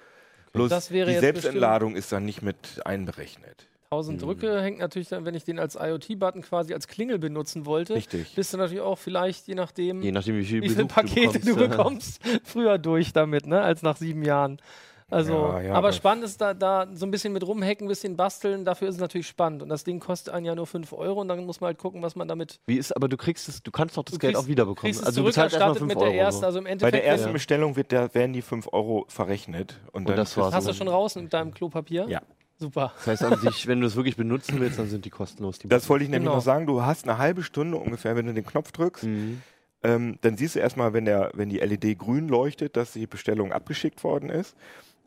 Wäre 0.53 0.71
die 0.89 1.11
jetzt 1.11 1.21
Selbstentladung 1.21 1.95
ist 1.95 2.11
dann 2.11 2.25
nicht 2.25 2.41
mit 2.41 2.81
einberechnet. 2.85 3.67
1000 3.91 4.21
Drücke 4.21 4.61
hängt 4.61 4.77
natürlich 4.77 5.09
dann, 5.09 5.25
wenn 5.25 5.33
ich 5.33 5.43
den 5.45 5.57
als 5.57 5.73
IoT-Button 5.75 6.43
quasi 6.43 6.75
als 6.75 6.87
Klingel 6.87 7.17
benutzen 7.17 7.65
wollte, 7.65 7.95
Richtig. 7.95 8.35
bist 8.35 8.53
du 8.53 8.57
natürlich 8.57 8.81
auch 8.83 8.99
vielleicht, 8.99 9.47
je 9.47 9.55
nachdem, 9.55 10.03
je 10.03 10.11
nachdem, 10.11 10.37
wie 10.37 10.45
viel 10.45 10.61
wie 10.61 10.69
viele 10.69 10.85
Pakete 10.85 11.39
du 11.39 11.59
ja. 11.59 11.67
bekommst, 11.67 12.21
früher 12.43 12.77
durch 12.77 13.13
damit, 13.13 13.47
ne, 13.47 13.61
als 13.61 13.81
nach 13.81 13.97
sieben 13.97 14.21
Jahren. 14.23 14.61
Also, 15.09 15.33
Ja, 15.33 15.61
ja, 15.61 15.73
aber 15.73 15.91
spannend 15.91 16.23
ist 16.23 16.39
da, 16.39 16.53
da 16.53 16.87
so 16.93 17.03
ein 17.07 17.09
bisschen 17.09 17.33
mit 17.33 17.41
rumhacken, 17.47 17.87
ein 17.87 17.89
bisschen 17.89 18.15
basteln, 18.15 18.63
dafür 18.63 18.89
ist 18.89 18.95
es 18.95 19.01
natürlich 19.01 19.25
spannend. 19.25 19.63
Und 19.63 19.69
das 19.69 19.83
Ding 19.83 19.99
kostet 19.99 20.35
einen 20.35 20.45
ja 20.45 20.53
nur 20.53 20.67
5 20.67 20.93
Euro 20.93 21.21
und 21.21 21.27
dann 21.27 21.43
muss 21.47 21.59
man 21.59 21.69
halt 21.69 21.79
gucken, 21.79 22.03
was 22.03 22.15
man 22.15 22.27
damit. 22.27 22.59
Wie 22.67 22.77
ist, 22.77 22.95
aber 22.95 23.07
du 23.09 23.17
kriegst 23.17 23.49
es, 23.49 23.63
du 23.63 23.71
kannst 23.71 23.97
doch 23.97 24.03
das 24.03 24.13
Du 24.13 24.19
Geld 24.19 24.35
kriegst- 24.35 24.45
auch 24.45 24.47
wiederbekommen. 24.47 24.81
Kriegst 24.91 25.01
es 25.01 25.07
Also 25.07 25.21
du 25.23 25.31
zurück, 25.31 25.49
bezahlst 25.49 25.55
erstmal 25.55 25.69
erstattet 25.71 25.79
5 25.79 25.89
mit 25.95 25.99
der 25.99 26.07
Euro. 26.09 26.25
ersten, 26.25 26.41
so. 26.41 26.45
also 26.45 26.59
im 26.59 26.77
Bei 26.77 26.91
der 26.91 27.05
ersten 27.07 27.27
ja. 27.29 27.33
Bestellung 27.33 27.75
wird 27.75 27.91
der, 27.91 28.13
werden 28.13 28.33
die 28.33 28.43
5 28.43 28.69
Euro 28.71 29.05
verrechnet. 29.07 29.79
Und, 29.87 30.01
Und 30.01 30.09
dann 30.09 30.17
das 30.17 30.37
war's. 30.37 30.53
hast 30.53 30.67
du 30.67 30.73
schon 30.75 30.87
raus 30.87 31.15
mit 31.15 31.33
deinem 31.33 31.55
Klopapier? 31.55 32.05
Ja. 32.07 32.21
Super. 32.59 32.91
Das 32.97 33.07
heißt 33.07 33.23
an 33.23 33.39
sich, 33.39 33.67
wenn 33.67 33.79
du 33.79 33.87
es 33.87 33.95
wirklich 33.95 34.17
benutzen 34.17 34.59
willst, 34.59 34.77
dann 34.79 34.89
sind 34.89 35.05
die 35.05 35.09
kostenlos. 35.09 35.59
Die 35.59 35.69
Das 35.69 35.87
wollte 35.89 36.03
ich 36.03 36.09
nämlich 36.09 36.25
Genau. 36.25 36.35
noch 36.35 36.43
sagen. 36.43 36.65
Du 36.67 36.81
hast 36.83 37.07
eine 37.07 37.17
halbe 37.17 37.41
Stunde 37.41 37.77
ungefähr, 37.77 38.15
wenn 38.17 38.25
du 38.25 38.33
den 38.33 38.45
Knopf 38.45 38.71
drückst. 38.73 39.05
Mhm. 39.05 39.41
Ähm, 39.81 40.17
dann 40.21 40.35
siehst 40.35 40.55
du 40.55 40.59
erstmal, 40.59 40.91
wenn, 40.91 41.05
der, 41.05 41.31
wenn 41.33 41.47
die 41.47 41.59
LED 41.59 41.97
grün 41.97 42.27
leuchtet, 42.27 42.75
dass 42.75 42.91
die 42.91 43.07
Bestellung 43.07 43.53
abgeschickt 43.53 44.03
worden 44.03 44.29
ist. 44.29 44.57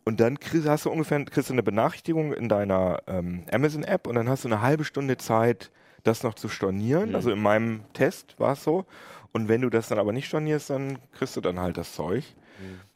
Und 0.04 0.18
dann 0.20 0.40
kriegst, 0.40 0.66
hast 0.66 0.86
du 0.86 0.90
ungefähr 0.90 1.22
kriegst 1.26 1.50
du 1.50 1.52
eine 1.52 1.62
Benachrichtigung 1.62 2.32
in 2.32 2.48
deiner 2.48 3.02
ähm, 3.06 3.44
Amazon-App 3.52 4.06
und 4.06 4.14
dann 4.14 4.28
hast 4.30 4.44
du 4.44 4.48
eine 4.48 4.62
halbe 4.62 4.84
Stunde 4.84 5.18
Zeit, 5.18 5.70
das 6.04 6.22
noch 6.22 6.34
zu 6.34 6.48
stornieren. 6.48 7.10
Mhm. 7.10 7.14
Also 7.14 7.30
in 7.30 7.40
meinem 7.40 7.82
Test 7.92 8.34
war 8.38 8.54
es 8.54 8.64
so. 8.64 8.86
Und 9.32 9.48
wenn 9.48 9.60
du 9.60 9.68
das 9.70 9.88
dann 9.88 9.98
aber 9.98 10.12
nicht 10.12 10.26
stornierst, 10.26 10.70
dann 10.70 10.98
kriegst 11.12 11.36
du 11.36 11.40
dann 11.42 11.60
halt 11.60 11.76
das 11.76 11.94
Zeug. 11.94 12.24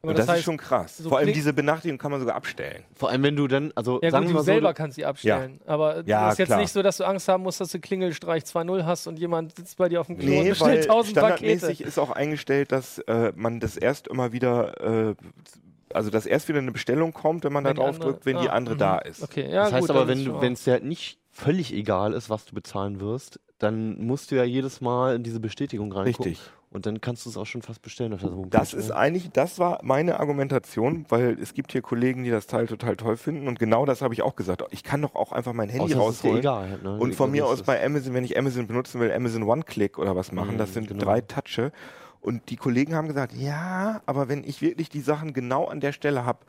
Aber 0.02 0.10
und 0.10 0.18
das, 0.18 0.28
heißt, 0.28 0.38
ist 0.40 0.44
schon 0.44 0.56
krass. 0.56 0.98
so 0.98 1.08
Vor 1.08 1.18
allem 1.18 1.32
diese 1.32 1.52
Benachrichtigung 1.52 1.98
kann 1.98 2.10
man 2.10 2.20
sogar 2.20 2.36
abstellen. 2.36 2.84
Vor 2.94 3.10
allem, 3.10 3.22
wenn 3.24 3.34
du 3.36 3.48
dann, 3.48 3.72
also 3.74 4.00
Ja, 4.02 4.10
sagen 4.10 4.24
gut, 4.26 4.28
wir 4.30 4.32
du 4.34 4.38
mal 4.40 4.44
selber 4.44 4.68
so, 4.68 4.74
kannst 4.74 4.96
sie 4.96 5.04
abstellen. 5.04 5.60
Aber 5.66 5.96
es 5.98 6.06
Ja, 6.06 6.30
ist 6.30 6.38
jetzt 6.38 6.48
klar. 6.48 6.60
nicht 6.60 6.72
so, 6.72 6.82
dass 6.82 6.96
du 6.98 7.04
Angst 7.04 7.28
haben 7.28 7.42
musst, 7.42 7.60
dass 7.60 7.70
du 7.72 7.80
Klingelstreich 7.80 8.44
2.0 8.44 8.84
hast 8.84 9.06
und 9.06 9.18
jemand 9.18 9.56
sitzt 9.56 9.76
bei 9.76 9.88
dir 9.88 10.00
auf 10.00 10.06
dem 10.06 10.18
Klo 10.18 10.26
und 10.26 10.32
Nee, 10.32 10.42
weil 10.44 10.48
bestellt 10.50 10.82
1000 10.90 11.14
Pakete. 11.16 11.36
standardmäßig 11.46 11.80
ist 11.82 11.98
auch 11.98 12.10
eingestellt, 12.10 12.70
dass 12.72 12.98
äh, 13.00 13.32
man 13.34 13.58
das 13.60 13.76
erst 13.76 14.06
immer 14.08 14.32
wieder, 14.32 15.10
äh, 15.10 15.14
also 15.92 16.10
dass 16.10 16.26
erst 16.26 16.48
wieder 16.48 16.58
eine 16.58 16.72
Bestellung 16.72 17.12
kommt, 17.12 17.44
wenn 17.44 17.52
man 17.52 17.64
da 17.64 17.70
Wenn 17.70 17.76
die 17.76 17.80
drauf 17.80 17.94
andere- 17.94 18.10
drückt, 18.12 18.26
wenn 18.26 18.38
die 18.40 18.48
ah, 18.48 18.52
andere 18.52 18.74
mhm. 18.74 18.78
da 18.80 18.98
ist. 18.98 19.22
Okay, 19.22 19.48
ja, 19.50 19.64
das 19.64 19.72
heißt 19.72 19.86
gut, 19.88 19.90
aber, 19.96 20.08
wenn 20.08 20.52
es 20.52 20.64
dir 20.64 20.72
halt 20.72 20.84
nicht 20.84 21.18
völlig 21.36 21.72
egal 21.72 22.12
ist, 22.14 22.30
was 22.30 22.46
du 22.46 22.54
bezahlen 22.54 23.00
wirst, 23.00 23.40
dann 23.58 24.04
musst 24.04 24.30
du 24.30 24.36
ja 24.36 24.44
jedes 24.44 24.80
Mal 24.80 25.16
in 25.16 25.22
diese 25.22 25.40
Bestätigung 25.40 25.92
reingucken. 25.92 26.32
Richtig. 26.32 26.50
Und 26.72 26.84
dann 26.84 27.00
kannst 27.00 27.24
du 27.24 27.30
es 27.30 27.36
auch 27.36 27.46
schon 27.46 27.62
fast 27.62 27.80
bestellen 27.80 28.12
auf 28.12 28.20
der 28.20 28.32
Homepage. 28.32 28.50
Das 28.50 28.74
ist 28.74 28.88
ja. 28.90 28.96
eigentlich, 28.96 29.30
das 29.30 29.58
war 29.58 29.78
meine 29.82 30.18
Argumentation, 30.18 31.06
weil 31.08 31.38
es 31.40 31.54
gibt 31.54 31.72
hier 31.72 31.80
Kollegen, 31.80 32.24
die 32.24 32.30
das 32.30 32.46
Teil 32.46 32.66
total 32.66 32.96
toll 32.96 33.16
finden 33.16 33.48
und 33.48 33.58
genau 33.58 33.86
das 33.86 34.02
habe 34.02 34.12
ich 34.14 34.22
auch 34.22 34.34
gesagt. 34.34 34.62
Ich 34.70 34.82
kann 34.82 35.00
doch 35.00 35.14
auch 35.14 35.32
einfach 35.32 35.52
mein 35.52 35.68
Handy 35.68 35.94
Außer 35.94 36.08
es 36.08 36.16
ist 36.16 36.24
dir 36.24 36.28
rausholen 36.28 36.38
egal. 36.38 36.70
halt, 36.70 36.82
ne? 36.82 36.98
und 36.98 37.14
von 37.14 37.30
mir 37.30 37.46
aus 37.46 37.62
bei 37.62 37.82
Amazon, 37.82 38.14
wenn 38.14 38.24
ich 38.24 38.36
Amazon 38.36 38.66
benutzen 38.66 39.00
will, 39.00 39.12
Amazon 39.12 39.44
One-Click 39.44 39.98
oder 39.98 40.16
was 40.16 40.32
machen. 40.32 40.54
Mhm, 40.54 40.58
das 40.58 40.74
sind 40.74 40.88
genau. 40.88 41.04
drei 41.04 41.20
Touche. 41.20 41.72
Und 42.20 42.50
die 42.50 42.56
Kollegen 42.56 42.94
haben 42.94 43.06
gesagt, 43.06 43.32
ja, 43.34 44.02
aber 44.04 44.28
wenn 44.28 44.42
ich 44.42 44.60
wirklich 44.60 44.88
die 44.88 45.00
Sachen 45.00 45.32
genau 45.32 45.66
an 45.66 45.80
der 45.80 45.92
Stelle 45.92 46.24
habe, 46.24 46.40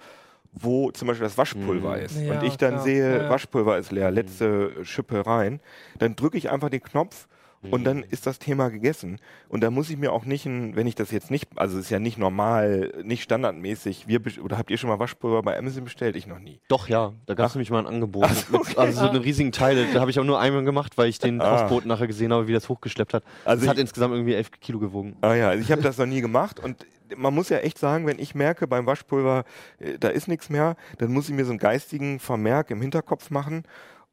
wo 0.54 0.92
zum 0.92 1.08
Beispiel 1.08 1.26
das 1.26 1.38
Waschpulver 1.38 1.98
Mhm. 1.98 2.04
ist 2.04 2.18
Ja, 2.22 2.32
und 2.32 2.44
ich 2.44 2.58
dann 2.58 2.76
klar. 2.76 2.84
sehe, 2.84 3.12
Ja, 3.18 3.24
ja. 3.24 3.30
Waschpulver 3.30 3.78
ist 3.78 3.92
leer, 3.92 4.12
letzte 4.12 4.84
Schippe 4.86 5.26
rein, 5.26 5.60
dann 6.00 6.16
drücke 6.16 6.38
ich 6.38 6.50
einfach 6.50 6.70
den 6.70 6.82
Knopf 6.82 7.28
und 7.62 7.84
dann 7.84 8.04
ist 8.04 8.26
das 8.28 8.40
Thema 8.40 8.70
gegessen. 8.70 9.20
Und 9.50 9.62
da 9.62 9.72
muss 9.72 9.90
ich 9.90 9.98
mir 9.98 10.14
auch 10.14 10.26
nicht, 10.26 10.46
ein, 10.46 10.76
wenn 10.76 10.88
ich 10.88 10.96
das 10.96 11.12
jetzt 11.12 11.32
nicht, 11.32 11.48
also 11.56 11.78
es 11.80 11.86
ist 11.86 11.90
ja 11.90 12.00
nicht 12.00 12.18
normal, 12.18 12.94
nicht 13.04 13.24
standardmäßig, 13.24 14.08
wir, 14.08 14.22
oder 14.44 14.58
habt 14.58 14.72
ihr 14.72 14.78
schon 14.78 14.90
mal 14.90 15.00
Waschpulver 15.00 15.42
bei 15.42 15.58
Amazon 15.58 15.84
bestellt? 15.84 16.16
Ich 16.16 16.28
noch 16.28 16.40
nie. 16.40 16.60
Doch, 16.68 16.88
ja. 16.88 17.14
Da 17.26 17.34
gab 17.34 17.48
es 17.48 17.56
nämlich 17.56 17.70
mal 17.72 17.80
ein 17.80 17.88
Angebot. 17.88 18.30
mit, 18.52 18.78
also 18.78 19.02
so 19.02 19.10
einen 19.10 19.22
riesigen 19.22 19.52
Teil. 19.52 19.88
Da 19.94 20.00
habe 20.02 20.12
ich 20.12 20.20
auch 20.20 20.24
nur 20.24 20.40
einmal 20.40 20.64
gemacht, 20.64 20.98
weil 20.98 21.10
ich 21.10 21.20
den 21.20 21.42
Ah. 21.42 21.58
Postboten 21.62 21.88
nachher 21.88 22.08
gesehen 22.08 22.32
habe, 22.34 22.48
wie 22.48 22.54
das 22.54 22.70
hochgeschleppt 22.70 23.14
hat. 23.14 23.24
Also 23.46 23.62
das 23.62 23.70
hat 23.70 23.78
insgesamt 23.80 24.14
irgendwie 24.14 24.34
11 24.36 24.52
Kilo 24.60 24.80
gewogen. 24.80 25.18
Ah 25.22 25.34
ja, 25.36 25.50
also 25.50 25.62
ich 25.64 25.72
habe 25.72 25.82
das 25.82 25.98
noch 25.98 26.06
nie 26.06 26.22
gemacht 26.22 26.60
und 26.60 26.86
man 27.16 27.34
muss 27.34 27.50
ja 27.50 27.60
echt 27.60 27.78
sagen, 27.78 28.06
wenn 28.06 28.20
ich 28.20 28.36
merke 28.36 28.68
beim 28.68 28.86
Waschpulver, 28.86 29.46
äh, 29.80 29.98
da 29.98 30.10
ist 30.10 30.28
nichts 30.28 30.50
mehr, 30.50 30.76
dann 30.98 31.12
muss 31.14 31.30
ich 31.30 31.36
mir 31.36 31.46
so 31.46 31.52
einen 31.52 31.60
geistigen 31.60 32.20
Vermerk 32.20 32.70
im 32.70 32.82
Hinterkopf 32.82 33.30
machen 33.30 33.64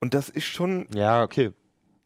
und 0.01 0.15
das 0.15 0.29
ist 0.29 0.45
schon, 0.45 0.87
Ja, 0.95 1.23
okay. 1.25 1.51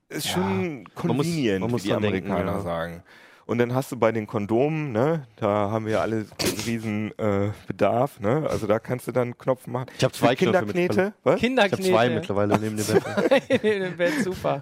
Ist 0.09 0.27
Ja, 0.27 0.33
schon 0.33 0.83
muss- 0.83 0.95
convenient, 0.95 1.61
man 1.61 1.71
muss 1.71 1.83
wie 1.85 1.89
die 1.89 1.93
dran 1.93 2.03
denken, 2.03 2.31
Amerikaner 2.31 2.59
ja. 2.59 2.61
sagen. 2.63 3.03
Und 3.49 3.57
dann 3.57 3.75
hast 3.75 3.91
du 3.91 3.97
bei 3.97 4.13
den 4.13 4.27
Kondomen, 4.27 4.93
ne, 4.93 5.27
da 5.37 5.71
haben 5.71 5.87
wir 5.87 5.95
ja 5.95 6.01
alle 6.03 6.17
einen 6.17 6.61
riesen 6.67 7.19
äh, 7.19 7.49
Bedarf, 7.67 8.21
ne? 8.21 8.47
Also 8.47 8.67
da 8.67 8.79
kannst 8.79 9.09
du 9.09 9.13
dann 9.13 9.23
einen 9.29 9.39
Knopf 9.39 9.67
machen. 9.67 9.87
Ich 9.97 10.05
habe 10.05 10.13
zwei 10.13 10.37
Kinderknete, 10.37 11.15
was? 11.25 11.37
Ich 11.37 11.41
Kinderknete. 11.41 11.83
habe 11.83 11.93
zwei 11.95 12.11
mittlerweile 12.11 12.59
neben 12.59 12.77
dem 12.77 12.85
Bett. 12.87 13.43
in 13.65 13.81
dem 13.85 13.97
Bett, 13.97 14.23
super. 14.23 14.61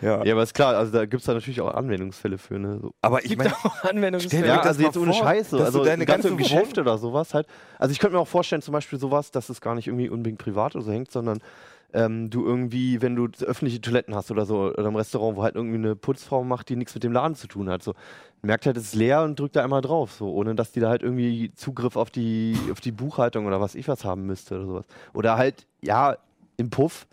Ja. 0.00 0.22
Ja, 0.22 0.34
aber 0.34 0.44
ist 0.44 0.54
klar, 0.54 0.76
also 0.76 0.92
da 0.92 1.04
gibt 1.06 1.20
es 1.20 1.26
da 1.26 1.34
natürlich 1.34 1.60
auch 1.60 1.74
Anwendungsfälle 1.74 2.38
für. 2.38 2.60
Ne? 2.60 2.78
So. 2.80 2.94
Aber 3.00 3.24
ich 3.24 3.36
meine, 3.36 3.52
auch 3.56 3.82
Anwendungsfälle. 3.82 4.46
Ja, 4.46 4.58
das 4.58 4.66
also 4.66 4.82
jetzt 4.82 4.96
ohne 4.96 5.14
Scheiße. 5.14 5.58
Also 5.64 5.82
deine 5.82 6.06
ganze 6.06 6.28
ganze 6.28 6.40
Geschäfte 6.40 6.82
oder 6.82 6.96
sowas 6.96 7.34
halt. 7.34 7.48
Also 7.76 7.90
ich 7.90 7.98
könnte 7.98 8.14
mir 8.14 8.22
auch 8.22 8.28
vorstellen, 8.28 8.62
zum 8.62 8.70
Beispiel 8.70 9.00
sowas, 9.00 9.32
dass 9.32 9.48
es 9.48 9.60
gar 9.60 9.74
nicht 9.74 9.88
irgendwie 9.88 10.10
unbedingt 10.10 10.38
privat 10.38 10.76
oder 10.76 10.84
so 10.84 10.92
hängt, 10.92 11.10
sondern 11.10 11.40
ähm, 11.92 12.30
du 12.30 12.44
irgendwie, 12.44 13.00
wenn 13.00 13.16
du 13.16 13.28
öffentliche 13.44 13.80
Toiletten 13.80 14.14
hast 14.14 14.30
oder 14.30 14.44
so, 14.44 14.72
oder 14.72 14.86
im 14.86 14.96
Restaurant, 14.96 15.36
wo 15.36 15.42
halt 15.42 15.54
irgendwie 15.54 15.76
eine 15.76 15.96
Putzfrau 15.96 16.44
macht, 16.44 16.68
die 16.68 16.76
nichts 16.76 16.94
mit 16.94 17.04
dem 17.04 17.12
Laden 17.12 17.34
zu 17.34 17.46
tun 17.46 17.70
hat. 17.70 17.82
So, 17.82 17.94
merkt 18.42 18.66
halt, 18.66 18.76
es 18.76 18.84
ist 18.84 18.94
leer 18.94 19.22
und 19.22 19.38
drückt 19.38 19.56
da 19.56 19.64
einmal 19.64 19.80
drauf, 19.80 20.12
so, 20.12 20.32
ohne 20.32 20.54
dass 20.54 20.72
die 20.72 20.80
da 20.80 20.90
halt 20.90 21.02
irgendwie 21.02 21.52
Zugriff 21.54 21.96
auf 21.96 22.10
die, 22.10 22.56
auf 22.70 22.80
die 22.80 22.92
Buchhaltung 22.92 23.46
oder 23.46 23.60
was 23.60 23.74
ich 23.74 23.88
was 23.88 24.04
haben 24.04 24.26
müsste 24.26 24.56
oder 24.56 24.66
sowas. 24.66 24.84
Oder 25.14 25.36
halt, 25.36 25.66
ja, 25.80 26.16
im 26.56 26.70
Puff. 26.70 27.06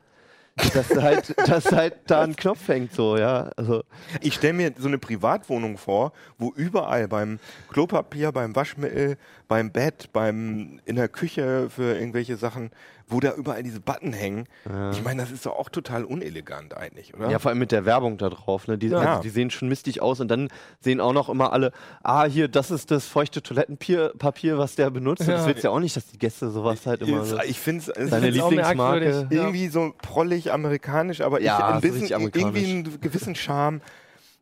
dass 0.73 0.89
halt, 0.95 1.35
dass 1.49 1.71
halt 1.71 1.95
da 2.07 2.21
ein 2.21 2.35
Knopf 2.35 2.67
hängt, 2.67 2.93
so, 2.93 3.17
ja. 3.17 3.51
Also, 3.57 3.83
ich 4.21 4.35
stelle 4.35 4.53
mir 4.53 4.73
so 4.77 4.87
eine 4.87 4.97
Privatwohnung 4.97 5.77
vor, 5.77 6.13
wo 6.37 6.53
überall 6.55 7.07
beim 7.07 7.39
Klopapier, 7.69 8.31
beim 8.31 8.55
Waschmittel, 8.55 9.17
beim 9.47 9.71
Bett, 9.71 10.09
beim 10.13 10.79
in 10.85 10.95
der 10.95 11.07
Küche 11.07 11.69
für 11.69 11.95
irgendwelche 11.95 12.35
Sachen, 12.37 12.71
wo 13.07 13.19
da 13.19 13.33
überall 13.35 13.61
diese 13.61 13.79
Button 13.79 14.13
hängen. 14.13 14.45
Ich 14.91 15.03
meine, 15.03 15.21
das 15.21 15.29
ist 15.31 15.45
doch 15.45 15.53
auch 15.59 15.69
total 15.69 16.03
unelegant 16.05 16.75
eigentlich, 16.75 17.13
oder? 17.13 17.29
Ja, 17.29 17.37
vor 17.37 17.49
allem 17.49 17.59
mit 17.59 17.71
der 17.71 17.85
Werbung 17.85 18.17
da 18.17 18.29
drauf. 18.29 18.67
Ne? 18.67 18.79
Die, 18.79 18.87
Ja. 18.87 18.97
also, 18.97 19.21
die 19.21 19.29
sehen 19.29 19.51
schon 19.51 19.69
mistig 19.69 20.01
aus 20.01 20.19
und 20.19 20.29
dann 20.29 20.47
sehen 20.79 20.99
auch 20.99 21.13
noch 21.13 21.29
immer 21.29 21.53
alle, 21.53 21.71
ah, 22.01 22.25
hier, 22.25 22.47
das 22.47 22.71
ist 22.71 22.89
das 22.89 23.05
feuchte 23.05 23.43
Toilettenpapier, 23.43 24.13
Papier, 24.17 24.57
was 24.57 24.73
der 24.75 24.89
benutzt. 24.89 25.21
Und 25.21 25.27
Das 25.27 25.41
Ja. 25.41 25.47
willst 25.47 25.63
du 25.63 25.67
ja 25.67 25.73
auch 25.73 25.79
nicht, 25.79 25.95
dass 25.95 26.07
die 26.07 26.17
Gäste 26.17 26.49
sowas 26.49 26.87
halt 26.87 27.01
immer. 27.03 27.21
Ist- 27.21 27.29
so- 27.29 27.39
ich 27.45 27.59
finde 27.59 27.83
es 27.95 28.09
Deine 28.09 28.31
Lieblingsmarke. 28.31 29.27
Ja. 29.29 29.43
irgendwie 29.43 29.67
so 29.67 29.93
prollig 30.01 30.51
amerikanisch, 30.51 31.21
aber 31.21 31.39
ich, 31.39 31.45
Ja, 31.45 31.75
ein 31.75 31.81
bisschen, 31.81 32.11
amerikanisch. 32.11 32.57
irgendwie 32.59 32.89
einen 32.89 33.01
gewissen 33.01 33.35
Charme 33.35 33.81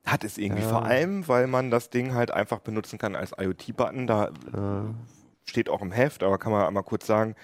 hat 0.06 0.24
es 0.24 0.38
irgendwie. 0.38 0.64
Ja. 0.64 0.70
Vor 0.70 0.86
allem, 0.86 1.28
weil 1.28 1.48
man 1.48 1.72
das 1.72 1.90
Ding 1.90 2.14
halt 2.14 2.32
einfach 2.32 2.60
benutzen 2.60 2.98
kann 3.00 3.16
als 3.16 3.32
IoT-Button. 3.38 4.08
Da 4.08 4.30
Ja. 4.54 4.86
steht 5.46 5.70
auch 5.70 5.82
im 5.82 5.92
Heft, 5.92 6.24
aber 6.24 6.38
kann 6.38 6.52
man 6.52 6.66
einmal 6.66 6.84
kurz 6.84 7.08
sagen, 7.08 7.36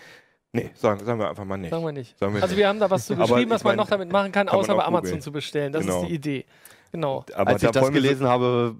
nee, 0.51 0.69
sagen, 0.75 1.03
sagen 1.05 1.19
wir 1.19 1.29
einfach 1.29 1.45
mal 1.45 1.57
nicht. 1.57 1.71
Sagen 1.71 1.85
wir 1.85 1.91
nicht. 1.91 2.17
Sagen 2.19 2.33
wir 2.33 2.41
Also 2.41 2.53
nicht. 2.53 2.59
wir 2.59 2.67
haben 2.67 2.79
da 2.79 2.89
was 2.89 3.05
zu 3.05 3.13
ich 3.13 3.19
was 3.19 3.29
man 3.29 3.47
meine, 3.63 3.75
noch 3.77 3.87
damit 3.87 4.11
machen 4.11 4.31
kann, 4.31 4.47
kann 4.47 4.55
außer 4.57 4.75
bei 4.75 4.83
Amazon 4.83 5.03
googeln. 5.05 5.21
zu 5.21 5.31
bestellen. 5.31 5.71
Das 5.73 5.85
Genau. 5.85 6.01
ist 6.01 6.09
die 6.09 6.13
Idee. 6.15 6.45
Genau. 6.91 7.23
aber 7.35 7.51
Als 7.51 7.63
ich 7.63 7.69
da 7.69 7.79
das 7.79 7.91
gelesen 7.91 8.27
habe, 8.27 8.75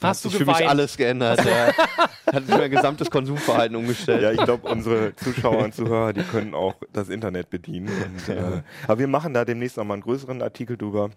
hat 0.00 0.08
Hast 0.10 0.24
du 0.24 0.28
sich 0.30 0.38
für 0.38 0.46
mich 0.46 0.68
alles 0.68 0.96
geändert. 0.96 1.44
Ja. 1.44 1.70
Hat 2.32 2.46
sich 2.46 2.56
mein 2.56 2.70
gesamtes 2.70 3.10
Konsumverhalten 3.10 3.76
umgestellt. 3.76 4.22
Ja, 4.22 4.32
ich 4.32 4.42
glaube, 4.42 4.66
unsere 4.68 5.14
Zuschauer 5.16 5.58
und 5.64 5.74
Zuhörer, 5.74 6.12
die 6.12 6.22
können 6.22 6.54
auch 6.54 6.74
das 6.92 7.08
Internet 7.08 7.50
bedienen. 7.50 7.88
Und, 7.88 8.28
äh, 8.34 8.62
aber 8.84 8.98
wir 8.98 9.06
machen 9.06 9.34
da 9.34 9.44
demnächst 9.44 9.76
nochmal 9.76 9.96
einen 9.96 10.02
größeren 10.02 10.40
Artikel 10.40 10.76
drüber, 10.78 11.10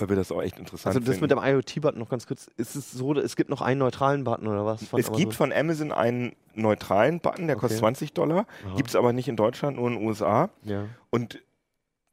weil 0.00 0.08
wir 0.08 0.16
das 0.16 0.30
auch 0.32 0.42
echt 0.42 0.58
interessant 0.58 0.94
Also 0.94 1.00
das 1.00 1.20
mit 1.20 1.30
finden. 1.30 1.44
dem 1.44 1.54
IoT-Button 1.54 1.98
noch 1.98 2.08
ganz 2.08 2.26
kurz. 2.26 2.48
Ist 2.56 2.76
es 2.76 2.92
so, 2.92 3.14
es 3.14 3.36
gibt 3.36 3.50
noch 3.50 3.60
einen 3.62 3.78
neutralen 3.78 4.24
Button 4.24 4.46
oder 4.48 4.64
was? 4.66 4.84
von 4.84 5.00
es 5.00 5.10
gibt 5.12 5.34
von 5.34 5.52
Amazon 5.52 5.92
einen 5.92 6.34
neutralen 6.54 7.20
Button, 7.20 7.46
der 7.46 7.56
kostet 7.56 7.76
Okay. 7.78 7.80
20 7.80 8.12
Dollar. 8.14 8.46
Gibt 8.76 8.88
es 8.90 8.96
aber 8.96 9.12
nicht 9.12 9.28
in 9.28 9.36
Deutschland, 9.36 9.76
nur 9.76 9.88
in 9.88 9.98
den 9.98 10.06
USA. 10.06 10.50
Ja. 10.62 10.84
Und 11.10 11.42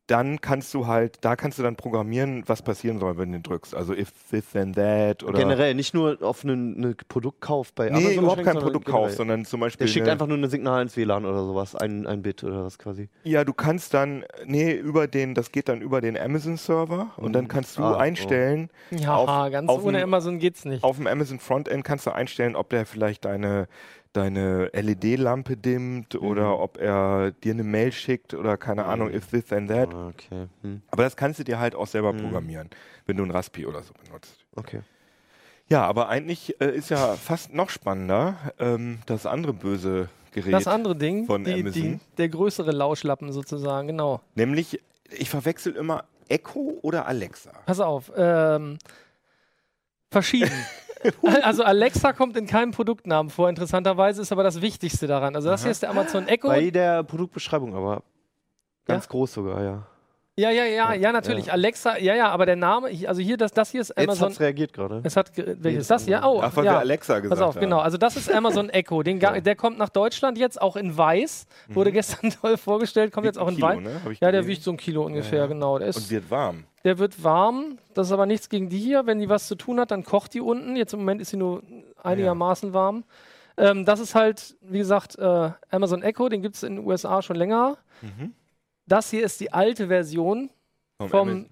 dann 0.08 0.42
kannst 0.42 0.74
du 0.74 0.86
halt, 0.86 1.20
da 1.22 1.38
kannst 1.38 1.60
du 1.60 1.64
dann 1.64 1.78
programmieren, 1.78 2.44
was 2.46 2.62
passieren 2.62 3.00
soll, 3.00 3.18
wenn 3.18 3.32
du 3.32 3.38
den 3.38 3.44
drückst. 3.44 3.74
Also 3.74 3.94
if 3.94 4.12
this 4.30 4.50
then 4.52 4.74
that 4.74 5.24
oder. 5.24 5.40
Generell, 5.40 5.74
nicht 5.76 5.94
nur 5.94 6.18
auf 6.22 6.44
einen 6.44 6.76
eine 6.78 6.96
Produktkauf 7.08 7.74
bei 7.74 7.88
Amazon. 7.90 8.10
Nee, 8.10 8.16
überhaupt 8.18 8.38
beschränkt, 8.40 8.46
kein 8.46 8.54
sondern 8.56 8.64
Produktkauf, 8.74 8.96
generell. 9.00 9.16
sondern 9.16 9.46
zum 9.46 9.60
Beispiel. 9.62 9.88
Der 9.88 9.94
schickt 9.94 10.10
einfach 10.10 10.28
nur 10.28 10.38
ein 10.38 10.50
Signal 10.50 10.82
ins 10.82 10.98
WLAN 10.98 11.26
oder 11.26 11.46
sowas, 11.46 11.74
ein, 11.76 12.06
ein 12.06 12.22
Bit 12.22 12.44
oder 12.44 12.66
was 12.66 12.78
quasi. 12.78 13.08
Ja, 13.24 13.46
du 13.46 13.54
kannst 13.54 13.94
dann, 13.94 14.26
nee, 14.46 14.74
über 14.74 15.08
den, 15.08 15.36
das 15.36 15.52
geht 15.54 15.70
dann 15.70 15.82
über 15.82 16.02
den 16.02 16.18
Amazon-Server 16.18 17.12
und 17.18 17.34
dann 17.34 17.46
Mhm. 17.46 17.48
kannst 17.48 17.78
du 17.78 17.84
Ah, 17.84 17.94
oh. 17.94 17.98
einstellen, 17.98 18.70
Ja, 18.92 19.16
Auf- 19.16 19.52
ganz 19.52 19.70
auf 19.70 19.84
ohne 19.86 20.00
dem- 20.00 20.04
Amazon 20.04 20.40
geht's 20.40 20.66
nicht. 20.66 20.84
auf 20.84 20.98
dem 20.98 21.08
Amazon 21.08 21.40
Frontend 21.40 21.84
kannst 21.86 22.06
du 22.06 22.12
einstellen, 22.12 22.56
ob 22.58 22.70
der 22.70 22.86
vielleicht 22.86 23.24
deine, 23.26 23.68
deine 24.14 24.68
LED-Lampe 24.74 25.58
dimmt 25.58 26.16
oder 26.16 26.60
ob 26.60 26.78
er 26.78 27.32
dir 27.32 27.54
eine 27.54 27.64
Mail 27.64 27.92
schickt 27.92 28.34
oder 28.34 28.58
keine 28.58 28.86
Ahnung, 28.86 29.12
if 29.14 29.28
this 29.28 29.52
and 29.52 29.70
that. 29.70 29.94
Okay. 29.94 30.48
Hm. 30.62 30.82
Aber 30.92 31.04
das 31.04 31.16
kannst 31.16 31.40
du 31.40 31.44
dir 31.44 31.60
halt 31.60 31.76
auch 31.76 31.88
selber 31.88 32.14
Mhm. 32.14 32.22
programmieren, 32.22 32.70
wenn 33.06 33.18
du 33.18 33.24
ein 33.24 33.32
Raspi 33.32 33.66
oder 33.66 33.82
so 33.84 33.94
benutzt. 34.06 34.46
Okay. 34.56 34.82
Ja, 35.68 35.84
aber 35.86 36.10
eigentlich 36.10 36.60
äh, 36.62 36.76
ist 36.76 36.90
ja 36.90 37.16
fast 37.16 37.54
noch 37.54 37.70
spannender 37.70 38.36
ähm, 38.60 39.00
das 39.06 39.26
andere 39.26 39.54
böse 39.54 40.10
Gerät. 40.32 40.54
Das 40.54 40.68
andere 40.68 40.96
Ding, 40.96 41.26
von 41.26 41.44
die, 41.44 41.54
die, 41.54 41.62
Amazon. 41.62 42.00
der 42.18 42.30
größere 42.30 42.72
Lauschlappen 42.72 43.32
sozusagen, 43.32 43.88
genau. 43.88 44.22
Nämlich, 44.36 44.80
ich 45.10 45.30
verwechsel 45.30 45.76
immer 45.76 46.06
Echo 46.28 46.78
oder 46.82 47.06
Alexa. 47.08 47.52
Pass 47.66 47.80
auf, 47.80 48.12
ähm, 48.16 48.78
verschieden. 50.12 50.52
also 51.44 51.64
Alexa 51.64 52.14
kommt 52.14 52.38
in 52.38 52.46
keinem 52.46 52.72
Produktnamen 52.72 53.30
vor, 53.30 53.50
interessanterweise 53.50 54.22
ist 54.22 54.32
aber 54.32 54.44
das 54.44 54.62
Wichtigste 54.62 55.08
daran. 55.08 55.36
Also 55.36 55.50
das 55.50 55.64
hier 55.64 55.72
ist 55.72 55.82
der 55.84 55.90
Amazon 55.90 56.28
Echo. 56.28 56.48
Bei 56.48 56.70
der 56.70 57.04
Produktbeschreibung 57.04 57.76
aber 57.76 58.04
ganz 58.86 59.08
groß 59.08 59.34
sogar, 59.34 59.64
ja. 59.64 59.88
Ja, 60.36 60.50
ja, 60.50 60.66
ja, 60.66 60.94
ja, 60.96 61.12
natürlich. 61.12 61.46
Ja. 61.46 61.54
Alexa, 61.54 61.98
ja, 62.00 62.16
ja, 62.16 62.30
aber 62.30 62.48
der 62.48 62.56
Name, 62.56 62.90
also 63.08 63.22
hier, 63.22 63.38
das, 63.38 63.52
das 63.52 63.70
hier 63.70 63.82
ist 63.82 63.90
Jetzt 63.90 64.00
Amazon. 64.00 64.30
hat's 64.30 64.40
reagiert 64.40 64.74
gerade. 64.74 65.02
Es 65.04 65.16
hat, 65.16 65.32
welches 65.38 65.88
das 65.88 66.02
das 66.02 66.06
hier? 66.08 66.18
andere. 66.24 66.34
Oh, 66.34 66.42
Ach, 66.44 66.56
weil 66.56 66.64
wir 66.64 66.72
ja. 66.72 66.80
Alexa 66.80 67.20
gesagt 67.20 67.40
Pass 67.40 67.48
auf, 67.48 67.56
haben. 67.56 67.62
genau. 67.62 67.80
Also 67.80 67.98
das 67.98 68.16
ist 68.18 68.32
Amazon 68.34 68.70
Echo. 68.72 69.04
Den 69.04 69.20
Ja. 69.20 69.40
Der 69.40 69.56
kommt 69.56 69.78
nach 69.78 69.90
Deutschland 69.90 70.40
jetzt, 70.40 70.60
auch 70.60 70.76
in 70.76 70.98
weiß. 70.98 71.46
Wurde 71.68 71.92
gestern 71.92 72.32
toll 72.42 72.58
vorgestellt, 72.58 73.12
kommt 73.14 73.28
jetzt 73.28 73.38
auch 73.38 73.48
in 73.48 73.56
Kilo, 73.56 73.68
weiß. 73.68 73.80
ne? 73.82 74.02
Ja, 74.22 74.32
der 74.32 74.48
wiegt 74.48 74.64
so 74.64 74.72
ein 74.72 74.78
Kilo 74.78 75.04
ungefähr, 75.06 75.42
Ja. 75.42 75.46
genau. 75.46 75.78
Der, 75.78 75.90
Und 75.90 75.98
ist, 75.98 76.10
wird 76.10 76.32
warm. 76.32 76.64
der 76.84 76.98
wird 76.98 77.24
warm. 77.24 77.78
Das 77.94 78.08
ist 78.08 78.14
aber 78.14 78.26
nichts 78.26 78.50
gegen 78.50 78.70
die 78.70 78.80
hier. 78.80 79.06
Wenn 79.06 79.20
die 79.20 79.30
was 79.30 79.48
zu 79.48 79.54
tun 79.54 79.80
hat, 79.80 79.92
dann 79.92 80.04
kocht 80.04 80.34
die 80.34 80.42
unten. 80.42 80.76
Jetzt 80.76 80.94
im 80.94 81.00
Moment 81.02 81.22
ist 81.22 81.30
sie 81.30 81.38
nur 81.38 81.62
einigermaßen 82.02 82.74
warm. 82.74 83.04
Ähm, 83.56 83.86
das 83.86 84.00
ist 84.00 84.16
halt, 84.16 84.56
wie 84.62 84.80
gesagt, 84.80 85.16
äh, 85.20 85.52
Amazon 85.70 86.02
Echo. 86.02 86.28
Den 86.28 86.42
gibt 86.42 86.56
es 86.56 86.64
in 86.64 86.78
den 86.78 86.88
USA 86.88 87.22
schon 87.22 87.36
länger. 87.36 87.78
Mhm. 88.02 88.34
Das 88.88 89.10
hier 89.10 89.24
ist 89.24 89.40
die 89.40 89.52
alte 89.54 89.88
Version 89.88 90.50
Vom 91.00 91.10
vom. 91.10 91.46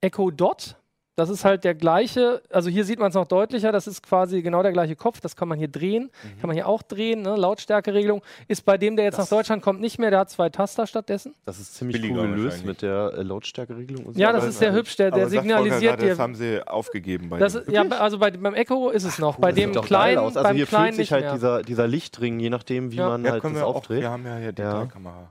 Echo 0.00 0.30
Dot. 0.30 0.76
Das 1.16 1.30
ist 1.30 1.44
halt 1.44 1.64
der 1.64 1.74
gleiche, 1.74 2.40
also 2.48 2.70
hier 2.70 2.84
sieht 2.84 3.00
man 3.00 3.08
es 3.08 3.14
noch 3.16 3.26
deutlicher, 3.26 3.72
das 3.72 3.88
ist 3.88 4.04
quasi 4.04 4.40
genau 4.40 4.62
der 4.62 4.70
gleiche 4.70 4.94
Kopf, 4.94 5.20
das 5.20 5.34
kann 5.34 5.48
man 5.48 5.58
hier 5.58 5.66
drehen, 5.66 6.04
Mhm. 6.22 6.40
kann 6.40 6.46
man 6.46 6.54
hier 6.54 6.68
auch 6.68 6.80
drehen, 6.80 7.22
ne? 7.22 7.34
Lautstärkeregelung. 7.34 8.22
Ist 8.46 8.64
bei 8.64 8.78
dem, 8.78 8.94
der 8.94 9.06
jetzt 9.06 9.18
Das- 9.18 9.28
nach 9.28 9.36
Deutschland 9.36 9.60
kommt, 9.60 9.80
nicht 9.80 9.98
mehr, 9.98 10.10
der 10.10 10.20
hat 10.20 10.30
zwei 10.30 10.48
Taster 10.48 10.86
stattdessen. 10.86 11.34
Das 11.44 11.58
ist 11.58 11.74
ziemlich 11.74 12.00
Billiger 12.00 12.20
cool 12.20 12.28
gelöst 12.36 12.64
mit 12.64 12.82
der 12.82 13.14
äh, 13.18 13.22
Lautstärkeregelung. 13.22 14.06
und 14.06 14.14
so. 14.14 14.20
Ja, 14.20 14.32
das 14.32 14.44
ist 14.44 14.60
sehr 14.60 14.72
hübsch, 14.72 14.94
der, 14.94 15.10
der 15.10 15.26
Volker 15.28 15.42
signalisiert 15.42 15.96
gerade, 15.98 16.06
Das 16.08 16.16
dir. 16.18 16.22
haben 16.22 16.34
sie 16.36 16.68
aufgegeben 16.68 17.28
bei 17.30 17.38
Das 17.38 17.54
dem. 17.64 17.74
ja, 17.74 17.82
bei- 17.82 17.98
also 17.98 18.18
bei, 18.20 18.30
beim 18.30 18.54
Echo 18.54 18.90
ist 18.90 19.02
es 19.02 19.18
noch, 19.18 19.38
bei 19.40 19.50
Das 19.50 19.56
dem 19.58 19.72
kleinen, 19.72 20.18
aus. 20.18 20.36
Also 20.36 20.48
beim 20.50 20.54
hier 20.56 20.66
kleinen 20.66 20.84
fühlt 20.94 20.94
sich 20.94 21.00
nicht 21.10 21.12
halt 21.12 21.24
mehr. 21.24 21.32
dieser, 21.34 21.62
dieser 21.64 21.88
Lichtring, 21.88 22.38
je 22.38 22.50
nachdem, 22.50 22.92
wie 22.92 22.96
Ja. 22.96 23.08
man 23.08 23.24
ja, 23.24 23.32
halt 23.32 23.42
können 23.42 23.54
das 23.54 23.62
wir 23.64 23.66
auch, 23.66 23.74
aufdreht. 23.74 24.02
wir 24.02 24.10
haben 24.10 24.24
ja 24.24 24.36
hier 24.36 24.44
Ja. 24.46 24.52
Detailkamera. 24.52 25.26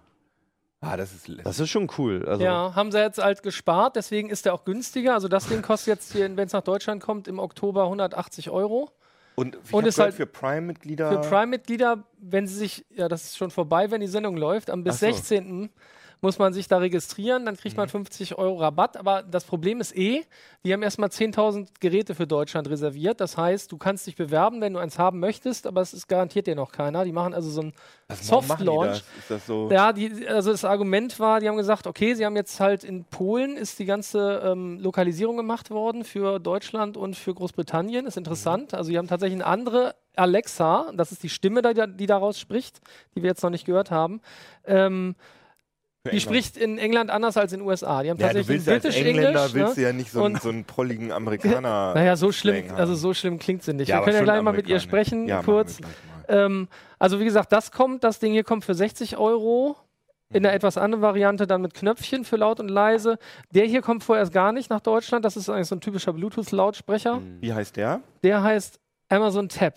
Ah, 0.79 0.95
das 0.95 1.11
ist 1.13 1.27
lässig. 1.27 1.43
Das 1.43 1.59
ist 1.59 1.69
schon 1.69 1.89
cool. 1.97 2.23
Also, 2.27 2.43
Ja, 2.43 2.75
haben 2.75 2.91
sie 2.91 2.99
jetzt 2.99 3.17
halt 3.17 3.41
gespart, 3.41 3.95
deswegen 3.95 4.29
ist 4.29 4.45
der 4.45 4.53
auch 4.53 4.63
günstiger. 4.63 5.13
Also 5.13 5.27
das 5.27 5.47
Ding 5.47 5.61
kostet 5.61 5.87
jetzt 5.87 6.11
hier, 6.11 6.23
wenn 6.37 6.45
es 6.45 6.53
nach 6.53 6.61
Deutschland 6.61 7.01
kommt, 7.01 7.27
im 7.27 7.39
Oktober 7.39 7.83
180 7.83 8.51
Euro. 8.51 8.91
Und, 9.35 9.57
ich 9.63 9.73
Und 9.73 9.85
ist 9.85 9.99
halt 9.99 10.15
für 10.15 10.25
Prime-Mitglieder. 10.25 11.11
Für 11.23 11.29
Prime-Mitglieder, 11.29 12.03
wenn 12.19 12.47
sie 12.47 12.55
sich, 12.55 12.85
ja, 12.89 13.07
das 13.07 13.25
ist 13.25 13.37
schon 13.37 13.51
vorbei, 13.51 13.91
wenn 13.91 14.01
die 14.01 14.07
Sendung 14.07 14.35
läuft, 14.37 14.69
am 14.69 14.83
bis 14.83 14.99
so. 14.99 15.05
16. 15.05 15.69
muss 16.21 16.39
man 16.39 16.51
sich 16.53 16.67
da 16.67 16.77
registrieren, 16.77 17.45
dann 17.45 17.55
kriegt 17.57 17.75
Mhm. 17.75 17.81
man 17.81 17.89
50 17.89 18.37
Euro 18.37 18.55
Rabatt. 18.57 18.97
Aber 18.97 19.21
das 19.23 19.43
Problem 19.45 19.79
ist 19.79 19.95
eh, 19.95 20.23
die 20.65 20.73
haben 20.73 20.81
erstmal 20.83 21.09
10.000 21.09 21.69
Geräte 21.79 22.15
für 22.15 22.25
Deutschland 22.27 22.69
reserviert. 22.69 23.21
Das 23.21 23.37
heißt, 23.37 23.71
du 23.71 23.77
kannst 23.77 24.07
dich 24.07 24.15
bewerben, 24.15 24.59
wenn 24.61 24.73
du 24.73 24.79
eins 24.79 24.97
haben 24.97 25.19
möchtest, 25.19 25.67
aber 25.67 25.81
es 25.81 25.93
ist 25.93 26.07
garantiert 26.07 26.47
dir 26.47 26.55
noch 26.55 26.71
keiner. 26.71 27.05
Die 27.05 27.11
machen 27.11 27.33
also 27.33 27.49
so 27.49 27.61
ein 27.61 27.73
Was, 28.07 28.29
warum 28.31 28.47
machen 28.47 28.59
die 28.59 28.65
Soft-Launch. 28.65 28.87
das? 28.89 29.03
Ist 29.19 29.31
das 29.31 29.45
so? 29.45 29.69
Ja, 29.71 29.93
die, 29.93 30.27
also 30.27 30.51
das 30.51 30.65
Argument 30.65 31.19
war, 31.19 31.39
die 31.39 31.47
haben 31.47 31.57
gesagt, 31.57 31.87
okay, 31.87 32.15
sie 32.15 32.25
haben 32.25 32.35
jetzt 32.35 32.59
halt 32.59 32.83
in 32.83 33.05
Polen 33.05 33.55
ist 33.55 33.79
die 33.79 33.85
ganze 33.85 34.41
ähm, 34.43 34.79
Lokalisierung 34.79 35.37
gemacht 35.37 35.69
worden 35.71 36.03
für 36.03 36.39
Deutschland 36.39 36.97
und 36.97 37.15
für 37.15 37.33
Großbritannien. 37.33 38.05
Ist 38.07 38.17
interessant. 38.17 38.73
Also 38.73 38.89
die 38.91 38.97
haben 38.97 39.07
tatsächlich 39.07 39.35
eine 39.41 39.45
andere 39.45 39.95
Alexa, 40.15 40.91
das 40.95 41.11
ist 41.11 41.21
die 41.21 41.29
Stimme, 41.29 41.61
die, 41.61 41.83
die 41.95 42.05
daraus 42.07 42.39
spricht, 42.39 42.81
die 43.15 43.21
wir 43.21 43.29
jetzt 43.29 43.43
noch 43.43 43.51
nicht 43.51 43.65
gehört 43.65 43.91
haben. 43.91 44.19
Ähm, 44.65 45.15
die 46.11 46.19
spricht 46.19 46.57
in 46.57 46.77
England 46.77 47.09
anders 47.09 47.37
als 47.37 47.53
in 47.53 47.59
den 47.59 47.67
USA. 47.67 48.03
Die 48.03 48.09
haben 48.09 48.17
Ja, 48.19 48.27
du 48.29 48.33
tatsächlich 48.39 48.47
willst 48.47 48.67
ja 48.67 48.73
als 48.73 48.83
British 48.83 48.99
Engländer 49.01 49.27
English. 49.29 49.53
willst 49.53 49.77
du 49.77 49.81
Ne? 49.81 49.87
ja 49.87 49.93
nicht 49.93 50.11
so, 50.11 50.23
einen, 50.23 50.35
so 50.37 50.49
einen 50.49 50.65
prolligen 50.65 51.11
Amerikaner. 51.11 51.91
Naja, 51.95 52.15
so 52.15 52.31
schlimm, 52.31 52.65
also 52.75 52.95
so 52.95 53.13
schlimm 53.13 53.39
klingt 53.39 53.63
sie 53.63 53.73
nicht. 53.73 53.89
Ja, 53.89 53.97
wir 53.99 54.03
können 54.05 54.17
ja 54.17 54.23
gleich 54.23 54.41
mal 54.41 54.53
mit 54.53 54.67
ihr 54.67 54.79
sprechen, 54.79 55.27
ja, 55.27 55.41
kurz. 55.43 55.77
Ähm, 56.27 56.67
also 56.99 57.19
wie 57.19 57.25
gesagt, 57.25 57.51
das 57.51 57.71
kommt, 57.71 58.03
das 58.03 58.19
Ding 58.19 58.33
hier 58.33 58.43
kommt 58.43 58.65
für 58.65 58.73
60 58.73 59.17
Euro. 59.17 59.77
In 60.33 60.43
der 60.43 60.53
etwas 60.53 60.77
anderen 60.77 61.01
Variante 61.01 61.47
dann 61.47 61.61
mit 61.61 61.73
Knöpfchen 61.73 62.25
für 62.25 62.35
laut 62.35 62.59
und 62.59 62.67
leise. 62.67 63.17
Der 63.51 63.65
hier 63.65 63.81
kommt 63.81 64.03
vorerst 64.03 64.33
gar 64.33 64.51
nicht 64.51 64.69
nach 64.69 64.81
Deutschland. 64.81 65.23
Das 65.23 65.37
ist 65.37 65.47
eigentlich 65.49 65.67
so 65.67 65.75
ein 65.75 65.79
typischer 65.79 66.11
Bluetooth-Lautsprecher. 66.11 67.21
Wie 67.39 67.53
heißt 67.53 67.77
der? 67.77 68.01
Der 68.23 68.43
heißt 68.43 68.77
Amazon 69.07 69.47
Tab. 69.47 69.75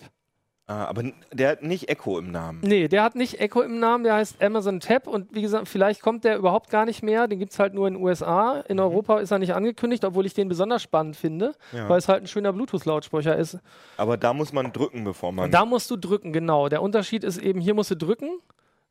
Ah, 0.71 0.85
aber 0.85 1.03
der 1.33 1.49
hat 1.49 1.63
nicht 1.63 1.89
Echo 1.89 2.17
im 2.17 2.31
Namen. 2.31 2.61
Nee, 2.63 2.87
der 2.87 3.03
hat 3.03 3.15
nicht 3.15 3.41
Echo 3.41 3.61
im 3.61 3.79
Namen, 3.79 4.05
der 4.05 4.13
heißt 4.15 4.41
Amazon 4.41 4.79
Tab 4.79 5.05
und 5.05 5.33
wie 5.35 5.41
gesagt, 5.41 5.67
vielleicht 5.67 6.01
kommt 6.01 6.23
der 6.23 6.37
überhaupt 6.37 6.69
gar 6.69 6.85
nicht 6.85 7.03
mehr. 7.03 7.27
Den 7.27 7.39
gibt 7.39 7.51
es 7.51 7.59
halt 7.59 7.73
nur 7.73 7.87
in 7.89 7.95
den 7.95 8.03
USA. 8.03 8.61
In 8.69 8.79
Europa 8.79 9.19
ist 9.19 9.31
er 9.31 9.39
nicht 9.39 9.53
angekündigt, 9.53 10.05
obwohl 10.05 10.25
ich 10.25 10.33
den 10.33 10.47
besonders 10.47 10.81
spannend 10.81 11.17
finde, 11.17 11.55
Ja. 11.73 11.89
weil 11.89 11.97
es 11.97 12.07
halt 12.07 12.23
ein 12.23 12.27
schöner 12.27 12.53
Bluetooth-Lautsprecher 12.53 13.35
ist. 13.35 13.57
Aber 13.97 14.15
da 14.15 14.33
muss 14.33 14.53
man 14.53 14.71
drücken, 14.71 15.03
bevor 15.03 15.33
man. 15.33 15.51
Da 15.51 15.65
musst 15.65 15.91
du 15.91 15.97
drücken, 15.97 16.31
genau. 16.31 16.69
Der 16.69 16.81
Unterschied 16.81 17.23
ist 17.25 17.37
eben, 17.37 17.59
hier 17.59 17.73
musst 17.73 17.91
du 17.91 17.95
drücken, 17.95 18.29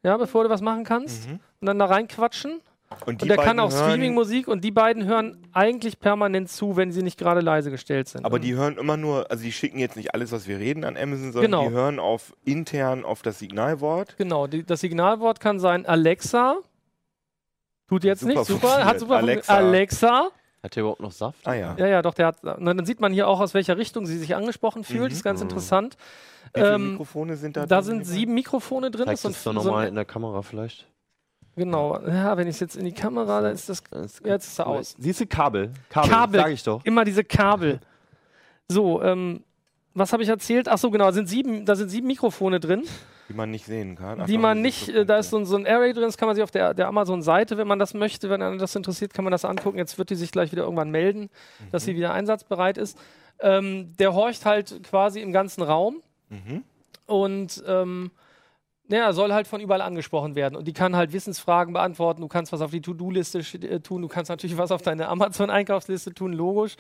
ja, 0.02 0.16
bevor 0.18 0.44
du 0.44 0.50
was 0.50 0.60
machen 0.60 0.84
kannst. 0.84 1.28
Und 1.30 1.66
dann 1.66 1.78
da 1.78 1.86
reinquatschen. 1.86 2.60
Und 3.06 3.22
Und 3.22 3.28
der 3.30 3.36
kann 3.36 3.58
auch 3.60 3.70
Streaming-Musik 3.70 4.48
und 4.48 4.62
die 4.64 4.70
beiden 4.70 5.06
hören 5.06 5.46
eigentlich 5.52 6.00
permanent 6.00 6.48
zu, 6.50 6.76
wenn 6.76 6.90
sie 6.92 7.02
nicht 7.02 7.18
gerade 7.18 7.40
leise 7.40 7.70
gestellt 7.70 8.08
sind. 8.08 8.24
Aber 8.24 8.34
Und 8.36 8.42
die 8.44 8.54
hören 8.54 8.76
immer 8.78 8.96
nur, 8.96 9.30
also 9.30 9.42
die 9.44 9.52
schicken 9.52 9.78
jetzt 9.78 9.96
nicht 9.96 10.14
alles, 10.14 10.32
was 10.32 10.46
wir 10.48 10.58
reden 10.58 10.84
an 10.84 10.96
Amazon, 10.96 11.32
sondern 11.32 11.50
Genau. 11.50 11.68
die 11.68 11.74
hören 11.74 11.98
auf 11.98 12.34
intern 12.44 13.04
auf 13.04 13.22
das 13.22 13.38
Signalwort. 13.38 14.16
Genau, 14.18 14.46
die, 14.46 14.64
das 14.64 14.80
Signalwort 14.80 15.40
kann 15.40 15.58
sein 15.60 15.86
Alexa. 15.86 16.56
Tut 17.88 18.04
jetzt 18.04 18.20
Super 18.20 18.32
nicht, 18.34 18.44
super, 18.46 18.60
funktioniert. 18.60 18.88
hat 18.88 18.98
super 19.00 19.16
Alexa. 19.16 19.54
Alexa. 19.56 20.08
Alexa. 20.08 20.30
Hat 20.62 20.76
der 20.76 20.80
überhaupt 20.82 21.00
noch 21.00 21.10
Saft? 21.12 21.46
Ah 21.46 21.54
ja. 21.54 21.74
Ja, 21.78 21.86
ja, 21.86 22.02
doch, 22.02 22.12
der 22.12 22.26
hat. 22.26 22.36
Na, 22.42 22.54
dann 22.58 22.84
sieht 22.84 23.00
man 23.00 23.12
hier 23.14 23.26
auch, 23.26 23.40
aus 23.40 23.54
welcher 23.54 23.78
Richtung 23.78 24.04
sie 24.04 24.18
sich 24.18 24.34
angesprochen 24.36 24.84
fühlt. 24.84 25.00
Mhm. 25.04 25.08
Das 25.08 25.14
ist 25.14 25.24
ganz 25.24 25.40
interessant. 25.40 25.96
Wie 26.52 26.60
viele 26.60 26.74
Ähm, 26.74 26.90
Mikrofone 26.92 27.36
sind 27.36 27.56
da? 27.56 27.64
Da 27.64 27.76
drin 27.80 27.84
sind 27.84 28.06
sieben 28.06 28.34
Mikrofone 28.34 28.90
drin. 28.90 29.06
Zeigst 29.06 29.24
Das 29.24 29.30
ist 29.32 29.36
es 29.38 29.42
so, 29.44 29.52
doch 29.54 29.62
so 29.62 29.68
nochmal 29.68 29.84
ein, 29.84 29.88
in 29.90 29.94
der 29.94 30.04
Kamera 30.04 30.42
vielleicht? 30.42 30.86
Genau. 31.56 32.00
Ja, 32.06 32.36
wenn 32.36 32.46
ich 32.48 32.54
es 32.56 32.60
jetzt 32.60 32.76
in 32.76 32.84
die 32.84 32.92
Kamera, 32.92 33.40
dann 33.40 33.54
ist 33.54 33.68
das 33.68 33.82
jetzt 34.24 34.46
ist 34.48 34.58
er 34.58 34.66
aus. 34.66 34.96
Siehst 34.98 35.20
du 35.20 35.26
Kabel? 35.26 35.72
Kabel, 35.88 36.10
Kabel. 36.10 36.40
sag 36.40 36.50
ich 36.52 36.62
doch. 36.62 36.84
immer 36.84 37.04
diese 37.04 37.24
Kabel. 37.24 37.80
So, 38.68 39.02
ähm, 39.02 39.42
was 39.94 40.12
habe 40.12 40.22
ich 40.22 40.28
erzählt? 40.28 40.68
Ach 40.68 40.78
so, 40.78 40.92
genau, 40.92 41.06
da 41.06 41.12
sind 41.12 41.28
sieben, 41.28 41.64
da 41.66 41.74
sind 41.74 41.88
sieben 41.88 42.06
Mikrofone 42.06 42.60
drin, 42.60 42.84
die 43.28 43.34
man 43.34 43.50
nicht 43.50 43.64
sehen 43.66 43.96
kann. 43.96 44.20
Ach, 44.20 44.26
die 44.26 44.34
da 44.34 44.38
man 44.38 44.62
nicht, 44.62 44.86
so 44.86 44.92
äh, 44.92 45.04
da 45.04 45.18
ist 45.18 45.30
so 45.30 45.38
ein, 45.38 45.44
so 45.44 45.56
ein 45.56 45.66
Array 45.66 45.92
drin, 45.92 46.04
das 46.04 46.16
kann 46.16 46.26
man 46.28 46.36
sich 46.36 46.44
auf 46.44 46.52
der, 46.52 46.72
der 46.72 46.86
Amazon-Seite, 46.86 47.56
wenn 47.58 47.66
man 47.66 47.80
das 47.80 47.94
möchte, 47.94 48.30
wenn 48.30 48.40
einen 48.42 48.58
das 48.58 48.76
interessiert, 48.76 49.12
kann 49.12 49.24
man 49.24 49.32
das 49.32 49.44
angucken. 49.44 49.76
Jetzt 49.78 49.98
wird 49.98 50.10
die 50.10 50.14
sich 50.14 50.30
gleich 50.30 50.52
wieder 50.52 50.62
irgendwann 50.62 50.90
melden, 50.92 51.30
dass 51.72 51.82
Mhm. 51.82 51.86
sie 51.86 51.96
wieder 51.96 52.12
einsatzbereit 52.12 52.78
ist. 52.78 52.96
Ähm, 53.40 53.96
der 53.98 54.14
horcht 54.14 54.46
halt 54.46 54.84
quasi 54.84 55.20
im 55.20 55.32
ganzen 55.32 55.62
Raum 55.62 56.00
Mhm. 56.28 56.62
und 57.06 57.64
ähm, 57.66 58.12
ja, 58.90 59.12
soll 59.12 59.32
halt 59.32 59.46
von 59.46 59.60
überall 59.60 59.80
angesprochen 59.80 60.34
werden. 60.34 60.56
Und 60.56 60.66
die 60.66 60.72
kann 60.72 60.96
halt 60.96 61.12
Wissensfragen 61.12 61.72
beantworten. 61.72 62.20
Du 62.20 62.28
kannst 62.28 62.52
was 62.52 62.60
auf 62.60 62.70
die 62.70 62.80
To-Do-Liste 62.80 63.38
äh, 63.66 63.80
tun. 63.80 64.02
Du 64.02 64.08
kannst 64.08 64.28
natürlich 64.30 64.56
was 64.58 64.70
auf 64.72 64.82
deine 64.82 65.08
Amazon-Einkaufsliste 65.44 66.14
tun, 66.14 66.32
logisch. 66.32 66.76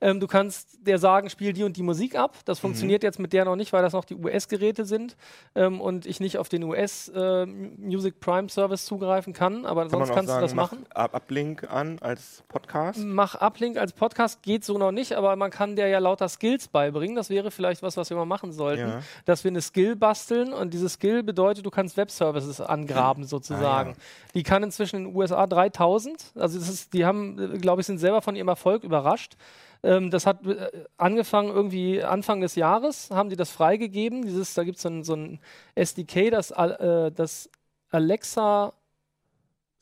Ähm, 0.00 0.20
du 0.20 0.26
kannst 0.26 0.78
der 0.86 0.98
sagen, 0.98 1.30
spiel 1.30 1.52
die 1.52 1.64
und 1.64 1.76
die 1.76 1.82
Musik 1.82 2.16
ab. 2.16 2.36
Das 2.44 2.58
funktioniert 2.58 3.02
jetzt 3.02 3.18
mit 3.18 3.32
der 3.32 3.44
noch 3.44 3.56
nicht, 3.56 3.72
weil 3.72 3.82
das 3.82 3.92
noch 3.92 4.04
die 4.04 4.14
US-Geräte 4.14 4.84
sind 4.84 5.16
ähm, 5.54 5.80
und 5.80 6.06
ich 6.06 6.20
nicht 6.20 6.38
auf 6.38 6.48
den 6.48 6.62
US 6.64 7.08
äh, 7.08 7.46
Music 7.46 8.20
Prime 8.20 8.48
Service 8.48 8.84
zugreifen 8.84 9.32
kann. 9.32 9.66
Aber 9.66 9.82
Kann 9.82 9.90
sonst 9.90 10.12
kannst 10.12 10.28
sagen, 10.28 10.40
du 10.40 10.46
das 10.46 10.54
machen. 10.54 10.86
mach 10.94 11.12
Uplink 11.12 11.70
an 11.70 11.98
als 12.00 12.42
Podcast. 12.48 13.00
Mach 13.04 13.34
Uplink 13.40 13.76
als 13.78 13.92
Podcast 13.92 14.42
geht 14.42 14.64
so 14.64 14.78
noch 14.78 14.92
nicht, 14.92 15.12
aber 15.14 15.36
man 15.36 15.50
kann 15.50 15.76
der 15.76 15.88
ja 15.88 15.98
lauter 15.98 16.28
Skills 16.28 16.68
beibringen. 16.68 17.16
Das 17.16 17.30
wäre 17.30 17.50
vielleicht 17.50 17.82
was, 17.82 17.96
was 17.96 18.10
wir 18.10 18.16
mal 18.16 18.24
machen 18.24 18.52
sollten, 18.52 18.88
Ja. 18.88 19.00
dass 19.24 19.44
wir 19.44 19.50
eine 19.50 19.60
Skill 19.62 19.96
basteln 19.96 20.52
und 20.52 20.72
diese 20.74 20.88
Skill 20.88 21.22
bedeutet, 21.22 21.53
du 21.62 21.70
kannst 21.70 21.96
Webservices 21.96 22.60
angraben 22.60 23.24
sozusagen. 23.24 23.90
Ah, 23.90 23.94
ja. 23.94 24.32
Die 24.34 24.42
kann 24.42 24.62
inzwischen 24.62 24.96
in 24.96 25.04
den 25.04 25.16
USA 25.16 25.46
3000. 25.46 26.32
Also 26.34 26.58
das 26.58 26.68
ist, 26.68 26.92
die 26.92 27.04
haben, 27.04 27.60
glaube 27.60 27.80
ich, 27.80 27.86
sind 27.86 27.98
selber 27.98 28.22
von 28.22 28.36
ihrem 28.36 28.48
Erfolg 28.48 28.84
überrascht. 28.84 29.36
Ähm, 29.82 30.10
das 30.10 30.26
hat 30.26 30.46
äh, 30.46 30.70
angefangen 30.96 31.50
irgendwie 31.50 32.02
Anfang 32.02 32.40
des 32.40 32.54
Jahres, 32.54 33.10
haben 33.10 33.28
die 33.28 33.36
das 33.36 33.50
freigegeben. 33.50 34.22
Dieses, 34.22 34.54
da 34.54 34.64
gibt 34.64 34.76
es 34.76 34.82
so 34.82 34.88
ein, 34.88 35.04
so 35.04 35.14
ein 35.14 35.40
SDK, 35.74 36.30
das, 36.30 36.50
äh, 36.50 37.12
das 37.12 37.50
Alexa 37.90 38.72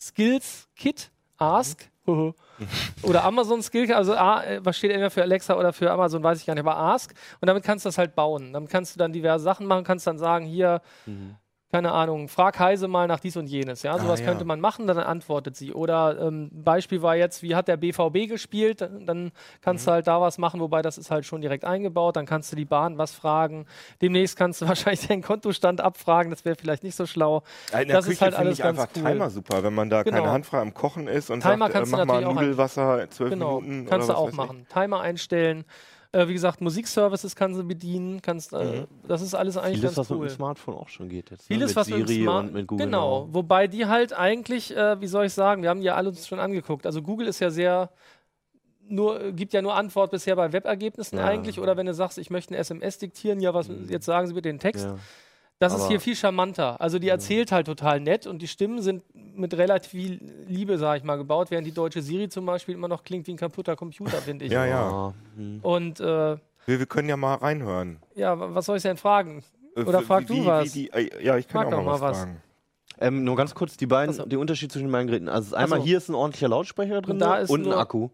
Skills 0.01 0.69
Kit, 0.77 1.11
Ask. 1.39 1.89
oder 3.03 3.23
Amazon 3.25 3.63
Skill, 3.63 3.93
also 3.93 4.15
A, 4.15 4.43
äh, 4.43 4.61
was 4.65 4.77
steht 4.77 4.91
entweder 4.91 5.11
für 5.11 5.23
Alexa 5.23 5.57
oder 5.57 5.73
für 5.73 5.89
Amazon, 5.91 6.21
weiß 6.21 6.41
ich 6.41 6.47
gar 6.47 6.55
nicht, 6.55 6.65
aber 6.67 6.77
Ask. 6.77 7.15
Und 7.41 7.47
damit 7.47 7.63
kannst 7.63 7.85
du 7.85 7.89
das 7.89 7.97
halt 7.97 8.17
bauen. 8.17 8.53
Damit 8.53 8.71
kannst 8.71 8.95
du 8.95 8.99
dann 8.99 9.13
diverse 9.13 9.45
Sachen 9.45 9.67
machen, 9.67 9.85
kannst 9.85 10.07
dann 10.09 10.19
sagen, 10.19 10.45
hier, 10.45 10.83
keine 11.73 11.93
Ahnung, 11.93 12.29
frag 12.29 12.59
Heise 12.59 12.87
mal 12.87 13.09
nach 13.09 13.19
dies 13.19 13.35
und 13.39 13.47
jenes. 13.47 13.83
Ja, 13.83 13.99
sowas 13.99 14.21
ja. 14.21 14.27
könnte 14.27 14.45
man 14.45 14.61
machen, 14.61 14.87
dann 14.87 14.99
antwortet 14.99 15.57
sie. 15.57 15.73
Oder 15.73 16.21
ähm, 16.21 16.51
Beispiel 16.53 17.01
war 17.01 17.17
jetzt, 17.17 17.43
wie 17.43 17.55
hat 17.55 17.67
der 17.67 17.79
BVB 17.79 18.29
gespielt? 18.29 18.83
Dann, 18.83 19.33
kannst 19.63 19.87
du 19.87 19.93
halt 19.93 20.07
da 20.07 20.21
was 20.21 20.37
machen, 20.37 20.61
wobei 20.61 20.83
das 20.83 20.99
ist 20.99 21.11
halt 21.11 21.25
schon 21.25 21.41
direkt 21.41 21.65
eingebaut. 21.65 22.17
Dann 22.17 22.27
kannst 22.27 22.53
du 22.53 22.57
die 22.57 22.67
Bahn 22.67 22.99
was 22.99 23.15
fragen. 23.15 23.65
Demnächst 24.03 24.37
kannst 24.37 24.61
du 24.61 24.69
wahrscheinlich 24.69 25.09
deinen 25.09 25.23
Kontostand 25.23 25.81
abfragen. 25.81 26.31
Das 26.31 26.45
wäre 26.45 26.57
vielleicht 26.57 26.83
nicht 26.83 26.95
so 26.95 27.07
schlau. 27.07 27.43
In 27.73 27.89
der 27.89 27.97
Das 27.97 28.05
Küche 28.05 28.17
ist 28.17 28.21
halt 28.21 28.35
alles 28.35 28.59
ich 28.59 28.65
ganz 28.65 28.79
einfach 28.79 28.93
cool. 28.95 29.05
Timer 29.05 29.31
super, 29.31 29.63
wenn 29.63 29.75
man 29.75 29.89
da 29.89 30.03
Genau. 30.03 30.17
keine 30.19 30.31
Hand 30.31 30.45
frei 30.45 30.61
am 30.61 30.75
Kochen 30.75 31.09
ist 31.09 31.31
und 31.31 31.41
Timer 31.41 31.57
sagt, 31.57 31.71
äh, 31.71 31.73
kannst 31.79 31.93
du 31.93 31.97
mach 31.97 32.05
mal 32.05 32.15
natürlich 32.21 32.27
auch 32.37 32.41
Nudelwasser, 32.43 33.11
zwölf 33.11 33.31
Genau, 33.31 33.61
Minuten 33.63 33.89
kannst 33.89 34.11
du 34.11 34.15
auch 34.15 34.33
machen. 34.33 34.67
Timer 34.71 35.01
einstellen. 35.01 35.65
Äh, 36.15 36.29
wie 36.29 36.35
gesagt, 36.35 36.61
Musikservices 36.61 37.35
kannst 37.35 37.59
du 37.59 37.65
bedienen. 37.65 38.21
Kannst, 38.21 38.53
äh, 38.53 38.85
Das 39.09 39.23
ist 39.23 39.35
alles 39.35 39.57
eigentlich 39.57 39.79
Vieles, 39.81 39.95
ganz 39.95 39.97
was 39.97 40.11
mit 40.11 40.19
cool. 40.19 40.27
dem 40.29 40.35
Smartphone 40.35 40.75
auch 40.75 40.89
schon 40.89 41.09
geht 41.09 41.31
jetzt. 41.31 41.47
Vieles, 41.47 41.71
ne? 41.71 41.77
was 41.77 41.89
mit 41.89 41.99
mit 42.01 42.09
dem 42.09 42.13
Siri 42.13 42.23
Smart 42.25 42.45
und 42.47 42.53
mit 42.53 42.67
Google. 42.67 42.87
Genau, 42.87 43.09
auch. 43.09 43.29
wobei 43.33 43.67
die 43.67 43.87
halt 43.87 44.13
eigentlich, 44.13 44.77
äh, 44.77 45.01
wie 45.01 45.07
soll 45.07 45.25
ich 45.27 45.33
sagen, 45.33 45.63
wir 45.63 45.71
haben 45.71 45.81
die 45.81 45.87
ja 45.87 45.95
alle 45.95 46.11
uns 46.11 46.27
schon 46.29 46.39
angeguckt. 46.39 46.85
Also 46.85 47.01
Google 47.01 47.27
ist 47.29 47.41
ja 47.41 47.51
sehr 47.51 47.91
nur, 48.89 49.33
gibt 49.33 49.53
ja 49.55 49.63
nur 49.63 49.75
Antwort 49.75 50.11
bisher 50.11 50.37
bei 50.37 50.53
Webergebnissen 50.53 51.17
Ja. 51.19 51.25
eigentlich. 51.25 51.59
Oder 51.59 51.77
wenn 51.77 51.87
du 51.87 51.95
sagst, 51.95 52.19
ich 52.19 52.29
möchte 52.31 52.51
eine 52.51 52.59
SMS 52.59 52.99
diktieren, 52.99 53.41
ja, 53.41 53.55
was, 53.55 53.71
jetzt 53.89 54.05
sagen 54.05 54.27
Sie 54.27 54.35
bitte 54.35 54.49
den 54.51 54.59
Text. 54.59 54.85
Ja. 54.85 54.97
Das 55.63 55.73
ist 55.75 55.81
Aber- 55.83 55.89
hier 55.91 56.01
viel 56.01 56.17
charmanter. 56.17 56.81
Also 56.81 56.99
die 56.99 57.09
erzählt 57.09 57.53
halt 57.53 57.67
total 57.67 58.01
nett 58.01 58.27
und 58.27 58.43
die 58.43 58.49
Stimmen 58.49 58.83
sind 58.83 59.03
mit 59.15 59.57
relativ 59.57 59.93
viel 59.93 60.19
Liebe, 60.49 60.77
sag 60.77 60.99
ich 60.99 61.05
mal, 61.05 61.17
gebaut, 61.17 61.51
während 61.51 61.67
die 61.67 61.73
deutsche 61.73 62.03
Siri 62.03 62.29
zum 62.29 62.45
Beispiel 62.47 62.75
immer 62.75 62.89
noch 62.89 63.05
klingt 63.05 63.27
wie 63.29 63.33
ein 63.33 63.37
kaputter 63.37 63.77
Computer, 63.77 64.17
finde 64.29 64.45
ich. 64.47 64.53
Ja, 64.53 64.67
ja. 64.67 64.83
Ah, 64.91 65.15
hm. 65.37 65.61
Und 65.63 66.01
äh, 66.01 66.05
Wir, 66.05 66.79
wir 66.81 66.87
können 66.87 67.09
ja 67.09 67.17
mal 67.17 67.35
reinhören. 67.37 67.99
ja, 68.15 68.39
wa- 68.39 68.49
was 68.55 68.67
soll 68.67 68.77
ich 68.79 68.83
denn 68.83 68.97
fragen? 68.97 69.45
Äh, 69.77 69.83
Oder 69.85 70.01
wie- 70.01 70.05
frag 70.05 70.27
du 70.27 70.35
wie, 70.35 70.47
was. 70.47 70.75
Wie 70.75 70.89
die, 70.89 70.91
äh, 70.93 71.25
ja, 71.25 71.37
ich 71.39 71.47
kann 71.49 71.63
Frag 71.63 71.73
auch 71.75 71.79
doch 71.79 71.85
mal 71.85 72.01
was, 72.01 72.19
fragen. 72.19 72.43
Ähm, 72.99 73.25
nur 73.25 73.37
ganz 73.37 73.55
kurz, 73.55 73.77
die 73.77 73.87
beiden, 73.87 74.15
Ach 74.15 74.19
so. 74.19 74.27
der 74.27 74.39
Unterschied 74.39 74.71
zwischen 74.71 74.87
den 74.89 74.93
beiden 74.93 75.07
Geräten. 75.09 75.29
Also 75.29 75.57
einmal 75.57 75.79
so. 75.79 75.85
hier 75.87 75.97
ist 75.99 76.09
ein 76.09 76.15
ordentlicher 76.15 76.49
Lautsprecher 76.49 77.01
drin 77.03 77.19
da 77.19 77.37
ist 77.39 77.51
und 77.51 77.67
ein 77.67 77.73
Akku. 77.73 78.11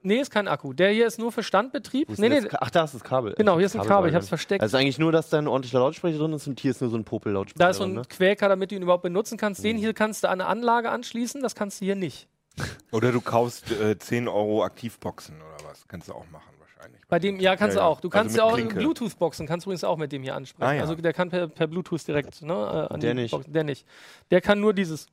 Nee, 0.00 0.20
ist 0.20 0.30
kein 0.30 0.46
Akku. 0.46 0.72
Der 0.72 0.90
hier 0.90 1.06
ist 1.06 1.18
nur 1.18 1.32
für 1.32 1.42
Standbetrieb. 1.42 2.08
Nee, 2.18 2.28
nee, 2.28 2.42
Ach, 2.60 2.70
da 2.70 2.84
ist 2.84 2.94
das 2.94 3.02
Kabel. 3.02 3.34
Genau, 3.36 3.56
hier 3.56 3.66
ist 3.66 3.74
ein 3.74 3.80
Kabel, 3.82 3.88
ich 3.88 4.12
Kabel 4.12 4.14
hab's 4.14 4.28
versteckt. 4.28 4.62
Also 4.62 4.76
eigentlich 4.76 4.98
nur, 4.98 5.10
dass 5.10 5.28
da 5.28 5.38
ein 5.38 5.48
ordentlicher 5.48 5.80
Lautsprecher 5.80 6.18
drin 6.18 6.32
ist 6.32 6.46
und 6.46 6.60
hier 6.60 6.70
ist 6.70 6.80
nur 6.80 6.90
so 6.90 6.96
ein 6.96 7.04
Popel-Lautsprecher. 7.04 7.58
da 7.58 7.70
ist 7.70 7.78
so 7.78 7.84
ein 7.84 7.94
ne? 7.94 8.02
Quäker, 8.08 8.48
damit 8.48 8.70
du 8.70 8.76
ihn 8.76 8.82
überhaupt 8.82 9.02
benutzen 9.02 9.36
kannst. 9.38 9.64
Den 9.64 9.76
hier 9.76 9.94
kannst 9.94 10.22
du 10.22 10.28
an 10.28 10.40
eine 10.40 10.48
Anlage 10.48 10.90
anschließen, 10.90 11.42
das 11.42 11.54
kannst 11.56 11.80
du 11.80 11.84
hier 11.84 11.96
nicht. 11.96 12.28
Oder 12.92 13.10
du 13.12 13.20
kaufst 13.20 13.70
äh, 13.72 13.98
10 13.98 14.28
Euro 14.28 14.64
Aktivboxen 14.64 15.36
oder 15.36 15.68
was. 15.68 15.86
Kannst 15.86 16.08
du 16.08 16.12
auch 16.12 16.24
machen 16.32 16.52
wahrscheinlich. 16.58 17.00
Bei 17.08 17.18
dem, 17.20 17.38
ja, 17.38 17.54
kannst 17.54 17.76
Ja, 17.76 17.82
du 17.82 17.86
auch. 17.88 18.00
Du 18.00 18.08
Also 18.08 18.18
kannst 18.18 18.36
mit 18.36 18.38
ja 18.38 18.44
auch. 18.44 18.74
Bluetooth-Boxen, 18.74 19.46
kannst 19.46 19.66
du 19.66 19.70
übrigens 19.70 19.84
auch 19.84 19.96
mit 19.96 20.10
dem 20.10 20.22
hier 20.24 20.34
ansprechen. 20.34 20.68
Ah, 20.68 20.74
ja. 20.74 20.80
Also 20.82 20.96
der 20.96 21.12
kann 21.12 21.28
per, 21.30 21.46
per 21.48 21.66
Bluetooth 21.68 22.04
direkt, 22.06 22.42
ne? 22.42 22.52
Äh, 22.52 22.94
an 22.94 23.00
Der 23.00 23.14
die 23.14 23.22
nicht. 23.22 23.30
Boxen. 23.30 23.52
Der 23.52 23.62
nicht. 23.64 23.86
Der 24.32 24.40
kann 24.40 24.60
nur 24.60 24.74
dieses 24.74 25.06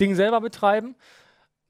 Ding 0.00 0.14
selber 0.16 0.40
betreiben. 0.40 0.96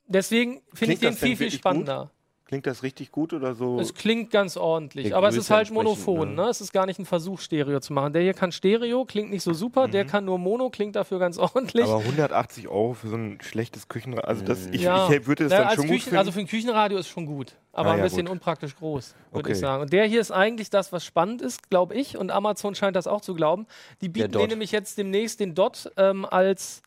Deswegen 0.07 0.63
finde 0.73 0.95
ich 0.95 1.01
den 1.01 1.13
viel, 1.15 1.37
viel 1.37 1.51
spannender. 1.51 2.11
Klingt 2.49 2.67
das 2.67 2.83
richtig 2.83 3.13
gut 3.13 3.35
oder 3.35 3.55
so? 3.55 3.79
Es 3.79 3.93
klingt 3.93 4.31
ganz 4.31 4.57
ordentlich, 4.57 5.15
aber 5.15 5.29
es 5.29 5.37
ist 5.37 5.51
halt 5.51 5.71
monophon. 5.71 6.35
ne? 6.35 6.45
Ne? 6.45 6.49
Es 6.49 6.63
ist 6.63 6.73
gar 6.73 6.87
nicht 6.87 6.99
ein 6.99 7.05
Versuch, 7.05 7.41
Stereo 7.41 7.79
zu 7.79 7.93
machen. 7.93 8.15
Der 8.15 8.23
hier 8.23 8.33
kann 8.33 8.53
Stereo, 8.53 9.05
klingt 9.05 9.31
nicht 9.31 9.43
so 9.43 9.53
super. 9.53 9.87
Der 9.87 10.07
kann 10.07 10.25
nur 10.25 10.39
Mono, 10.39 10.71
klingt 10.71 10.97
dafür 10.97 11.19
ganz 11.19 11.37
ordentlich. 11.39 11.85
Mhm. 11.85 11.91
aber 11.93 12.01
180 12.01 12.69
Euro 12.69 12.95
für 12.95 13.09
so 13.09 13.17
ein 13.17 13.39
schlechtes 13.43 13.89
Küchenradio. 13.89 14.27
Also 14.27 14.45
das, 14.47 14.67
ich, 14.69 14.81
Ja. 14.81 15.11
ich 15.11 15.27
würde 15.27 15.45
es 15.45 15.51
dann 15.51 15.65
als 15.67 15.75
schon 15.75 15.83
gut 15.85 15.91
Küchen, 15.97 16.03
finden. 16.05 16.17
also 16.17 16.33
für 16.33 16.41
ein 16.41 16.47
Küchenradio 16.47 16.97
ist 16.97 17.09
schon 17.09 17.27
gut, 17.27 17.55
aber 17.75 17.91
Ah, 17.91 17.93
ein 17.93 17.99
ja, 17.99 18.05
bisschen 18.05 18.25
gut. 18.25 18.33
unpraktisch 18.33 18.75
groß, 18.77 19.15
würde 19.31 19.39
Okay. 19.45 19.53
ich 19.53 19.59
sagen. 19.59 19.83
Und 19.83 19.93
der 19.93 20.07
hier 20.07 20.21
ist 20.23 20.31
eigentlich 20.31 20.71
das, 20.71 20.91
was 20.91 21.05
spannend 21.05 21.43
ist, 21.43 21.69
glaube 21.69 21.95
ich, 21.97 22.17
und 22.17 22.31
Amazon 22.31 22.75
scheint 22.75 22.97
das 22.97 23.07
auch 23.07 23.21
zu 23.21 23.35
glauben. 23.35 23.67
Die 24.01 24.09
bieten 24.09 24.33
den 24.33 24.49
nämlich 24.49 24.73
jetzt 24.73 24.97
demnächst 24.97 25.39
den 25.41 25.55
Dot 25.55 25.93
ähm, 25.99 26.25
als 26.25 26.81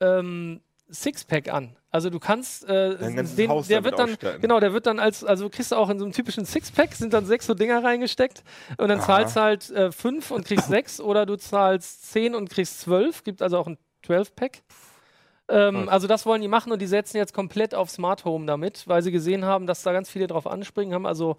ähm, 0.00 0.60
Sixpack 0.92 1.52
an. 1.52 1.76
Also 1.90 2.10
du 2.10 2.20
kannst 2.20 2.64
äh, 2.64 2.96
den, 2.96 3.16
der 3.68 3.84
wird 3.84 3.98
dann 3.98 4.10
ausstatten. 4.10 4.40
genau, 4.40 4.60
der 4.60 4.72
wird 4.72 4.86
dann 4.86 5.00
als 5.00 5.24
also 5.24 5.48
kriegst 5.48 5.72
du 5.72 5.76
auch 5.76 5.90
in 5.90 5.98
so 5.98 6.04
einem 6.04 6.12
typischen 6.12 6.44
Sixpack 6.44 6.94
sind 6.94 7.12
dann 7.12 7.26
sechs 7.26 7.46
so 7.46 7.54
Dinger 7.54 7.82
reingesteckt 7.82 8.44
und 8.78 8.88
dann 8.88 9.00
Aha. 9.00 9.06
zahlst 9.06 9.36
du 9.36 9.40
halt 9.40 9.70
äh, 9.70 9.92
fünf 9.92 10.30
und 10.30 10.44
kriegst 10.44 10.68
sechs 10.68 11.00
oder 11.00 11.26
du 11.26 11.36
zahlst 11.36 12.10
zehn 12.12 12.34
und 12.34 12.48
kriegst 12.50 12.80
zwölf. 12.80 13.24
Gibt 13.24 13.42
also 13.42 13.58
auch 13.58 13.66
ein 13.66 13.78
12 14.04 14.34
Pack. 14.34 14.62
Ähm, 15.48 15.88
also 15.88 16.06
das 16.06 16.26
wollen 16.26 16.42
die 16.42 16.48
machen 16.48 16.72
und 16.72 16.80
die 16.80 16.86
setzen 16.86 17.16
jetzt 17.16 17.34
komplett 17.34 17.74
auf 17.74 17.90
Smart 17.90 18.24
Home 18.24 18.46
damit, 18.46 18.86
weil 18.86 19.02
sie 19.02 19.10
gesehen 19.10 19.44
haben, 19.44 19.66
dass 19.66 19.82
da 19.82 19.92
ganz 19.92 20.08
viele 20.08 20.26
drauf 20.26 20.46
anspringen, 20.46 20.94
haben 20.94 21.06
also, 21.06 21.36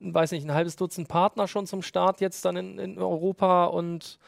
weiß 0.00 0.32
nicht, 0.32 0.44
ein 0.44 0.54
halbes 0.54 0.76
Dutzend 0.76 1.08
Partner 1.08 1.46
schon 1.46 1.66
zum 1.66 1.82
Start 1.82 2.20
jetzt 2.20 2.44
dann 2.44 2.56
in, 2.56 2.78
in 2.78 2.98
Europa 2.98 3.66
und 3.66 4.18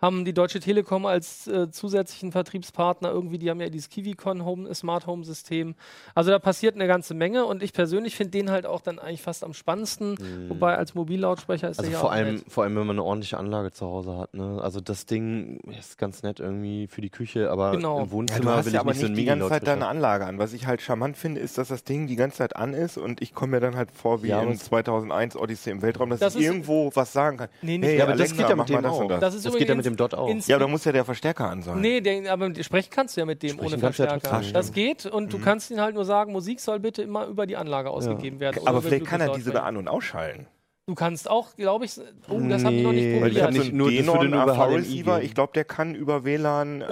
haben 0.00 0.24
die 0.24 0.32
Deutsche 0.32 0.60
Telekom 0.60 1.04
als 1.06 1.46
äh, 1.46 1.70
zusätzlichen 1.70 2.32
Vertriebspartner 2.32 3.10
irgendwie, 3.10 3.38
die 3.38 3.50
haben 3.50 3.60
ja 3.60 3.68
dieses 3.68 3.88
KiwiCon 3.90 4.44
Home, 4.44 4.74
Smart 4.74 5.06
Home 5.06 5.24
System. 5.24 5.74
Also 6.14 6.30
da 6.30 6.38
passiert 6.38 6.74
eine 6.74 6.86
ganze 6.86 7.14
Menge 7.14 7.44
und 7.44 7.62
ich 7.62 7.72
persönlich 7.72 8.16
finde 8.16 8.30
den 8.32 8.50
halt 8.50 8.66
auch 8.66 8.80
dann 8.80 8.98
eigentlich 8.98 9.22
fast 9.22 9.44
am 9.44 9.52
spannendsten, 9.52 10.16
wobei 10.48 10.76
als 10.76 10.94
Mobillautsprecher 10.94 11.68
ist 11.70 11.78
Also 11.78 11.90
der 11.90 11.92
ja 11.92 12.00
vor 12.00 12.10
auch 12.10 12.14
allem, 12.14 12.34
nett. 12.36 12.44
vor 12.48 12.64
allem, 12.64 12.76
wenn 12.76 12.86
man 12.86 12.96
eine 12.96 13.04
ordentliche 13.04 13.36
Anlage 13.38 13.72
zu 13.72 13.86
Hause 13.86 14.16
hat. 14.16 14.34
Ne? 14.34 14.58
Also 14.62 14.80
das 14.80 15.06
Ding 15.06 15.60
ist 15.78 15.98
ganz 15.98 16.22
nett 16.22 16.40
irgendwie 16.40 16.86
für 16.86 17.00
die 17.00 17.10
Küche, 17.10 17.50
aber 17.50 17.72
Genau. 17.72 17.98
im 17.98 18.04
Ja, 18.06 18.10
Wohnzimmer 18.10 18.40
du 18.52 18.56
hast 18.56 18.66
will 18.66 18.72
ja 18.72 18.78
ich 18.78 18.80
aber 18.80 18.90
nicht 18.92 19.00
so 19.00 19.06
nicht 19.08 19.18
die 19.18 19.24
ganze 19.26 19.48
Zeit 19.48 19.66
deine. 19.66 19.86
Anlage 19.86 20.24
an. 20.26 20.38
Was 20.38 20.52
ich 20.52 20.66
halt 20.66 20.80
charmant 20.82 21.16
finde, 21.16 21.40
ist, 21.40 21.58
dass 21.58 21.68
das 21.68 21.84
Ding 21.84 22.06
die 22.06 22.16
ganze 22.16 22.38
Zeit 22.38 22.56
an 22.56 22.74
ist 22.74 22.96
und 22.96 23.20
ich 23.20 23.34
komme 23.34 23.52
mir 23.52 23.60
dann 23.60 23.76
halt 23.76 23.90
vor 23.90 24.22
wie 24.22 24.28
Ja, 24.28 24.40
in 24.40 24.48
aber- 24.48 24.56
2001 24.56 25.36
Odyssey 25.36 25.70
im 25.72 25.82
Weltraum, 25.82 26.10
dass 26.10 26.20
Das 26.20 26.36
ich 26.36 26.42
irgendwo 26.42 26.90
was 26.94 27.12
sagen 27.12 27.36
kann. 27.38 27.48
Nee, 27.62 27.78
nicht 27.78 27.88
hey, 27.88 27.98
Ja, 27.98 28.04
aber 28.04 28.12
das 28.12 28.20
Alexa, 28.20 28.36
geht 28.36 28.48
ja 28.50 28.56
mit 28.56 28.68
dem 28.68 28.82
das 28.82 28.92
auch. 28.92 29.00
und 29.00 29.08
das. 29.08 29.20
Das 29.20 29.34
ist 29.34 29.46
Das 29.46 29.52
geht 29.54 29.68
ja 29.68 29.74
mit 29.74 29.84
übrigens 29.84 29.89
dem 29.90 29.96
Dot 29.96 30.14
auch. 30.14 30.28
ins- 30.28 30.46
Ja, 30.46 30.56
aber 30.56 30.64
da 30.66 30.70
muss 30.70 30.84
ja 30.84 30.92
der 30.92 31.04
Verstärker 31.04 31.48
an 31.50 31.62
sein. 31.62 31.80
Nee, 31.80 32.00
der, 32.00 32.32
aber 32.32 32.50
sprechen 32.62 32.90
kannst 32.90 33.16
du 33.16 33.20
ja 33.20 33.26
mit 33.26 33.42
dem 33.42 33.50
Sprechen 33.50 33.66
ohne 33.66 33.74
ja 33.76 33.80
Verstärker. 33.80 34.20
trotzdem. 34.28 34.52
das 34.54 34.72
geht 34.72 35.06
und 35.06 35.32
du 35.32 35.38
kannst 35.38 35.70
ihn 35.70 35.80
halt 35.80 35.94
nur 35.94 36.04
sagen, 36.04 36.32
Musik 36.32 36.60
soll 36.60 36.80
bitte 36.80 37.02
immer 37.02 37.26
über 37.26 37.46
die 37.46 37.56
Anlage 37.56 37.90
ausgegeben 37.90 38.40
werden. 38.40 38.66
aber 38.66 38.80
vielleicht 38.82 39.04
kann 39.06 39.20
er 39.20 39.26
die 39.28 39.32
Bluetooth-Lautsprecher. 39.42 39.44
sogar 39.44 39.64
an- 39.64 39.76
und 39.76 39.88
ausschalten. 39.88 40.46
Du 40.90 40.96
kannst 40.96 41.30
auch, 41.30 41.54
glaube 41.54 41.84
ich, 41.84 41.92
oh, 42.28 42.40
das 42.48 42.64
haben 42.64 42.76
die 42.76 42.82
noch 42.82 42.90
nicht 42.90 43.04
Nee, 43.04 43.20
Weil 43.20 43.28
ich 43.28 43.38
probiert. 43.38 43.42
habe 43.44 43.52
nicht 43.58 43.72
nur- 43.72 43.90
Denon 43.90 44.34
AV-Receiver, 44.34 45.22
ich 45.22 45.34
glaube, 45.34 45.52
der 45.54 45.64
kann 45.64 45.94
über 45.94 46.24
WLAN 46.24 46.80
äh, 46.80 46.86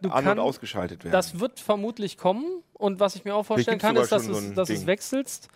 du 0.00 0.08
an- 0.08 0.18
und 0.20 0.24
kann- 0.24 0.38
ausgeschaltet 0.38 1.04
werden. 1.04 1.12
Das 1.12 1.38
wird 1.38 1.60
vermutlich 1.60 2.16
kommen. 2.16 2.46
Und 2.72 2.98
was 2.98 3.14
ich 3.14 3.26
mir 3.26 3.34
auch 3.34 3.44
vorstellen 3.44 3.78
kann, 3.78 3.94
ist, 3.96 4.10
dass, 4.10 4.24
so 4.24 4.32
es, 4.32 4.54
dass 4.54 4.70
es 4.70 4.86
wechselst. 4.86 5.48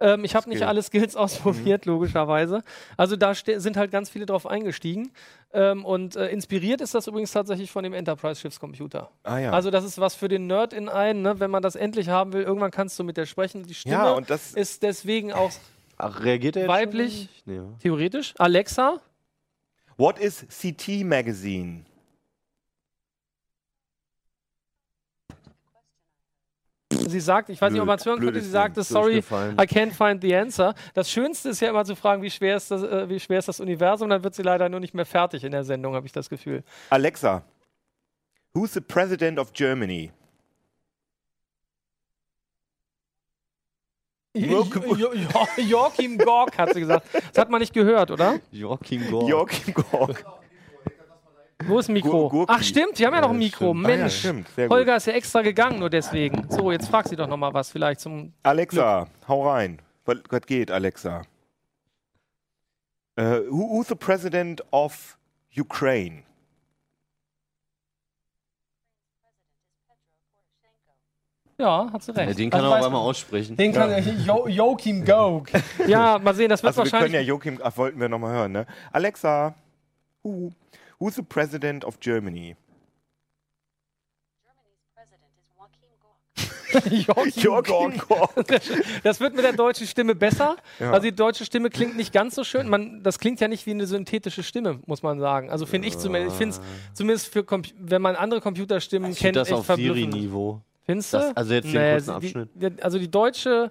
Ähm, 0.00 0.24
ich 0.24 0.34
habe 0.34 0.48
nicht 0.48 0.62
alle 0.64 0.82
Skills 0.82 1.14
ausprobiert, 1.16 1.86
logischerweise. 1.86 2.64
Also 2.96 3.14
da 3.14 3.36
ste- 3.36 3.60
sind 3.60 3.76
halt 3.76 3.92
ganz 3.92 4.10
viele 4.10 4.26
drauf 4.26 4.44
eingestiegen. 4.48 5.12
Ähm, 5.52 5.84
und 5.84 6.16
äh, 6.16 6.26
inspiriert 6.30 6.80
ist 6.80 6.92
das 6.96 7.06
übrigens 7.06 7.30
tatsächlich 7.30 7.70
von 7.70 7.84
dem 7.84 7.92
Enterprise-Schiffscomputer. 7.94 9.10
ah 9.22 9.38
ja. 9.38 9.52
Also 9.52 9.70
das 9.70 9.84
ist 9.84 10.00
was 10.00 10.16
für 10.16 10.26
den 10.26 10.48
Nerd 10.48 10.72
in 10.72 10.88
einen, 10.88 11.22
ne? 11.22 11.38
wenn 11.38 11.52
man 11.52 11.62
das 11.62 11.76
endlich 11.76 12.08
haben 12.08 12.32
will. 12.32 12.42
Irgendwann 12.42 12.72
kannst 12.72 12.98
du 12.98 13.04
mit 13.04 13.16
der 13.16 13.26
sprechen. 13.26 13.62
Die 13.62 13.74
Stimme 13.74 13.94
ja, 13.94 14.10
und 14.10 14.28
das 14.30 14.52
ist 14.54 14.82
deswegen 14.82 15.32
auch 15.32 15.52
Ach, 16.04 16.22
reagiert 16.22 16.56
er 16.56 16.62
jetzt 16.62 16.68
Weiblich? 16.68 17.28
Schon? 17.44 17.54
Nee, 17.54 17.56
ja. 17.56 17.78
theoretisch. 17.80 18.34
Alexa, 18.38 19.00
What 19.96 20.18
is 20.18 20.44
CT 20.48 21.04
Magazine? 21.04 21.84
sie 26.90 27.20
sagt, 27.20 27.48
ich 27.48 27.60
weiß 27.60 27.72
nicht, 27.72 27.80
ob 27.80 27.86
man 27.86 27.98
es 27.98 28.06
hören 28.06 28.20
könnte, 28.20 28.40
sie 28.40 28.50
sagte, 28.50 28.80
Ding. 28.80 28.84
sorry. 28.84 29.18
I 29.18 29.66
can't 29.66 29.92
find 29.92 30.20
the 30.22 30.34
answer. 30.34 30.74
Das 30.94 31.10
Schönste 31.10 31.50
ist 31.50 31.60
ja 31.60 31.70
immer 31.70 31.84
zu 31.84 31.96
fragen, 31.96 32.22
wie 32.22 32.30
schwer 32.30 32.56
ist 32.56 32.70
das, 32.70 32.82
äh, 32.82 33.08
wie 33.08 33.20
schwer 33.20 33.38
ist 33.38 33.48
das 33.48 33.60
Universum, 33.60 34.10
dann 34.10 34.24
wird 34.24 34.34
sie 34.34 34.42
leider 34.42 34.68
nur 34.68 34.80
nicht 34.80 34.94
mehr 34.94 35.06
fertig 35.06 35.44
in 35.44 35.52
der 35.52 35.64
Sendung, 35.64 35.94
habe 35.94 36.06
ich 36.06 36.12
das 36.12 36.28
Gefühl. 36.28 36.64
Alexa, 36.90 37.44
who's 38.52 38.72
the 38.72 38.80
president 38.80 39.38
of 39.38 39.52
Germany? 39.52 40.06
Jo 40.06 40.10
jo 40.10 40.10
jo 40.10 40.24
Joachim 45.58 46.18
Gork 46.18 46.58
hat 46.58 46.74
sie 46.74 46.80
gesagt. 46.80 47.06
Das 47.12 47.40
hat 47.40 47.50
man 47.50 47.60
nicht 47.60 47.72
gehört, 47.72 48.10
oder? 48.10 48.40
Joachim 48.50 49.08
Gorg. 49.08 49.28
Joachim 49.28 49.74
Gorg. 49.74 50.24
Wo 51.66 51.78
ist 51.78 51.88
Mikro? 51.88 52.28
Gur-. 52.28 52.46
Ach 52.48 52.62
stimmt, 52.62 52.98
wir 52.98 53.06
haben 53.06 53.14
ja 53.14 53.20
noch 53.20 53.30
ein 53.30 53.38
Mikro. 53.38 53.72
stimmt. 53.72 53.86
Ah 53.86 53.90
ja, 53.90 53.96
Mensch. 53.96 54.18
stimmt. 54.18 54.48
Sehr 54.48 54.68
gut. 54.68 54.76
Holger 54.76 54.96
ist 54.96 55.06
ja 55.06 55.12
extra 55.12 55.42
gegangen, 55.42 55.78
nur 55.78 55.90
deswegen. 55.90 56.46
So, 56.50 56.72
jetzt 56.72 56.88
frag 56.88 57.08
sie 57.08 57.16
doch 57.16 57.26
noch 57.28 57.36
mal 57.36 57.54
was 57.54 57.70
vielleicht 57.70 58.00
zum 58.00 58.32
Alexa, 58.42 59.06
hau 59.28 59.48
rein. 59.48 59.80
Was, 60.04 60.18
geht, 60.46 60.70
Alexa? 60.70 61.22
Äh, 63.16 63.40
who, 63.48 63.70
who's 63.70 63.88
the 63.88 63.94
president 63.94 64.62
of 64.72 65.16
Ukraine? 65.56 66.24
Ja, 71.58 71.88
hat 71.92 72.02
sie 72.02 72.10
recht. 72.16 72.28
Ja, 72.30 72.34
den 72.34 72.50
kann 72.50 72.60
Also 72.60 72.74
er 72.74 72.80
auch 72.80 72.86
einmal 72.86 73.00
aussprechen. 73.02 73.56
Den 73.56 73.72
kann 73.72 73.90
er. 73.90 74.00
Jo 74.00 74.48
Joachim 74.48 75.04
Gork. 75.04 75.50
Ja, 75.86 76.18
mal 76.18 76.34
sehen, 76.34 76.48
das 76.48 76.62
wird 76.62 76.70
Also 76.70 76.82
wir 76.84 76.90
können 76.90 77.02
wahrscheinlich. 77.02 77.12
ja 77.14 77.20
Joachim, 77.28 77.60
ach, 77.62 77.76
wollten 77.76 78.00
wir 78.00 78.08
nochmal 78.08 78.34
hören, 78.34 78.52
ne? 78.52 78.66
Alexa, 78.92 79.54
who, 80.22 80.50
who's 80.98 81.14
the 81.14 81.22
president 81.22 81.84
of 81.84 82.00
Germany? 82.00 82.56
Joachim 86.90 87.32
Joachim 87.42 87.98
Gork. 87.98 88.46
Das 89.04 89.20
wird 89.20 89.36
mit 89.36 89.44
der 89.44 89.52
deutschen 89.52 89.86
Stimme 89.86 90.16
besser. 90.16 90.56
Ja. 90.80 90.90
Also 90.90 91.02
die 91.04 91.14
deutsche 91.14 91.44
Stimme 91.44 91.70
klingt 91.70 91.96
nicht 91.96 92.12
ganz 92.12 92.34
so 92.34 92.42
schön. 92.42 92.68
Man, 92.68 93.02
das 93.04 93.20
klingt 93.20 93.40
ja 93.40 93.46
nicht 93.46 93.64
wie 93.66 93.70
eine 93.70 93.86
synthetische 93.86 94.42
Stimme, 94.42 94.80
muss 94.86 95.02
man 95.04 95.20
sagen. 95.20 95.50
Also 95.50 95.66
finde 95.66 95.86
ich 95.86 95.98
zumindest. 95.98 96.32
Ich 96.34 96.38
finde 96.38 96.56
es 96.56 96.60
zumindest 96.94 97.32
für 97.32 97.44
wenn 97.78 98.02
man 98.02 98.16
andere 98.16 98.40
Computerstimmen 98.40 99.12
Ich 99.12 99.18
kennt, 99.18 99.36
finde 99.36 99.40
das 99.40 99.50
echt 99.50 99.70
auf. 99.70 99.76
Siri-Niveau. 99.76 100.60
Findest 100.84 101.12
du? 101.14 101.18
Das- 101.18 101.36
also 101.36 101.54
jetzt 101.54 101.72
den 101.72 101.92
kurzen 101.92 102.10
Abschnitt. 102.10 102.48
Die, 102.54 102.82
also 102.82 102.98
die 102.98 103.10
deutsche 103.10 103.70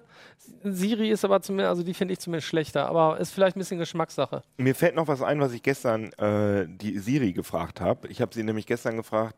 Siri 0.64 1.10
ist 1.10 1.24
aber 1.24 1.40
zumindest, 1.42 1.68
also 1.68 1.82
die 1.82 1.94
finde 1.94 2.12
ich 2.12 2.18
zumindest 2.20 2.48
schlechter, 2.48 2.86
aber 2.88 3.18
ist 3.20 3.30
vielleicht 3.32 3.56
ein 3.56 3.60
bisschen 3.60 3.78
Geschmackssache. 3.78 4.42
Mir 4.56 4.74
fällt 4.74 4.96
noch 4.96 5.06
was 5.08 5.22
ein, 5.22 5.40
was 5.40 5.52
ich 5.52 5.62
gestern 5.62 6.12
äh, 6.14 6.66
die 6.68 6.98
Siri 6.98 7.32
gefragt 7.32 7.80
habe. 7.80 8.08
Ich 8.08 8.20
habe 8.20 8.34
sie 8.34 8.42
nämlich 8.42 8.66
gestern 8.66 8.96
gefragt, 8.96 9.36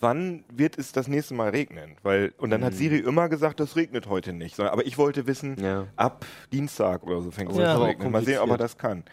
wann 0.00 0.44
wird 0.52 0.78
es 0.78 0.90
das 0.90 1.06
nächste 1.06 1.34
Mal 1.34 1.50
regnen? 1.50 1.96
Weil, 2.02 2.32
und 2.38 2.50
dann 2.50 2.64
hat 2.64 2.74
Siri 2.74 2.98
immer 2.98 3.28
gesagt, 3.28 3.60
das 3.60 3.76
regnet 3.76 4.08
heute 4.08 4.32
nicht. 4.32 4.56
Sondern- 4.56 4.72
Aber 4.72 4.84
ich 4.84 4.98
wollte 4.98 5.28
wissen, 5.28 5.56
Ja. 5.62 5.86
ab 5.94 6.26
Dienstag 6.52 7.04
oder 7.04 7.22
so 7.22 7.30
fängt 7.30 7.52
es 7.52 7.58
Ja. 7.58 7.72
an 7.74 7.78
zu 7.78 7.84
regnen. 7.84 8.10
Mal 8.10 8.24
sehen, 8.24 8.40
ob 8.40 8.50
er 8.50 8.56
das 8.58 8.76
kann. 8.76 9.04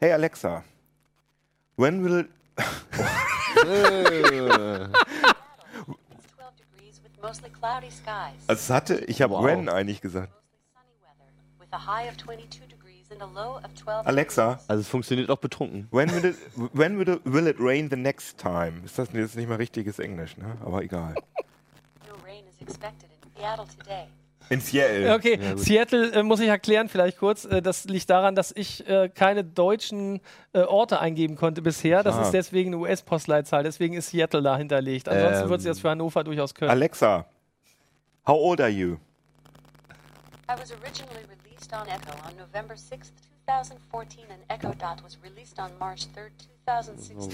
Hey 0.00 0.10
Alexa, 0.12 0.64
when 1.76 2.04
will 2.04 2.28
Also 7.22 8.34
es 8.48 8.70
hatte, 8.70 8.96
ich 9.06 9.22
habe 9.22 9.34
Wow. 9.34 9.44
when 9.44 9.68
eigentlich 9.68 10.00
gesagt. 10.00 10.32
Mostly 10.32 10.42
sunny 10.74 10.92
weather 11.02 11.60
with 11.60 11.68
a 11.72 11.86
high 11.86 12.08
of 12.08 12.16
22 12.16 12.66
degrees 12.68 13.10
and 13.10 13.22
a 13.22 13.26
low 13.26 13.56
of 13.56 13.74
12 13.74 14.06
Alexa. 14.06 14.60
Also 14.68 14.80
es 14.80 14.88
funktioniert 14.88 15.30
auch 15.30 15.38
betrunken. 15.38 15.86
when 15.90 16.10
will 16.10 16.24
it, 16.24 16.36
when 16.72 16.98
will 16.98 17.08
it, 17.08 17.20
will 17.24 17.46
it 17.46 17.56
rain 17.60 17.88
the 17.90 17.96
next 17.96 18.38
time? 18.38 18.82
Ist 18.84 18.98
das 18.98 19.12
jetzt 19.12 19.36
nicht 19.36 19.48
mal 19.48 19.56
richtiges 19.56 19.98
Englisch, 19.98 20.36
ne? 20.36 20.56
Aber 20.64 20.82
egal. 20.82 21.14
No 22.08 22.14
rain 22.24 22.44
is 22.48 22.60
expected 22.66 23.08
in 23.10 23.30
Seattle 23.40 23.66
today. 23.78 24.06
In 24.52 24.60
Seattle. 24.60 25.06
Ja, 25.06 25.14
Okay, 25.14 25.38
Seattle 25.56 26.12
äh, 26.12 26.22
muss 26.22 26.40
ich 26.40 26.48
erklären 26.48 26.88
vielleicht 26.88 27.18
kurz. 27.18 27.44
Äh, 27.44 27.62
das 27.62 27.84
liegt 27.84 28.10
daran, 28.10 28.34
dass 28.34 28.52
ich 28.54 28.86
äh, 28.88 29.08
keine 29.08 29.44
deutschen 29.44 30.20
äh, 30.52 30.60
Orte 30.60 31.00
eingeben 31.00 31.36
konnte 31.36 31.62
bisher. 31.62 32.02
Das 32.02 32.16
Ah. 32.16 32.22
ist 32.22 32.32
deswegen 32.32 32.70
eine 32.74 32.78
US-Postleitzahl. 32.82 33.62
Deswegen 33.62 33.94
ist 33.94 34.10
Seattle 34.10 34.42
da 34.42 34.56
hinterlegt. 34.56 35.08
Ansonsten 35.08 35.44
Ähm. 35.44 35.48
wird 35.50 35.60
sie 35.62 35.68
das 35.68 35.80
für 35.80 35.90
Hannover 35.90 36.22
durchaus 36.24 36.54
können. 36.54 36.70
Alexa, 36.70 37.24
how 38.26 38.36
old 38.36 38.60
are 38.60 38.68
you? 38.70 38.98
I 40.48 40.54
was 40.60 40.70
originally 40.72 41.24
released 41.28 41.72
on 41.72 41.86
Echo 41.88 42.12
on 42.28 42.36
November 42.36 42.74
6th, 42.74 43.12
2014, 43.46 44.24
and 44.30 44.40
Echo 44.48 44.74
Dot 44.74 45.02
was 45.02 45.18
released 45.24 45.58
on 45.58 45.70
March 45.78 46.02
3rd, 46.14 46.32
2016. 46.66 47.30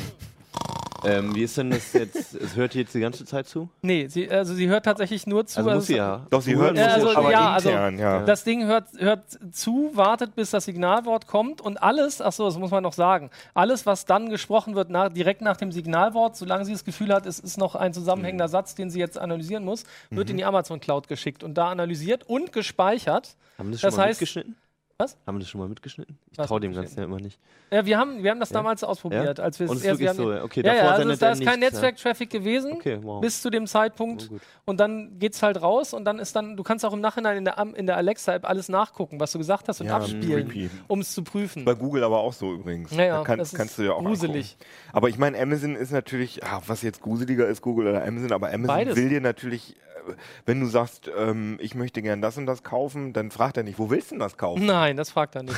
Ähm, 1.04 1.34
wie 1.34 1.42
ist 1.44 1.56
denn 1.56 1.70
das 1.70 1.92
jetzt? 1.92 2.34
Es 2.34 2.56
hört 2.56 2.74
jetzt 2.74 2.94
die 2.94 3.00
ganze 3.00 3.24
Zeit 3.24 3.46
zu? 3.46 3.68
Nee, 3.82 4.08
sie, 4.08 4.28
also 4.30 4.54
sie 4.54 4.68
hört 4.68 4.84
tatsächlich 4.84 5.26
nur 5.26 5.46
zu. 5.46 5.58
Also 5.58 5.70
muss 5.70 5.82
es- 5.82 5.86
sie 5.86 5.96
ja. 5.96 6.26
Doch, 6.30 6.42
sie 6.42 6.56
hört 6.56 6.76
Ja, 6.76 6.84
muss 6.86 6.92
also, 6.94 7.16
aber 7.16 7.30
ja, 7.30 7.52
also, 7.52 7.68
intern, 7.68 7.98
ja. 7.98 8.24
Das 8.24 8.42
Ding 8.44 8.64
hört, 8.66 8.88
hört 8.98 9.22
zu, 9.52 9.90
wartet, 9.94 10.34
bis 10.34 10.50
das 10.50 10.64
Signalwort 10.64 11.26
kommt 11.26 11.60
und 11.60 11.82
alles, 11.82 12.20
ach 12.20 12.32
so, 12.32 12.44
das 12.46 12.58
muss 12.58 12.70
man 12.70 12.82
noch 12.82 12.92
sagen, 12.92 13.30
alles, 13.54 13.86
was 13.86 14.06
dann 14.06 14.28
gesprochen 14.28 14.74
wird, 14.74 14.90
nach, 14.90 15.08
direkt 15.10 15.40
nach 15.40 15.56
dem 15.56 15.70
Signalwort, 15.72 16.36
solange 16.36 16.64
sie 16.64 16.72
das 16.72 16.84
Gefühl 16.84 17.12
hat, 17.14 17.26
es 17.26 17.38
ist 17.38 17.58
noch 17.58 17.74
ein 17.76 17.92
zusammenhängender 17.92 18.46
Mhm. 18.46 18.50
Satz, 18.52 18.74
den 18.74 18.90
sie 18.90 18.98
jetzt 18.98 19.18
analysieren 19.18 19.64
muss, 19.64 19.84
wird 20.10 20.30
in 20.30 20.36
die 20.36 20.44
Amazon 20.44 20.80
Cloud 20.80 21.06
geschickt 21.08 21.44
und 21.44 21.54
da 21.54 21.68
analysiert 21.68 22.24
und 22.28 22.52
gespeichert. 22.52 23.36
Haben 23.58 23.68
wir 23.68 23.72
das 23.72 23.80
Das 23.82 23.92
schon 23.94 23.98
mal 24.00 24.06
heißt- 24.06 24.08
mitgeschnitten? 24.10 24.56
Was? 25.00 25.16
Haben 25.28 25.36
wir 25.36 25.40
das 25.42 25.48
schon 25.48 25.60
mal 25.60 25.68
mitgeschnitten? 25.68 26.18
Ich 26.32 26.38
traue 26.38 26.58
dem? 26.58 26.74
Ganzen 26.74 26.98
ja 26.98 27.04
immer 27.04 27.20
nicht. 27.20 27.38
Ja, 27.70 27.86
wir 27.86 27.96
haben, 27.98 28.20
wir 28.24 28.32
haben 28.32 28.40
das 28.40 28.50
Ja? 28.50 28.54
damals 28.54 28.82
ausprobiert, 28.82 29.38
Ja? 29.38 29.44
als 29.44 29.60
wir 29.60 29.66
es 29.66 29.70
Und 29.70 29.76
es 29.76 29.84
ist 29.84 29.90
wirklich 29.90 30.08
haben 30.08 30.16
so, 30.16 30.42
okay, 30.42 30.60
ja, 30.60 30.72
davor 30.72 30.76
ja, 30.84 30.90
also 30.90 31.02
sendet 31.02 31.22
da 31.22 31.30
ist 31.30 31.44
kein. 31.44 31.60
Netzwerk-Traffic 31.60 32.30
gewesen. 32.30 32.72
Okay, 32.72 32.98
wow. 33.00 33.20
bis 33.20 33.40
zu 33.40 33.48
dem 33.48 33.68
Zeitpunkt 33.68 34.28
Oh, 34.32 34.38
und 34.64 34.80
dann 34.80 35.16
geht's 35.20 35.40
halt 35.40 35.62
raus 35.62 35.94
und 35.94 36.04
dann 36.04 36.18
ist 36.18 36.34
dann, 36.34 36.56
du 36.56 36.64
kannst 36.64 36.84
auch 36.84 36.92
im 36.92 37.00
Nachhinein 37.00 37.36
in 37.36 37.44
der, 37.44 37.58
in 37.76 37.86
der 37.86 37.96
Alexa-App 37.96 38.44
alles 38.48 38.68
nachgucken, 38.68 39.20
was 39.20 39.30
du 39.30 39.38
gesagt 39.38 39.68
hast 39.68 39.80
und 39.80 39.86
Ja, 39.86 39.98
abspielen, 39.98 40.68
um 40.88 40.98
es 40.98 41.12
zu 41.14 41.22
prüfen. 41.22 41.64
Bei 41.64 41.74
Google 41.74 42.02
aber 42.02 42.18
auch 42.18 42.32
so 42.32 42.52
übrigens. 42.52 42.90
Ja, 42.90 43.04
ja, 43.04 43.16
da 43.18 43.22
kann, 43.22 43.38
das 43.38 43.52
ist 43.52 43.56
kannst 43.56 43.78
du 43.78 43.82
ja 43.82 43.92
auch 43.92 44.02
gruselig. 44.04 44.56
angucken. 44.58 44.94
Aber 44.94 45.08
ich 45.10 45.18
meine, 45.18 45.38
Amazon 45.38 45.76
ist 45.76 45.92
natürlich, 45.92 46.42
ah, 46.42 46.60
was 46.66 46.82
jetzt 46.82 47.02
gruseliger 47.02 47.46
ist, 47.46 47.62
Google 47.62 47.86
oder 47.86 48.04
Amazon, 48.04 48.32
aber 48.32 48.48
Amazon 48.48 48.66
Beides. 48.66 48.96
will 48.96 49.08
dir 49.10 49.20
natürlich, 49.20 49.76
äh, 50.08 50.12
wenn 50.46 50.58
du 50.60 50.66
sagst, 50.66 51.10
ähm, 51.18 51.58
ich 51.60 51.74
möchte 51.74 52.00
gern 52.02 52.22
das 52.22 52.36
und 52.38 52.46
das 52.46 52.62
kaufen, 52.62 53.12
dann 53.12 53.30
fragt 53.30 53.56
er 53.58 53.62
nicht, 53.62 53.78
wo 53.78 53.90
willst 53.90 54.10
du 54.10 54.14
denn 54.14 54.20
das 54.20 54.36
kaufen? 54.38 54.64
Nein, 54.66 54.87
das 54.96 55.10
fragt 55.10 55.34
er 55.36 55.42
nicht. 55.42 55.56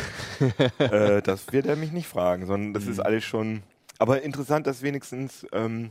äh, 0.79 1.23
das 1.23 1.53
wird 1.53 1.67
er 1.67 1.77
mich 1.77 1.93
nicht 1.93 2.09
fragen, 2.09 2.47
sondern 2.47 2.75
das 2.75 2.85
Mhm. 2.85 2.91
ist 2.93 3.01
alles 3.01 3.25
schon. 3.25 3.63
Aber 3.99 4.23
interessant, 4.23 4.67
dass 4.67 4.83
wenigstens 4.83 5.47
ähm, 5.53 5.91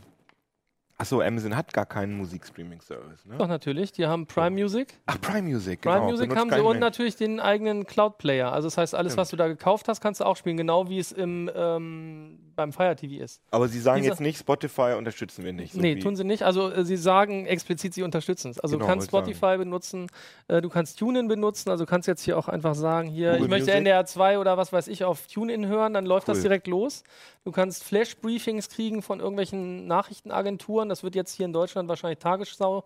Achso, 1.02 1.22
Amazon 1.22 1.56
hat 1.56 1.72
gar 1.72 1.86
keinen 1.86 2.18
Musikstreaming-Service. 2.18 3.26
Ne? 3.26 3.38
Doch, 3.38 3.48
natürlich. 3.48 3.94
Die 3.94 4.06
haben 4.06 4.28
Prime 4.28 4.52
Music. 4.52 4.96
Ach, 5.06 5.20
Prime 5.22 5.44
Music. 5.44 5.80
Prime 5.82 5.96
genau, 5.96 6.10
Music 6.12 6.28
benutzt 6.28 6.42
haben 6.42 6.50
sie 6.52 6.60
und 6.60 6.72
Mensch. 6.74 6.82
natürlich 6.82 7.16
den 7.16 7.40
eigenen 7.40 7.86
Cloud-Player. 7.86 8.52
Also 8.52 8.68
das 8.68 8.78
heißt, 8.78 8.94
alles, 8.96 9.16
was 9.16 9.30
du 9.30 9.38
da 9.38 9.48
gekauft 9.48 9.88
hast, 9.88 10.02
kannst 10.02 10.20
du 10.20 10.26
auch 10.26 10.36
spielen, 10.36 10.58
genau 10.58 10.90
wie 10.90 11.00
es 11.00 11.14
im, 11.14 11.50
ähm, 11.56 12.40
beim 12.58 12.74
Fire 12.74 12.94
TV 12.98 13.24
ist. 13.24 13.42
Aber 13.52 13.70
sie 13.70 13.80
sagen 13.80 14.02
Dieser- 14.02 14.12
jetzt 14.16 14.20
nicht, 14.20 14.40
Spotify 14.40 14.96
unterstützen 14.98 15.46
wir 15.46 15.54
nicht. 15.54 15.72
So 15.72 15.80
nee, 15.80 15.96
tun 16.00 16.18
sie 16.18 16.26
nicht. 16.26 16.44
Also 16.44 16.70
äh, 16.70 16.84
sie 16.84 16.98
sagen 16.98 17.46
explizit, 17.46 17.94
sie 17.94 18.04
unterstützen 18.04 18.52
es. 18.52 18.60
Also 18.60 18.76
Genau, 18.76 18.86
du 18.86 18.92
kannst 18.92 19.08
Spotify 19.08 19.56
benutzen, 19.58 20.08
äh, 20.50 20.60
du 20.62 20.68
kannst 20.68 21.00
TuneIn 21.00 21.30
benutzen, 21.30 21.70
also 21.70 21.86
du 21.86 21.90
kannst 21.90 22.10
jetzt 22.10 22.24
hier 22.24 22.38
auch 22.38 22.50
einfach 22.50 22.76
sagen, 22.76 23.08
hier, 23.08 23.32
Google 23.32 23.46
ich 23.46 23.50
möchte 23.50 23.66
Music? 23.68 23.76
NDR 23.78 24.06
2 24.06 24.40
oder 24.40 24.58
was 24.58 24.74
weiß 24.74 24.90
ich 24.90 25.06
auf 25.06 25.28
TuneIn 25.28 25.66
hören, 25.68 25.94
dann 25.94 26.06
läuft 26.06 26.28
das 26.28 26.40
Cool. 26.40 26.44
direkt 26.44 26.68
los. 26.68 27.06
Du 27.46 27.54
kannst 27.54 27.86
Flash-Briefings 27.86 28.68
kriegen 28.68 29.02
von 29.02 29.22
irgendwelchen 29.22 29.88
Nachrichtenagenturen. 29.88 30.89
Das 30.90 31.04
wird 31.04 31.16
jetzt 31.16 31.34
hier 31.34 31.46
in 31.46 31.54
Deutschland 31.54 31.88
wahrscheinlich 31.90 32.20
Tagesschau 32.20 32.84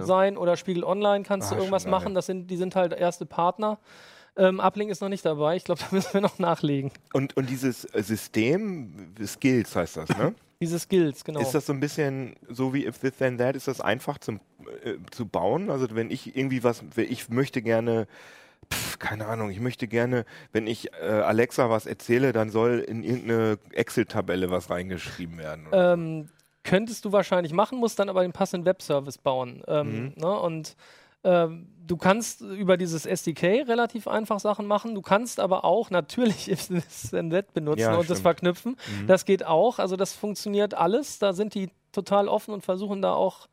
sein 0.00 0.36
oder 0.36 0.56
Spiegel 0.56 0.84
Online 0.84 1.24
kannst 1.24 1.50
Mhm. 1.50 1.54
Ah, 1.54 1.56
du 1.56 1.62
irgendwas 1.62 1.86
machen. 1.86 2.14
Das 2.14 2.26
sind, 2.26 2.48
die 2.50 2.56
sind 2.56 2.74
halt 2.76 2.92
erste 2.92 3.26
Partner. 3.26 3.78
Ähm, 4.38 4.60
Uplink 4.60 4.90
ist 4.90 5.00
noch 5.00 5.08
nicht 5.08 5.24
dabei. 5.24 5.56
Ich 5.56 5.64
glaube, 5.64 5.80
da 5.88 5.94
müssen 5.94 6.12
wir 6.14 6.20
noch 6.20 6.38
nachlegen. 6.38 6.90
Und, 7.12 7.36
und 7.36 7.48
dieses 7.48 7.84
äh, 7.86 8.02
System, 8.02 9.14
Skills 9.24 9.74
heißt 9.74 9.96
das, 9.96 10.08
ne? 10.10 10.34
Diese 10.60 10.78
Skills, 10.78 11.22
genau. 11.22 11.40
Ist 11.40 11.52
das 11.54 11.66
so 11.66 11.72
ein 11.74 11.80
bisschen 11.80 12.34
so 12.48 12.72
wie 12.72 12.86
If 12.86 12.98
This 12.98 13.16
Then 13.18 13.36
That? 13.38 13.56
Ist 13.56 13.68
das 13.68 13.80
einfach 13.82 14.16
zum, 14.18 14.40
äh, 14.84 14.94
zu 15.10 15.26
bauen? 15.26 15.68
Also 15.70 15.86
wenn 15.94 16.10
ich 16.10 16.34
irgendwie 16.34 16.64
was, 16.64 16.82
ich 16.96 17.28
möchte 17.28 17.60
gerne, 17.60 18.06
pf, 18.72 18.98
keine 18.98 19.26
Ahnung, 19.26 19.50
ich 19.50 19.60
möchte 19.60 19.86
gerne, 19.86 20.24
wenn 20.52 20.66
ich 20.66 20.90
äh, 20.94 21.06
Alexa 21.06 21.68
was 21.68 21.84
erzähle, 21.84 22.32
dann 22.32 22.48
soll 22.48 22.78
in 22.80 23.02
irgendeine 23.04 23.58
Excel-Tabelle 23.72 24.50
was 24.50 24.70
reingeschrieben 24.70 25.36
werden. 25.36 25.66
Ähm, 25.72 26.28
könntest 26.66 27.04
du 27.06 27.12
wahrscheinlich 27.12 27.52
machen, 27.54 27.78
musst 27.78 27.98
dann 27.98 28.08
aber 28.10 28.22
den 28.22 28.32
passenden 28.32 28.66
Webservice 28.66 29.18
bauen. 29.18 29.62
Ähm, 29.66 29.86
Mhm. 30.06 30.12
ne? 30.16 30.38
Und 30.40 30.76
ähm, 31.24 31.68
du 31.86 31.96
kannst 31.96 32.40
über 32.40 32.76
dieses 32.76 33.06
SDK 33.06 33.66
relativ 33.66 34.06
einfach 34.06 34.38
Sachen 34.38 34.66
machen. 34.66 34.94
Du 34.94 35.02
kannst 35.02 35.40
aber 35.40 35.64
auch 35.64 35.90
natürlich 35.98 36.46
That 37.30 37.52
benutzen 37.54 37.80
Ja, 37.80 37.92
und 37.94 38.00
das 38.10 38.18
stimmt. 38.18 38.22
verknüpfen. 38.22 38.76
Mhm. 39.00 39.06
Das 39.06 39.24
geht 39.24 39.44
auch. 39.44 39.78
Also 39.78 39.96
das 39.96 40.12
funktioniert 40.12 40.74
alles. 40.74 41.18
Da 41.18 41.32
sind 41.32 41.54
die 41.54 41.70
total 41.92 42.28
offen 42.28 42.52
und 42.52 42.62
versuchen 42.64 43.00
da 43.02 43.14
auch, 43.14 43.48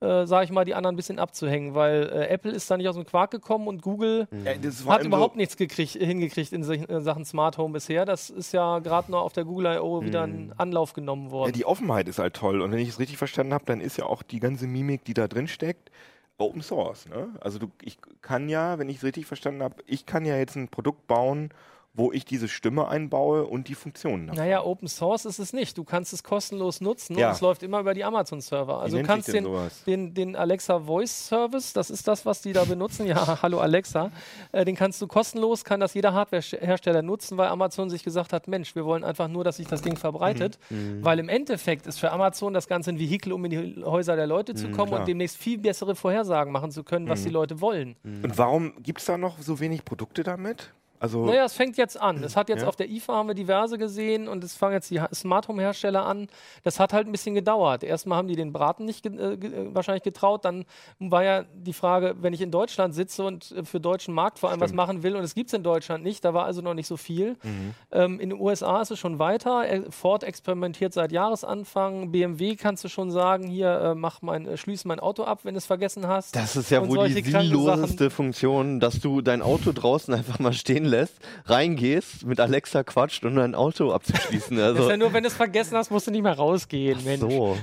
äh, 0.00 0.26
sage 0.26 0.44
ich 0.46 0.50
mal, 0.50 0.64
die 0.64 0.74
anderen 0.74 0.94
ein 0.94 0.96
bisschen 0.96 1.18
abzuhängen, 1.18 1.74
weil 1.74 2.08
äh, 2.12 2.26
Apple 2.28 2.50
ist 2.52 2.70
da 2.70 2.76
nicht 2.76 2.88
aus 2.88 2.94
dem 2.96 3.04
Quark 3.04 3.30
gekommen 3.30 3.68
und 3.68 3.82
Google. 3.82 4.28
Ja, 4.44 4.52
hat 4.86 5.04
überhaupt 5.04 5.34
so, 5.34 5.38
nichts 5.38 5.56
gekriegt, 5.56 5.92
hingekriegt 5.92 6.52
in 6.52 6.64
sich- 6.64 6.88
äh, 6.88 7.00
Sachen 7.00 7.24
Smart 7.24 7.58
Home 7.58 7.74
bisher. 7.74 8.04
Das 8.06 8.30
ist 8.30 8.52
ja 8.52 8.78
gerade 8.78 9.10
noch 9.10 9.22
auf 9.22 9.32
der 9.34 9.44
Google 9.44 9.76
I.O. 9.76 10.02
wieder 10.02 10.24
in 10.24 10.52
Anlauf 10.56 10.92
genommen 10.94 11.30
worden. 11.30 11.48
Ja, 11.50 11.52
die 11.52 11.66
Offenheit 11.66 12.08
ist 12.08 12.18
halt 12.18 12.34
toll. 12.34 12.60
Und 12.62 12.72
wenn 12.72 12.78
ich 12.78 12.88
es 12.88 12.98
richtig 12.98 13.18
verstanden 13.18 13.52
habe, 13.52 13.64
dann 13.66 13.80
ist 13.80 13.96
ja 13.98 14.06
auch 14.06 14.22
die 14.22 14.40
ganze 14.40 14.66
Mimik, 14.66 15.04
die 15.04 15.14
da 15.14 15.28
drin 15.28 15.48
steckt, 15.48 15.90
Open 16.38 16.62
Source. 16.62 17.06
Ne? 17.06 17.28
Also 17.40 17.58
du, 17.58 17.70
ich 17.82 17.98
kann 18.22 18.48
ja, 18.48 18.78
wenn 18.78 18.88
ich 18.88 18.96
es 18.96 19.04
richtig 19.04 19.26
verstanden 19.26 19.62
habe, 19.62 19.74
ich 19.86 20.06
kann 20.06 20.24
ja 20.24 20.36
jetzt 20.36 20.56
ein 20.56 20.68
Produkt 20.68 21.06
bauen, 21.06 21.50
wo 21.92 22.12
ich 22.12 22.24
diese 22.24 22.46
Stimme 22.46 22.86
einbaue 22.86 23.44
und 23.46 23.66
die 23.68 23.74
Funktionen. 23.74 24.28
davon. 24.28 24.40
Naja, 24.42 24.62
Open 24.62 24.86
Source 24.86 25.24
ist 25.24 25.40
es 25.40 25.52
nicht. 25.52 25.76
Du 25.76 25.82
kannst 25.82 26.12
es 26.12 26.22
kostenlos 26.22 26.80
nutzen 26.80 27.18
Ja. 27.18 27.28
und 27.28 27.34
es 27.34 27.40
läuft 27.40 27.64
immer 27.64 27.80
über 27.80 27.94
die 27.94 28.04
Amazon-Server. 28.04 28.80
Also 28.80 28.96
du 28.98 29.02
kannst 29.02 29.32
den, 29.32 29.46
den, 29.86 30.14
den 30.14 30.36
Alexa 30.36 30.78
Voice 30.80 31.26
Service, 31.28 31.72
das 31.72 31.90
ist 31.90 32.06
das, 32.06 32.24
was 32.24 32.42
die 32.42 32.52
da 32.52 32.64
benutzen. 32.64 33.06
Ja, 33.06 33.38
hallo 33.42 33.58
Alexa. 33.58 34.12
Äh, 34.52 34.64
den 34.64 34.76
kannst 34.76 35.02
du 35.02 35.08
kostenlos, 35.08 35.64
kann 35.64 35.80
das 35.80 35.94
jeder 35.94 36.12
Hardware-Hersteller 36.14 37.02
nutzen, 37.02 37.36
weil 37.38 37.48
Amazon 37.48 37.90
sich 37.90 38.04
gesagt 38.04 38.32
hat, 38.32 38.46
Mensch, 38.46 38.74
wir 38.76 38.84
wollen 38.84 39.02
einfach 39.02 39.26
nur, 39.26 39.42
dass 39.42 39.56
sich 39.56 39.66
das 39.66 39.82
Ding 39.82 39.96
verbreitet. 39.96 40.58
Mhm. 40.70 41.04
Weil 41.04 41.18
im 41.18 41.28
Endeffekt 41.28 41.86
ist 41.88 41.98
für 41.98 42.12
Amazon 42.12 42.54
das 42.54 42.68
Ganze 42.68 42.90
ein 42.90 42.98
Vehikel, 43.00 43.32
um 43.32 43.44
in 43.46 43.50
die 43.50 43.84
Häuser 43.84 44.14
der 44.14 44.28
Leute 44.28 44.54
zu 44.54 44.70
kommen 44.70 44.92
Mhm, 44.92 44.96
und 45.00 45.08
demnächst 45.08 45.36
viel 45.36 45.58
bessere 45.58 45.94
Vorhersagen 45.96 46.52
machen 46.52 46.70
zu 46.70 46.84
können, 46.84 47.08
was 47.08 47.22
die 47.24 47.28
Leute 47.30 47.60
wollen. 47.60 47.96
Und 48.04 48.38
warum 48.38 48.74
gibt 48.82 49.00
es 49.00 49.06
da 49.06 49.18
noch 49.18 49.38
so 49.40 49.58
wenig 49.60 49.84
Produkte 49.84 50.22
damit? 50.22 50.72
Also 51.00 51.24
Naja, 51.24 51.44
es 51.46 51.54
fängt 51.54 51.76
jetzt 51.78 52.00
an. 52.00 52.22
Es 52.22 52.36
hat 52.36 52.48
jetzt 52.48 52.62
Ja. 52.62 52.68
auf 52.68 52.76
der 52.76 52.88
IFA 52.90 53.14
haben 53.14 53.26
wir 53.28 53.34
diverse 53.34 53.78
gesehen 53.78 54.28
und 54.28 54.44
es 54.44 54.54
fangen 54.54 54.74
jetzt 54.74 54.90
die 54.90 55.00
Smart 55.14 55.48
Home 55.48 55.60
Hersteller 55.62 56.04
an. 56.04 56.28
Das 56.62 56.78
hat 56.78 56.92
halt 56.92 57.08
ein 57.08 57.12
bisschen 57.12 57.34
gedauert. 57.34 57.82
Erstmal 57.82 58.18
haben 58.18 58.28
die 58.28 58.36
den 58.36 58.52
Braten 58.52 58.84
nicht 58.84 59.02
ge 59.02 59.12
äh, 59.16 59.36
ge 59.38 59.50
äh, 59.50 59.74
wahrscheinlich 59.74 60.02
getraut. 60.02 60.44
Dann 60.44 60.66
war 60.98 61.24
ja 61.24 61.44
die 61.54 61.72
Frage, 61.72 62.16
wenn 62.20 62.32
ich 62.34 62.42
in 62.42 62.50
Deutschland 62.50 62.94
sitze 62.94 63.24
und 63.24 63.50
äh, 63.52 63.64
für 63.64 63.80
deutschen 63.80 64.12
Markt 64.14 64.38
vor 64.38 64.50
allem 64.50 64.60
was 64.60 64.68
Stimmt. 64.68 64.76
machen 64.76 65.02
will 65.02 65.16
und 65.16 65.24
es 65.24 65.34
gibt 65.34 65.48
es 65.48 65.54
in 65.54 65.62
Deutschland 65.62 66.04
nicht, 66.04 66.24
da 66.24 66.34
war 66.34 66.44
also 66.44 66.60
noch 66.60 66.74
nicht 66.74 66.86
so 66.86 66.96
viel. 66.98 67.36
Mhm. 67.42 67.74
Ähm, 67.92 68.20
in 68.20 68.30
den 68.30 68.38
USA 68.40 68.80
ist 68.82 68.90
es 68.90 68.98
schon 68.98 69.18
weiter. 69.18 69.64
Ford 69.88 70.22
experimentiert 70.22 70.92
seit 70.92 71.12
Jahresanfang. 71.12 72.12
BMW 72.12 72.56
kannst 72.56 72.84
du 72.84 72.88
schon 72.88 73.10
sagen, 73.10 73.48
hier 73.48 73.94
mach 73.96 74.20
mein, 74.22 74.46
äh, 74.46 74.56
schließ 74.56 74.84
mein 74.84 75.00
Auto 75.00 75.24
ab, 75.24 75.40
wenn 75.44 75.54
du 75.54 75.58
es 75.58 75.66
vergessen 75.66 76.06
hast. 76.06 76.36
Das 76.36 76.56
ist 76.56 76.70
ja 76.70 76.80
Und 76.80 76.90
wohl 76.90 77.08
die 77.08 77.22
sinnloseste 77.22 78.10
Funktion, 78.10 78.80
dass 78.80 79.00
du 79.00 79.22
dein 79.22 79.40
Auto 79.42 79.72
draußen 79.72 80.12
einfach 80.20 80.38
mal 80.38 80.52
stehen 80.52 80.84
lässt, 80.90 81.14
reingehst, 81.46 82.26
mit 82.26 82.40
Alexa 82.40 82.82
quatscht 82.82 83.24
und 83.24 83.36
dein 83.36 83.54
Auto 83.54 83.92
abzuschließen. 83.92 84.56
Das 84.56 84.72
ist 84.74 84.76
Also, 84.78 84.90
ja 84.90 84.96
nur, 84.96 85.12
wenn 85.12 85.22
du 85.22 85.28
es 85.28 85.34
vergessen 85.36 85.76
hast, 85.76 85.90
musst 85.90 86.06
du 86.06 86.10
nicht 86.10 86.22
mehr 86.22 86.36
rausgehen, 86.36 87.02
Mensch. 87.04 87.20
so. 87.20 87.56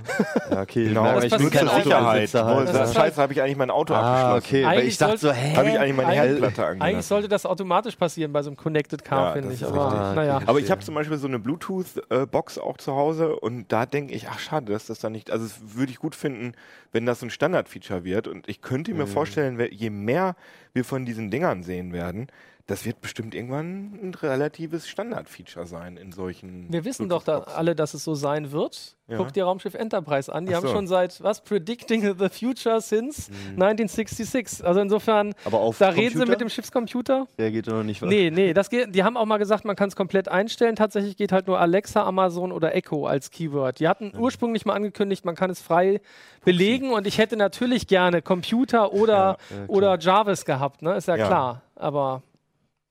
Ja, 0.52 0.62
okay. 0.62 0.86
genau, 0.86 1.04
das 1.14 1.26
ich 1.26 1.30
bin 1.32 1.50
passiert 1.50 1.54
kein 1.54 1.68
zur 1.68 1.84
Sicherheit. 1.84 2.34
Halt. 2.34 2.70
Das 2.70 2.90
ist 2.90 2.96
Scheiße, 2.96 3.22
habe 3.22 3.34
ich 3.34 3.42
eigentlich 3.42 3.58
mein 3.58 3.70
Auto 3.72 3.94
Ah, 3.94 4.36
abgeschlossen. 4.36 4.46
okay. 4.48 4.64
Weil 4.66 4.70
Eigentlich 4.78 4.88
ich 4.88 4.98
dachte 4.98 5.18
so, 5.18 5.32
hä? 5.32 5.56
Habe 5.56 5.70
ich 5.70 5.80
eigentlich 5.80 5.96
meine 5.96 6.10
Eigentlich- 6.10 6.42
Herdplatte 6.42 6.82
Eigentlich 6.84 7.06
sollte 7.06 7.28
das 7.28 7.46
automatisch 7.46 7.96
passieren 7.96 8.32
bei 8.34 8.42
so 8.42 8.50
einem 8.50 8.58
Connected 8.58 9.04
Car, 9.04 9.28
Ja, 9.28 9.34
finde 9.34 9.54
ich. 9.54 9.62
ist 9.62 9.68
Aber 9.68 9.92
richtig. 9.92 10.16
naja. 10.16 10.42
Aber 10.46 10.60
ich 10.60 10.72
habe 10.72 10.82
zum 10.82 10.96
Beispiel 10.96 11.18
so 11.18 11.28
eine 11.28 11.40
Bluetooth-Box 11.40 12.58
auch 12.60 12.78
zu 12.78 12.94
Hause 12.96 13.36
und 13.36 13.72
da 13.72 13.86
denke 13.86 14.14
ich, 14.14 14.28
ach 14.30 14.40
schade, 14.40 14.72
dass 14.72 14.88
das 14.88 15.00
da 15.00 15.10
nicht, 15.10 15.32
also 15.32 15.46
es 15.46 15.60
würde 15.76 15.92
ich 15.92 16.00
gut 16.00 16.16
finden, 16.16 16.54
wenn 16.92 17.06
das 17.06 17.20
so 17.20 17.26
ein 17.26 17.30
Standard-Feature 17.30 18.04
wird 18.04 18.28
und 18.28 18.48
ich 18.48 18.62
könnte 18.62 18.92
Mhm. 18.92 18.98
mir 18.98 19.08
vorstellen, 19.08 19.58
wer- 19.58 19.74
je 19.74 19.90
mehr 19.90 20.36
wir 20.74 20.86
von 20.86 21.06
diesen 21.06 21.32
Dingern 21.32 21.64
sehen 21.64 21.94
werden, 21.94 22.28
das 22.68 22.86
wird 22.86 23.00
bestimmt 23.02 23.34
irgendwann 23.34 23.98
ein 24.04 24.14
relatives 24.14 24.88
Standard-Feature 24.90 25.66
sein 25.66 25.96
in 25.98 26.12
solchen. 26.12 26.68
Wir 26.72 26.84
wissen 26.86 27.08
doch 27.10 27.24
da 27.24 27.40
alle, 27.40 27.76
dass 27.76 27.94
es 27.94 28.04
so 28.04 28.14
sein 28.14 28.52
wird. 28.52 28.96
Ja. 29.08 29.16
Guck 29.18 29.32
dir 29.32 29.46
Raumschiff 29.46 29.74
Enterprise 29.74 30.32
an. 30.34 30.46
Die 30.46 30.52
Ach 30.54 30.58
haben 30.58 30.68
so. 30.68 30.74
schon 30.74 30.86
seit, 30.86 31.24
was, 31.24 31.42
Predicting 31.42 32.02
the 32.20 32.28
Future 32.30 32.82
since 32.82 33.32
1966. 33.52 34.66
Also 34.66 34.82
insofern, 34.82 35.34
Aber 35.46 35.60
auf 35.60 35.78
da 35.78 35.90
reden 35.90 36.00
sie 36.10 36.14
Computer? 36.16 36.30
mit 36.32 36.42
dem 36.42 36.50
Schiffscomputer. 36.50 37.28
Der 37.38 37.52
geht 37.52 37.68
doch 37.68 37.74
noch 37.74 37.84
nicht 37.84 38.02
was. 38.02 38.10
Nee, 38.10 38.32
nee, 38.32 38.54
das 38.54 38.70
geht, 38.70 38.94
die 38.94 39.04
haben 39.04 39.16
auch 39.18 39.26
mal 39.26 39.38
gesagt, 39.38 39.64
man 39.66 39.76
kann 39.78 39.88
es 39.88 39.96
komplett 39.96 40.28
einstellen. 40.28 40.76
Tatsächlich 40.76 41.16
geht 41.16 41.32
halt 41.32 41.48
nur 41.48 41.60
Alexa, 41.60 42.04
Amazon 42.04 42.52
oder 42.52 42.76
Echo 42.76 43.08
als 43.08 43.32
Keyword. 43.32 43.80
Die 43.80 43.88
hatten 43.88 44.12
ursprünglich 44.18 44.66
mal 44.66 44.74
angekündigt, 44.74 45.24
man 45.26 45.36
kann 45.36 45.50
es 45.50 45.62
frei 45.62 46.02
belegen 46.44 46.92
und 46.92 47.08
ich 47.08 47.18
hätte 47.18 47.38
natürlich 47.38 47.88
gerne 47.88 48.22
Computer 48.22 48.92
oder, 48.94 49.14
Ja, 49.16 49.38
klar. 49.56 49.70
oder 49.70 50.00
Jarvis 50.00 50.44
gehabt, 50.46 50.82
ne? 50.82 50.96
Ist 50.96 51.08
ja, 51.08 51.16
Ja. 51.16 51.28
klar. 51.28 51.62
Aber 51.76 52.24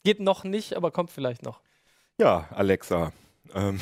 geht 0.06 0.20
noch 0.20 0.44
nicht, 0.44 0.74
aber 0.76 0.90
kommt 0.92 1.10
vielleicht 1.10 1.42
noch. 1.42 1.60
Ja, 2.18 2.48
Alexa. 2.54 3.12
Ähm, 3.54 3.78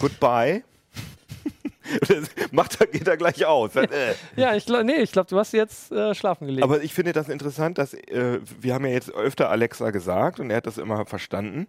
goodbye. 0.00 0.62
Macht 2.52 2.80
er, 2.80 2.86
geht 2.86 3.06
er 3.08 3.16
gleich 3.16 3.44
aus. 3.46 3.74
Äh. 3.76 4.14
Ja, 4.36 4.54
ich 4.54 4.66
glaube, 4.66 4.84
nee, 4.84 4.96
ich 5.00 5.12
glaube, 5.12 5.28
du 5.28 5.38
hast 5.38 5.52
jetzt 5.52 5.90
äh, 5.92 6.14
schlafen 6.14 6.46
gelegt. 6.46 6.62
Aber 6.64 6.82
ich 6.82 6.92
finde 6.94 7.12
das 7.12 7.28
interessant, 7.28 7.78
dass 7.78 7.94
äh, 7.94 8.40
wir 8.60 8.74
haben 8.74 8.84
ja 8.84 8.92
jetzt 8.92 9.12
öfter 9.12 9.50
Alexa 9.50 9.90
gesagt 9.90 10.40
und 10.40 10.50
er 10.50 10.58
hat 10.58 10.66
das 10.66 10.78
immer 10.78 11.04
verstanden, 11.06 11.66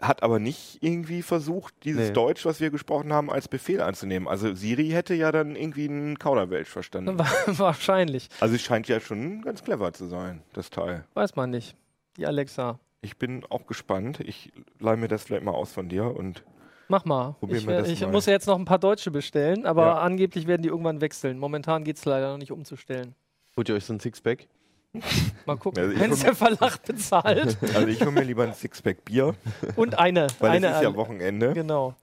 hat 0.00 0.22
aber 0.22 0.38
nicht 0.38 0.78
irgendwie 0.82 1.20
versucht, 1.22 1.74
dieses 1.84 2.08
Nee. 2.08 2.12
Deutsch, 2.14 2.46
was 2.46 2.60
wir 2.60 2.70
gesprochen 2.70 3.12
haben, 3.12 3.30
als 3.30 3.48
Befehl 3.48 3.82
anzunehmen. 3.82 4.28
Also 4.28 4.54
Siri 4.54 4.88
hätte 4.90 5.14
ja 5.14 5.30
dann 5.30 5.56
irgendwie 5.56 5.88
einen 5.88 6.18
Kauderwelsch 6.18 6.68
verstanden. 6.70 7.18
Wa- 7.18 7.26
Wahrscheinlich. 7.46 8.28
Also 8.40 8.54
es 8.54 8.62
scheint 8.62 8.88
ja 8.88 8.98
schon 9.00 9.42
ganz 9.42 9.62
clever 9.62 9.92
zu 9.92 10.06
sein, 10.06 10.42
das 10.54 10.70
Teil. 10.70 11.04
Weiß 11.14 11.36
man 11.36 11.50
nicht. 11.50 11.74
Die 12.16 12.26
Alexa. 12.26 12.78
Ich 13.02 13.16
bin 13.18 13.44
auch 13.48 13.66
gespannt. 13.66 14.20
Ich 14.20 14.52
leih 14.78 14.96
mir 14.96 15.08
das 15.08 15.24
vielleicht 15.24 15.44
mal 15.44 15.52
aus 15.52 15.72
von 15.72 15.88
dir 15.88 16.04
und 16.16 16.44
Mach 16.88 17.04
mal. 17.04 17.36
Ich 17.48 17.66
wer- 17.66 17.80
das 17.80 17.88
ich 17.88 18.00
mal. 18.02 18.10
muss 18.10 18.26
ja 18.26 18.32
jetzt 18.32 18.46
noch 18.46 18.58
ein 18.58 18.64
paar 18.64 18.78
Deutsche 18.80 19.10
bestellen, 19.10 19.64
aber 19.64 19.86
Ja. 19.86 19.98
angeblich 20.00 20.46
werden 20.46 20.62
die 20.62 20.68
irgendwann 20.68 21.00
wechseln. 21.00 21.38
Momentan 21.38 21.84
geht 21.84 21.96
es 21.96 22.04
leider 22.04 22.30
noch 22.32 22.38
nicht 22.38 22.50
umzustellen. 22.52 23.14
Holt 23.56 23.68
ihr 23.68 23.76
euch 23.76 23.84
so 23.84 23.92
ein 23.92 24.00
Sixpack? 24.00 24.48
Mal 25.46 25.56
gucken. 25.56 25.80
Also 25.80 25.94
ich 25.94 26.00
Wenn 26.00 26.10
es 26.10 26.20
der 26.20 26.34
Verlag 26.34 26.82
bezahlt. 26.84 27.56
also 27.74 27.86
ich 27.86 28.00
hole 28.00 28.10
mir 28.10 28.24
lieber 28.24 28.42
ein 28.42 28.54
Sixpack 28.54 29.04
Bier, 29.04 29.34
Und 29.76 29.98
eine. 29.98 30.26
weil 30.40 30.50
eine 30.50 30.68
es 30.70 30.76
ist 30.78 30.82
ja 30.82 30.94
Wochenende. 30.96 31.52
Genau. 31.54 31.94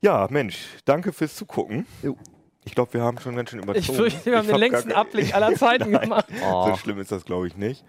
Ja, 0.00 0.28
Mensch, 0.30 0.66
danke 0.84 1.12
fürs 1.12 1.34
Zugucken. 1.34 1.84
Jo. 2.02 2.16
Ich 2.64 2.76
glaube, 2.76 2.94
wir 2.94 3.02
haben 3.02 3.18
schon 3.18 3.34
ganz 3.34 3.50
schön 3.50 3.58
überzogen. 3.60 3.90
Ich 3.90 3.96
fürchte, 3.96 4.30
wir 4.30 4.38
haben 4.38 4.46
den 4.46 4.54
hab 4.54 4.60
längsten 4.60 4.92
Abblick 4.92 5.34
aller 5.34 5.54
Zeiten 5.56 5.90
gemacht. 6.00 6.26
So 6.40 6.76
schlimm 6.76 7.00
ist 7.00 7.10
das, 7.10 7.24
glaube 7.24 7.48
ich, 7.48 7.56
nicht. 7.56 7.84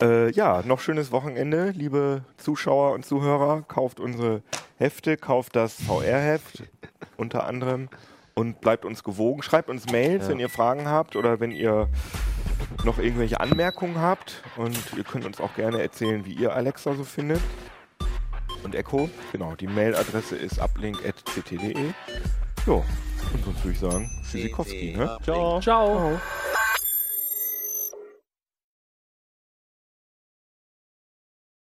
Äh, 0.00 0.30
ja, 0.32 0.62
noch 0.64 0.80
schönes 0.80 1.10
Wochenende, 1.10 1.70
liebe 1.70 2.22
Zuschauer 2.36 2.92
und 2.92 3.04
Zuhörer. 3.04 3.62
Kauft 3.66 3.98
unsere 3.98 4.42
Hefte, 4.76 5.16
kauft 5.16 5.56
das 5.56 5.74
VR-Heft 5.74 6.62
unter 7.16 7.44
anderem 7.46 7.88
und 8.34 8.60
bleibt 8.60 8.84
uns 8.84 9.02
gewogen. 9.02 9.42
Schreibt 9.42 9.68
uns 9.68 9.90
Mails, 9.90 10.24
Ja. 10.24 10.30
wenn 10.30 10.38
ihr 10.38 10.48
Fragen 10.48 10.86
habt 10.88 11.16
oder 11.16 11.40
wenn 11.40 11.50
ihr 11.50 11.88
noch 12.84 12.98
irgendwelche 12.98 13.40
Anmerkungen 13.40 14.00
habt. 14.00 14.42
Und 14.56 14.78
ihr 14.96 15.02
könnt 15.02 15.24
uns 15.24 15.40
auch 15.40 15.54
gerne 15.56 15.82
erzählen, 15.82 16.24
wie 16.24 16.32
ihr 16.34 16.54
Alexa 16.54 16.94
so 16.94 17.02
findet. 17.02 17.40
Und 18.62 18.74
Echo, 18.76 19.08
genau, 19.32 19.54
die 19.56 19.66
Mailadresse 19.66 20.36
ist 20.36 20.60
uplink.ct.de. 20.60 21.74
So, 22.64 22.84
Und 23.32 23.44
sonst 23.44 23.64
würde 23.64 23.72
ich 23.72 23.78
sagen, 23.80 24.10
Tschüssikowski, 24.30 24.94
ne? 24.96 25.16
Ciao. 25.24 25.60
Ciao. 25.60 26.20